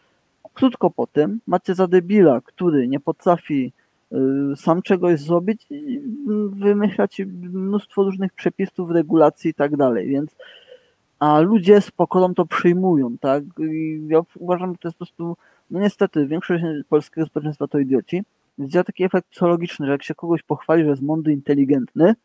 krótko 0.54 0.90
po 0.90 1.08
tym, 1.08 1.40
macie 1.48 1.76
za 1.76 1.88
debila, 1.88 2.42
który 2.42 2.88
nie 2.88 3.00
potrafi 3.00 3.74
sam 4.56 4.82
czegoś 4.82 5.20
zrobić 5.20 5.66
i 5.70 6.02
wymyślać 6.50 7.22
mnóstwo 7.54 8.04
różnych 8.04 8.34
przepisów, 8.34 8.92
regulacji 8.92 9.52
i 9.52 9.54
tak 9.54 9.78
dalej, 9.78 10.08
więc 10.08 10.36
a 11.20 11.40
ludzie 11.40 11.82
z 11.82 11.92
pokorą 11.92 12.34
to 12.34 12.46
przyjmują, 12.46 13.18
tak? 13.18 13.44
I 13.60 14.02
ja 14.08 14.20
uważam, 14.36 14.72
że 14.72 14.78
to 14.78 14.88
jest 14.88 14.98
po 14.98 15.06
prostu, 15.06 15.38
no 15.72 15.80
niestety, 15.80 16.28
większość 16.28 16.64
polskiego 16.90 17.28
społeczeństwa 17.28 17.68
to 17.68 17.80
idioci, 17.80 18.24
więc 18.58 18.72
działa 18.72 18.84
taki 18.84 19.04
efekt 19.04 19.28
psychologiczny, 19.30 19.86
że 19.86 19.92
jak 19.92 20.04
się 20.04 20.16
kogoś 20.16 20.44
pochwali, 20.44 20.84
że 20.84 20.90
jest 20.90 21.02
mądry, 21.02 21.34
inteligentny, 21.34 22.16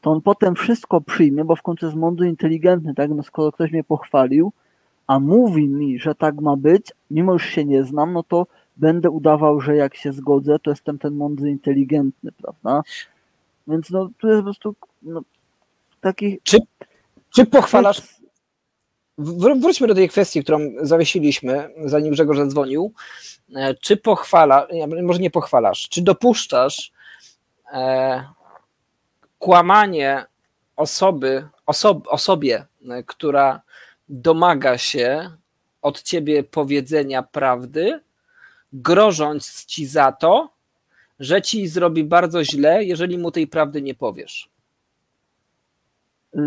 to 0.00 0.10
on 0.10 0.22
potem 0.22 0.54
wszystko 0.54 1.00
przyjmie, 1.00 1.44
bo 1.44 1.56
w 1.56 1.62
końcu 1.62 1.86
jest 1.86 1.98
mądry, 1.98 2.28
inteligentny, 2.28 2.94
tak? 2.94 3.10
No 3.10 3.22
skoro 3.22 3.52
ktoś 3.52 3.72
mnie 3.72 3.84
pochwalił, 3.84 4.52
a 5.06 5.20
mówi 5.20 5.68
mi, 5.68 5.98
że 5.98 6.14
tak 6.14 6.40
ma 6.40 6.56
być, 6.56 6.92
mimo 7.10 7.32
już 7.32 7.46
się 7.46 7.64
nie 7.64 7.84
znam, 7.84 8.12
no 8.12 8.22
to 8.22 8.46
będę 8.76 9.10
udawał, 9.10 9.60
że 9.60 9.76
jak 9.76 9.96
się 9.96 10.12
zgodzę, 10.12 10.58
to 10.58 10.70
jestem 10.70 10.98
ten 10.98 11.14
mądry, 11.14 11.50
inteligentny, 11.50 12.32
prawda? 12.32 12.82
Więc 13.68 13.90
no, 13.90 14.10
tu 14.18 14.28
jest 14.28 14.38
po 14.38 14.44
prostu 14.44 14.74
no, 15.02 15.22
taki... 16.00 16.40
Czy 16.42 16.58
czy 17.36 17.46
pochwalasz. 17.46 18.02
Wróćmy 19.18 19.86
do 19.86 19.94
tej 19.94 20.08
kwestii, 20.08 20.42
którą 20.42 20.58
zawiesiliśmy, 20.80 21.70
zanim 21.84 22.12
Grzegorz 22.12 22.36
zadzwonił. 22.36 22.92
E, 23.54 23.74
czy 23.74 23.96
pochwala, 23.96 24.66
może 25.02 25.18
nie 25.18 25.30
pochwalasz, 25.30 25.88
czy 25.88 26.02
dopuszczasz 26.02 26.92
e, 27.72 28.24
kłamanie 29.38 30.24
osoby, 30.76 31.48
osob, 31.66 32.08
osobie, 32.08 32.66
która 33.06 33.60
domaga 34.08 34.78
się 34.78 35.30
od 35.82 36.02
ciebie 36.02 36.42
powiedzenia 36.44 37.22
prawdy, 37.22 38.00
grożąc 38.82 39.64
ci 39.64 39.86
za 39.86 40.12
to, 40.12 40.50
że 41.20 41.42
ci 41.42 41.68
zrobi 41.68 42.04
bardzo 42.04 42.44
źle, 42.44 42.84
jeżeli 42.84 43.18
mu 43.18 43.30
tej 43.30 43.46
prawdy 43.46 43.82
nie 43.82 43.94
powiesz? 43.94 44.48
Yy, 46.34 46.42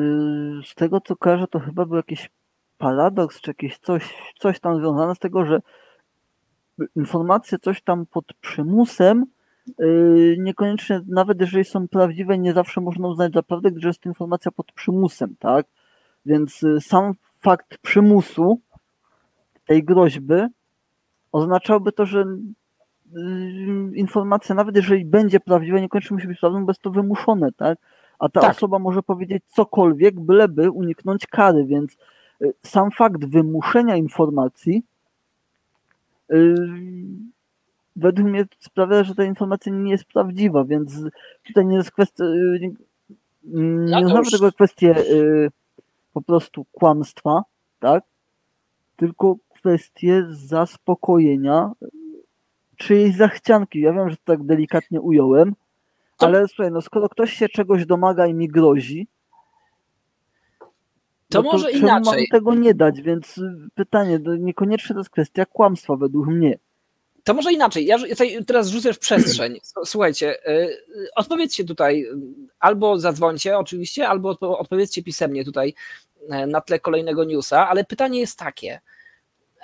z 0.65 0.75
tego 0.75 1.01
co 1.01 1.15
kojarzę, 1.15 1.47
to 1.47 1.59
chyba 1.59 1.85
był 1.85 1.95
jakiś 1.95 2.29
paradoks, 2.77 3.41
czy 3.41 3.49
jakieś 3.49 3.77
coś, 3.77 4.13
coś 4.39 4.59
tam 4.59 4.79
związane 4.79 5.15
z 5.15 5.19
tego, 5.19 5.45
że 5.45 5.61
informacje 6.95 7.59
coś 7.59 7.81
tam 7.81 8.05
pod 8.05 8.25
przymusem, 8.41 9.25
yy, 9.79 10.35
niekoniecznie, 10.39 11.01
nawet 11.07 11.41
jeżeli 11.41 11.65
są 11.65 11.87
prawdziwe, 11.87 12.37
nie 12.37 12.53
zawsze 12.53 12.81
można 12.81 13.07
uznać 13.07 13.33
za 13.33 13.43
prawdę, 13.43 13.71
gdyż 13.71 13.83
jest 13.83 13.99
to 13.99 14.09
informacja 14.09 14.51
pod 14.51 14.71
przymusem, 14.71 15.35
tak? 15.39 15.65
Więc 16.25 16.61
yy, 16.61 16.81
sam 16.81 17.13
fakt 17.39 17.77
przymusu 17.77 18.59
tej 19.65 19.83
groźby 19.83 20.35
oznaczałby 21.31 21.91
to, 21.91 22.05
że 22.05 22.25
informacja, 23.93 24.55
nawet 24.55 24.75
jeżeli 24.75 25.05
będzie 25.05 25.39
prawdziwa, 25.39 25.79
niekoniecznie 25.79 26.15
musi 26.15 26.27
być 26.27 26.39
prawdą, 26.39 26.65
bo 26.65 26.71
jest 26.71 26.81
to 26.81 26.91
wymuszone, 26.91 27.51
tak? 27.51 27.77
a 28.19 28.29
ta 28.29 28.41
tak. 28.41 28.51
osoba 28.51 28.79
może 28.79 29.03
powiedzieć 29.03 29.43
cokolwiek, 29.47 30.19
byleby 30.19 30.71
uniknąć 30.71 31.27
kary, 31.27 31.65
więc 31.65 31.97
y, 32.41 32.53
sam 32.65 32.91
fakt 32.91 33.25
wymuszenia 33.25 33.95
informacji 33.95 34.83
yy, 36.29 36.55
według 37.95 38.27
mnie 38.27 38.45
sprawia, 38.59 39.03
że 39.03 39.15
ta 39.15 39.23
informacja 39.23 39.73
nie 39.73 39.91
jest 39.91 40.05
prawdziwa, 40.05 40.63
więc 40.63 41.01
tutaj 41.43 41.65
nie 41.65 41.75
jest 41.75 41.91
kwestia, 41.91 42.23
yy, 42.23 42.59
nie 43.43 44.01
już... 44.01 44.31
tego 44.31 44.51
kwestię 44.51 44.87
yy, 44.87 45.51
po 46.13 46.21
prostu 46.21 46.65
kłamstwa, 46.71 47.43
tak? 47.79 48.03
Tylko 48.95 49.35
kwestię 49.59 50.25
zaspokojenia 50.29 51.71
czyjejś 52.77 53.15
zachcianki. 53.15 53.81
Ja 53.81 53.93
wiem, 53.93 54.09
że 54.09 54.17
to 54.17 54.23
tak 54.25 54.43
delikatnie 54.43 55.01
ująłem, 55.01 55.55
to... 56.17 56.25
Ale 56.25 56.47
słuchaj, 56.47 56.71
no 56.71 56.81
skoro 56.81 57.09
ktoś 57.09 57.33
się 57.33 57.49
czegoś 57.49 57.85
domaga 57.85 58.27
i 58.27 58.33
mi 58.33 58.47
grozi, 58.47 59.07
to, 61.29 61.41
no 61.41 61.51
to 61.51 61.57
może 61.57 61.71
inaczej. 61.71 62.27
Mam 62.31 62.39
tego 62.39 62.55
nie 62.55 62.73
dać, 62.73 63.01
więc 63.01 63.39
pytanie, 63.75 64.19
niekoniecznie 64.39 64.93
to 64.93 64.99
jest 64.99 65.09
kwestia 65.09 65.45
kłamstwa 65.45 65.95
według 65.95 66.27
mnie. 66.27 66.57
To 67.23 67.33
może 67.33 67.53
inaczej. 67.53 67.85
Ja 67.85 67.97
teraz 68.47 68.67
rzucę 68.67 68.93
w 68.93 68.99
przestrzeń. 68.99 69.59
Słuchajcie, 69.85 70.37
yy, 70.47 71.07
odpowiedzcie 71.15 71.65
tutaj, 71.65 72.05
albo 72.59 72.99
zadzwońcie 72.99 73.57
oczywiście, 73.57 74.07
albo 74.07 74.29
odpowiedzcie 74.39 75.03
pisemnie 75.03 75.45
tutaj 75.45 75.73
na 76.47 76.61
tle 76.61 76.79
kolejnego 76.79 77.23
newsa, 77.23 77.67
ale 77.67 77.83
pytanie 77.83 78.19
jest 78.19 78.39
takie. 78.39 78.79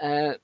E, 0.01 0.35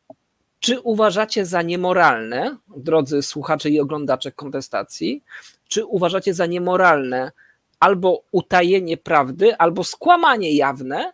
czy 0.60 0.80
uważacie 0.80 1.46
za 1.46 1.62
niemoralne, 1.62 2.58
drodzy 2.78 3.22
słuchacze 3.22 3.70
i 3.70 3.80
oglądacze 3.80 4.32
kontestacji, 4.32 5.24
czy 5.68 5.86
uważacie 5.86 6.34
za 6.34 6.46
niemoralne 6.46 7.32
albo 7.80 8.24
utajenie 8.32 8.98
prawdy, 8.98 9.58
albo 9.58 9.84
skłamanie 9.84 10.56
jawne 10.56 11.14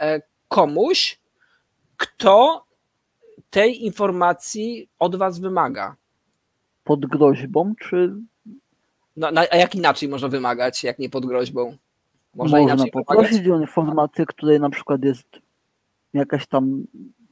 e, 0.00 0.22
komuś, 0.48 1.18
kto 1.96 2.64
tej 3.50 3.84
informacji 3.84 4.88
od 4.98 5.16
was 5.16 5.38
wymaga? 5.38 5.96
Pod 6.84 7.06
groźbą, 7.06 7.74
czy. 7.80 8.14
No, 9.16 9.28
a 9.50 9.56
jak 9.56 9.74
inaczej 9.74 10.08
można 10.08 10.28
wymagać, 10.28 10.84
jak 10.84 10.98
nie 10.98 11.10
pod 11.10 11.26
groźbą? 11.26 11.76
Można, 12.34 12.58
można 12.60 12.84
poprosić 12.92 13.48
o 13.48 13.60
informację, 13.60 14.26
której 14.26 14.60
na 14.60 14.70
przykład 14.70 15.04
jest 15.04 15.26
jakaś 16.14 16.46
tam, 16.46 16.84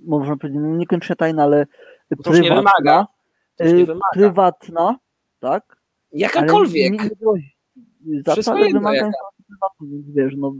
można 0.07 0.37
powiedzieć, 0.37 0.63
no 0.63 0.77
niekoniecznie 0.77 1.17
tajna, 1.17 1.43
ale 1.43 1.67
prywatna. 2.09 2.41
Nie 2.41 2.55
wymaga. 2.55 3.07
Nie 3.61 3.67
y, 3.67 3.87
wymaga. 3.87 4.11
Prywatna, 4.13 4.99
tak? 5.41 5.77
Jakakolwiek. 6.13 6.95
Zasady 8.27 8.73
wymagają 8.73 9.11
wiesz, 9.91 10.33
no. 10.37 10.55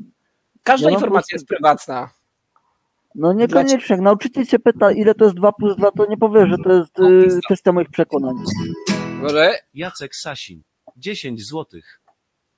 Każda 0.63 0.91
ja 0.91 0.95
informacja 0.95 1.37
jest 1.37 1.47
prywatna. 1.47 2.11
No 3.15 3.33
niekoniecznie. 3.33 3.97
Jak 3.97 4.01
nauczyciel 4.01 4.45
się 4.45 4.59
pyta, 4.59 4.93
ile 4.93 5.15
to 5.15 5.25
jest 5.25 5.37
2 5.37 5.53
plus 5.53 5.77
2, 5.77 5.91
to 5.91 6.07
nie 6.07 6.17
powie, 6.17 6.47
że 6.47 6.57
to 6.65 6.73
jest 6.73 6.99
y, 6.99 7.41
kwestia 7.45 7.73
moich 7.73 7.89
przekonań. 7.89 8.35
Może? 9.23 9.55
Jacek 9.75 10.17
Sasin. 10.17 10.63
10 10.97 11.47
złotych. 11.47 12.01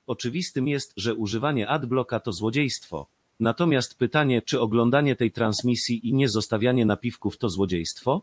Oczywistym 0.06 0.68
jest, 0.68 0.92
że 0.96 1.14
używanie 1.14 1.68
adblocka 1.68 2.20
to 2.20 2.32
złodziejstwo. 2.32 3.06
Natomiast 3.40 3.98
pytanie, 3.98 4.42
czy 4.42 4.60
oglądanie 4.60 5.16
tej 5.16 5.32
transmisji 5.32 6.08
i 6.08 6.14
nie 6.14 6.28
zostawianie 6.28 6.86
napiwków 6.86 7.38
to 7.38 7.48
złodziejstwo? 7.48 8.22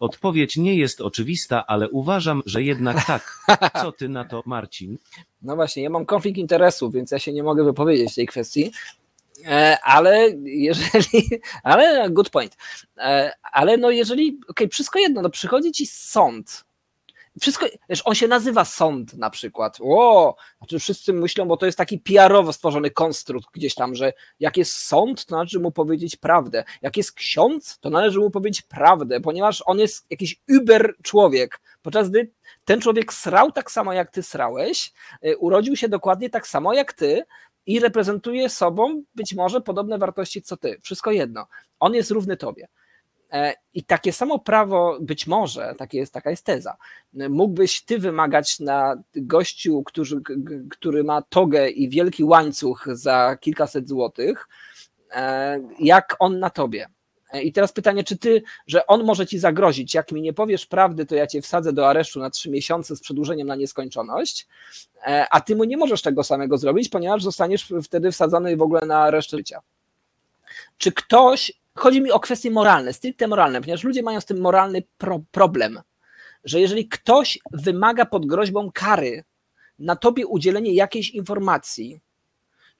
Odpowiedź 0.00 0.56
nie 0.56 0.74
jest 0.74 1.00
oczywista, 1.00 1.66
ale 1.66 1.90
uważam, 1.90 2.42
że 2.46 2.62
jednak 2.62 3.06
tak. 3.06 3.38
Co 3.82 3.92
ty 3.92 4.08
na 4.08 4.24
to, 4.24 4.42
Marcin? 4.46 4.98
No 5.42 5.56
właśnie, 5.56 5.82
ja 5.82 5.90
mam 5.90 6.06
konflikt 6.06 6.38
interesów, 6.38 6.94
więc 6.94 7.10
ja 7.10 7.18
się 7.18 7.32
nie 7.32 7.42
mogę 7.42 7.64
wypowiedzieć 7.64 8.12
w 8.12 8.14
tej 8.14 8.26
kwestii. 8.26 8.72
E, 9.46 9.78
ale 9.82 10.30
jeżeli, 10.44 11.40
ale 11.62 12.10
good 12.10 12.30
point. 12.30 12.56
E, 12.98 13.32
ale 13.52 13.76
no 13.76 13.90
jeżeli, 13.90 14.28
okej, 14.28 14.40
okay, 14.48 14.68
wszystko 14.68 14.98
jedno, 14.98 15.22
no 15.22 15.30
przychodzi 15.30 15.72
ci 15.72 15.86
sąd 15.86 16.64
wszystko, 17.40 17.66
wiesz, 17.88 18.02
on 18.04 18.14
się 18.14 18.28
nazywa 18.28 18.64
sąd 18.64 19.14
na 19.14 19.30
przykład. 19.30 19.78
O, 19.82 20.36
znaczy 20.58 20.78
wszyscy 20.78 21.12
myślą, 21.12 21.44
bo 21.48 21.56
to 21.56 21.66
jest 21.66 21.78
taki 21.78 21.98
PR-owo 21.98 22.52
stworzony 22.52 22.90
konstrukt 22.90 23.48
gdzieś 23.52 23.74
tam, 23.74 23.94
że 23.94 24.12
jak 24.40 24.56
jest 24.56 24.72
sąd, 24.72 25.26
to 25.26 25.36
należy 25.36 25.60
mu 25.60 25.70
powiedzieć 25.70 26.16
prawdę. 26.16 26.64
Jak 26.82 26.96
jest 26.96 27.12
ksiądz, 27.12 27.78
to 27.78 27.90
należy 27.90 28.18
mu 28.18 28.30
powiedzieć 28.30 28.62
prawdę, 28.62 29.20
ponieważ 29.20 29.62
on 29.66 29.78
jest 29.78 30.06
jakiś 30.10 30.40
uber 30.60 30.94
człowiek. 31.02 31.60
Podczas 31.82 32.10
gdy 32.10 32.30
ten 32.64 32.80
człowiek 32.80 33.12
srał 33.12 33.52
tak 33.52 33.70
samo 33.70 33.92
jak 33.92 34.10
ty 34.10 34.22
srałeś, 34.22 34.92
y, 35.26 35.36
urodził 35.38 35.76
się 35.76 35.88
dokładnie 35.88 36.30
tak 36.30 36.46
samo 36.46 36.74
jak 36.74 36.92
ty, 36.92 37.24
i 37.66 37.80
reprezentuje 37.80 38.48
sobą 38.48 39.02
być 39.14 39.34
może 39.34 39.60
podobne 39.60 39.98
wartości 39.98 40.42
co 40.42 40.56
ty. 40.56 40.78
Wszystko 40.82 41.10
jedno. 41.10 41.46
On 41.80 41.94
jest 41.94 42.10
równy 42.10 42.36
tobie. 42.36 42.68
E, 43.34 43.54
I 43.74 43.84
takie 43.84 44.12
samo 44.12 44.38
prawo, 44.38 44.98
być 45.00 45.26
może, 45.26 45.74
takie 45.78 45.98
jest, 45.98 46.12
taka 46.12 46.30
jest 46.30 46.44
teza, 46.44 46.76
mógłbyś 47.12 47.82
ty 47.82 47.98
wymagać 47.98 48.60
na 48.60 48.96
gościu, 49.16 49.82
który, 49.82 50.20
który 50.70 51.04
ma 51.04 51.22
togę 51.22 51.68
i 51.68 51.88
wielki 51.88 52.24
łańcuch 52.24 52.86
za 52.92 53.36
kilkaset 53.40 53.88
złotych, 53.88 54.48
e, 55.10 55.60
jak 55.78 56.16
on 56.18 56.38
na 56.38 56.50
tobie. 56.50 56.86
E, 57.32 57.42
I 57.42 57.52
teraz 57.52 57.72
pytanie, 57.72 58.04
czy 58.04 58.18
ty, 58.18 58.42
że 58.66 58.86
on 58.86 59.04
może 59.04 59.26
ci 59.26 59.38
zagrozić, 59.38 59.94
jak 59.94 60.12
mi 60.12 60.22
nie 60.22 60.32
powiesz 60.32 60.66
prawdy, 60.66 61.06
to 61.06 61.14
ja 61.14 61.26
cię 61.26 61.42
wsadzę 61.42 61.72
do 61.72 61.88
aresztu 61.88 62.20
na 62.20 62.30
trzy 62.30 62.50
miesiące 62.50 62.96
z 62.96 63.00
przedłużeniem 63.00 63.46
na 63.46 63.56
nieskończoność, 63.56 64.48
a 65.30 65.40
ty 65.40 65.56
mu 65.56 65.64
nie 65.64 65.76
możesz 65.76 66.02
tego 66.02 66.24
samego 66.24 66.58
zrobić, 66.58 66.88
ponieważ 66.88 67.22
zostaniesz 67.22 67.72
wtedy 67.84 68.12
wsadzony 68.12 68.56
w 68.56 68.62
ogóle 68.62 68.80
na 68.86 69.10
resztę 69.10 69.36
życia. 69.36 69.60
Czy 70.78 70.92
ktoś 70.92 71.63
Chodzi 71.78 72.00
mi 72.00 72.10
o 72.10 72.20
kwestie 72.20 72.50
moralne, 72.50 72.92
stricte 72.92 73.28
moralne, 73.28 73.60
ponieważ 73.60 73.84
ludzie 73.84 74.02
mają 74.02 74.20
z 74.20 74.24
tym 74.24 74.40
moralny 74.40 74.82
pro 74.98 75.20
problem. 75.30 75.80
że 76.44 76.60
jeżeli 76.60 76.88
ktoś 76.88 77.38
wymaga 77.52 78.04
pod 78.04 78.26
groźbą 78.26 78.70
kary 78.72 79.24
na 79.78 79.96
tobie 79.96 80.26
udzielenie 80.26 80.74
jakiejś 80.74 81.10
informacji, 81.10 82.00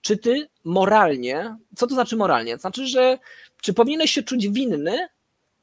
czy 0.00 0.18
ty 0.18 0.48
moralnie, 0.64 1.56
co 1.76 1.86
to 1.86 1.94
znaczy 1.94 2.16
moralnie? 2.16 2.54
To 2.54 2.60
znaczy, 2.60 2.86
że 2.86 3.18
czy 3.62 3.74
powinieneś 3.74 4.10
się 4.10 4.22
czuć 4.22 4.48
winny, 4.48 5.08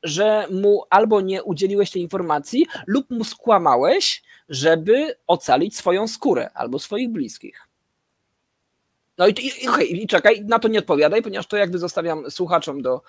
że 0.04 0.48
mu 0.52 0.84
albo 0.90 1.22
nie 1.22 1.44
udzieliłeś 1.44 1.92
tej 1.92 2.02
informacji, 2.02 2.68
lub 2.88 3.10
mu 3.10 3.24
skłamałeś, 3.24 4.24
żeby 4.50 5.16
ocalić 5.28 5.78
swoją 5.78 6.08
skórę 6.08 6.50
albo 6.54 6.80
swoich 6.80 7.10
bliskich. 7.10 7.68
No 9.22 9.28
i, 9.28 9.34
i, 9.64 9.68
okay, 9.68 9.86
i 9.86 10.08
czekaj, 10.08 10.46
na 10.46 10.60
to 10.60 10.68
nie 10.68 10.80
odpowiadaj, 10.80 11.22
ponieważ 11.22 11.48
to 11.48 11.58
jakby 11.58 11.80
zostawiam 11.80 12.32
słuchaczom 12.32 12.82
do, 12.82 13.02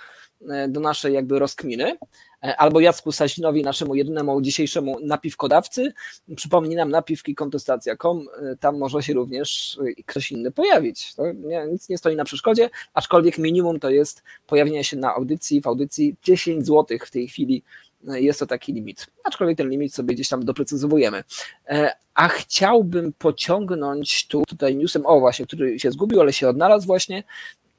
e, 0.48 0.68
do 0.68 0.80
naszej 0.80 1.14
jakby 1.14 1.38
rozkminy. 1.38 1.96
E, 2.44 2.56
albo 2.56 2.80
Jacku 2.80 3.12
Sasinowi, 3.12 3.62
naszemu 3.62 3.94
jedynemu 3.94 4.40
dzisiejszemu 4.40 5.00
napiwkodawcy. 5.00 5.92
Przypomnij 6.36 6.76
napiwki 6.76 7.34
kontestacja.com, 7.34 8.26
e, 8.42 8.56
tam 8.56 8.78
może 8.78 9.02
się 9.02 9.12
również 9.12 9.78
ktoś 10.06 10.32
inny 10.32 10.50
pojawić. 10.50 11.14
To 11.14 11.32
nie, 11.32 11.66
nic 11.72 11.88
nie 11.88 11.98
stoi 11.98 12.16
na 12.16 12.24
przeszkodzie, 12.24 12.70
aczkolwiek 12.94 13.38
minimum 13.38 13.80
to 13.80 13.90
jest 13.90 14.22
pojawienie 14.46 14.84
się 14.84 14.96
na 14.96 15.14
audycji, 15.14 15.60
w 15.60 15.66
audycji 15.66 16.16
10 16.22 16.66
zł 16.66 16.98
w 17.06 17.10
tej 17.10 17.28
chwili 17.28 17.62
jest 18.04 18.40
to 18.40 18.46
taki 18.46 18.72
limit. 18.72 19.06
Aczkolwiek 19.24 19.56
ten 19.56 19.70
limit 19.70 19.94
sobie 19.94 20.14
gdzieś 20.14 20.28
tam 20.28 20.44
doprecyzowujemy. 20.44 21.24
E, 21.68 21.92
a 22.14 22.28
chciałbym 22.28 23.12
pociągnąć 23.12 24.26
tu 24.26 24.42
tutaj 24.48 24.76
newsem, 24.76 25.06
o 25.06 25.20
właśnie, 25.20 25.46
który 25.46 25.78
się 25.78 25.90
zgubił, 25.90 26.20
ale 26.20 26.32
się 26.32 26.48
odnalazł 26.48 26.86
właśnie. 26.86 27.24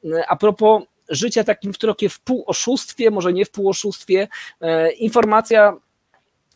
E, 0.06 0.28
a 0.28 0.36
propos 0.36 0.84
życia 1.10 1.44
takim 1.44 1.74
w 1.74 1.78
trochę 1.78 2.10
w 2.10 2.20
półoszustwie, 2.20 3.12
może 3.12 3.34
nie 3.34 3.45
w 3.45 3.52
półoszustwie, 3.52 4.28
e, 4.62 4.91
informacja 4.91 5.78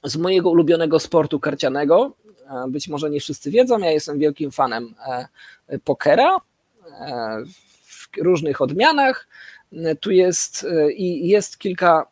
z 0.03 0.17
mojego 0.17 0.49
ulubionego 0.49 0.99
sportu 0.99 1.39
karcianego. 1.39 2.13
Być 2.69 2.87
może 2.87 3.09
nie 3.09 3.19
wszyscy 3.19 3.51
wiedzą, 3.51 3.77
ja 3.79 3.91
jestem 3.91 4.19
wielkim 4.19 4.51
fanem 4.51 4.95
pokera 5.83 6.37
w 7.83 8.07
różnych 8.21 8.61
odmianach. 8.61 9.27
Tu 9.99 10.11
jest 10.11 10.67
i 10.95 11.27
jest 11.27 11.57
kilka 11.57 12.05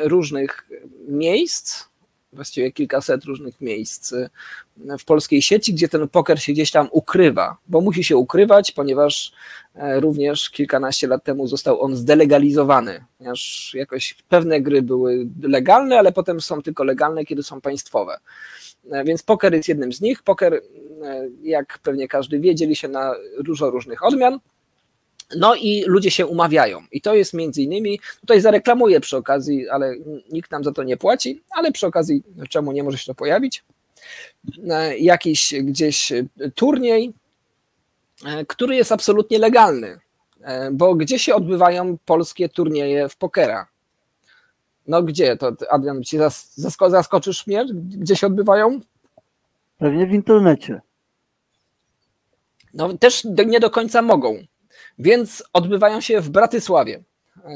różnych 0.00 0.68
miejsc, 1.08 1.84
właściwie 2.32 2.72
kilkaset 2.72 3.24
różnych 3.24 3.60
miejsc 3.60 4.14
w 4.98 5.04
polskiej 5.04 5.42
sieci, 5.42 5.74
gdzie 5.74 5.88
ten 5.88 6.08
poker 6.08 6.42
się 6.42 6.52
gdzieś 6.52 6.70
tam 6.70 6.88
ukrywa, 6.90 7.56
bo 7.68 7.80
musi 7.80 8.04
się 8.04 8.16
ukrywać, 8.16 8.72
ponieważ 8.72 9.32
e, 9.74 10.00
również 10.00 10.50
kilkanaście 10.50 11.06
lat 11.06 11.24
temu 11.24 11.46
został 11.46 11.80
on 11.80 11.96
zdelegalizowany, 11.96 13.04
ponieważ 13.18 13.72
jakoś 13.74 14.16
pewne 14.28 14.60
gry 14.60 14.82
były 14.82 15.28
legalne, 15.42 15.98
ale 15.98 16.12
potem 16.12 16.40
są 16.40 16.62
tylko 16.62 16.84
legalne, 16.84 17.24
kiedy 17.24 17.42
są 17.42 17.60
państwowe. 17.60 18.18
E, 18.90 19.04
więc 19.04 19.22
poker 19.22 19.54
jest 19.54 19.68
jednym 19.68 19.92
z 19.92 20.00
nich. 20.00 20.22
Poker, 20.22 20.54
e, 20.54 20.60
jak 21.42 21.78
pewnie 21.82 22.08
każdy 22.08 22.40
wie, 22.40 22.54
dzieli 22.54 22.76
się 22.76 22.88
na 22.88 23.14
dużo 23.40 23.70
różnych 23.70 24.04
odmian. 24.04 24.38
No 25.36 25.54
i 25.54 25.84
ludzie 25.86 26.10
się 26.10 26.26
umawiają. 26.26 26.82
I 26.92 27.00
to 27.00 27.14
jest 27.14 27.34
między 27.34 27.62
innymi, 27.62 28.00
tutaj 28.20 28.40
zareklamuję 28.40 29.00
przy 29.00 29.16
okazji, 29.16 29.68
ale 29.68 29.94
nikt 30.32 30.50
nam 30.50 30.64
za 30.64 30.72
to 30.72 30.82
nie 30.82 30.96
płaci, 30.96 31.42
ale 31.50 31.72
przy 31.72 31.86
okazji, 31.86 32.22
czemu 32.48 32.72
nie 32.72 32.82
może 32.82 32.98
się 32.98 33.06
to 33.06 33.14
pojawić? 33.14 33.64
E, 34.70 34.98
jakiś 34.98 35.54
gdzieś 35.62 36.12
turniej, 36.54 37.12
e, 38.24 38.44
który 38.44 38.76
jest 38.76 38.92
absolutnie 38.92 39.38
legalny, 39.38 39.98
e, 40.42 40.70
bo 40.70 40.94
gdzie 40.94 41.18
się 41.18 41.34
odbywają 41.34 41.98
polskie 42.04 42.48
turnieje 42.48 43.08
w 43.08 43.16
pokera? 43.16 43.66
No 44.86 45.02
gdzie? 45.02 45.36
To 45.36 45.52
Adrian, 45.70 46.02
ci 46.02 46.18
zaskoczysz 46.88 47.46
mnie? 47.46 47.66
Gdzie 47.74 48.16
się 48.16 48.26
odbywają? 48.26 48.80
Pewnie 49.78 50.06
w 50.06 50.12
internecie. 50.12 50.80
No 52.74 52.98
też 52.98 53.24
nie 53.46 53.60
do 53.60 53.70
końca 53.70 54.02
mogą 54.02 54.44
więc 54.98 55.44
odbywają 55.52 56.00
się 56.00 56.20
w 56.20 56.30
Bratysławie. 56.30 57.02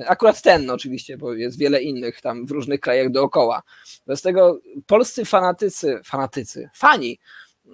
Akurat 0.06 0.42
ten 0.42 0.70
oczywiście, 0.70 1.18
bo 1.18 1.34
jest 1.34 1.58
wiele 1.58 1.82
innych 1.82 2.20
tam 2.20 2.46
w 2.46 2.50
różnych 2.50 2.80
krajach 2.80 3.10
dookoła. 3.10 3.62
Bez 4.06 4.22
tego 4.22 4.60
polscy 4.86 5.24
fanatycy, 5.24 6.00
fanatycy, 6.04 6.68
fani, 6.74 7.18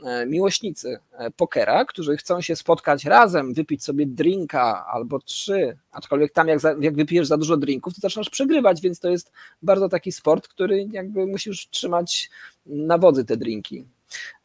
e, 0.05 0.27
miłośnicy 0.27 0.99
e, 1.13 1.31
pokera, 1.31 1.85
którzy 1.85 2.17
chcą 2.17 2.41
się 2.41 2.57
spotkać 2.57 3.05
razem, 3.05 3.55
wypić 3.55 3.85
sobie 3.85 4.07
drinka 4.07 4.87
albo 4.87 5.19
trzy, 5.19 5.79
aczkolwiek 5.93 6.33
tam 6.33 6.49
jak, 6.49 6.61
za, 6.61 6.75
jak 6.81 6.97
wypijesz 6.97 7.27
za 7.27 7.37
dużo 7.37 7.57
drinków, 7.57 7.95
to 7.95 8.01
zaczynasz 8.01 8.31
przegrywać, 8.31 8.81
więc 8.81 9.01
to 9.01 9.11
jest 9.11 9.33
bardzo 9.63 9.89
taki 9.89 10.13
sport, 10.13 10.49
który 10.49 10.89
jakby 10.93 11.27
musisz 11.27 11.69
trzymać 11.69 12.31
na 12.67 12.99
wodzy 12.99 13.25
te 13.25 13.37
drinki. 13.37 13.85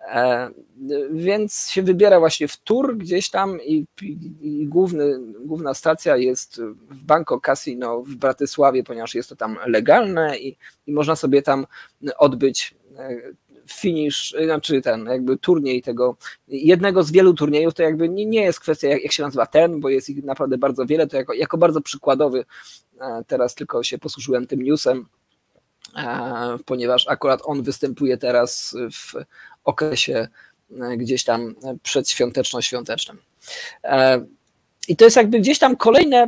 E, 0.07 0.49
więc 1.11 1.69
się 1.69 1.83
wybiera 1.83 2.19
właśnie 2.19 2.47
w 2.47 2.57
Tur 2.57 2.97
gdzieś 2.97 3.29
tam 3.29 3.61
i, 3.61 3.85
i 4.41 4.67
główny, 4.67 5.19
główna 5.45 5.73
stacja 5.73 6.17
jest 6.17 6.61
w 6.89 7.03
Banco 7.03 7.39
Casino 7.39 8.01
w 8.01 8.15
Bratysławie, 8.15 8.83
ponieważ 8.83 9.15
jest 9.15 9.29
to 9.29 9.35
tam 9.35 9.57
legalne 9.65 10.37
i, 10.37 10.57
i 10.87 10.91
można 10.91 11.15
sobie 11.15 11.41
tam 11.41 11.65
odbyć 12.17 12.75
e, 12.97 13.17
finish, 13.73 14.35
znaczy 14.45 14.81
ten 14.81 15.05
jakby 15.05 15.37
turniej 15.37 15.81
tego, 15.81 16.17
jednego 16.47 17.03
z 17.03 17.11
wielu 17.11 17.33
turniejów, 17.33 17.73
to 17.73 17.83
jakby 17.83 18.09
nie, 18.09 18.25
nie 18.25 18.41
jest 18.41 18.59
kwestia 18.59 18.87
jak, 18.87 19.03
jak 19.03 19.11
się 19.11 19.23
nazywa 19.23 19.45
ten, 19.45 19.79
bo 19.79 19.89
jest 19.89 20.09
ich 20.09 20.23
naprawdę 20.23 20.57
bardzo 20.57 20.85
wiele, 20.85 21.07
to 21.07 21.17
jako, 21.17 21.33
jako 21.33 21.57
bardzo 21.57 21.81
przykładowy 21.81 22.45
e, 23.01 23.23
teraz 23.27 23.55
tylko 23.55 23.83
się 23.83 23.97
posłużyłem 23.97 24.47
tym 24.47 24.61
newsem, 24.61 25.05
ponieważ 26.65 27.07
akurat 27.07 27.41
on 27.43 27.63
występuje 27.63 28.17
teraz 28.17 28.75
w 28.91 29.13
okresie 29.63 30.27
e, 30.81 30.97
gdzieś 30.97 31.23
tam 31.23 31.55
przedświąteczno-świątecznym. 31.83 33.17
E, 33.83 34.25
I 34.87 34.95
to 34.95 35.05
jest 35.05 35.17
jakby 35.17 35.39
gdzieś 35.39 35.59
tam 35.59 35.75
kolejne 35.75 36.27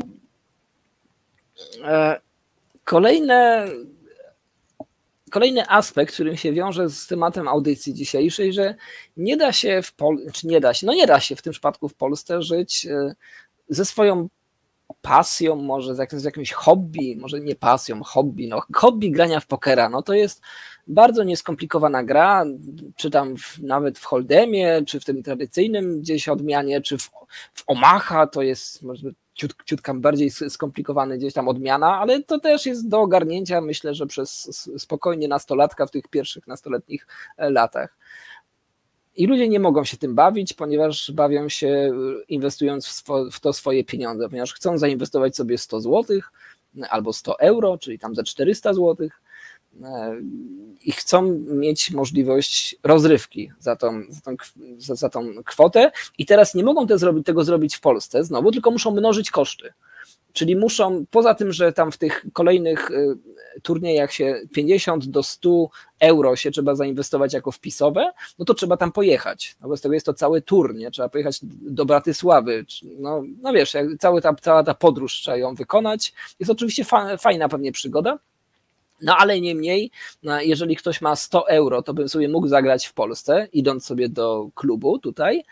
e, 1.83 2.21
kolejne 2.83 3.67
kolejny 5.31 5.69
aspekt, 5.69 6.13
którym 6.13 6.37
się 6.37 6.53
wiąże 6.53 6.89
z 6.89 7.07
tematem 7.07 7.47
audycji 7.47 7.93
dzisiejszej, 7.93 8.53
że 8.53 8.75
nie 9.17 9.37
da 9.37 9.53
się 9.53 9.81
w 9.81 9.93
Pol- 9.93 10.31
czy 10.33 10.47
nie 10.47 10.59
da 10.59 10.73
się, 10.73 10.85
no 10.87 10.93
nie 10.93 11.07
da 11.07 11.19
się 11.19 11.35
w 11.35 11.41
tym 11.41 11.51
przypadku 11.51 11.89
w 11.89 11.93
Polsce 11.93 12.41
żyć 12.41 12.87
ze 13.69 13.85
swoją 13.85 14.29
pasją, 15.01 15.55
może 15.55 15.95
z, 15.95 16.23
jakimś, 16.23 16.51
hobby, 16.51 17.17
może 17.19 17.39
nie 17.39 17.55
pasją, 17.55 18.03
hobby, 18.03 18.47
no 18.47 18.61
hobby 18.73 19.11
grania 19.11 19.39
w 19.39 19.47
pokera, 19.47 19.89
no 19.89 20.01
to 20.01 20.13
jest 20.13 20.41
bardzo 20.87 21.23
nieskomplikowana 21.23 22.03
gra, 22.03 22.45
czy 22.95 23.09
tam 23.09 23.37
w, 23.37 23.59
nawet 23.59 23.99
w 23.99 24.05
Holdemie, 24.05 24.81
czy 24.87 24.99
w 24.99 25.05
tym 25.05 25.23
tradycyjnym 25.23 25.99
gdzieś 25.99 26.27
odmianie, 26.27 26.81
czy 26.81 26.97
w, 26.97 27.11
w 27.53 27.63
Omaha, 27.67 28.27
to 28.27 28.41
jest 28.41 28.83
może 28.83 29.11
ciut, 29.33 29.55
ciutka 29.65 29.93
bardziej 29.93 30.31
skomplikowany 30.31 31.17
gdzieś 31.17 31.33
tam 31.33 31.47
odmiana, 31.47 31.99
ale 31.99 32.23
to 32.23 32.39
też 32.39 32.65
jest 32.65 32.87
do 32.87 32.99
ogarnięcia, 32.99 33.61
myślę, 33.61 33.93
że 33.93 34.07
przez 34.07 34.49
spokojnie 34.77 35.27
nastolatka 35.27 35.85
w 35.85 35.91
tych 35.91 36.07
pierwszych 36.07 36.47
nastoletnich 36.47 37.07
e, 37.37 37.49
latach. 37.49 37.97
I 39.19 39.27
ludzie 39.27 39.49
nie 39.49 39.59
mogą 39.59 39.83
się 39.83 39.97
tym 39.97 40.15
bawić, 40.15 40.53
ponieważ 40.53 41.11
bawią 41.11 41.49
się 41.49 41.67
e, 41.67 41.91
inwestując 42.27 42.87
w, 42.87 42.91
swo, 42.91 43.25
w 43.31 43.39
to 43.39 43.53
swoje 43.53 43.83
pieniądze, 43.83 44.29
ponieważ 44.29 44.53
chcą 44.53 44.77
zainwestować 44.77 45.35
sobie 45.35 45.57
100 45.57 45.81
zł 45.81 46.19
albo 46.89 47.13
100 47.13 47.39
euro, 47.39 47.77
czyli 47.77 47.99
tam 47.99 48.15
za 48.15 48.23
400 48.23 48.73
złotych 48.73 49.21
E, 49.83 50.15
i 50.83 50.91
chcą 50.91 51.21
mieć 51.47 51.91
możliwość 51.91 52.75
rozrywki 52.83 53.51
za 53.59 53.75
tą, 53.75 54.03
za 54.09 54.21
tą, 54.21 54.35
za, 54.77 55.09
tą 55.09 55.43
kwotę 55.45 55.91
i 56.17 56.25
teraz 56.25 56.55
nie 56.55 56.63
mogą 56.63 56.87
tego 57.25 57.43
zrobić 57.43 57.75
w 57.75 57.79
Polsce 57.79 58.23
znowu, 58.23 58.51
tylko 58.51 58.71
muszą 58.71 58.91
mnożyć 58.91 59.31
koszty. 59.31 59.73
Czyli 60.33 60.55
muszą, 60.55 61.05
poza 61.11 61.33
tym, 61.33 61.51
że 61.51 61.73
tam 61.73 61.91
w 61.91 61.97
tych 61.97 62.25
kolejnych 62.33 62.91
e, 62.91 62.95
turniejach 63.61 64.13
się 64.13 64.41
50 64.53 65.07
do 65.07 65.23
100 65.23 65.69
euro 65.99 66.35
się 66.35 66.51
trzeba 66.51 66.75
zainwestować 66.75 67.33
jako 67.33 67.51
wpisowe, 67.51 68.11
no 68.39 68.45
to 68.45 68.53
trzeba 68.53 68.77
tam 68.77 68.91
pojechać. 68.91 69.55
No 69.61 69.67
bo 69.67 69.77
z 69.77 69.81
tego 69.81 69.93
jest 69.93 70.05
to 70.05 70.13
cały 70.13 70.41
tur, 70.41 70.75
nie? 70.75 70.91
Trzeba 70.91 71.09
pojechać 71.09 71.39
do 71.61 71.85
Bratysławy. 71.85 72.65
No, 72.99 73.23
no 73.41 73.53
wiesz, 73.53 73.73
cały 73.99 74.21
ta, 74.21 74.33
cała 74.33 74.63
ta 74.63 74.73
podróż 74.73 75.13
trzeba 75.13 75.37
ją 75.37 75.55
wykonać. 75.55 76.13
Jest 76.39 76.51
oczywiście 76.51 76.83
fa, 76.83 77.17
fajna 77.17 77.49
pewnie 77.49 77.71
przygoda, 77.71 78.19
no 79.01 79.17
ale 79.17 79.41
niemniej, 79.41 79.91
no, 80.23 80.41
jeżeli 80.41 80.75
ktoś 80.75 81.01
ma 81.01 81.15
100 81.15 81.49
euro, 81.49 81.81
to 81.81 81.93
bym 81.93 82.09
sobie 82.09 82.29
mógł 82.29 82.47
zagrać 82.47 82.85
w 82.85 82.93
Polsce, 82.93 83.47
idąc 83.53 83.85
sobie 83.85 84.09
do 84.09 84.49
klubu 84.55 84.99
tutaj, 84.99 85.43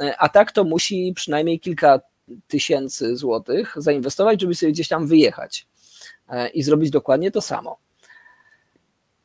e, 0.00 0.16
a 0.18 0.28
tak 0.28 0.52
to 0.52 0.64
musi 0.64 1.12
przynajmniej 1.16 1.60
kilka 1.60 2.00
tysięcy 2.46 3.16
złotych 3.16 3.74
zainwestować, 3.76 4.40
żeby 4.40 4.54
sobie 4.54 4.72
gdzieś 4.72 4.88
tam 4.88 5.06
wyjechać 5.06 5.66
e, 6.28 6.48
i 6.48 6.62
zrobić 6.62 6.90
dokładnie 6.90 7.30
to 7.30 7.40
samo. 7.40 7.78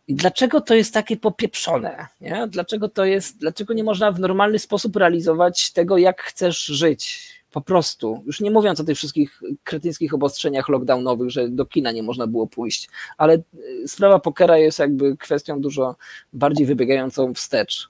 I 0.07 0.15
dlaczego 0.15 0.61
to 0.61 0.76
jest 0.76 0.94
takie 0.94 1.18
popieprzone? 1.18 2.07
Nie? 2.22 2.48
Dlaczego 2.48 2.90
to 2.90 3.06
jest, 3.06 3.38
dlaczego 3.38 3.73
nie 3.73 3.84
można 3.84 4.11
w 4.11 4.19
normalny 4.19 4.60
sposób 4.60 4.95
realizować 4.95 5.72
tego, 5.72 5.98
jak 5.98 6.22
chcesz 6.22 6.65
żyć? 6.65 7.32
Po 7.52 7.61
prostu. 7.61 8.23
Już 8.26 8.41
nie 8.41 8.52
mówiąc 8.52 8.80
o 8.80 8.84
tych 8.84 8.98
wszystkich 8.98 9.41
kretyńskich 9.64 10.14
obostrzeniach 10.14 10.69
lockdownowych, 10.69 11.30
że 11.30 11.49
do 11.49 11.65
kina 11.65 11.91
nie 11.91 12.03
można 12.03 12.28
było 12.28 12.48
pójść, 12.48 12.90
ale 13.18 13.36
y, 13.36 13.88
sprawa 13.88 14.19
pokera 14.19 14.57
jest 14.57 14.80
jakby 14.80 15.18
kwestią 15.18 15.61
dużo 15.61 15.95
bardziej 16.34 16.65
wybiegającą 16.65 17.34
wstecz. 17.34 17.90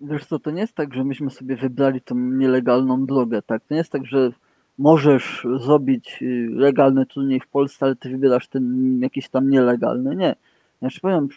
Wiesz 0.00 0.26
co, 0.26 0.38
to 0.38 0.50
nie 0.50 0.60
jest 0.60 0.74
tak, 0.74 0.94
że 0.94 1.04
myśmy 1.04 1.30
sobie 1.30 1.56
wybrali 1.56 2.00
tą 2.00 2.14
nielegalną 2.14 3.06
drogę, 3.06 3.42
tak? 3.42 3.62
To 3.64 3.74
nie 3.74 3.78
jest 3.78 3.92
tak, 3.92 4.06
że 4.06 4.32
możesz 4.78 5.46
zrobić 5.60 6.22
y, 6.22 6.48
legalny 6.50 7.06
turniej 7.06 7.40
w 7.40 7.48
Polsce, 7.48 7.86
ale 7.86 7.96
ty 7.96 8.10
wybierasz 8.10 8.48
ten 8.48 8.98
jakiś 9.00 9.28
tam 9.28 9.50
nielegalny. 9.50 10.16
Nie. 10.16 10.36
Ja 10.82 10.90
ci 10.90 11.00
powiem, 11.00 11.28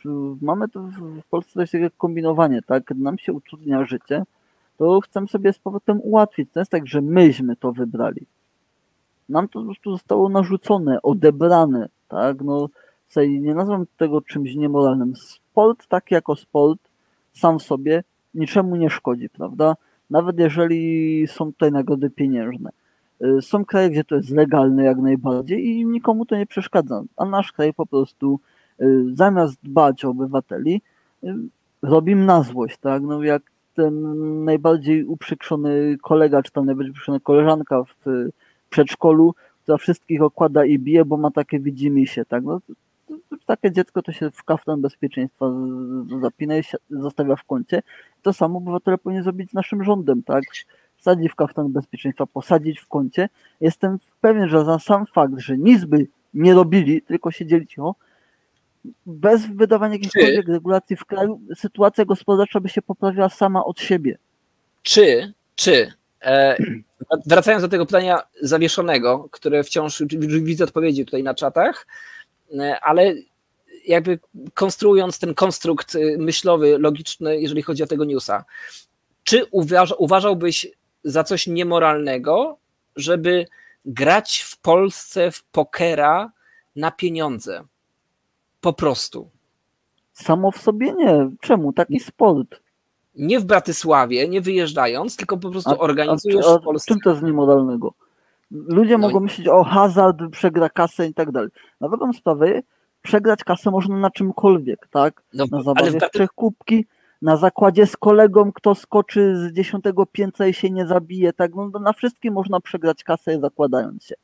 mamy 0.41 0.69
to 0.69 0.79
w 0.99 1.23
Polsce 1.29 1.53
coś 1.53 1.71
takiego 1.71 1.95
kombinowanie, 1.97 2.61
tak? 2.61 2.85
Kiedy 2.85 3.01
nam 3.01 3.17
się 3.17 3.33
utrudnia 3.33 3.85
życie, 3.85 4.23
to 4.77 4.99
chcemy 5.01 5.27
sobie 5.27 5.53
z 5.53 5.59
powrotem 5.59 5.99
ułatwić. 6.01 6.49
To 6.53 6.59
jest 6.59 6.71
tak, 6.71 6.87
że 6.87 7.01
myśmy 7.01 7.55
to 7.55 7.71
wybrali. 7.71 8.25
Nam 9.29 9.47
to 9.47 9.59
po 9.59 9.65
prostu 9.65 9.91
zostało 9.91 10.29
narzucone, 10.29 11.01
odebrane, 11.01 11.89
tak? 12.07 12.41
No, 12.41 12.69
sobie 13.09 13.39
nie 13.39 13.55
nazywam 13.55 13.85
tego 13.97 14.21
czymś 14.21 14.55
niemoralnym. 14.55 15.15
Sport 15.15 15.87
tak 15.87 16.11
jako 16.11 16.35
sport 16.35 16.79
sam 17.33 17.59
w 17.59 17.63
sobie 17.63 18.03
niczemu 18.33 18.75
nie 18.75 18.89
szkodzi, 18.89 19.29
prawda? 19.29 19.75
Nawet 20.09 20.39
jeżeli 20.39 21.27
są 21.27 21.45
tutaj 21.45 21.71
nagrody 21.71 22.09
pieniężne. 22.09 22.69
Y, 23.21 23.41
są 23.41 23.65
kraje, 23.65 23.89
gdzie 23.89 24.03
to 24.03 24.15
jest 24.15 24.29
legalne 24.29 24.83
jak 24.83 24.97
najbardziej 24.97 25.65
i 25.65 25.85
nikomu 25.85 26.25
to 26.25 26.37
nie 26.37 26.45
przeszkadza. 26.45 27.03
A 27.17 27.25
nasz 27.25 27.51
kraj 27.51 27.73
po 27.73 27.85
prostu 27.85 28.39
y, 28.81 29.15
zamiast 29.15 29.57
dbać 29.63 30.05
o 30.05 30.09
obywateli, 30.09 30.81
y, 31.23 31.35
robi 31.81 32.15
na 32.15 32.43
złość, 32.43 32.77
tak? 32.77 33.03
No 33.03 33.23
jak 33.23 33.41
ten 33.75 34.43
najbardziej 34.43 35.05
uprzykrzony 35.05 35.97
kolega, 36.01 36.43
czy 36.43 36.51
tam 36.51 36.65
najbardziej 36.65 36.91
uprzykrzona 36.91 37.19
koleżanka 37.19 37.83
w 37.83 37.95
przedszkolu, 38.69 39.35
która 39.63 39.77
wszystkich 39.77 40.21
okłada 40.21 40.65
i 40.65 40.79
bije, 40.79 41.05
bo 41.05 41.17
ma 41.17 41.31
takie 41.31 41.59
widzimy 41.59 42.07
się, 42.07 42.25
tak? 42.25 42.43
No, 42.43 42.61
takie 43.45 43.71
dziecko 43.71 44.01
to 44.01 44.11
się 44.11 44.31
w 44.31 44.43
kaftan 44.43 44.81
bezpieczeństwa 44.81 45.51
zapina 46.21 46.57
i 46.57 46.63
zostawia 46.89 47.35
w 47.35 47.43
kącie. 47.43 47.81
To 48.23 48.33
samo 48.33 48.57
obywatele 48.57 48.97
powinien 48.97 49.23
zrobić 49.23 49.51
z 49.51 49.53
naszym 49.53 49.83
rządem, 49.83 50.23
tak? 50.23 50.43
wsadzić 51.03 51.31
w 51.31 51.35
kaftan 51.35 51.71
bezpieczeństwa, 51.71 52.25
posadzić 52.25 52.79
w 52.79 52.87
kącie. 52.87 53.29
Jestem 53.61 53.97
pewien, 54.21 54.49
że 54.49 54.65
za 54.65 54.79
sam 54.79 55.05
fakt, 55.05 55.33
że 55.37 55.57
nic 55.57 55.85
by 55.85 56.07
nie 56.33 56.53
robili, 56.53 57.01
tylko 57.01 57.31
siedzieli 57.31 57.67
cicho, 57.67 57.95
bez 59.05 59.45
wydawania 59.45 59.93
jakichkolwiek 59.93 60.47
regulacji 60.47 60.95
w 60.95 61.05
kraju, 61.05 61.41
sytuacja 61.55 62.05
gospodarcza 62.05 62.59
by 62.59 62.69
się 62.69 62.81
poprawiła 62.81 63.29
sama 63.29 63.65
od 63.65 63.79
siebie. 63.79 64.17
Czy, 64.83 65.33
czy, 65.55 65.93
e, 66.21 66.57
wracając 67.25 67.63
do 67.63 67.69
tego 67.69 67.85
pytania 67.85 68.19
zawieszonego, 68.41 69.27
które 69.31 69.63
wciąż 69.63 70.03
widzę 70.41 70.63
odpowiedzi 70.63 71.05
tutaj 71.05 71.23
na 71.23 71.33
czatach, 71.33 71.87
e, 72.59 72.79
ale 72.79 73.13
jakby 73.87 74.19
konstruując 74.53 75.19
ten 75.19 75.33
konstrukt 75.33 75.95
e, 75.95 76.17
myślowy, 76.17 76.77
logiczny, 76.79 77.41
jeżeli 77.41 77.61
chodzi 77.61 77.83
o 77.83 77.87
tego 77.87 78.05
newsa, 78.05 78.45
czy 79.23 79.45
uważa, 79.51 79.95
uważałbyś 79.95 80.67
za 81.03 81.23
coś 81.23 81.47
niemoralnego, 81.47 82.57
żeby 82.95 83.45
grać 83.85 84.39
w 84.39 84.57
Polsce 84.57 85.31
w 85.31 85.43
pokera 85.43 86.31
na 86.75 86.91
pieniądze. 86.91 87.63
Po 88.61 88.73
prostu. 88.73 89.29
Samo 90.13 90.51
w 90.51 90.57
sobie 90.57 90.93
nie. 90.93 91.29
Czemu? 91.41 91.73
Taki 91.73 91.99
sport. 91.99 92.59
Nie 93.15 93.39
w 93.39 93.45
Bratysławie, 93.45 94.27
nie 94.27 94.41
wyjeżdżając, 94.41 95.17
tylko 95.17 95.37
po 95.37 95.49
prostu 95.49 95.71
a, 95.71 95.77
organizujesz 95.77 96.45
a, 96.45 96.53
a, 96.53 96.57
w 96.57 96.61
Polsce. 96.61 96.93
Czym 96.93 96.99
to 96.99 97.09
jest 97.09 97.21
niemoralnego? 97.21 97.93
Ludzie 98.51 98.97
no 98.97 99.07
mogą 99.07 99.19
i... 99.19 99.23
myśleć 99.23 99.47
o 99.47 99.63
hazard, 99.63 100.17
przegra 100.31 100.69
kasę 100.69 101.07
i 101.07 101.13
tak 101.13 101.31
dalej. 101.31 101.49
Na 101.81 101.89
dobrą 101.89 102.13
sprawę 102.13 102.61
przegrać 103.03 103.43
kasę 103.43 103.71
można 103.71 103.97
na 103.97 104.11
czymkolwiek, 104.11 104.87
tak? 104.91 105.23
No, 105.33 105.45
na 105.51 105.63
zabawie 105.63 105.91
w 105.91 105.97
Braty... 105.97 106.27
kubki, 106.35 106.85
na 107.21 107.37
zakładzie 107.37 107.87
z 107.87 107.97
kolegą, 107.97 108.51
kto 108.51 108.75
skoczy 108.75 109.35
z 109.37 109.53
dziesiątego 109.53 110.05
piętra 110.05 110.47
i 110.47 110.53
się 110.53 110.69
nie 110.69 110.87
zabije, 110.87 111.33
tak, 111.33 111.51
no, 111.55 111.79
na 111.79 111.93
wszystkim 111.93 112.33
można 112.33 112.59
przegrać 112.59 113.03
kasę 113.03 113.39
zakładając 113.39 114.03
się. 114.03 114.15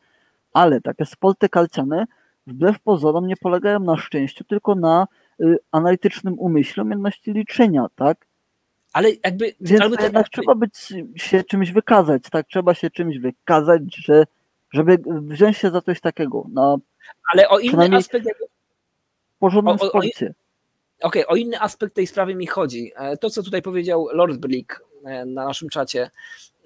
Ale 0.53 0.81
takie 0.81 1.05
sporty 1.05 1.49
kalciane 1.49 2.05
wbrew 2.47 2.79
pozorom 2.79 3.27
nie 3.27 3.37
polegają 3.37 3.79
na 3.79 3.97
szczęściu, 3.97 4.43
tylko 4.43 4.75
na 4.75 5.07
y, 5.41 5.57
analitycznym 5.71 6.39
umyśle, 6.39 6.83
umiejętności 6.83 7.31
liczenia, 7.33 7.85
tak? 7.95 8.25
Ale 8.93 9.09
jakby... 9.23 9.53
Więc 9.61 9.81
albo 9.81 9.95
jednak 10.03 10.25
tak... 10.25 10.33
trzeba 10.33 10.55
być, 10.55 10.93
się 11.15 11.43
czymś 11.43 11.71
wykazać, 11.71 12.23
tak? 12.31 12.47
Trzeba 12.47 12.73
się 12.73 12.89
czymś 12.89 13.19
wykazać, 13.19 13.81
że, 13.95 14.23
żeby 14.71 14.97
wziąć 15.07 15.57
się 15.57 15.71
za 15.71 15.81
coś 15.81 16.01
takiego. 16.01 16.45
Na 16.53 16.77
Ale 17.33 17.49
o 17.49 17.59
inny 17.59 17.95
aspekt... 17.95 18.27
Porządnym 19.39 19.77
o, 19.79 19.85
o, 19.85 19.89
sporcie. 19.89 20.33
Okej, 21.01 21.23
okay, 21.23 21.27
o 21.27 21.35
inny 21.35 21.61
aspekt 21.61 21.93
tej 21.93 22.07
sprawy 22.07 22.35
mi 22.35 22.47
chodzi. 22.47 22.91
E, 22.95 23.17
to, 23.17 23.29
co 23.29 23.43
tutaj 23.43 23.61
powiedział 23.61 24.07
Lord 24.13 24.37
Blick 24.37 24.83
e, 25.05 25.25
na 25.25 25.45
naszym 25.45 25.69
czacie, 25.69 26.11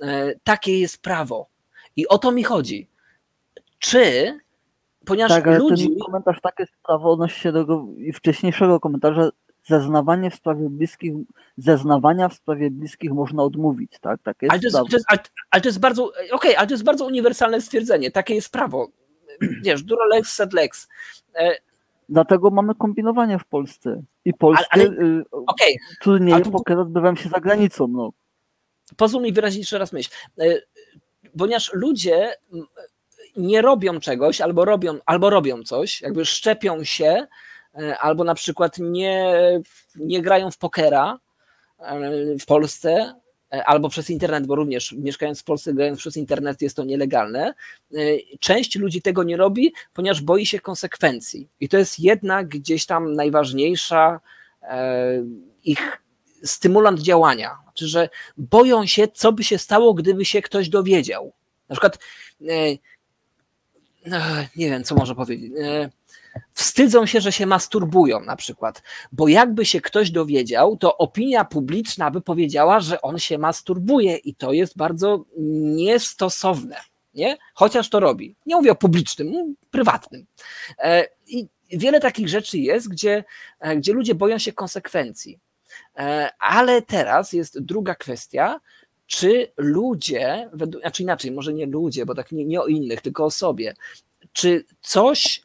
e, 0.01 0.33
takie 0.43 0.79
jest 0.79 1.01
prawo. 1.01 1.47
I 1.95 2.07
o 2.07 2.17
to 2.17 2.31
mi 2.31 2.43
chodzi. 2.43 2.87
Czy, 3.79 4.33
ponieważ 5.05 5.31
tak, 5.31 5.47
ale 5.47 5.57
ludzi... 5.57 5.89
ten 5.89 5.99
komentarz 5.99 6.41
takie 6.41 6.65
prawo 6.85 7.11
odnosi 7.11 7.39
się 7.39 7.51
do 7.51 7.85
wcześniejszego 8.13 8.79
komentarza, 8.79 9.29
zeznawanie 9.63 10.31
w 10.31 10.35
sprawie 10.35 10.69
bliskich, 10.69 11.13
zeznawania 11.57 12.29
w 12.29 12.33
sprawie 12.33 12.71
bliskich 12.71 13.11
można 13.11 13.43
odmówić, 13.43 13.99
tak? 14.01 14.21
Takie 14.23 14.47
ale, 14.49 14.59
to 14.59 14.65
jest, 14.65 14.77
to 14.77 14.97
jest, 14.97 15.05
ale, 15.07 15.19
ale, 15.51 15.61
to 15.61 15.69
jest, 15.69 15.79
bardzo, 15.79 16.05
okej, 16.05 16.31
okay, 16.31 16.57
ale 16.57 16.67
to 16.67 16.73
jest 16.73 16.83
bardzo 16.83 17.05
uniwersalne 17.05 17.61
stwierdzenie, 17.61 18.11
takie 18.11 18.35
jest 18.35 18.51
prawo. 18.51 18.87
Wiesz, 19.61 19.83
dura 19.83 20.05
lex 20.05 20.33
sed 20.33 20.53
lex. 20.53 20.87
Dlatego 22.09 22.49
mamy 22.49 22.75
kombinowanie 22.75 23.39
w 23.39 23.45
Polsce. 23.45 24.01
I 24.25 24.33
polskie 24.33 24.65
ale, 24.69 24.83
ale, 24.83 24.91
y, 24.91 25.23
okay. 25.31 25.73
turnieje 26.01 26.35
ale, 26.35 26.45
poker 26.45 26.79
odbywają 26.79 27.15
się 27.15 27.29
za 27.29 27.39
granicą. 27.39 27.87
No. 27.87 28.11
Pozwól 28.97 29.21
mi 29.21 29.33
wyrazić 29.33 29.59
jeszcze 29.59 29.77
raz 29.77 29.93
myśl. 29.93 30.11
Y, 30.41 30.61
ponieważ 31.37 31.73
ludzie 31.73 32.35
nie 33.37 33.61
robią 33.61 33.99
czegoś, 33.99 34.41
albo 34.41 34.65
robią, 34.65 34.97
albo 35.05 35.29
robią 35.29 35.63
coś, 35.63 36.01
jakby 36.01 36.25
szczepią 36.25 36.83
się, 36.83 37.27
y, 37.79 37.97
albo 37.97 38.23
na 38.23 38.35
przykład 38.35 38.77
nie, 38.77 39.33
nie 39.95 40.21
grają 40.21 40.51
w 40.51 40.57
pokera 40.57 41.19
w 42.39 42.45
Polsce, 42.45 43.15
albo 43.65 43.89
przez 43.89 44.09
internet, 44.09 44.47
bo 44.47 44.55
również 44.55 44.91
mieszkając 44.91 45.41
w 45.41 45.43
Polsce, 45.43 45.73
grając 45.73 45.99
przez 45.99 46.17
internet 46.17 46.61
jest 46.61 46.75
to 46.75 46.83
nielegalne. 46.83 47.53
E, 47.93 47.97
część 48.39 48.75
ludzi 48.75 49.01
tego 49.01 49.23
nie 49.23 49.37
robi, 49.37 49.73
ponieważ 49.93 50.21
boi 50.21 50.45
się 50.45 50.59
konsekwencji. 50.59 51.49
I 51.59 51.69
to 51.69 51.77
jest 51.77 51.99
jednak 51.99 52.47
gdzieś 52.47 52.85
tam 52.85 53.13
najważniejsza 53.13 54.19
e, 54.61 55.23
ich 55.63 56.01
stymulant 56.43 56.99
działania. 56.99 57.57
Znaczy, 57.63 57.87
że 57.87 58.09
boją 58.37 58.85
się, 58.85 59.07
co 59.07 59.31
by 59.31 59.43
się 59.43 59.57
stało, 59.57 59.93
gdyby 59.93 60.25
się 60.25 60.41
ktoś 60.41 60.69
dowiedział. 60.69 61.33
Na 61.69 61.75
przykład, 61.75 61.99
nie 64.55 64.69
wiem, 64.69 64.83
co 64.83 64.95
może 64.95 65.15
powiedzieć 65.15 65.51
wstydzą 66.53 67.05
się, 67.05 67.21
że 67.21 67.31
się 67.31 67.45
masturbują 67.45 68.19
na 68.19 68.35
przykład, 68.35 68.83
bo 69.11 69.27
jakby 69.27 69.65
się 69.65 69.81
ktoś 69.81 70.11
dowiedział, 70.11 70.77
to 70.77 70.97
opinia 70.97 71.45
publiczna 71.45 72.11
by 72.11 72.21
powiedziała, 72.21 72.79
że 72.79 73.01
on 73.01 73.19
się 73.19 73.37
masturbuje 73.37 74.15
i 74.17 74.35
to 74.35 74.53
jest 74.53 74.77
bardzo 74.77 75.25
niestosowne, 75.37 76.77
nie? 77.13 77.37
Chociaż 77.53 77.89
to 77.89 77.99
robi. 77.99 78.35
Nie 78.45 78.55
mówię 78.55 78.71
o 78.71 78.75
publicznym, 78.75 79.55
prywatnym. 79.71 80.25
E, 80.79 81.07
I 81.27 81.47
wiele 81.71 81.99
takich 81.99 82.29
rzeczy 82.29 82.57
jest, 82.57 82.89
gdzie, 82.89 83.23
e, 83.59 83.77
gdzie 83.77 83.93
ludzie 83.93 84.15
boją 84.15 84.37
się 84.37 84.53
konsekwencji. 84.53 85.39
E, 85.97 86.29
ale 86.39 86.81
teraz 86.81 87.33
jest 87.33 87.59
druga 87.59 87.95
kwestia, 87.95 88.59
czy 89.07 89.51
ludzie, 89.57 90.49
znaczy 90.81 91.03
inaczej, 91.03 91.31
może 91.31 91.53
nie 91.53 91.65
ludzie, 91.65 92.05
bo 92.05 92.15
tak 92.15 92.31
nie, 92.31 92.45
nie 92.45 92.61
o 92.61 92.67
innych, 92.67 93.01
tylko 93.01 93.25
o 93.25 93.31
sobie, 93.31 93.73
czy 94.33 94.65
coś 94.81 95.42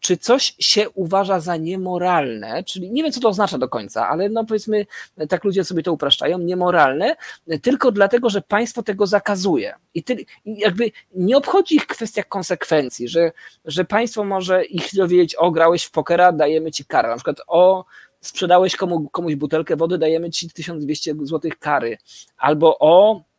czy 0.00 0.16
coś 0.16 0.54
się 0.58 0.90
uważa 0.90 1.40
za 1.40 1.56
niemoralne, 1.56 2.64
czyli 2.64 2.90
nie 2.90 3.02
wiem, 3.02 3.12
co 3.12 3.20
to 3.20 3.28
oznacza 3.28 3.58
do 3.58 3.68
końca, 3.68 4.08
ale 4.08 4.28
no 4.28 4.44
powiedzmy, 4.44 4.86
tak 5.28 5.44
ludzie 5.44 5.64
sobie 5.64 5.82
to 5.82 5.92
upraszczają, 5.92 6.38
niemoralne, 6.38 7.16
tylko 7.62 7.92
dlatego, 7.92 8.30
że 8.30 8.42
państwo 8.42 8.82
tego 8.82 9.06
zakazuje. 9.06 9.74
I, 9.94 10.02
ty, 10.02 10.16
jakby 10.44 10.90
nie 11.14 11.36
obchodzi 11.36 11.74
ich 11.74 11.86
kwestia 11.86 12.22
konsekwencji, 12.22 13.08
że, 13.08 13.32
że 13.64 13.84
państwo 13.84 14.24
może 14.24 14.64
ich 14.64 14.94
dowiedzieć, 14.94 15.34
o, 15.34 15.50
grałeś 15.50 15.84
w 15.84 15.90
pokera, 15.90 16.32
dajemy 16.32 16.70
ci 16.70 16.84
karę. 16.84 17.08
Na 17.08 17.14
przykład, 17.14 17.40
o, 17.46 17.84
sprzedałeś 18.20 18.76
komu, 18.76 19.08
komuś 19.08 19.34
butelkę 19.34 19.76
wody, 19.76 19.98
dajemy 19.98 20.30
ci 20.30 20.50
1200 20.50 21.14
zł 21.22 21.50
kary. 21.60 21.98
Albo 22.38 22.78
o, 22.78 23.20
E, 23.20 23.35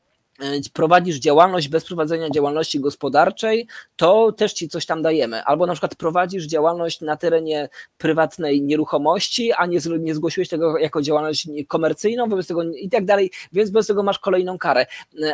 prowadzisz 0.74 1.16
działalność 1.16 1.68
bez 1.68 1.86
prowadzenia 1.86 2.30
działalności 2.30 2.80
gospodarczej, 2.80 3.68
to 3.96 4.32
też 4.32 4.54
ci 4.54 4.70
coś 4.70 4.86
tam 4.86 5.02
dajemy. 5.02 5.44
Albo 5.44 5.66
na 5.66 5.74
przykład 5.74 5.96
prowadzisz 5.96 6.46
działalność 6.46 7.02
na 7.02 7.18
terenie 7.18 7.70
prywatnej 7.98 8.62
nieruchomości, 8.62 9.54
a 9.54 9.66
nie, 9.66 9.80
nie 10.00 10.16
zgłosiłeś 10.16 10.50
tego 10.50 10.78
jako 10.78 11.02
działalność 11.02 11.48
komercyjną, 11.68 12.30
wobec 12.30 12.48
tego 12.48 12.64
i 12.64 12.90
tak 12.90 13.06
dalej, 13.06 13.32
więc 13.54 13.72
wobec 13.72 13.88
tego 13.88 14.04
masz 14.04 14.20
kolejną 14.20 14.58
karę. 14.58 14.86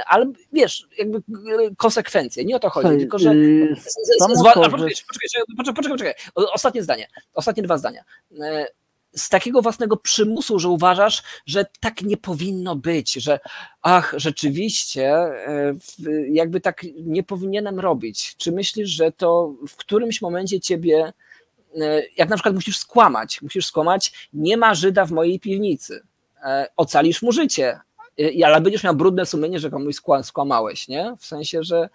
Ale 0.06 0.32
wiesz, 0.54 0.88
jakby 0.98 1.18
e, 1.18 1.22
konsekwencje, 1.78 2.46
nie 2.46 2.56
o 2.56 2.60
to 2.60 2.70
chodzi, 2.70 2.90
Hej, 2.90 3.00
tylko 3.00 3.20
że. 3.20 3.36
Yy, 3.36 3.76
poczekaj, 5.58 5.76
poczekaj, 5.76 5.92
poczekaj, 5.92 6.14
ostatnie 6.54 6.84
zdanie, 6.84 7.08
ostatnie 7.34 7.64
dwa 7.64 7.78
zdania 7.78 8.04
z 9.16 9.30
takiego 9.30 9.62
własnego 9.62 9.98
przymusu, 9.98 10.60
że 10.60 10.70
uważasz, 10.70 11.24
że 11.46 11.66
tak 11.80 12.02
nie 12.02 12.18
powinno 12.18 12.76
być, 12.76 13.14
że 13.14 13.40
ach, 13.82 14.14
rzeczywiście, 14.18 15.10
e, 15.14 15.76
jakby 16.30 16.62
tak 16.62 16.82
nie 17.04 17.24
powinienem 17.24 17.80
robić. 17.80 18.36
Czy 18.38 18.52
myślisz, 18.52 18.90
że 18.90 19.12
to 19.12 19.54
w 19.68 19.76
którymś 19.76 20.22
momencie 20.22 20.60
ciebie, 20.60 21.14
e, 21.82 22.02
jak 22.18 22.30
na 22.30 22.36
przykład 22.36 22.56
musisz 22.56 22.78
skłamać, 22.78 23.42
musisz 23.42 23.66
skłamać, 23.66 24.30
nie 24.34 24.58
ma 24.58 24.76
Żyda 24.76 25.06
w 25.06 25.12
mojej 25.12 25.40
piwnicy, 25.40 26.02
e, 26.46 26.68
ocalisz 26.78 27.22
mu 27.22 27.32
życie, 27.32 27.80
ale 28.46 28.62
będziesz 28.62 28.84
miał 28.84 28.96
brudne 28.96 29.26
sumienie, 29.26 29.60
że 29.60 29.70
komuś 29.70 29.96
skłamałeś, 30.24 30.88
nie? 30.88 31.16
W 31.20 31.26
sensie, 31.26 31.64
że 31.64 31.90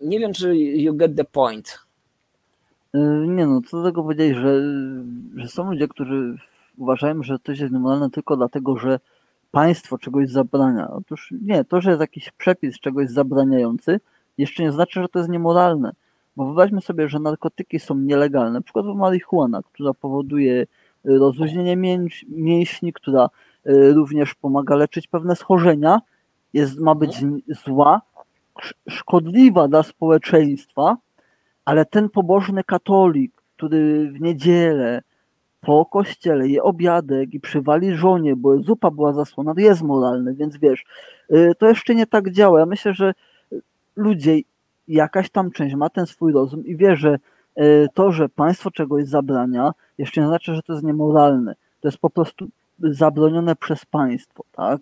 nie 0.00 0.18
wiem, 0.18 0.32
czy 0.32 0.56
you 0.56 0.94
get 0.94 1.16
the 1.16 1.24
point. 1.24 1.78
Y, 2.94 2.98
nie 3.28 3.46
no, 3.46 3.60
co 3.66 3.76
do 3.76 3.88
tego 3.88 4.02
powiedzieć, 4.02 4.36
że, 4.36 4.62
że 5.36 5.48
są 5.48 5.70
ludzie, 5.70 5.88
którzy 5.88 6.36
uważają, 6.76 7.22
że 7.22 7.38
coś 7.38 7.58
jest 7.58 7.72
niemoralne 7.72 8.10
tylko 8.10 8.36
dlatego, 8.36 8.76
że 8.76 9.00
państwo 9.50 9.98
czegoś 9.98 10.30
zabrania. 10.30 10.90
Otóż 10.90 11.34
nie, 11.42 11.64
to, 11.64 11.80
że 11.80 11.90
jest 11.90 12.00
jakiś 12.00 12.30
przepis 12.30 12.80
czegoś 12.80 13.10
zabraniający, 13.10 14.00
jeszcze 14.38 14.62
nie 14.62 14.72
znaczy, 14.72 15.02
że 15.02 15.08
to 15.08 15.18
jest 15.18 15.30
niemoralne. 15.30 15.92
Bo 16.36 16.44
wyobraźmy 16.44 16.80
sobie, 16.80 17.08
że 17.08 17.18
narkotyki 17.18 17.80
są 17.80 17.94
nielegalne, 17.94 18.62
przykładowo 18.62 18.94
marihuana, 18.94 19.60
która 19.72 19.94
powoduje 19.94 20.62
y, 20.62 20.66
rozluźnienie 21.04 21.76
mięśni, 22.28 22.92
która 22.92 23.28
y, 23.66 23.92
również 23.92 24.34
pomaga 24.34 24.76
leczyć 24.76 25.06
pewne 25.06 25.36
schorzenia, 25.36 26.00
jest, 26.52 26.78
ma 26.78 26.94
być 26.94 27.24
zła, 27.64 28.02
szkodliwa 28.88 29.68
dla 29.68 29.82
społeczeństwa, 29.82 30.96
ale 31.64 31.84
ten 31.84 32.08
pobożny 32.08 32.64
katolik, 32.64 33.32
który 33.56 34.12
w 34.12 34.20
niedzielę 34.20 35.02
po 35.60 35.86
kościele 35.86 36.48
je 36.48 36.62
obiadek 36.62 37.34
i 37.34 37.40
przywali 37.40 37.94
żonie, 37.94 38.36
bo 38.36 38.58
zupa 38.58 38.90
była 38.90 39.12
zasłona, 39.12 39.54
jest 39.56 39.82
moralny, 39.82 40.34
więc 40.34 40.56
wiesz, 40.56 40.84
y, 41.32 41.52
to 41.58 41.68
jeszcze 41.68 41.94
nie 41.94 42.06
tak 42.06 42.30
działa. 42.30 42.60
Ja 42.60 42.66
myślę, 42.66 42.94
że 42.94 43.14
ludzie, 43.96 44.40
jakaś 44.88 45.30
tam 45.30 45.50
część 45.50 45.74
ma 45.74 45.90
ten 45.90 46.06
swój 46.06 46.32
rozum 46.32 46.66
i 46.66 46.76
wie, 46.76 46.96
że 46.96 47.18
y, 47.60 47.88
to, 47.94 48.12
że 48.12 48.28
państwo 48.28 48.70
czegoś 48.70 49.04
zabrania, 49.04 49.72
jeszcze 49.98 50.20
nie 50.20 50.26
znaczy, 50.26 50.54
że 50.54 50.62
to 50.62 50.72
jest 50.72 50.84
niemoralne. 50.84 51.54
To 51.80 51.88
jest 51.88 51.98
po 51.98 52.10
prostu 52.10 52.48
zabronione 52.78 53.56
przez 53.56 53.84
państwo, 53.84 54.44
tak? 54.52 54.80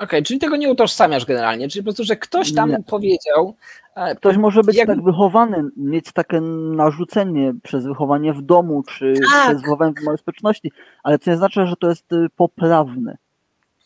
Okej, 0.00 0.08
okay, 0.08 0.22
czyli 0.22 0.40
tego 0.40 0.56
nie 0.56 0.70
utożsamiasz 0.70 1.24
generalnie, 1.24 1.68
czyli 1.68 1.82
po 1.82 1.84
prostu, 1.84 2.04
że 2.04 2.16
ktoś 2.16 2.54
tam 2.54 2.70
nie. 2.70 2.82
powiedział. 2.86 3.56
E, 3.94 4.14
ktoś 4.16 4.36
może 4.36 4.62
być 4.62 4.76
jak... 4.76 4.86
tak 4.86 5.02
wychowany, 5.02 5.64
mieć 5.76 6.12
takie 6.12 6.40
narzucenie 6.40 7.54
przez 7.62 7.86
wychowanie 7.86 8.32
w 8.32 8.42
domu, 8.42 8.82
czy 8.82 9.14
tak. 9.32 9.48
przez 9.48 9.62
wychowanie 9.62 9.92
w 10.00 10.04
małej 10.04 10.18
społeczności, 10.18 10.72
ale 11.02 11.18
to 11.18 11.30
nie 11.30 11.36
znaczy, 11.36 11.66
że 11.66 11.76
to 11.76 11.88
jest 11.88 12.12
y, 12.12 12.26
poprawne. 12.36 13.16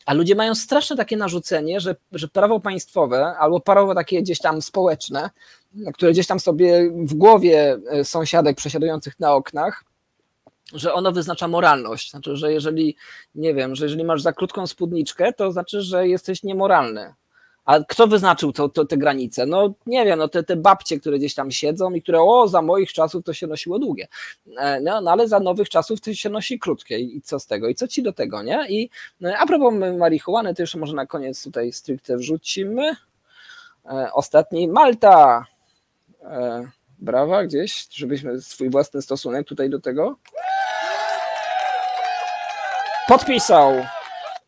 A 0.05 0.13
ludzie 0.13 0.35
mają 0.35 0.55
straszne 0.55 0.95
takie 0.95 1.17
narzucenie, 1.17 1.79
że, 1.79 1.95
że 2.11 2.27
prawo 2.27 2.59
państwowe 2.59 3.25
albo 3.25 3.59
prawo 3.59 3.95
takie 3.95 4.21
gdzieś 4.21 4.39
tam 4.39 4.61
społeczne, 4.61 5.29
które 5.93 6.11
gdzieś 6.11 6.27
tam 6.27 6.39
sobie 6.39 6.91
w 6.91 7.13
głowie 7.13 7.77
e, 7.89 8.05
sąsiadek 8.05 8.57
przesiadujących 8.57 9.19
na 9.19 9.33
oknach, 9.33 9.83
że 10.73 10.93
ono 10.93 11.11
wyznacza 11.11 11.47
moralność. 11.47 12.11
Znaczy, 12.11 12.35
że 12.35 12.53
jeżeli, 12.53 12.95
nie 13.35 13.53
wiem, 13.53 13.75
że 13.75 13.85
jeżeli 13.85 14.03
masz 14.03 14.21
za 14.21 14.33
krótką 14.33 14.67
spódniczkę, 14.67 15.33
to 15.33 15.51
znaczy, 15.51 15.81
że 15.81 16.07
jesteś 16.07 16.43
niemoralny. 16.43 17.13
A 17.65 17.79
kto 17.79 18.07
wyznaczył 18.07 18.53
to, 18.53 18.69
to, 18.69 18.85
te 18.85 18.97
granice? 18.97 19.45
No 19.45 19.73
nie 19.85 20.05
wiem, 20.05 20.19
no 20.19 20.27
te, 20.27 20.43
te 20.43 20.55
babcie, 20.55 20.99
które 20.99 21.17
gdzieś 21.17 21.35
tam 21.35 21.51
siedzą 21.51 21.93
i 21.93 22.01
które, 22.01 22.21
o, 22.21 22.47
za 22.47 22.61
moich 22.61 22.93
czasów 22.93 23.23
to 23.23 23.33
się 23.33 23.47
nosiło 23.47 23.79
długie. 23.79 24.07
E, 24.57 24.81
no, 24.81 25.01
no 25.01 25.11
ale 25.11 25.27
za 25.27 25.39
nowych 25.39 25.69
czasów 25.69 26.01
to 26.01 26.13
się 26.13 26.29
nosi 26.29 26.59
krótkie 26.59 26.99
i 26.99 27.21
co 27.21 27.39
z 27.39 27.47
tego? 27.47 27.69
I 27.69 27.75
co 27.75 27.87
ci 27.87 28.03
do 28.03 28.13
tego, 28.13 28.43
nie? 28.43 28.65
I 28.69 28.89
e, 29.23 29.37
a 29.37 29.45
propos 29.45 29.73
marihuany, 29.97 30.55
to 30.55 30.63
jeszcze 30.63 30.79
może 30.79 30.93
na 30.93 31.05
koniec 31.05 31.43
tutaj 31.43 31.71
stricte 31.71 32.17
wrzucimy. 32.17 32.95
E, 33.85 34.09
ostatni, 34.13 34.67
Malta. 34.67 35.45
Brawa 36.99 37.43
gdzieś, 37.43 37.87
żebyśmy 37.91 38.41
swój 38.41 38.69
własny 38.69 39.01
stosunek 39.01 39.47
tutaj 39.47 39.69
do 39.69 39.79
tego 39.79 40.17
podpisał 43.07 43.85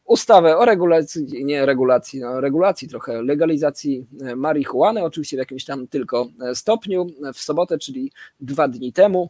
ustawę 0.05 0.57
o 0.57 0.65
regulacji, 0.65 1.45
nie 1.45 1.65
regulacji, 1.65 2.19
no 2.19 2.41
regulacji 2.41 2.87
trochę, 2.87 3.21
legalizacji 3.21 4.05
e, 4.21 4.35
marihuany, 4.35 5.03
oczywiście 5.03 5.37
w 5.37 5.39
jakimś 5.39 5.65
tam 5.65 5.87
tylko 5.87 6.29
e, 6.41 6.55
stopniu, 6.55 7.07
w 7.33 7.39
sobotę, 7.39 7.77
czyli 7.77 8.11
dwa 8.39 8.67
dni 8.67 8.93
temu, 8.93 9.29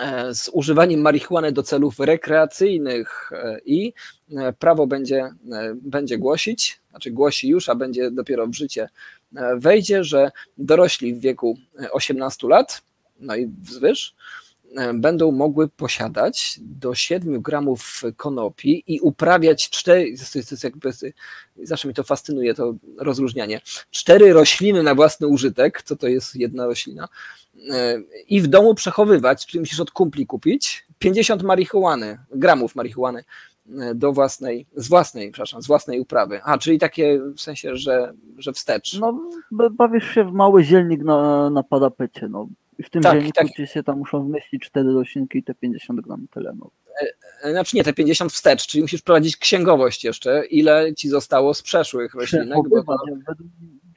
e, 0.00 0.34
z 0.34 0.50
używaniem 0.52 1.00
marihuany 1.00 1.52
do 1.52 1.62
celów 1.62 2.00
rekreacyjnych 2.00 3.30
i 3.64 3.92
prawo 4.58 4.86
będzie, 4.86 5.30
będzie 5.74 6.18
głosić, 6.18 6.80
znaczy 6.90 7.10
głosi 7.10 7.48
już, 7.48 7.68
a 7.68 7.74
będzie 7.74 8.10
dopiero 8.10 8.46
w 8.46 8.54
życie 8.54 8.88
wejdzie, 9.56 10.04
że 10.04 10.30
dorośli 10.58 11.14
w 11.14 11.20
wieku 11.20 11.58
18 11.92 12.48
lat, 12.48 12.82
no 13.20 13.36
i 13.36 13.46
wzwyż, 13.46 14.14
E, 14.14 14.51
będą 14.94 15.32
mogły 15.32 15.68
posiadać 15.68 16.60
do 16.62 16.94
7 16.94 17.42
gramów 17.42 18.02
konopi 18.16 18.84
i 18.86 19.00
uprawiać 19.00 19.70
cztery, 19.70 20.14
to 20.32 20.38
jest 20.38 20.64
jakby, 20.64 20.90
zawsze 21.62 21.88
mi 21.88 21.94
to 21.94 22.02
fascynuje, 22.02 22.54
to 22.54 22.74
rozróżnianie, 22.98 23.60
cztery 23.90 24.32
rośliny 24.32 24.82
na 24.82 24.94
własny 24.94 25.26
użytek, 25.26 25.82
co 25.82 25.96
to 25.96 26.08
jest 26.08 26.36
jedna 26.36 26.66
roślina, 26.66 27.08
e, 27.70 28.02
i 28.28 28.40
w 28.40 28.46
domu 28.46 28.74
przechowywać, 28.74 29.46
czyli 29.46 29.60
musisz 29.60 29.80
od 29.80 29.90
kumpli 29.90 30.26
kupić 30.26 30.86
50 30.98 31.42
marihuany, 31.42 32.18
gramów 32.34 32.74
marihuany 32.74 33.24
e, 33.80 33.94
do 33.94 34.12
własnej, 34.12 34.66
z 34.76 34.88
własnej, 34.88 35.30
przepraszam, 35.30 35.62
z 35.62 35.66
własnej 35.66 36.00
uprawy. 36.00 36.40
A, 36.44 36.58
czyli 36.58 36.78
takie 36.78 37.20
w 37.36 37.40
sensie, 37.40 37.76
że, 37.76 38.12
że 38.38 38.52
wstecz. 38.52 38.98
No, 39.00 39.20
bawisz 39.70 40.14
się 40.14 40.24
w 40.24 40.32
mały 40.32 40.64
zielnik 40.64 41.04
na, 41.04 41.50
na 41.50 41.62
parapecie, 41.62 42.28
no 42.28 42.46
w 42.82 42.90
tym 42.90 43.02
tak, 43.02 43.12
dzienniku 43.18 43.32
tak. 43.56 43.68
się 43.68 43.82
tam 43.82 43.98
muszą 43.98 44.24
wmieścić 44.24 44.62
cztery 44.62 44.92
roślinki 44.92 45.38
i 45.38 45.42
te 45.42 45.54
50 45.54 46.00
gram 46.00 46.26
tyle. 46.30 46.52
No. 46.58 46.70
E, 47.02 47.06
e, 47.42 47.52
znaczy 47.52 47.76
nie, 47.76 47.84
te 47.84 47.92
50 47.92 48.32
wstecz, 48.32 48.66
czyli 48.66 48.82
musisz 48.82 49.02
prowadzić 49.02 49.36
księgowość 49.36 50.04
jeszcze, 50.04 50.46
ile 50.46 50.94
ci 50.94 51.08
zostało 51.08 51.54
z 51.54 51.62
przeszłych 51.62 52.14
roślinek. 52.14 52.58
Bo 52.68 52.82
to... 52.82 52.96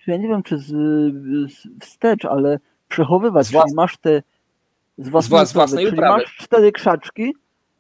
Ja 0.08 0.18
nie 0.18 0.28
wiem, 0.28 0.44
czy 0.44 0.58
z, 0.58 0.68
z 1.52 1.68
wstecz, 1.82 2.26
ale 2.26 2.60
przechowywać, 2.88 3.46
z 3.46 3.52
włas... 3.52 3.66
czyli 3.66 3.76
masz 3.76 3.98
te 3.98 4.22
z 4.98 5.10
własnej, 5.10 5.46
z 5.46 5.54
własnej 5.54 5.88
uprawy, 5.88 6.24
czyli 6.24 6.36
masz 6.38 6.38
cztery 6.38 6.72
krzaczki 6.72 7.36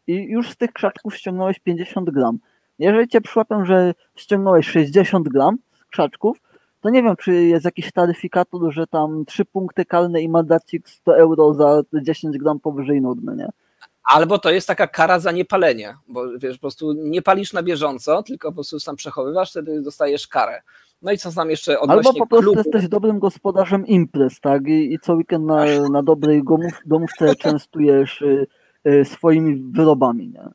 i 0.08 0.14
już 0.14 0.50
z 0.50 0.58
tych 0.58 0.74
krzaczków 0.74 1.16
ściągnąłeś 1.16 1.60
50 1.60 2.10
gram. 2.10 2.40
Jeżeli 2.80 3.08
cię 3.08 3.22
przyłapią, 3.22 3.66
że 3.66 3.94
ściągnąłeś 4.16 4.68
60 4.68 5.30
gram 5.30 5.58
krzaczków, 5.92 6.38
to 6.86 6.90
nie 6.90 7.04
wiem, 7.04 7.16
czy 7.16 7.34
jest 7.34 7.66
jakiś 7.66 7.92
taryfikator, 7.92 8.74
że 8.74 8.88
tam 8.88 9.26
trzy 9.26 9.46
punkty 9.46 9.86
karne 9.86 10.22
i 10.22 10.30
mandacik 10.30 10.90
100 10.90 11.18
euro 11.18 11.54
za 11.54 11.82
10 11.94 12.38
gram 12.38 12.60
powyżej 12.60 13.02
normy, 13.02 13.36
nie? 13.36 13.50
Albo 14.04 14.40
to 14.40 14.52
jest 14.52 14.68
taka 14.68 14.88
kara 14.88 15.20
za 15.20 15.32
niepalenie, 15.32 15.96
bo 16.08 16.40
wiesz, 16.40 16.58
po 16.58 16.62
prostu 16.62 16.94
nie 16.94 17.22
palisz 17.22 17.54
na 17.54 17.64
bieżąco, 17.64 18.24
tylko 18.24 18.48
po 18.48 18.54
prostu 18.56 18.80
tam 18.80 18.96
przechowywasz, 18.96 19.52
wtedy 19.52 19.82
dostajesz 19.82 20.28
karę. 20.28 20.62
No 21.02 21.12
i 21.12 21.18
co 21.18 21.32
tam 21.32 21.50
jeszcze 21.50 21.80
odnośnie 21.80 22.10
Albo 22.10 22.20
po 22.20 22.28
prostu 22.28 22.54
klubu. 22.54 22.70
jesteś 22.70 22.90
dobrym 22.90 23.20
gospodarzem 23.20 23.88
imprez, 23.88 24.40
tak? 24.40 24.68
I, 24.68 24.94
i 24.94 25.00
co 25.00 25.14
weekend 25.14 25.46
na, 25.46 25.66
na 25.92 26.04
dobrej 26.04 26.44
domów, 26.44 26.82
domówce 26.86 27.36
częstujesz 27.46 28.22
y, 28.22 28.48
y, 28.88 29.06
swoimi 29.06 29.72
wyrobami, 29.72 30.28
nie? 30.28 30.50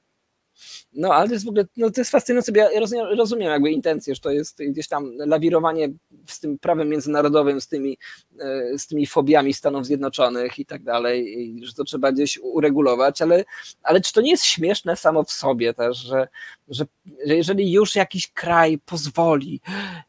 No, 0.93 1.15
ale 1.15 1.29
to 1.29 1.35
jest 1.35 1.45
w 1.45 1.49
ogóle, 1.49 1.65
no 1.77 1.91
to 1.91 2.01
jest 2.01 2.11
fascynujące, 2.11 2.53
ja 2.55 2.81
rozumiem, 2.81 3.07
rozumiem 3.19 3.51
jakby 3.51 3.71
intencję, 3.71 4.15
że 4.15 4.21
to 4.21 4.31
jest 4.31 4.59
gdzieś 4.69 4.89
tam 4.89 5.13
lawirowanie 5.19 5.89
z 6.27 6.41
tym 6.41 6.59
prawem 6.59 6.89
międzynarodowym, 6.89 7.61
z 7.61 7.69
tymi, 7.69 7.99
e, 8.41 8.79
z 8.79 8.87
tymi 8.87 9.07
fobiami 9.07 9.55
Stanów 9.55 9.87
Zjednoczonych 9.87 10.59
i 10.59 10.67
tak 10.67 10.83
dalej, 10.83 11.41
i 11.41 11.67
że 11.67 11.75
to 11.75 11.85
trzeba 11.85 12.13
gdzieś 12.13 12.39
uregulować, 12.39 13.23
ale, 13.23 13.45
ale 13.83 14.01
czy 14.01 14.13
to 14.13 14.21
nie 14.21 14.31
jest 14.31 14.45
śmieszne 14.45 14.97
samo 14.97 15.25
w 15.25 15.31
sobie 15.31 15.75
też, 15.75 15.97
że, 15.97 16.29
że, 16.69 16.87
że 17.25 17.37
jeżeli 17.37 17.73
już 17.73 17.95
jakiś 17.95 18.33
kraj 18.33 18.79
pozwoli, 18.79 19.61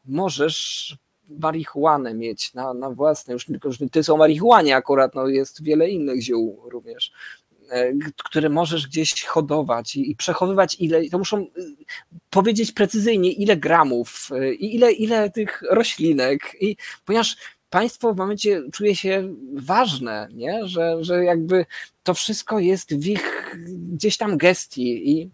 możesz 0.06 0.98
marihuanę 1.40 2.14
mieć 2.14 2.54
na, 2.54 2.74
na 2.74 2.90
własne, 2.90 3.34
już 3.34 3.46
tylko, 3.46 3.72
że 3.72 3.90
ty 3.90 4.04
są 4.04 4.18
marihuanie 4.18 4.76
akurat, 4.76 5.16
no 5.16 5.28
jest 5.28 5.64
wiele 5.64 5.90
innych 5.90 6.22
ziół 6.22 6.62
również, 6.66 7.12
które 8.18 8.50
możesz 8.50 8.88
gdzieś 8.88 9.24
hodować 9.24 9.96
i, 9.96 10.12
i 10.12 10.16
przechowywać 10.16 10.76
ile, 10.80 11.10
to 11.10 11.18
muszą 11.18 11.48
powiedzieć 12.30 12.72
precyzyjnie, 12.72 13.32
ile 13.32 13.58
gramów 13.58 14.30
i 14.60 14.76
ile, 14.76 14.92
ile 14.92 15.30
tych 15.30 15.62
roślinek. 15.72 16.58
I 16.62 16.76
ponieważ 17.06 17.38
państwo 17.72 18.14
w 18.14 18.18
momencie 18.18 18.62
czuje 18.72 18.96
się 18.96 19.36
ważne, 19.54 20.28
nie? 20.34 20.68
Że, 20.68 21.04
że 21.04 21.24
jakby 21.24 21.66
to 22.04 22.14
wszystko 22.14 22.60
jest 22.60 22.96
w 22.96 23.08
ich 23.08 23.56
gdzieś 23.68 24.18
tam 24.18 24.38
gestii 24.38 25.12
i 25.12 25.30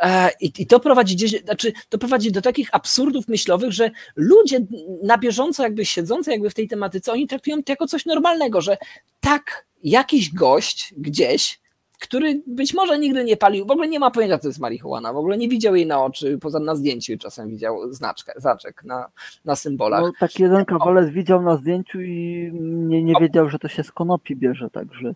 e, 0.00 0.30
i, 0.40 0.52
I, 0.58 0.66
to 0.66 0.80
prowadzi 0.80 1.28
znaczy 1.28 1.72
to 1.88 1.98
prowadzi 1.98 2.32
do 2.32 2.42
takich 2.42 2.68
absurdów 2.72 3.28
myślowych, 3.28 3.72
że 3.72 3.90
ludzie 4.16 4.60
na 5.02 5.18
bieżąco 5.18 5.62
jakby 5.62 5.84
siedzący 5.84 6.30
jakby 6.30 6.50
w 6.50 6.54
tej 6.54 6.68
tematyce, 6.68 7.12
oni 7.12 7.26
traktują 7.26 7.62
to 7.62 7.72
jako 7.72 7.86
coś 7.86 8.06
normalnego, 8.06 8.60
że 8.60 8.76
tak, 9.20 9.66
jakiś 9.90 10.34
gość 10.34 10.94
gdzieś 10.98 11.60
który 12.00 12.42
być 12.46 12.74
może 12.74 12.98
nigdy 12.98 13.24
nie 13.24 13.36
palił, 13.36 13.66
w 13.66 13.70
ogóle 13.70 13.88
nie 13.88 13.98
ma 13.98 14.10
pojęcia, 14.10 14.38
co 14.38 14.48
jest 14.48 14.60
marihuana, 14.60 15.12
w 15.12 15.16
ogóle 15.16 15.38
nie 15.38 15.48
widział 15.48 15.76
jej 15.76 15.86
na 15.86 16.04
oczy, 16.04 16.38
poza 16.38 16.58
na 16.58 16.74
zdjęciu 16.74 17.18
czasem 17.18 17.48
widział 17.48 17.92
znaczkę, 17.92 18.32
znaczek 18.36 18.84
na, 18.84 19.10
na 19.44 19.56
symbolach. 19.56 20.00
No, 20.02 20.12
taki 20.20 20.42
jeden 20.42 20.64
kawalec 20.64 21.10
widział 21.10 21.42
na 21.42 21.56
zdjęciu 21.56 22.00
i 22.00 22.50
nie, 22.62 23.02
nie 23.02 23.14
wiedział, 23.20 23.50
że 23.50 23.58
to 23.58 23.68
się 23.68 23.82
z 23.82 23.92
konopi 23.92 24.36
bierze, 24.36 24.70
także... 24.70 25.14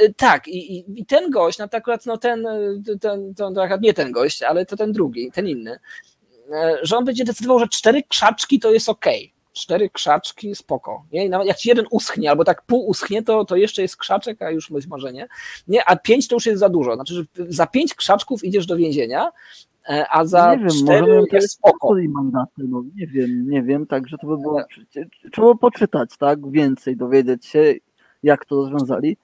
E, 0.00 0.14
tak, 0.14 0.48
i, 0.48 0.76
i, 0.76 1.00
i 1.00 1.06
ten 1.06 1.30
gość, 1.30 1.58
no 1.58 1.68
to 1.68 1.76
akurat 1.76 2.06
no 2.06 2.16
ten, 2.16 2.46
ten, 3.00 3.34
ten, 3.34 3.54
to 3.54 3.78
nie 3.80 3.94
ten 3.94 4.12
gość, 4.12 4.42
ale 4.42 4.66
to 4.66 4.76
ten 4.76 4.92
drugi, 4.92 5.30
ten 5.32 5.48
inny, 5.48 5.78
e, 6.52 6.78
że 6.82 6.96
on 6.96 7.04
będzie 7.04 7.24
decydował, 7.24 7.58
że 7.58 7.68
cztery 7.68 8.02
krzaczki 8.02 8.60
to 8.60 8.72
jest 8.72 8.88
ok 8.88 9.06
cztery 9.52 9.90
krzaczki, 9.90 10.54
spoko. 10.54 11.04
Nie? 11.12 11.28
Nawet 11.28 11.46
jak 11.46 11.56
ci 11.56 11.68
jeden 11.68 11.86
uschnie, 11.90 12.30
albo 12.30 12.44
tak 12.44 12.62
pół 12.62 12.86
uschnie, 12.86 13.22
to, 13.22 13.44
to 13.44 13.56
jeszcze 13.56 13.82
jest 13.82 13.96
krzaczek, 13.96 14.42
a 14.42 14.50
już 14.50 14.70
być 14.70 14.86
może 14.86 15.12
nie. 15.12 15.28
nie. 15.68 15.84
A 15.88 15.96
pięć 15.96 16.28
to 16.28 16.36
już 16.36 16.46
jest 16.46 16.60
za 16.60 16.68
dużo. 16.68 16.94
Znaczy, 16.94 17.14
że 17.14 17.24
za 17.48 17.66
pięć 17.66 17.94
krzaczków 17.94 18.44
idziesz 18.44 18.66
do 18.66 18.76
więzienia, 18.76 19.30
e, 19.88 20.06
a 20.10 20.24
za 20.24 20.54
nie 20.54 20.58
wiem, 20.58 20.68
cztery 20.68 21.06
może 21.06 21.26
jest 21.32 21.52
spoko. 21.52 21.94
mandaty, 22.08 22.62
no 22.68 22.82
nie 22.96 23.06
wiem, 23.06 23.50
nie 23.50 23.62
wiem, 23.62 23.86
także 23.86 24.18
to 24.18 24.26
by 24.26 24.38
było, 24.38 24.64
trzeba 25.32 25.54
poczytać, 25.54 26.10
tak, 26.18 26.50
więcej, 26.50 26.96
dowiedzieć 26.96 27.46
się, 27.46 27.74
jak 28.22 28.44
to 28.44 28.56
rozwiązali. 28.56 29.16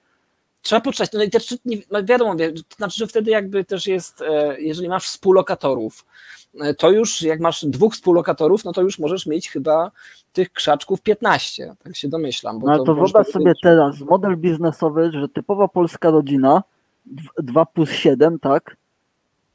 Trzeba 0.61 0.81
poczytać, 0.81 1.11
no 1.13 1.23
i 1.23 1.29
też 1.29 1.57
no 1.91 2.03
wiadomo, 2.03 2.35
to 2.35 2.75
znaczy, 2.75 2.97
że 2.97 3.07
wtedy 3.07 3.31
jakby 3.31 3.65
też 3.65 3.87
jest, 3.87 4.21
e, 4.21 4.61
jeżeli 4.61 4.89
masz 4.89 5.05
współlokatorów, 5.05 6.05
e, 6.05 6.38
to 6.77 6.91
już 6.91 7.21
jak 7.21 7.39
masz 7.39 7.65
dwóch 7.65 7.93
współlokatorów, 7.93 8.65
no 8.65 8.73
to 8.73 8.81
już 8.81 8.99
możesz 8.99 9.25
mieć 9.25 9.49
chyba 9.49 9.91
tych 10.33 10.53
krzaczków 10.53 11.01
15, 11.01 11.75
tak 11.83 11.95
się 11.95 12.07
domyślam. 12.07 12.59
No 12.63 12.77
to, 12.77 12.83
to 12.83 12.95
wyobraź 12.95 13.27
sobie 13.27 13.53
teraz 13.63 13.99
model 13.99 14.37
biznesowy, 14.37 15.11
że 15.11 15.29
typowa 15.29 15.67
polska 15.67 16.09
rodzina 16.09 16.63
2 17.37 17.65
plus 17.65 17.91
7, 17.91 18.39
tak? 18.39 18.75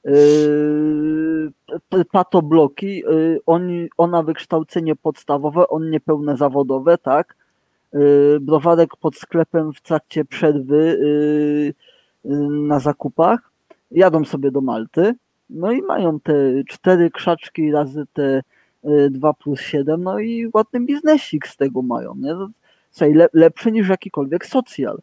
Yy, 0.04 1.52
patobloki, 2.12 2.98
yy, 2.98 3.40
oni, 3.46 3.88
ona 3.96 4.22
wykształcenie 4.22 4.96
podstawowe, 4.96 5.68
on 5.68 5.90
niepełne 5.90 6.36
zawodowe, 6.36 6.98
tak? 6.98 7.36
Yy, 7.92 8.38
browarek 8.40 8.96
pod 8.96 9.16
sklepem 9.16 9.72
w 9.72 9.80
trakcie 9.80 10.24
przerwy 10.24 10.98
yy, 11.00 11.74
yy, 12.32 12.48
na 12.48 12.78
zakupach, 12.80 13.50
jadą 13.90 14.24
sobie 14.24 14.50
do 14.50 14.60
Malty, 14.60 15.14
no 15.50 15.72
i 15.72 15.82
mają 15.82 16.20
te 16.20 16.34
cztery 16.68 17.10
krzaczki 17.10 17.72
razy 17.72 18.04
te 18.12 18.42
2 19.10 19.32
plus 19.32 19.60
7, 19.60 20.02
no 20.02 20.18
i 20.18 20.50
ładny 20.54 20.80
biznesik 20.80 21.46
z 21.46 21.56
tego 21.56 21.82
mają. 21.82 22.14
Nie? 22.16 22.34
Lepszy 23.32 23.72
niż 23.72 23.88
jakikolwiek 23.88 24.46
socjal. 24.46 24.98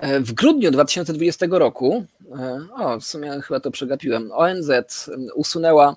E, 0.00 0.20
w 0.20 0.32
grudniu 0.32 0.70
2020 0.70 1.46
roku, 1.50 2.04
e, 2.38 2.60
o, 2.76 3.00
w 3.00 3.04
sumie 3.04 3.40
chyba 3.40 3.60
to 3.60 3.70
przegapiłem, 3.70 4.32
ONZ 4.32 4.70
usunęła 5.34 5.96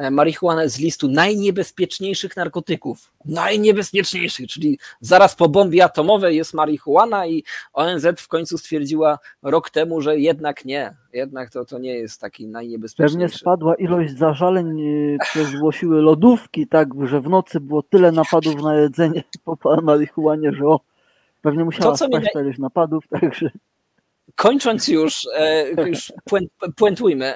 E, 0.00 0.10
marihuanę 0.10 0.68
z 0.68 0.78
listu 0.78 1.08
najniebezpieczniejszych 1.08 2.36
narkotyków. 2.36 3.12
Najniebezpieczniejszych, 3.24 4.46
czyli 4.46 4.78
zaraz 5.00 5.36
po 5.36 5.48
bombie 5.48 5.80
atomowej 5.80 6.36
jest 6.36 6.54
marihuana 6.54 7.26
i 7.26 7.44
ONZ 7.72 8.06
w 8.16 8.28
końcu 8.28 8.58
stwierdziła 8.58 9.18
rok 9.42 9.70
temu, 9.70 10.00
że 10.00 10.18
jednak 10.18 10.64
nie, 10.64 10.96
jednak 11.12 11.50
to, 11.50 11.64
to 11.64 11.78
nie 11.78 11.94
jest 11.94 12.20
taki 12.20 12.46
najniebezpieczniejszy. 12.46 13.14
Pewnie 13.14 13.38
spadła 13.38 13.74
ilość 13.74 14.18
zażaleń, 14.18 14.82
które 15.30 15.44
zgłosiły 15.44 16.02
lodówki, 16.02 16.66
tak, 16.66 16.88
że 17.04 17.20
w 17.20 17.28
nocy 17.28 17.60
było 17.60 17.82
tyle 17.82 18.12
napadów 18.12 18.62
na 18.62 18.76
jedzenie 18.76 19.24
po 19.44 19.80
marihuanie, 19.82 20.52
że 20.52 20.66
o, 20.66 20.80
pewnie 21.42 21.64
musiała 21.64 21.90
to, 21.90 21.96
spaść 21.96 22.34
mnie... 22.34 22.42
ilość 22.42 22.58
napadów, 22.58 23.04
także 23.20 23.50
kończąc 24.34 24.88
już, 24.88 25.28
e, 25.36 25.88
już 25.88 26.12
puentujmy, 26.76 27.34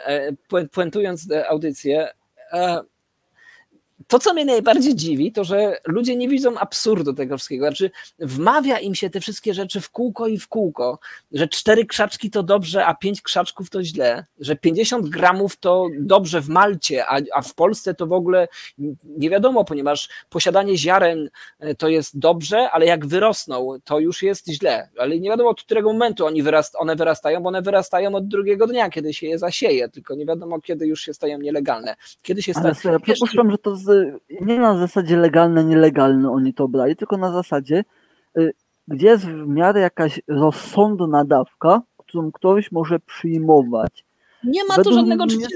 puentując 0.72 1.28
audycję, 1.48 2.08
uh, 2.52 2.93
to, 4.06 4.18
co 4.18 4.34
mnie 4.34 4.44
najbardziej 4.44 4.94
dziwi, 4.94 5.32
to 5.32 5.44
że 5.44 5.76
ludzie 5.86 6.16
nie 6.16 6.28
widzą 6.28 6.58
absurdu 6.58 7.14
tego 7.14 7.36
wszystkiego. 7.36 7.66
Znaczy, 7.66 7.90
wmawia 8.18 8.78
im 8.78 8.94
się 8.94 9.10
te 9.10 9.20
wszystkie 9.20 9.54
rzeczy 9.54 9.80
w 9.80 9.90
kółko 9.90 10.26
i 10.26 10.38
w 10.38 10.48
kółko, 10.48 10.98
że 11.32 11.48
cztery 11.48 11.86
krzaczki 11.86 12.30
to 12.30 12.42
dobrze, 12.42 12.86
a 12.86 12.94
pięć 12.94 13.22
krzaczków 13.22 13.70
to 13.70 13.84
źle, 13.84 14.24
że 14.38 14.56
50 14.56 15.08
gramów 15.08 15.56
to 15.56 15.88
dobrze 15.98 16.40
w 16.40 16.48
Malcie, 16.48 17.06
a, 17.06 17.20
a 17.34 17.42
w 17.42 17.54
Polsce 17.54 17.94
to 17.94 18.06
w 18.06 18.12
ogóle 18.12 18.48
nie 19.04 19.30
wiadomo, 19.30 19.64
ponieważ 19.64 20.08
posiadanie 20.28 20.78
ziaren 20.78 21.30
e, 21.60 21.74
to 21.74 21.88
jest 21.88 22.18
dobrze, 22.18 22.70
ale 22.70 22.86
jak 22.86 23.06
wyrosną, 23.06 23.68
to 23.84 24.00
już 24.00 24.22
jest 24.22 24.48
źle. 24.48 24.88
Ale 24.98 25.20
nie 25.20 25.30
wiadomo 25.30 25.50
od 25.50 25.62
którego 25.62 25.92
momentu 25.92 26.26
oni 26.26 26.42
wyrast, 26.42 26.76
one 26.78 26.96
wyrastają, 26.96 27.40
bo 27.40 27.48
one 27.48 27.62
wyrastają 27.62 28.14
od 28.14 28.28
drugiego 28.28 28.66
dnia, 28.66 28.90
kiedy 28.90 29.14
się 29.14 29.26
je 29.26 29.38
zasieje, 29.38 29.88
tylko 29.88 30.14
nie 30.14 30.26
wiadomo, 30.26 30.60
kiedy 30.60 30.86
już 30.86 31.00
się 31.00 31.14
stają 31.14 31.38
nielegalne. 31.38 31.96
Kiedy 32.22 32.42
się 32.42 32.54
stają. 32.54 32.74
Ja 32.84 33.00
przypuszczam, 33.00 33.50
że 33.50 33.58
to 33.58 33.76
z 33.76 33.93
nie 34.40 34.58
na 34.58 34.78
zasadzie 34.78 35.16
legalne, 35.16 35.64
nielegalne 35.64 36.30
oni 36.30 36.54
to 36.54 36.68
brali, 36.68 36.96
tylko 36.96 37.16
na 37.16 37.32
zasadzie, 37.32 37.84
y, 38.38 38.52
gdzie 38.88 39.06
jest 39.06 39.26
w 39.26 39.48
miarę 39.48 39.80
jakaś 39.80 40.20
rozsądna 40.28 41.24
dawka, 41.24 41.82
którą 41.96 42.32
ktoś 42.32 42.72
może 42.72 43.00
przyjmować. 43.00 44.04
Nie 44.44 44.64
ma 44.64 44.82
tu 44.82 44.92
żadnego 44.92 45.24
mnie, 45.24 45.46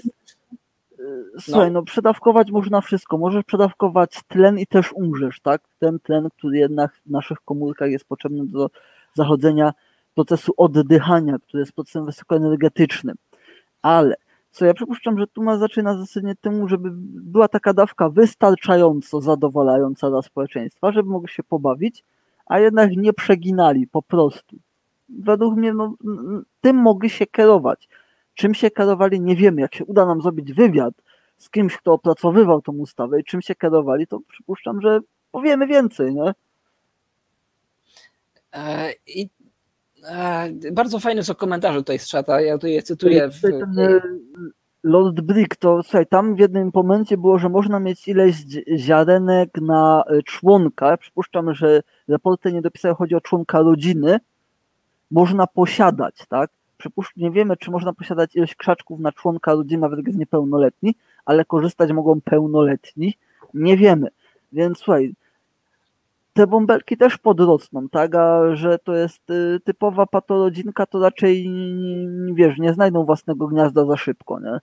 y, 1.01 1.41
Słuchaj, 1.41 1.67
no. 1.67 1.81
no 1.81 1.83
przedawkować 1.83 2.51
można 2.51 2.81
wszystko. 2.81 3.19
Możesz 3.19 3.45
przedawkować 3.45 4.21
tlen 4.29 4.59
i 4.59 4.67
też 4.67 4.93
umrzesz, 4.93 5.41
tak? 5.41 5.63
Ten 5.79 5.99
tlen, 6.01 6.29
który 6.39 6.59
jednak 6.59 6.95
w 7.07 7.11
naszych 7.11 7.39
komórkach 7.41 7.91
jest 7.91 8.05
potrzebny 8.05 8.47
do 8.47 8.71
zachodzenia 9.15 9.73
procesu 10.15 10.53
oddychania, 10.57 11.39
który 11.39 11.61
jest 11.61 11.73
procesem 11.73 12.07
wysokoenergetycznym. 12.07 13.17
Ale 13.83 14.15
co 14.59 14.65
ja 14.65 14.75
przypuszczam, 14.75 15.19
że 15.19 15.27
tu 15.27 15.43
ma 15.43 15.59
zaczyna 15.59 15.99
zasadzie 15.99 16.35
temu, 16.41 16.69
żeby 16.69 16.89
była 16.93 17.49
taka 17.49 17.73
dawka 17.73 18.09
wystarczająco 18.09 19.21
zadowalająca 19.21 20.11
dla 20.11 20.23
społeczeństwa, 20.23 20.93
żeby 20.93 21.11
mogli 21.11 21.29
się 21.29 21.43
pobawić, 21.43 22.05
a 22.47 22.59
jednak 22.59 22.91
nie 22.97 23.13
przeginali 23.13 23.87
po 23.87 24.03
prostu. 24.03 24.57
Według 25.09 25.57
mnie 25.57 25.73
no, 25.73 25.95
tym 26.61 26.77
mogli 26.77 27.11
się 27.11 27.27
kierować. 27.27 27.89
Czym 28.35 28.55
się 28.55 28.71
kierowali, 28.71 29.21
nie 29.21 29.37
wiemy. 29.37 29.61
Jak 29.61 29.75
się 29.75 29.85
uda 29.85 30.07
nam 30.07 30.23
zrobić 30.23 30.53
wywiad 30.53 30.95
z 31.37 31.51
kimś, 31.51 31.77
kto 31.77 31.93
opracowywał 31.93 32.63
tą 32.63 32.73
ustawę 32.73 33.21
i 33.21 33.25
czym 33.25 33.43
się 33.43 33.55
kierowali, 33.55 34.07
to 34.07 34.21
przypuszczam, 34.29 34.81
że 34.81 35.01
powiemy 35.33 35.67
więcej. 35.67 36.15
Nie? 36.15 36.35
E, 38.53 38.93
I 39.07 39.29
bardzo 40.73 40.99
fajne 40.99 41.23
są 41.23 41.35
komentarze 41.35 41.79
tutaj 41.79 41.99
z 41.99 42.09
czata, 42.09 42.41
ja 42.41 42.55
tutaj 42.55 42.73
je 42.73 42.83
cytuję. 42.83 43.31
W... 43.31 43.45
E, 43.45 44.01
Lord 44.85 45.21
Brick, 45.21 45.57
to 45.57 45.83
słuchaj, 45.83 46.07
tam 46.07 46.35
w 46.35 46.39
jednym 46.39 46.71
momencie 46.75 47.17
było, 47.17 47.39
że 47.39 47.49
można 47.49 47.81
mieć 47.81 48.09
ileś 48.09 48.37
ziarenek 48.77 49.51
na 49.61 50.05
e, 50.07 50.23
członka. 50.23 50.97
Przypuszczam, 50.97 51.55
że 51.55 51.83
raporty 52.09 52.53
nie 52.53 52.63
dopisały, 52.63 52.95
chodzi 52.95 53.15
o 53.15 53.21
członka 53.21 53.61
rodziny. 53.61 54.21
Można 55.11 55.47
posiadać, 55.47 56.15
tak? 56.29 56.51
Przypuszczam, 56.79 57.23
nie 57.23 57.31
wiemy, 57.31 57.57
czy 57.57 57.71
można 57.71 57.93
posiadać 57.93 58.37
ilość 58.37 58.55
krzaczków 58.55 59.01
na 59.01 59.13
członka 59.13 59.55
rodziny, 59.55 59.81
nawet 59.81 59.99
jak 59.99 60.07
jest 60.07 60.19
niepełnoletni, 60.19 60.95
ale 61.25 61.45
korzystać 61.45 61.93
mogą 61.93 62.21
pełnoletni. 62.21 63.15
Nie 63.55 63.77
wiemy. 63.77 64.09
Więc 64.53 64.79
słuchaj, 64.79 65.15
te 66.39 66.47
bąbelki 66.47 66.97
też 66.97 67.19
podrosną, 67.19 67.89
tak? 67.89 68.15
A 68.15 68.57
że 68.57 68.79
to 68.79 68.97
jest 68.97 69.31
y, 69.31 69.61
typowa 69.65 70.07
patorodzinka, 70.07 70.87
to 70.87 70.99
raczej 70.99 71.51
wiesz, 72.35 72.59
nie 72.59 72.73
znajdą 72.73 73.05
własnego 73.05 73.47
gniazda 73.47 73.87
za 73.87 73.97
szybko, 73.97 74.41
nie? 74.41 74.59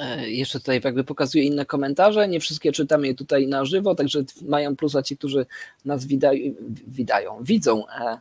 E, 0.00 0.30
jeszcze 0.30 0.60
tutaj 0.60 0.80
jakby 0.84 1.04
pokazuję 1.04 1.44
inne 1.44 1.66
komentarze. 1.66 2.28
Nie 2.28 2.40
wszystkie 2.40 2.72
czytam 2.72 3.04
je 3.04 3.14
tutaj 3.14 3.46
na 3.46 3.64
żywo, 3.64 3.94
także 3.94 4.24
mają 4.42 4.76
plusa 4.76 5.02
ci, 5.02 5.16
którzy 5.16 5.46
nas 5.84 6.04
widają, 6.04 6.54
widają 6.86 7.38
widzą 7.40 7.88
e, 7.88 8.18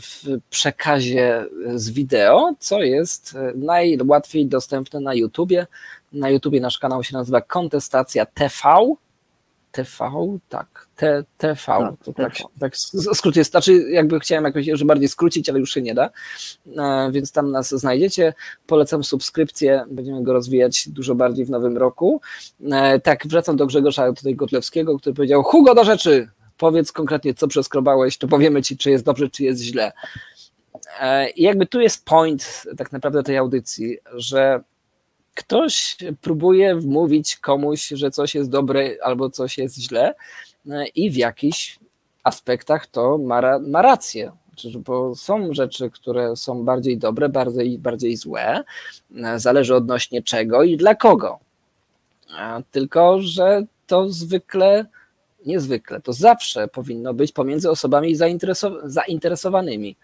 w 0.00 0.24
przekazie 0.50 1.44
z 1.74 1.90
wideo, 1.90 2.54
co 2.58 2.82
jest 2.82 3.38
najłatwiej 3.54 4.46
dostępne 4.46 5.00
na 5.00 5.14
YouTubie. 5.14 5.66
Na 6.12 6.30
YouTubie 6.30 6.60
nasz 6.60 6.78
kanał 6.78 7.04
się 7.04 7.16
nazywa 7.16 7.40
Kontestacja 7.40 8.26
TV 8.26 8.96
TV, 9.76 10.38
tak, 10.48 10.88
T, 10.96 11.24
TV, 11.38 11.62
tak, 11.66 11.94
to 12.04 12.12
tak, 12.12 12.32
tak 12.60 12.76
skrót 13.14 13.36
jest, 13.36 13.50
znaczy 13.50 13.90
jakby 13.90 14.20
chciałem 14.20 14.44
jakoś 14.44 14.66
że 14.72 14.84
bardziej 14.84 15.08
skrócić, 15.08 15.48
ale 15.48 15.58
już 15.58 15.74
się 15.74 15.82
nie 15.82 15.94
da, 15.94 16.10
e, 16.76 17.10
więc 17.12 17.32
tam 17.32 17.50
nas 17.50 17.68
znajdziecie, 17.68 18.34
polecam 18.66 19.04
subskrypcję, 19.04 19.84
będziemy 19.90 20.22
go 20.22 20.32
rozwijać 20.32 20.88
dużo 20.88 21.14
bardziej 21.14 21.44
w 21.44 21.50
nowym 21.50 21.76
roku. 21.76 22.20
E, 22.72 23.00
tak, 23.00 23.26
wracam 23.26 23.56
do 23.56 23.66
Grzegorza 23.66 24.12
tutaj 24.12 24.34
Gotlewskiego, 24.34 24.98
który 24.98 25.14
powiedział, 25.14 25.42
Hugo 25.42 25.74
do 25.74 25.84
rzeczy, 25.84 26.28
powiedz 26.56 26.92
konkretnie, 26.92 27.34
co 27.34 27.48
przeskrobałeś, 27.48 28.18
to 28.18 28.28
powiemy 28.28 28.62
ci, 28.62 28.76
czy 28.76 28.90
jest 28.90 29.04
dobrze, 29.04 29.30
czy 29.30 29.44
jest 29.44 29.62
źle. 29.62 29.92
E, 31.00 31.30
I 31.30 31.42
jakby 31.42 31.66
tu 31.66 31.80
jest 31.80 32.04
point 32.04 32.64
tak 32.76 32.92
naprawdę 32.92 33.22
tej 33.22 33.36
audycji, 33.36 33.98
że 34.14 34.60
ktoś 35.36 35.96
próbuje 36.20 36.76
wmówić 36.76 37.36
komuś, 37.36 37.88
że 37.88 38.10
coś 38.10 38.34
jest 38.34 38.50
dobre 38.50 38.90
albo 39.02 39.30
coś 39.30 39.58
jest 39.58 39.76
źle 39.76 40.14
e, 40.70 40.86
i 40.86 41.10
w 41.10 41.16
jakichś 41.16 41.78
aspektach 42.24 42.86
to 42.86 43.18
ma, 43.18 43.58
ma 43.58 43.82
rację. 43.82 44.32
Znaczy, 44.48 44.78
bo 44.78 45.14
są 45.14 45.54
rzeczy, 45.54 45.90
które 45.90 46.36
są 46.36 46.64
bardziej 46.64 46.98
dobre, 46.98 47.28
bardziej, 47.28 47.78
bardziej 47.78 48.16
złe, 48.16 48.64
e, 49.16 49.38
zależy 49.38 49.74
odnośnie 49.74 50.22
czego 50.22 50.62
i 50.62 50.76
dla 50.76 50.94
kogo. 50.94 51.38
Tylko, 52.70 53.20
że 53.20 53.62
to 53.86 54.08
zwykle, 54.08 54.86
niezwykle, 55.46 56.00
to 56.00 56.12
zawsze 56.12 56.68
powinno 56.68 57.14
być 57.14 57.32
pomiędzy 57.32 57.70
osobami 57.70 58.16
zainteresowanymi 58.84 59.96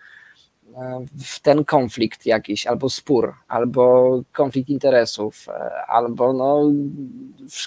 w 1.24 1.40
ten 1.40 1.64
konflikt 1.64 2.26
jakiś, 2.26 2.66
albo 2.66 2.90
spór, 2.90 3.34
albo 3.48 4.22
konflikt 4.32 4.68
interesów, 4.68 5.48
e, 5.48 5.86
albo 5.86 6.32
no, 6.32 6.70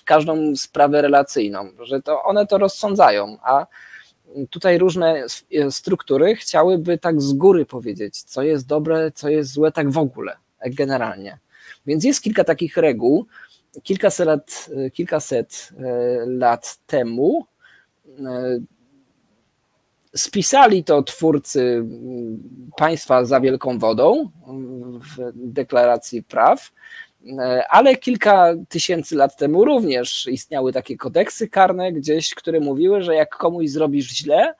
każdą 0.05 0.55
sprawę 0.55 1.01
relacyjną, 1.01 1.69
że 1.79 2.01
to 2.01 2.23
one 2.23 2.47
to 2.47 2.57
rozsądzają, 2.57 3.37
a 3.43 3.65
tutaj 4.49 4.77
różne 4.77 5.25
struktury 5.69 6.35
chciałyby 6.35 6.97
tak 6.97 7.21
z 7.21 7.33
góry 7.33 7.65
powiedzieć, 7.65 8.23
co 8.23 8.43
jest 8.43 8.67
dobre, 8.67 9.11
co 9.11 9.29
jest 9.29 9.51
złe, 9.51 9.71
tak 9.71 9.91
w 9.91 9.97
ogóle, 9.97 10.37
generalnie. 10.65 11.39
Więc 11.85 12.03
jest 12.03 12.21
kilka 12.21 12.43
takich 12.43 12.77
reguł. 12.77 13.25
Kilkaset 13.83 14.27
lat, 14.27 14.69
kilkaset 14.93 15.69
e, 15.79 16.25
lat 16.25 16.77
temu 16.87 17.45
e, 18.19 18.59
Spisali 20.17 20.83
to 20.83 21.03
twórcy 21.03 21.61
mm, 21.61 22.39
państwa 22.77 23.25
za 23.25 23.39
wielką 23.39 23.79
wodą 23.79 24.29
w 25.17 25.31
deklaracji 25.35 26.23
praw, 26.23 26.71
ale 27.69 27.95
kilka 27.95 28.53
tysięcy 28.69 29.15
lat 29.15 29.37
temu 29.37 29.65
również 29.65 30.27
istniały 30.27 30.73
takie 30.73 30.97
kodeksy 30.97 31.49
karne 31.49 31.91
gdzieś, 31.91 32.35
które 32.35 32.59
mówiły, 32.59 33.01
że 33.01 33.15
jak 33.15 33.37
komuś 33.37 33.69
zrobisz 33.69 34.09
źle, 34.09 34.55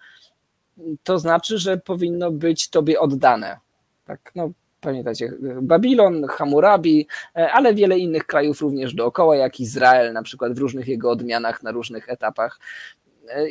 to 1.03 1.19
znaczy, 1.19 1.57
że 1.57 1.77
powinno 1.77 2.31
być 2.31 2.69
tobie 2.69 2.99
oddane. 2.99 3.57
Tak, 4.05 4.31
no, 4.35 4.49
pamiętacie, 4.81 5.33
Babilon, 5.61 6.27
Hammurabi, 6.27 7.07
ale 7.33 7.73
wiele 7.73 7.99
innych 7.99 8.25
krajów 8.25 8.61
również 8.61 8.93
dookoła, 8.93 9.35
jak 9.35 9.59
Izrael, 9.59 10.13
na 10.13 10.23
przykład 10.23 10.53
w 10.53 10.57
różnych 10.57 10.87
jego 10.87 11.11
odmianach, 11.11 11.63
na 11.63 11.71
różnych 11.71 12.09
etapach 12.09 12.59
E, 13.04 13.04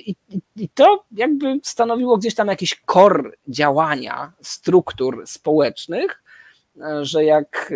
I, 0.06 0.16
I, 0.56 0.68
to 0.68 1.04
jakby 1.12 1.60
stanowiło 1.62 2.18
gdzieś 2.18 2.34
tam 2.34 2.48
jakiś 2.48 2.74
kor 2.74 3.36
działania 3.48 4.32
struktur 4.42 5.22
społecznych, 5.26 6.22
e, 6.80 7.04
że 7.04 7.24
jak 7.24 7.72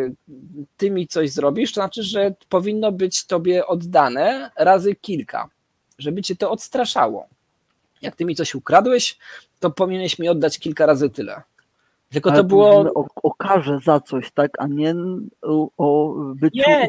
ty 0.76 0.90
mi 0.90 1.06
coś 1.06 1.30
zrobisz, 1.30 1.72
to 1.72 1.80
znaczy, 1.80 2.02
że 2.02 2.34
powinno 2.48 2.92
być 2.92 3.26
tobie 3.26 3.66
oddane 3.66 4.50
razy 4.56 4.94
kilka, 4.94 5.48
żeby 5.98 6.22
cię 6.22 6.36
to 6.36 6.50
odstraszało. 6.50 7.26
Jak 8.02 8.16
ty 8.16 8.24
mi 8.24 8.36
coś 8.36 8.54
ukradłeś, 8.54 9.18
to 9.60 9.70
powinieneś 9.70 10.18
mi 10.18 10.28
oddać 10.28 10.58
kilka 10.58 10.86
razy 10.86 11.10
tyle. 11.10 11.42
Tylko 12.10 12.30
Ale 12.30 12.38
to 12.38 12.44
było. 12.44 12.92
O, 12.94 13.06
o 13.22 13.34
karze 13.34 13.78
za 13.84 14.00
coś, 14.00 14.30
tak, 14.30 14.50
a 14.58 14.66
nie 14.66 14.94
o, 15.42 15.68
o 15.78 16.14
byciu 16.34 16.56
nie, 16.56 16.88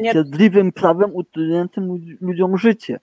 prawem 0.72 1.10
utrudniającym 1.14 2.16
ludziom 2.20 2.58
życie. 2.58 3.00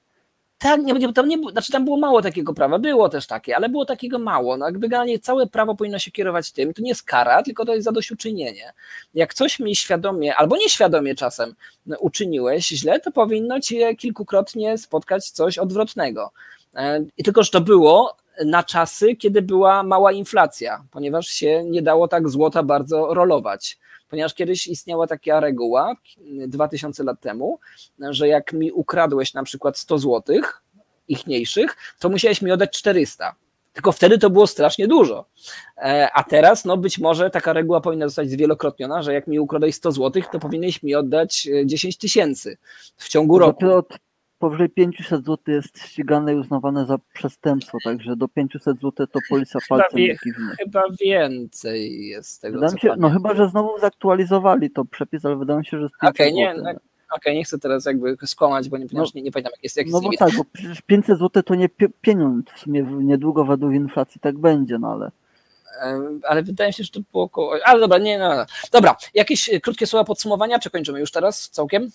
Tak, 0.59 0.81
nie, 0.81 1.13
tam, 1.13 1.27
nie, 1.27 1.37
znaczy 1.51 1.71
tam 1.71 1.85
było 1.85 1.97
mało 1.97 2.21
takiego 2.21 2.53
prawa, 2.53 2.79
było 2.79 3.09
też 3.09 3.27
takie, 3.27 3.55
ale 3.55 3.69
było 3.69 3.85
takiego 3.85 4.19
mało. 4.19 4.57
No 4.57 4.65
jakby 4.65 4.89
generalnie 4.89 5.19
całe 5.19 5.47
prawo 5.47 5.75
powinno 5.75 5.99
się 5.99 6.11
kierować 6.11 6.51
tym, 6.51 6.73
to 6.73 6.81
nie 6.81 6.89
jest 6.89 7.03
kara, 7.03 7.43
tylko 7.43 7.65
to 7.65 7.73
jest 7.73 7.85
zadośćuczynienie. 7.85 8.73
Jak 9.13 9.33
coś 9.33 9.59
mi 9.59 9.75
świadomie, 9.75 10.35
albo 10.35 10.57
nieświadomie 10.57 11.15
czasem 11.15 11.55
no, 11.85 11.97
uczyniłeś 11.99 12.67
źle, 12.67 12.99
to 12.99 13.11
powinno 13.11 13.59
cię 13.59 13.95
kilkukrotnie 13.95 14.77
spotkać 14.77 15.29
coś 15.29 15.57
odwrotnego. 15.57 16.31
E, 16.75 17.05
I 17.17 17.23
tylko, 17.23 17.43
że 17.43 17.51
to 17.51 17.61
było 17.61 18.15
na 18.45 18.63
czasy, 18.63 19.15
kiedy 19.15 19.41
była 19.41 19.83
mała 19.83 20.11
inflacja, 20.11 20.83
ponieważ 20.91 21.27
się 21.27 21.63
nie 21.63 21.81
dało 21.81 22.07
tak 22.07 22.29
złota 22.29 22.63
bardzo 22.63 23.13
rolować 23.13 23.77
ponieważ 24.09 24.33
kiedyś 24.33 24.67
istniała 24.67 25.07
taka 25.07 25.39
reguła 25.39 25.95
2000 26.47 27.03
lat 27.03 27.21
temu, 27.21 27.59
że 28.09 28.27
jak 28.27 28.53
mi 28.53 28.71
ukradłeś 28.71 29.33
na 29.33 29.43
przykład 29.43 29.77
100 29.77 29.97
złotych 29.97 30.63
ichniejszych, 31.07 31.77
to 31.99 32.09
musiałeś 32.09 32.41
mi 32.41 32.51
oddać 32.51 32.77
400. 32.77 33.35
Tylko 33.73 33.91
wtedy 33.91 34.17
to 34.17 34.29
było 34.29 34.47
strasznie 34.47 34.87
dużo. 34.87 35.25
E, 35.77 36.09
a 36.13 36.23
teraz, 36.23 36.65
no 36.65 36.77
być 36.77 36.99
może 36.99 37.29
taka 37.29 37.53
reguła 37.53 37.81
powinna 37.81 38.07
zostać 38.07 38.29
zwielokrotniona, 38.29 39.01
że 39.01 39.13
jak 39.13 39.27
mi 39.27 39.39
ukradłeś 39.39 39.75
100 39.75 39.91
złotych, 39.91 40.27
to 40.27 40.39
powinieneś 40.39 40.83
mi 40.83 40.95
oddać 40.95 41.47
10 41.65 41.95
e, 41.95 41.99
tysięcy 41.99 42.57
w 42.97 43.09
ciągu 43.09 43.39
roku. 43.39 43.71
Od 43.71 43.87
powyżej 44.39 44.69
500 44.69 45.25
zł 45.25 45.37
jest 45.47 45.79
ścigane 45.79 46.33
i 46.33 46.35
uznawane 46.35 46.85
za 46.85 46.97
przestępstwo, 47.13 47.77
także 47.83 48.15
do 48.15 48.27
500 48.27 48.63
zł 48.63 49.07
to 49.07 49.19
policja 49.29 49.59
palcem 49.69 49.99
nie 49.99 50.17
kiwnie. 50.17 50.49
Chyba 50.59 50.83
więcej 51.01 52.07
jest 52.07 52.41
tego, 52.41 52.59
wydaje 52.59 52.79
się, 52.79 52.95
No 52.97 53.09
chyba, 53.09 53.35
że 53.35 53.49
znowu 53.49 53.79
zaktualizowali 53.79 54.71
to 54.71 54.85
przepis, 54.85 55.25
ale 55.25 55.35
wydaje 55.35 55.59
mi 55.59 55.65
się, 55.65 55.77
że 55.77 55.83
jest 55.83 55.95
500 56.01 56.15
okay, 56.15 56.33
nie, 56.33 56.53
no, 56.53 56.71
okay, 57.15 57.33
nie 57.33 57.43
chcę 57.43 57.59
teraz 57.59 57.85
jakby 57.85 58.17
skłamać, 58.25 58.69
bo 58.69 58.77
nie, 58.77 58.85
no, 58.93 59.05
nie, 59.15 59.21
nie 59.21 59.31
pamiętam 59.31 59.51
jak 59.55 59.63
jest, 59.63 59.77
jak 59.77 59.87
No 59.87 60.01
bo 60.01 60.09
tak, 60.19 60.35
bo 60.37 60.43
przecież 60.53 60.81
500 60.81 61.19
zł 61.19 61.43
to 61.43 61.55
nie 61.55 61.69
pieniądz, 62.01 62.51
w 62.51 62.59
sumie 62.59 62.83
niedługo 62.83 63.45
według 63.45 63.73
inflacji 63.73 64.21
tak 64.21 64.37
będzie, 64.37 64.79
no 64.79 64.91
ale 64.91 65.11
ale 66.23 66.43
wydaje 66.43 66.69
mi 66.69 66.73
się, 66.73 66.83
że 66.83 66.89
to 66.89 66.99
było 67.11 67.23
około. 67.23 67.55
Ale 67.65 67.79
dobra, 67.79 67.97
nie, 67.97 68.19
no, 68.19 68.35
no. 68.35 68.45
Dobra, 68.71 68.95
jakieś 69.13 69.49
krótkie 69.63 69.87
słowa 69.87 70.03
podsumowania, 70.03 70.59
czy 70.59 70.69
kończymy 70.69 70.99
już 70.99 71.11
teraz 71.11 71.49
całkiem? 71.49 71.91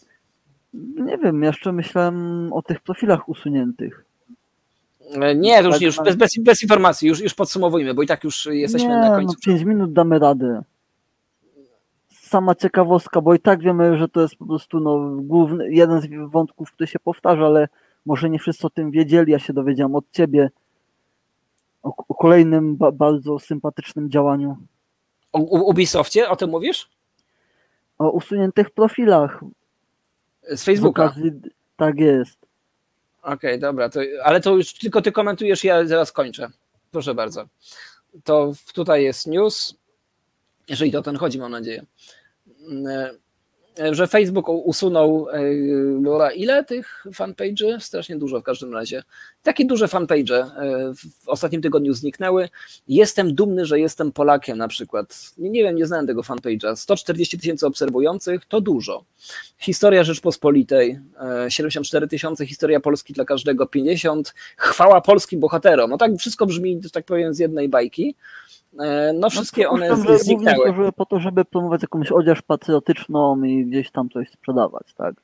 Nie 0.75 1.19
wiem, 1.19 1.43
jeszcze 1.43 1.73
myślałem 1.73 2.53
o 2.53 2.63
tych 2.63 2.81
profilach 2.81 3.29
usuniętych. 3.29 4.05
E, 5.15 5.35
nie, 5.35 5.63
to 5.63 5.67
już, 5.67 5.75
tak, 5.75 5.83
już 5.83 5.97
bez, 5.97 6.17
bez, 6.17 6.39
bez, 6.39 6.63
informacji, 6.63 7.09
już, 7.09 7.21
już 7.21 7.35
podsumowujmy, 7.35 7.95
bo 7.95 8.03
i 8.03 8.07
tak 8.07 8.25
już 8.25 8.47
jesteśmy 8.47 8.89
nie, 8.89 8.97
na 8.97 9.11
końcu. 9.11 9.35
No 9.47 9.53
5 9.55 9.63
minut 9.63 9.93
damy 9.93 10.19
radę. 10.19 10.63
Sama 12.11 12.55
ciekawostka, 12.55 13.21
bo 13.21 13.35
i 13.35 13.39
tak 13.39 13.63
wiemy, 13.63 13.97
że 13.97 14.09
to 14.09 14.21
jest 14.21 14.37
po 14.37 14.47
prostu 14.47 14.81
no, 14.81 15.11
główny, 15.23 15.73
jeden 15.73 16.01
z 16.01 16.07
wątków, 16.31 16.73
który 16.73 16.87
się 16.87 16.99
powtarza, 16.99 17.47
ale 17.47 17.69
może 18.07 18.31
nie 18.31 18.39
wszyscy 18.39 18.67
o 18.67 18.71
tym 18.71 18.91
wiedzieli. 18.91 19.33
Ja 19.33 19.39
się 19.39 19.53
dowiedziałem 19.53 19.95
od 19.95 20.05
ciebie 20.13 20.51
o, 21.83 21.95
o 22.09 22.15
kolejnym 22.15 22.77
ba 22.77 22.93
bardzo 22.93 23.39
sympatycznym 23.39 24.11
działaniu. 24.11 24.57
O 25.33 25.39
Ubisoftie? 25.41 26.29
O 26.29 26.37
tym 26.37 26.51
mówisz? 26.51 26.91
O 27.99 28.11
usuniętych 28.11 28.71
profilach. 28.71 29.41
Z 30.51 30.65
Facebooka. 30.65 31.05
Okazji, 31.05 31.33
tak 31.77 31.99
jest. 31.99 32.39
Okej, 33.23 33.35
okay, 33.35 33.59
dobra, 33.59 33.89
to, 33.89 34.01
ale 34.25 34.41
to 34.41 34.57
już 34.57 34.75
tylko 34.75 35.03
ty 35.03 35.13
komentujesz, 35.13 35.65
ja 35.65 35.87
zaraz 35.87 36.13
kończę. 36.13 36.51
Proszę 36.91 37.15
bardzo. 37.15 37.49
To 38.25 38.53
tutaj 38.75 39.03
jest 39.03 39.27
news, 39.27 39.75
jeżeli 40.69 40.93
to 40.93 40.99
o 40.99 41.03
ten 41.03 41.17
chodzi, 41.17 41.39
mam 41.39 41.53
nadzieję. 41.53 41.85
E, 43.81 43.95
że 43.95 44.07
Facebook 44.07 44.49
usunął 44.49 45.27
e, 45.33 46.35
ile 46.35 46.65
tych 46.65 47.05
fanpage'y? 47.07 47.81
Strasznie 47.81 48.17
dużo 48.17 48.41
w 48.41 48.43
każdym 48.43 48.75
razie. 48.75 49.03
Takie 49.43 49.65
duże 49.65 49.87
fanpage'e 49.87 50.35
e, 50.35 50.95
w 50.95 51.29
ostatnim 51.29 51.63
tygodniu 51.63 51.95
zniknęły. 51.95 52.49
Jestem 52.89 53.35
dumny, 53.35 53.67
że 53.67 53.81
jestem 53.81 54.13
Polakiem 54.13 54.59
na 54.59 54.69
przykład. 54.69 55.33
Nie, 55.39 55.51
nie 55.51 55.63
wiem, 55.63 55.77
nie 55.77 55.87
znałem 55.87 56.07
tego 56.07 56.23
fanpage'a. 56.23 56.77
140 56.77 57.39
tysięcy 57.39 57.67
obserwujących 57.67 58.45
to 58.45 58.61
dużo. 58.61 59.05
Historia 59.59 60.05
Rzeczpospolitej 60.05 60.99
74 61.49 62.09
tysiące, 62.09 62.47
historia 62.47 62.81
Polski 62.81 63.13
dla 63.13 63.25
każdego 63.25 63.67
50. 63.67 64.35
Chwała 64.57 65.01
polskim 65.01 65.41
bohaterom. 65.41 65.91
No 65.91 65.99
tak 65.99 66.17
wszystko 66.19 66.47
brzmi, 66.47 66.81
że 66.83 66.91
tak 66.91 67.05
powiem, 67.05 67.35
z 67.35 67.39
jednej 67.39 67.69
bajki. 67.69 68.15
E, 68.81 69.13
no 69.13 69.31
wszystkie 69.31 69.63
no, 69.63 69.71
one 69.71 69.97
zniknęły. 70.19 70.75
Że 70.75 70.93
po 70.93 71.07
to, 71.07 71.21
żeby 71.21 71.45
promować 71.45 71.83
jakąś 71.83 72.13
odzież 72.13 72.43
patriotyczną 72.43 73.43
i 73.43 73.67
gdzieś 73.67 73.91
tam 73.91 74.09
coś 74.11 74.31
sprzedawać, 74.31 74.95
tak? 74.95 75.15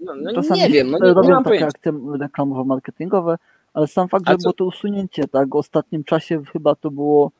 No, 0.00 0.14
no 0.14 0.56
nie 0.56 0.68
wiem, 0.68 0.90
no 0.90 0.98
nie, 0.98 1.14
robią 1.14 1.38
nie 1.38 1.44
takie 1.44 1.66
akcje 1.66 1.92
reklamowo-marketingowe, 1.92 3.36
ale 3.74 3.86
sam 3.86 4.08
fakt, 4.08 4.28
że 4.28 4.36
było 4.36 4.52
to 4.52 4.64
usunięcie, 4.64 5.28
tak? 5.28 5.48
W 5.48 5.56
ostatnim 5.56 6.04
czasie 6.04 6.42
chyba 6.52 6.74
to 6.74 6.90
było 6.90 7.30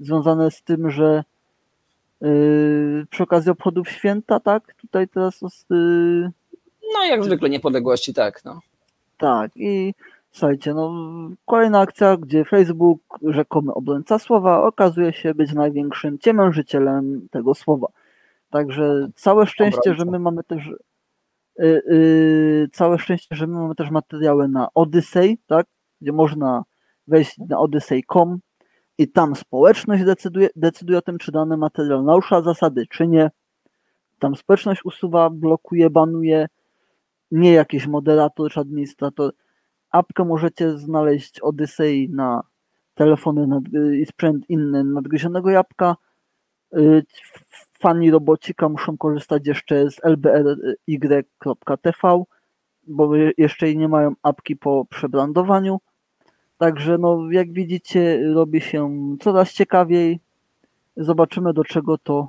związane 0.00 0.50
z 0.50 0.62
tym, 0.62 0.90
że 0.90 1.24
yy, 2.20 3.06
przy 3.10 3.22
okazji 3.22 3.50
obchodów 3.50 3.90
święta, 3.90 4.40
tak? 4.40 4.74
Tutaj 4.74 5.08
teraz. 5.08 5.40
Yy, 5.70 6.30
no 6.94 7.04
jak 7.04 7.24
zwykle 7.24 7.50
niepodległości, 7.50 8.14
tak. 8.14 8.44
No. 8.44 8.60
Tak, 9.18 9.50
i 9.56 9.94
Słuchajcie, 10.36 10.74
no 10.74 10.92
kolejna 11.46 11.80
akcja, 11.80 12.16
gdzie 12.16 12.44
Facebook, 12.44 13.00
rzekomy 13.22 13.74
obrońca 13.74 14.18
słowa, 14.18 14.62
okazuje 14.62 15.12
się 15.12 15.34
być 15.34 15.52
największym 15.52 16.18
ciemiężycielem 16.18 17.28
tego 17.30 17.54
słowa. 17.54 17.86
Także 18.50 19.08
całe 19.14 19.46
szczęście, 19.46 19.94
że 19.94 20.04
my 20.04 20.18
mamy 20.18 20.44
też 20.44 20.70
yy, 21.58 21.82
yy, 21.86 22.68
całe 22.72 22.98
szczęście, 22.98 23.36
że 23.36 23.46
my 23.46 23.54
mamy 23.54 23.74
też 23.74 23.90
materiały 23.90 24.48
na 24.48 24.68
Odyssey, 24.74 25.38
tak? 25.46 25.66
Gdzie 26.00 26.12
można 26.12 26.64
wejść 27.06 27.38
na 27.38 27.58
odyssey.com 27.58 28.38
i 28.98 29.08
tam 29.08 29.36
społeczność 29.36 30.04
decyduje, 30.04 30.48
decyduje 30.56 30.98
o 30.98 31.02
tym, 31.02 31.18
czy 31.18 31.32
dany 31.32 31.56
materiał 31.56 32.02
narusza 32.02 32.42
zasady, 32.42 32.86
czy 32.90 33.06
nie. 33.06 33.30
Tam 34.18 34.36
społeczność 34.36 34.84
usuwa, 34.84 35.30
blokuje, 35.30 35.90
banuje, 35.90 36.48
nie 37.30 37.52
jakiś 37.52 37.86
moderator 37.86 38.50
czy 38.50 38.60
administrator. 38.60 39.32
Apkę 39.96 40.24
możecie 40.24 40.78
znaleźć 40.78 41.40
Odyssey 41.40 42.08
na 42.08 42.42
telefony 42.94 43.60
i 44.00 44.06
sprzęt 44.06 44.50
inny 44.50 44.84
nadgryzionego 44.84 45.50
jabłka. 45.50 45.96
Y, 46.76 47.02
fani 47.78 48.10
robocika 48.10 48.68
muszą 48.68 48.96
korzystać 48.98 49.46
jeszcze 49.46 49.90
z 49.90 50.00
lbry.tv, 50.88 52.24
bo 52.86 53.16
jeszcze 53.38 53.74
nie 53.74 53.88
mają 53.88 54.12
apki 54.22 54.56
po 54.56 54.84
przebrandowaniu. 54.90 55.80
Także 56.58 56.98
no, 56.98 57.30
jak 57.30 57.52
widzicie, 57.52 58.20
robi 58.34 58.60
się 58.60 58.96
coraz 59.20 59.52
ciekawiej. 59.52 60.20
Zobaczymy, 60.96 61.52
do 61.52 61.64
czego 61.64 61.98
to 61.98 62.28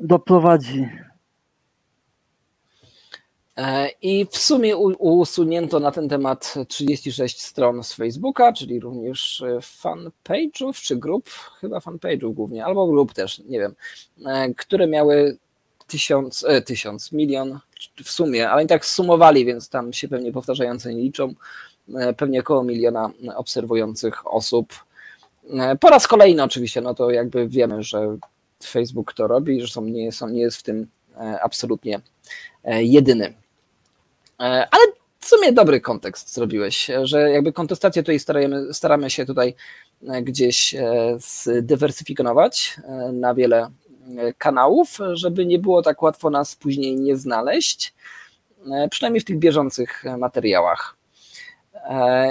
doprowadzi. 0.00 0.88
E, 3.56 3.88
I 4.02 4.26
w 4.30 4.36
sumie 4.36 4.76
usunięto 4.76 5.80
na 5.80 5.90
ten 5.90 6.08
temat 6.08 6.54
36 6.68 7.42
stron 7.42 7.84
z 7.84 7.92
Facebooka, 7.92 8.52
czyli 8.52 8.80
również 8.80 9.42
e, 9.42 9.58
fanpage'ów 9.58 10.82
czy 10.82 10.96
grup, 10.96 11.30
chyba 11.60 11.78
fanpage'ów 11.78 12.34
głównie, 12.34 12.64
albo 12.64 12.86
grup 12.86 13.12
też, 13.12 13.38
nie 13.38 13.58
wiem, 13.58 13.74
e, 14.26 14.54
które 14.54 14.86
miały 14.86 15.38
tysiąc, 15.86 16.46
tysiąc, 16.66 17.12
milion 17.12 17.58
w 18.04 18.10
sumie, 18.10 18.50
ale 18.50 18.64
i 18.64 18.66
tak 18.66 18.86
sumowali, 18.86 19.44
więc 19.44 19.68
tam 19.68 19.92
się 19.92 20.08
pewnie 20.08 20.32
powtarzające 20.32 20.94
nie 20.94 21.02
liczą, 21.02 21.34
pewnie 22.16 22.40
około 22.40 22.64
miliona 22.64 23.10
obserwujących 23.36 24.34
osób. 24.34 24.74
Po 25.80 25.88
raz 25.88 26.08
kolejny 26.08 26.42
oczywiście, 26.42 26.80
no 26.80 26.94
to 26.94 27.10
jakby 27.10 27.48
wiemy, 27.48 27.82
że 27.82 28.16
Facebook 28.64 29.12
to 29.12 29.26
robi, 29.26 29.60
że 29.60 29.68
są, 29.68 29.84
nie, 29.84 30.12
są, 30.12 30.28
nie 30.28 30.40
jest 30.40 30.56
w 30.56 30.62
tym 30.62 30.86
absolutnie 31.42 32.00
jedyny. 32.64 33.34
E, 34.40 34.44
ale 34.70 34.82
w 35.20 35.26
sumie 35.26 35.52
dobry 35.52 35.80
kontekst 35.80 36.34
zrobiłeś, 36.34 36.90
że 37.02 37.30
jakby 37.30 37.52
kontestację 37.52 38.02
tutaj 38.02 38.20
staramy, 38.20 38.74
staramy 38.74 39.10
się 39.10 39.26
tutaj 39.26 39.54
e, 40.08 40.22
gdzieś 40.22 40.74
e, 40.74 41.16
zdywersyfikować 41.18 42.80
na 43.12 43.34
wiele 43.34 43.70
kanałów, 44.38 44.98
żeby 45.12 45.46
nie 45.46 45.58
było 45.58 45.82
tak 45.82 46.02
łatwo 46.02 46.30
nas 46.30 46.56
później 46.56 46.96
nie 46.96 47.16
znaleźć, 47.16 47.94
przynajmniej 48.90 49.20
w 49.20 49.24
tych 49.24 49.38
bieżących 49.38 50.04
materiałach. 50.18 50.96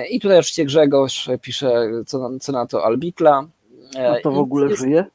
I 0.09 0.19
tutaj 0.19 0.39
oczywiście 0.39 0.65
Grzegorz 0.65 1.29
pisze, 1.41 1.91
co, 2.05 2.29
co 2.39 2.51
na 2.51 2.65
to 2.65 2.85
Albikla. 2.85 3.47
A 3.99 4.21
to 4.23 4.31
w 4.31 4.37
ogóle 4.37 4.69
jest, 4.69 4.81
żyje? 4.81 5.05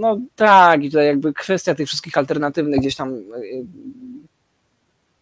No 0.00 0.18
tak, 0.36 0.84
i 0.84 0.88
tutaj 0.90 1.06
jakby 1.06 1.32
kwestia 1.32 1.74
tych 1.74 1.88
wszystkich 1.88 2.18
alternatywnych 2.18 2.80
gdzieś 2.80 2.96
tam 2.96 3.22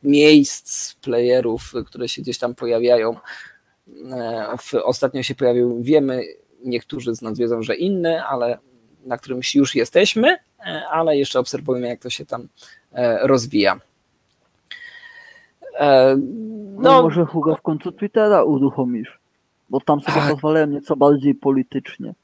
miejsc, 0.02 0.94
playerów, 0.94 1.72
które 1.86 2.08
się 2.08 2.22
gdzieś 2.22 2.38
tam 2.38 2.54
pojawiają. 2.54 3.16
E, 4.10 4.84
ostatnio 4.84 5.22
się 5.22 5.34
pojawił, 5.34 5.82
wiemy, 5.82 6.24
niektórzy 6.64 7.14
z 7.14 7.22
nas 7.22 7.38
wiedzą, 7.38 7.62
że 7.62 7.76
inny, 7.76 8.24
ale 8.24 8.58
na 9.06 9.18
którymś 9.18 9.54
już 9.54 9.74
jesteśmy, 9.74 10.36
e, 10.66 10.82
ale 10.90 11.16
jeszcze 11.16 11.38
obserwujemy, 11.38 11.88
jak 11.88 12.00
to 12.00 12.10
się 12.10 12.26
tam 12.26 12.48
e, 12.92 13.26
rozwija. 13.26 13.80
No, 15.80 16.92
no 16.92 17.02
może 17.02 17.24
Hugo 17.24 17.56
w 17.56 17.62
końcu 17.62 17.92
Twittera 17.92 18.42
uruchomisz, 18.42 19.18
bo 19.70 19.80
tam 19.80 20.00
sobie 20.00 20.20
tak. 20.20 20.30
pozwalają 20.30 20.66
nieco 20.66 20.96
bardziej 20.96 21.34
politycznie. 21.34 22.14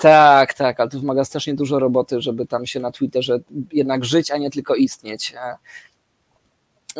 Tak, 0.00 0.54
tak, 0.54 0.80
ale 0.80 0.90
to 0.90 1.00
wymaga 1.00 1.24
strasznie 1.24 1.54
dużo 1.54 1.78
roboty, 1.78 2.20
żeby 2.20 2.46
tam 2.46 2.66
się 2.66 2.80
na 2.80 2.90
Twitterze 2.90 3.38
jednak 3.72 4.04
żyć, 4.04 4.30
a 4.30 4.38
nie 4.38 4.50
tylko 4.50 4.74
istnieć. 4.74 5.34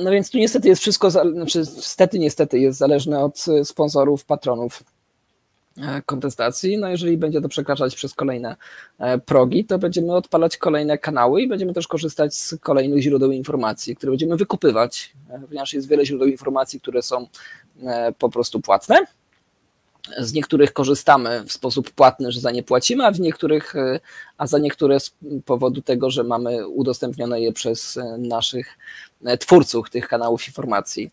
No 0.02 0.10
więc 0.10 0.30
tu 0.30 0.38
niestety 0.38 0.68
jest 0.68 0.80
wszystko, 0.80 1.10
znaczy 1.10 1.58
niestety, 1.58 2.18
niestety 2.18 2.58
jest 2.58 2.78
zależne 2.78 3.20
od 3.20 3.44
e, 3.48 3.64
sponsorów, 3.64 4.24
patronów 4.24 4.82
e, 5.76 6.02
kontestacji. 6.02 6.78
No 6.78 6.88
jeżeli 6.88 7.16
będzie 7.16 7.40
to 7.40 7.48
przekraczać 7.48 7.94
przez 7.94 8.14
kolejne 8.14 8.56
e, 8.98 9.18
progi, 9.18 9.64
to 9.64 9.78
będziemy 9.78 10.14
odpalać 10.14 10.56
kolejne 10.56 10.98
kanały 10.98 11.42
i 11.42 11.48
będziemy 11.48 11.72
też 11.72 11.88
korzystać 11.88 12.34
z 12.34 12.54
kolejnych 12.60 13.02
źródeł 13.02 13.32
informacji, 13.32 13.96
które 13.96 14.12
będziemy 14.12 14.36
wykupywać, 14.36 15.12
ponieważ 15.48 15.74
jest 15.74 15.88
wiele 15.88 16.06
źródeł 16.06 16.28
informacji, 16.28 16.80
które 16.80 17.02
są 17.02 17.26
po 18.18 18.28
prostu 18.28 18.60
płatne 18.60 19.06
z 20.18 20.32
niektórych 20.32 20.72
korzystamy 20.72 21.44
w 21.46 21.52
sposób 21.52 21.90
płatny, 21.90 22.32
że 22.32 22.40
za 22.40 22.50
nie 22.50 22.62
płacimy, 22.62 23.06
a 23.06 23.10
w 23.10 23.20
niektórych, 23.20 23.76
e, 23.76 24.00
a 24.38 24.46
za 24.46 24.58
niektóre 24.58 25.00
z 25.00 25.14
powodu 25.44 25.82
tego, 25.82 26.10
że 26.10 26.24
mamy 26.24 26.68
udostępnione 26.68 27.40
je 27.40 27.52
przez 27.52 27.96
e, 27.96 28.18
naszych 28.18 28.78
e, 29.24 29.38
twórców 29.38 29.90
tych 29.90 30.08
kanałów 30.08 30.46
informacji. 30.46 31.10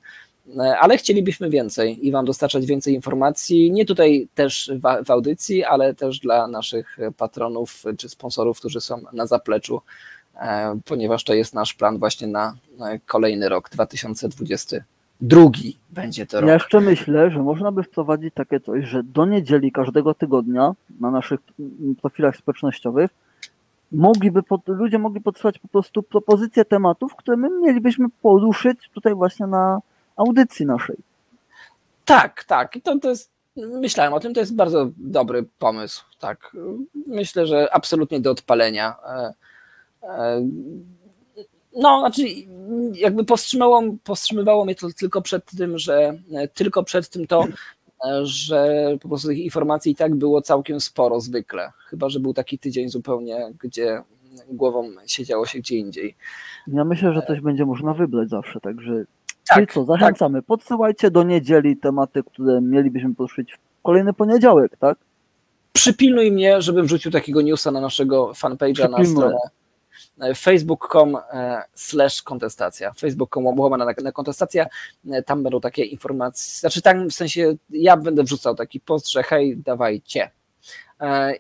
Ale 0.79 0.97
chcielibyśmy 0.97 1.49
więcej 1.49 2.07
i 2.07 2.11
Wam 2.11 2.25
dostarczać 2.25 2.65
więcej 2.65 2.93
informacji, 2.93 3.71
nie 3.71 3.85
tutaj 3.85 4.27
też 4.35 4.71
w 5.05 5.11
audycji, 5.11 5.63
ale 5.63 5.93
też 5.93 6.19
dla 6.19 6.47
naszych 6.47 6.97
patronów 7.17 7.83
czy 7.97 8.09
sponsorów, 8.09 8.59
którzy 8.59 8.81
są 8.81 9.01
na 9.13 9.25
zapleczu, 9.25 9.81
ponieważ 10.85 11.23
to 11.23 11.33
jest 11.33 11.53
nasz 11.53 11.73
plan 11.73 11.99
właśnie 11.99 12.27
na 12.27 12.57
kolejny 13.05 13.49
rok 13.49 13.69
2020 13.69 14.83
drugi 15.21 15.77
będzie 15.89 16.25
to 16.25 16.41
rok. 16.41 16.47
Ja 16.47 16.53
jeszcze 16.53 16.81
myślę, 16.81 17.31
że 17.31 17.43
można 17.43 17.71
by 17.71 17.83
wprowadzić 17.83 18.33
takie 18.33 18.59
coś, 18.59 18.85
że 18.85 19.03
do 19.03 19.25
niedzieli 19.25 19.71
każdego 19.71 20.13
tygodnia 20.13 20.73
na 20.99 21.11
naszych 21.11 21.39
profilach 22.01 22.37
społecznościowych 22.37 23.11
mogliby 23.91 24.43
pod, 24.43 24.67
ludzie 24.67 24.99
mogli 24.99 25.21
podsyłać 25.21 25.59
po 25.59 25.67
prostu 25.67 26.03
propozycje 26.03 26.65
tematów, 26.65 27.15
które 27.15 27.37
my 27.37 27.49
mielibyśmy 27.49 28.07
poruszyć 28.21 28.89
tutaj 28.93 29.13
właśnie 29.13 29.47
na 29.47 29.79
audycji 30.15 30.65
naszej. 30.65 30.95
Tak, 32.05 32.43
tak. 32.43 32.75
I 32.75 32.81
to, 32.81 32.99
to 32.99 33.09
jest, 33.09 33.31
myślałem 33.57 34.13
o 34.13 34.19
tym, 34.19 34.33
to 34.33 34.39
jest 34.39 34.55
bardzo 34.55 34.89
dobry 34.97 35.45
pomysł. 35.59 36.03
Tak. 36.19 36.51
Myślę, 37.07 37.47
że 37.47 37.73
absolutnie 37.73 38.19
do 38.19 38.31
odpalenia. 38.31 38.95
E, 39.07 39.33
e, 40.03 40.41
no, 41.75 41.99
znaczy 41.99 42.23
jakby 42.93 43.25
powstrzymało, 43.25 43.83
powstrzymywało 44.03 44.65
mnie 44.65 44.75
to 44.75 44.87
tylko 44.99 45.21
przed 45.21 45.45
tym, 45.57 45.77
że 45.77 46.17
tylko 46.53 46.83
przed 46.83 47.09
tym 47.09 47.27
to, 47.27 47.45
że 48.23 48.87
po 49.01 49.09
prostu 49.09 49.27
tych 49.27 49.37
informacji 49.37 49.91
i 49.91 49.95
tak 49.95 50.15
było 50.15 50.41
całkiem 50.41 50.79
sporo 50.79 51.19
zwykle. 51.19 51.71
Chyba, 51.87 52.09
że 52.09 52.19
był 52.19 52.33
taki 52.33 52.59
tydzień 52.59 52.89
zupełnie, 52.89 53.53
gdzie 53.61 54.03
głową 54.47 54.91
siedziało 55.07 55.45
się 55.45 55.59
gdzie 55.59 55.77
indziej. 55.77 56.15
Ja 56.67 56.85
myślę, 56.85 57.13
że 57.13 57.21
coś 57.27 57.41
będzie 57.41 57.65
można 57.65 57.93
wybrać 57.93 58.29
zawsze, 58.29 58.59
także 58.59 59.05
tak, 59.47 59.73
co, 59.73 59.85
zachęcamy. 59.85 60.39
Tak. 60.39 60.45
Podsyłajcie 60.45 61.11
do 61.11 61.23
niedzieli 61.23 61.77
tematy, 61.77 62.23
które 62.23 62.61
mielibyśmy 62.61 63.15
poruszyć 63.15 63.53
w 63.53 63.57
kolejny 63.83 64.13
poniedziałek, 64.13 64.77
tak? 64.77 64.97
Przypilnuj 65.73 66.31
mnie, 66.31 66.61
żebym 66.61 66.85
wrzucił 66.85 67.11
takiego 67.11 67.41
newsa 67.41 67.71
na 67.71 67.81
naszego 67.81 68.31
fanpage'a 68.31 68.89
na 68.89 69.05
stronę 69.05 69.37
facebook.com 70.35 71.15
e, 71.15 71.63
slash 71.73 72.21
kontestacja, 72.21 72.93
facebook.com 72.93 73.59
łamana 73.59 73.85
na 74.03 74.11
kontestacja, 74.11 74.65
e, 75.09 75.23
tam 75.23 75.43
będą 75.43 75.61
takie 75.61 75.83
informacje, 75.83 76.59
znaczy 76.59 76.81
tam 76.81 77.09
w 77.09 77.13
sensie 77.13 77.55
ja 77.69 77.97
będę 77.97 78.23
wrzucał 78.23 78.55
taki 78.55 78.79
post, 78.79 79.11
że 79.11 79.23
hej, 79.23 79.57
dawajcie, 79.57 80.31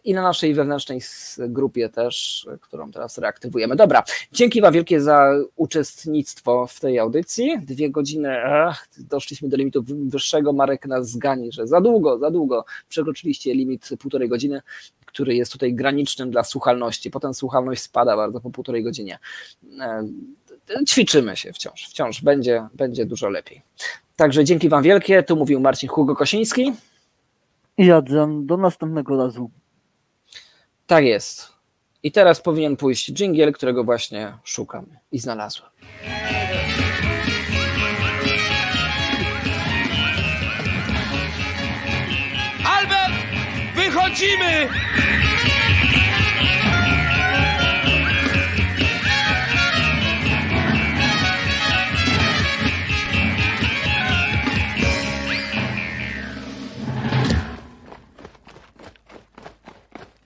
i 0.03 0.13
na 0.13 0.21
naszej 0.21 0.53
wewnętrznej 0.53 1.01
grupie 1.39 1.89
też, 1.89 2.47
którą 2.61 2.91
teraz 2.91 3.17
reaktywujemy. 3.17 3.75
Dobra, 3.75 4.03
dzięki 4.31 4.61
Wam 4.61 4.73
wielkie 4.73 5.01
za 5.01 5.33
uczestnictwo 5.55 6.67
w 6.67 6.79
tej 6.79 6.99
audycji. 6.99 7.59
Dwie 7.61 7.89
godziny, 7.89 8.43
ach, 8.45 8.87
doszliśmy 8.97 9.49
do 9.49 9.57
limitu 9.57 9.83
wyższego, 9.87 10.53
Marek 10.53 10.85
nas 10.85 11.09
zgani, 11.09 11.51
że 11.51 11.67
za 11.67 11.81
długo, 11.81 12.19
za 12.19 12.31
długo 12.31 12.65
przekroczyliście 12.89 13.53
limit 13.53 13.89
półtorej 13.99 14.29
godziny 14.29 14.61
który 15.15 15.35
jest 15.35 15.51
tutaj 15.51 15.73
granicznym 15.73 16.31
dla 16.31 16.43
słuchalności. 16.43 17.11
Potem 17.11 17.33
słuchalność 17.33 17.81
spada 17.81 18.15
bardzo 18.15 18.41
po 18.41 18.49
półtorej 18.49 18.83
godzinie. 18.83 19.19
E, 19.79 20.07
ćwiczymy 20.87 21.37
się 21.37 21.53
wciąż, 21.53 21.87
wciąż 21.89 22.21
będzie, 22.21 22.67
będzie 22.73 23.05
dużo 23.05 23.29
lepiej. 23.29 23.61
Także 24.15 24.43
dzięki 24.43 24.69
Wam 24.69 24.83
wielkie. 24.83 25.23
Tu 25.23 25.35
mówił 25.35 25.59
Marcin 25.59 25.89
Hugo 25.89 26.15
Kosiński. 26.15 26.73
I 27.77 27.91
Adrian, 27.91 28.45
do 28.45 28.57
następnego 28.57 29.17
razu. 29.17 29.51
Tak 30.87 31.05
jest. 31.05 31.47
I 32.03 32.11
teraz 32.11 32.41
powinien 32.41 32.77
pójść 32.77 33.11
dżingiel, 33.11 33.53
którego 33.53 33.83
właśnie 33.83 34.37
szukam 34.43 34.85
i 35.11 35.19
znalazłem. 35.19 35.69
Lecimy! 44.15 45.54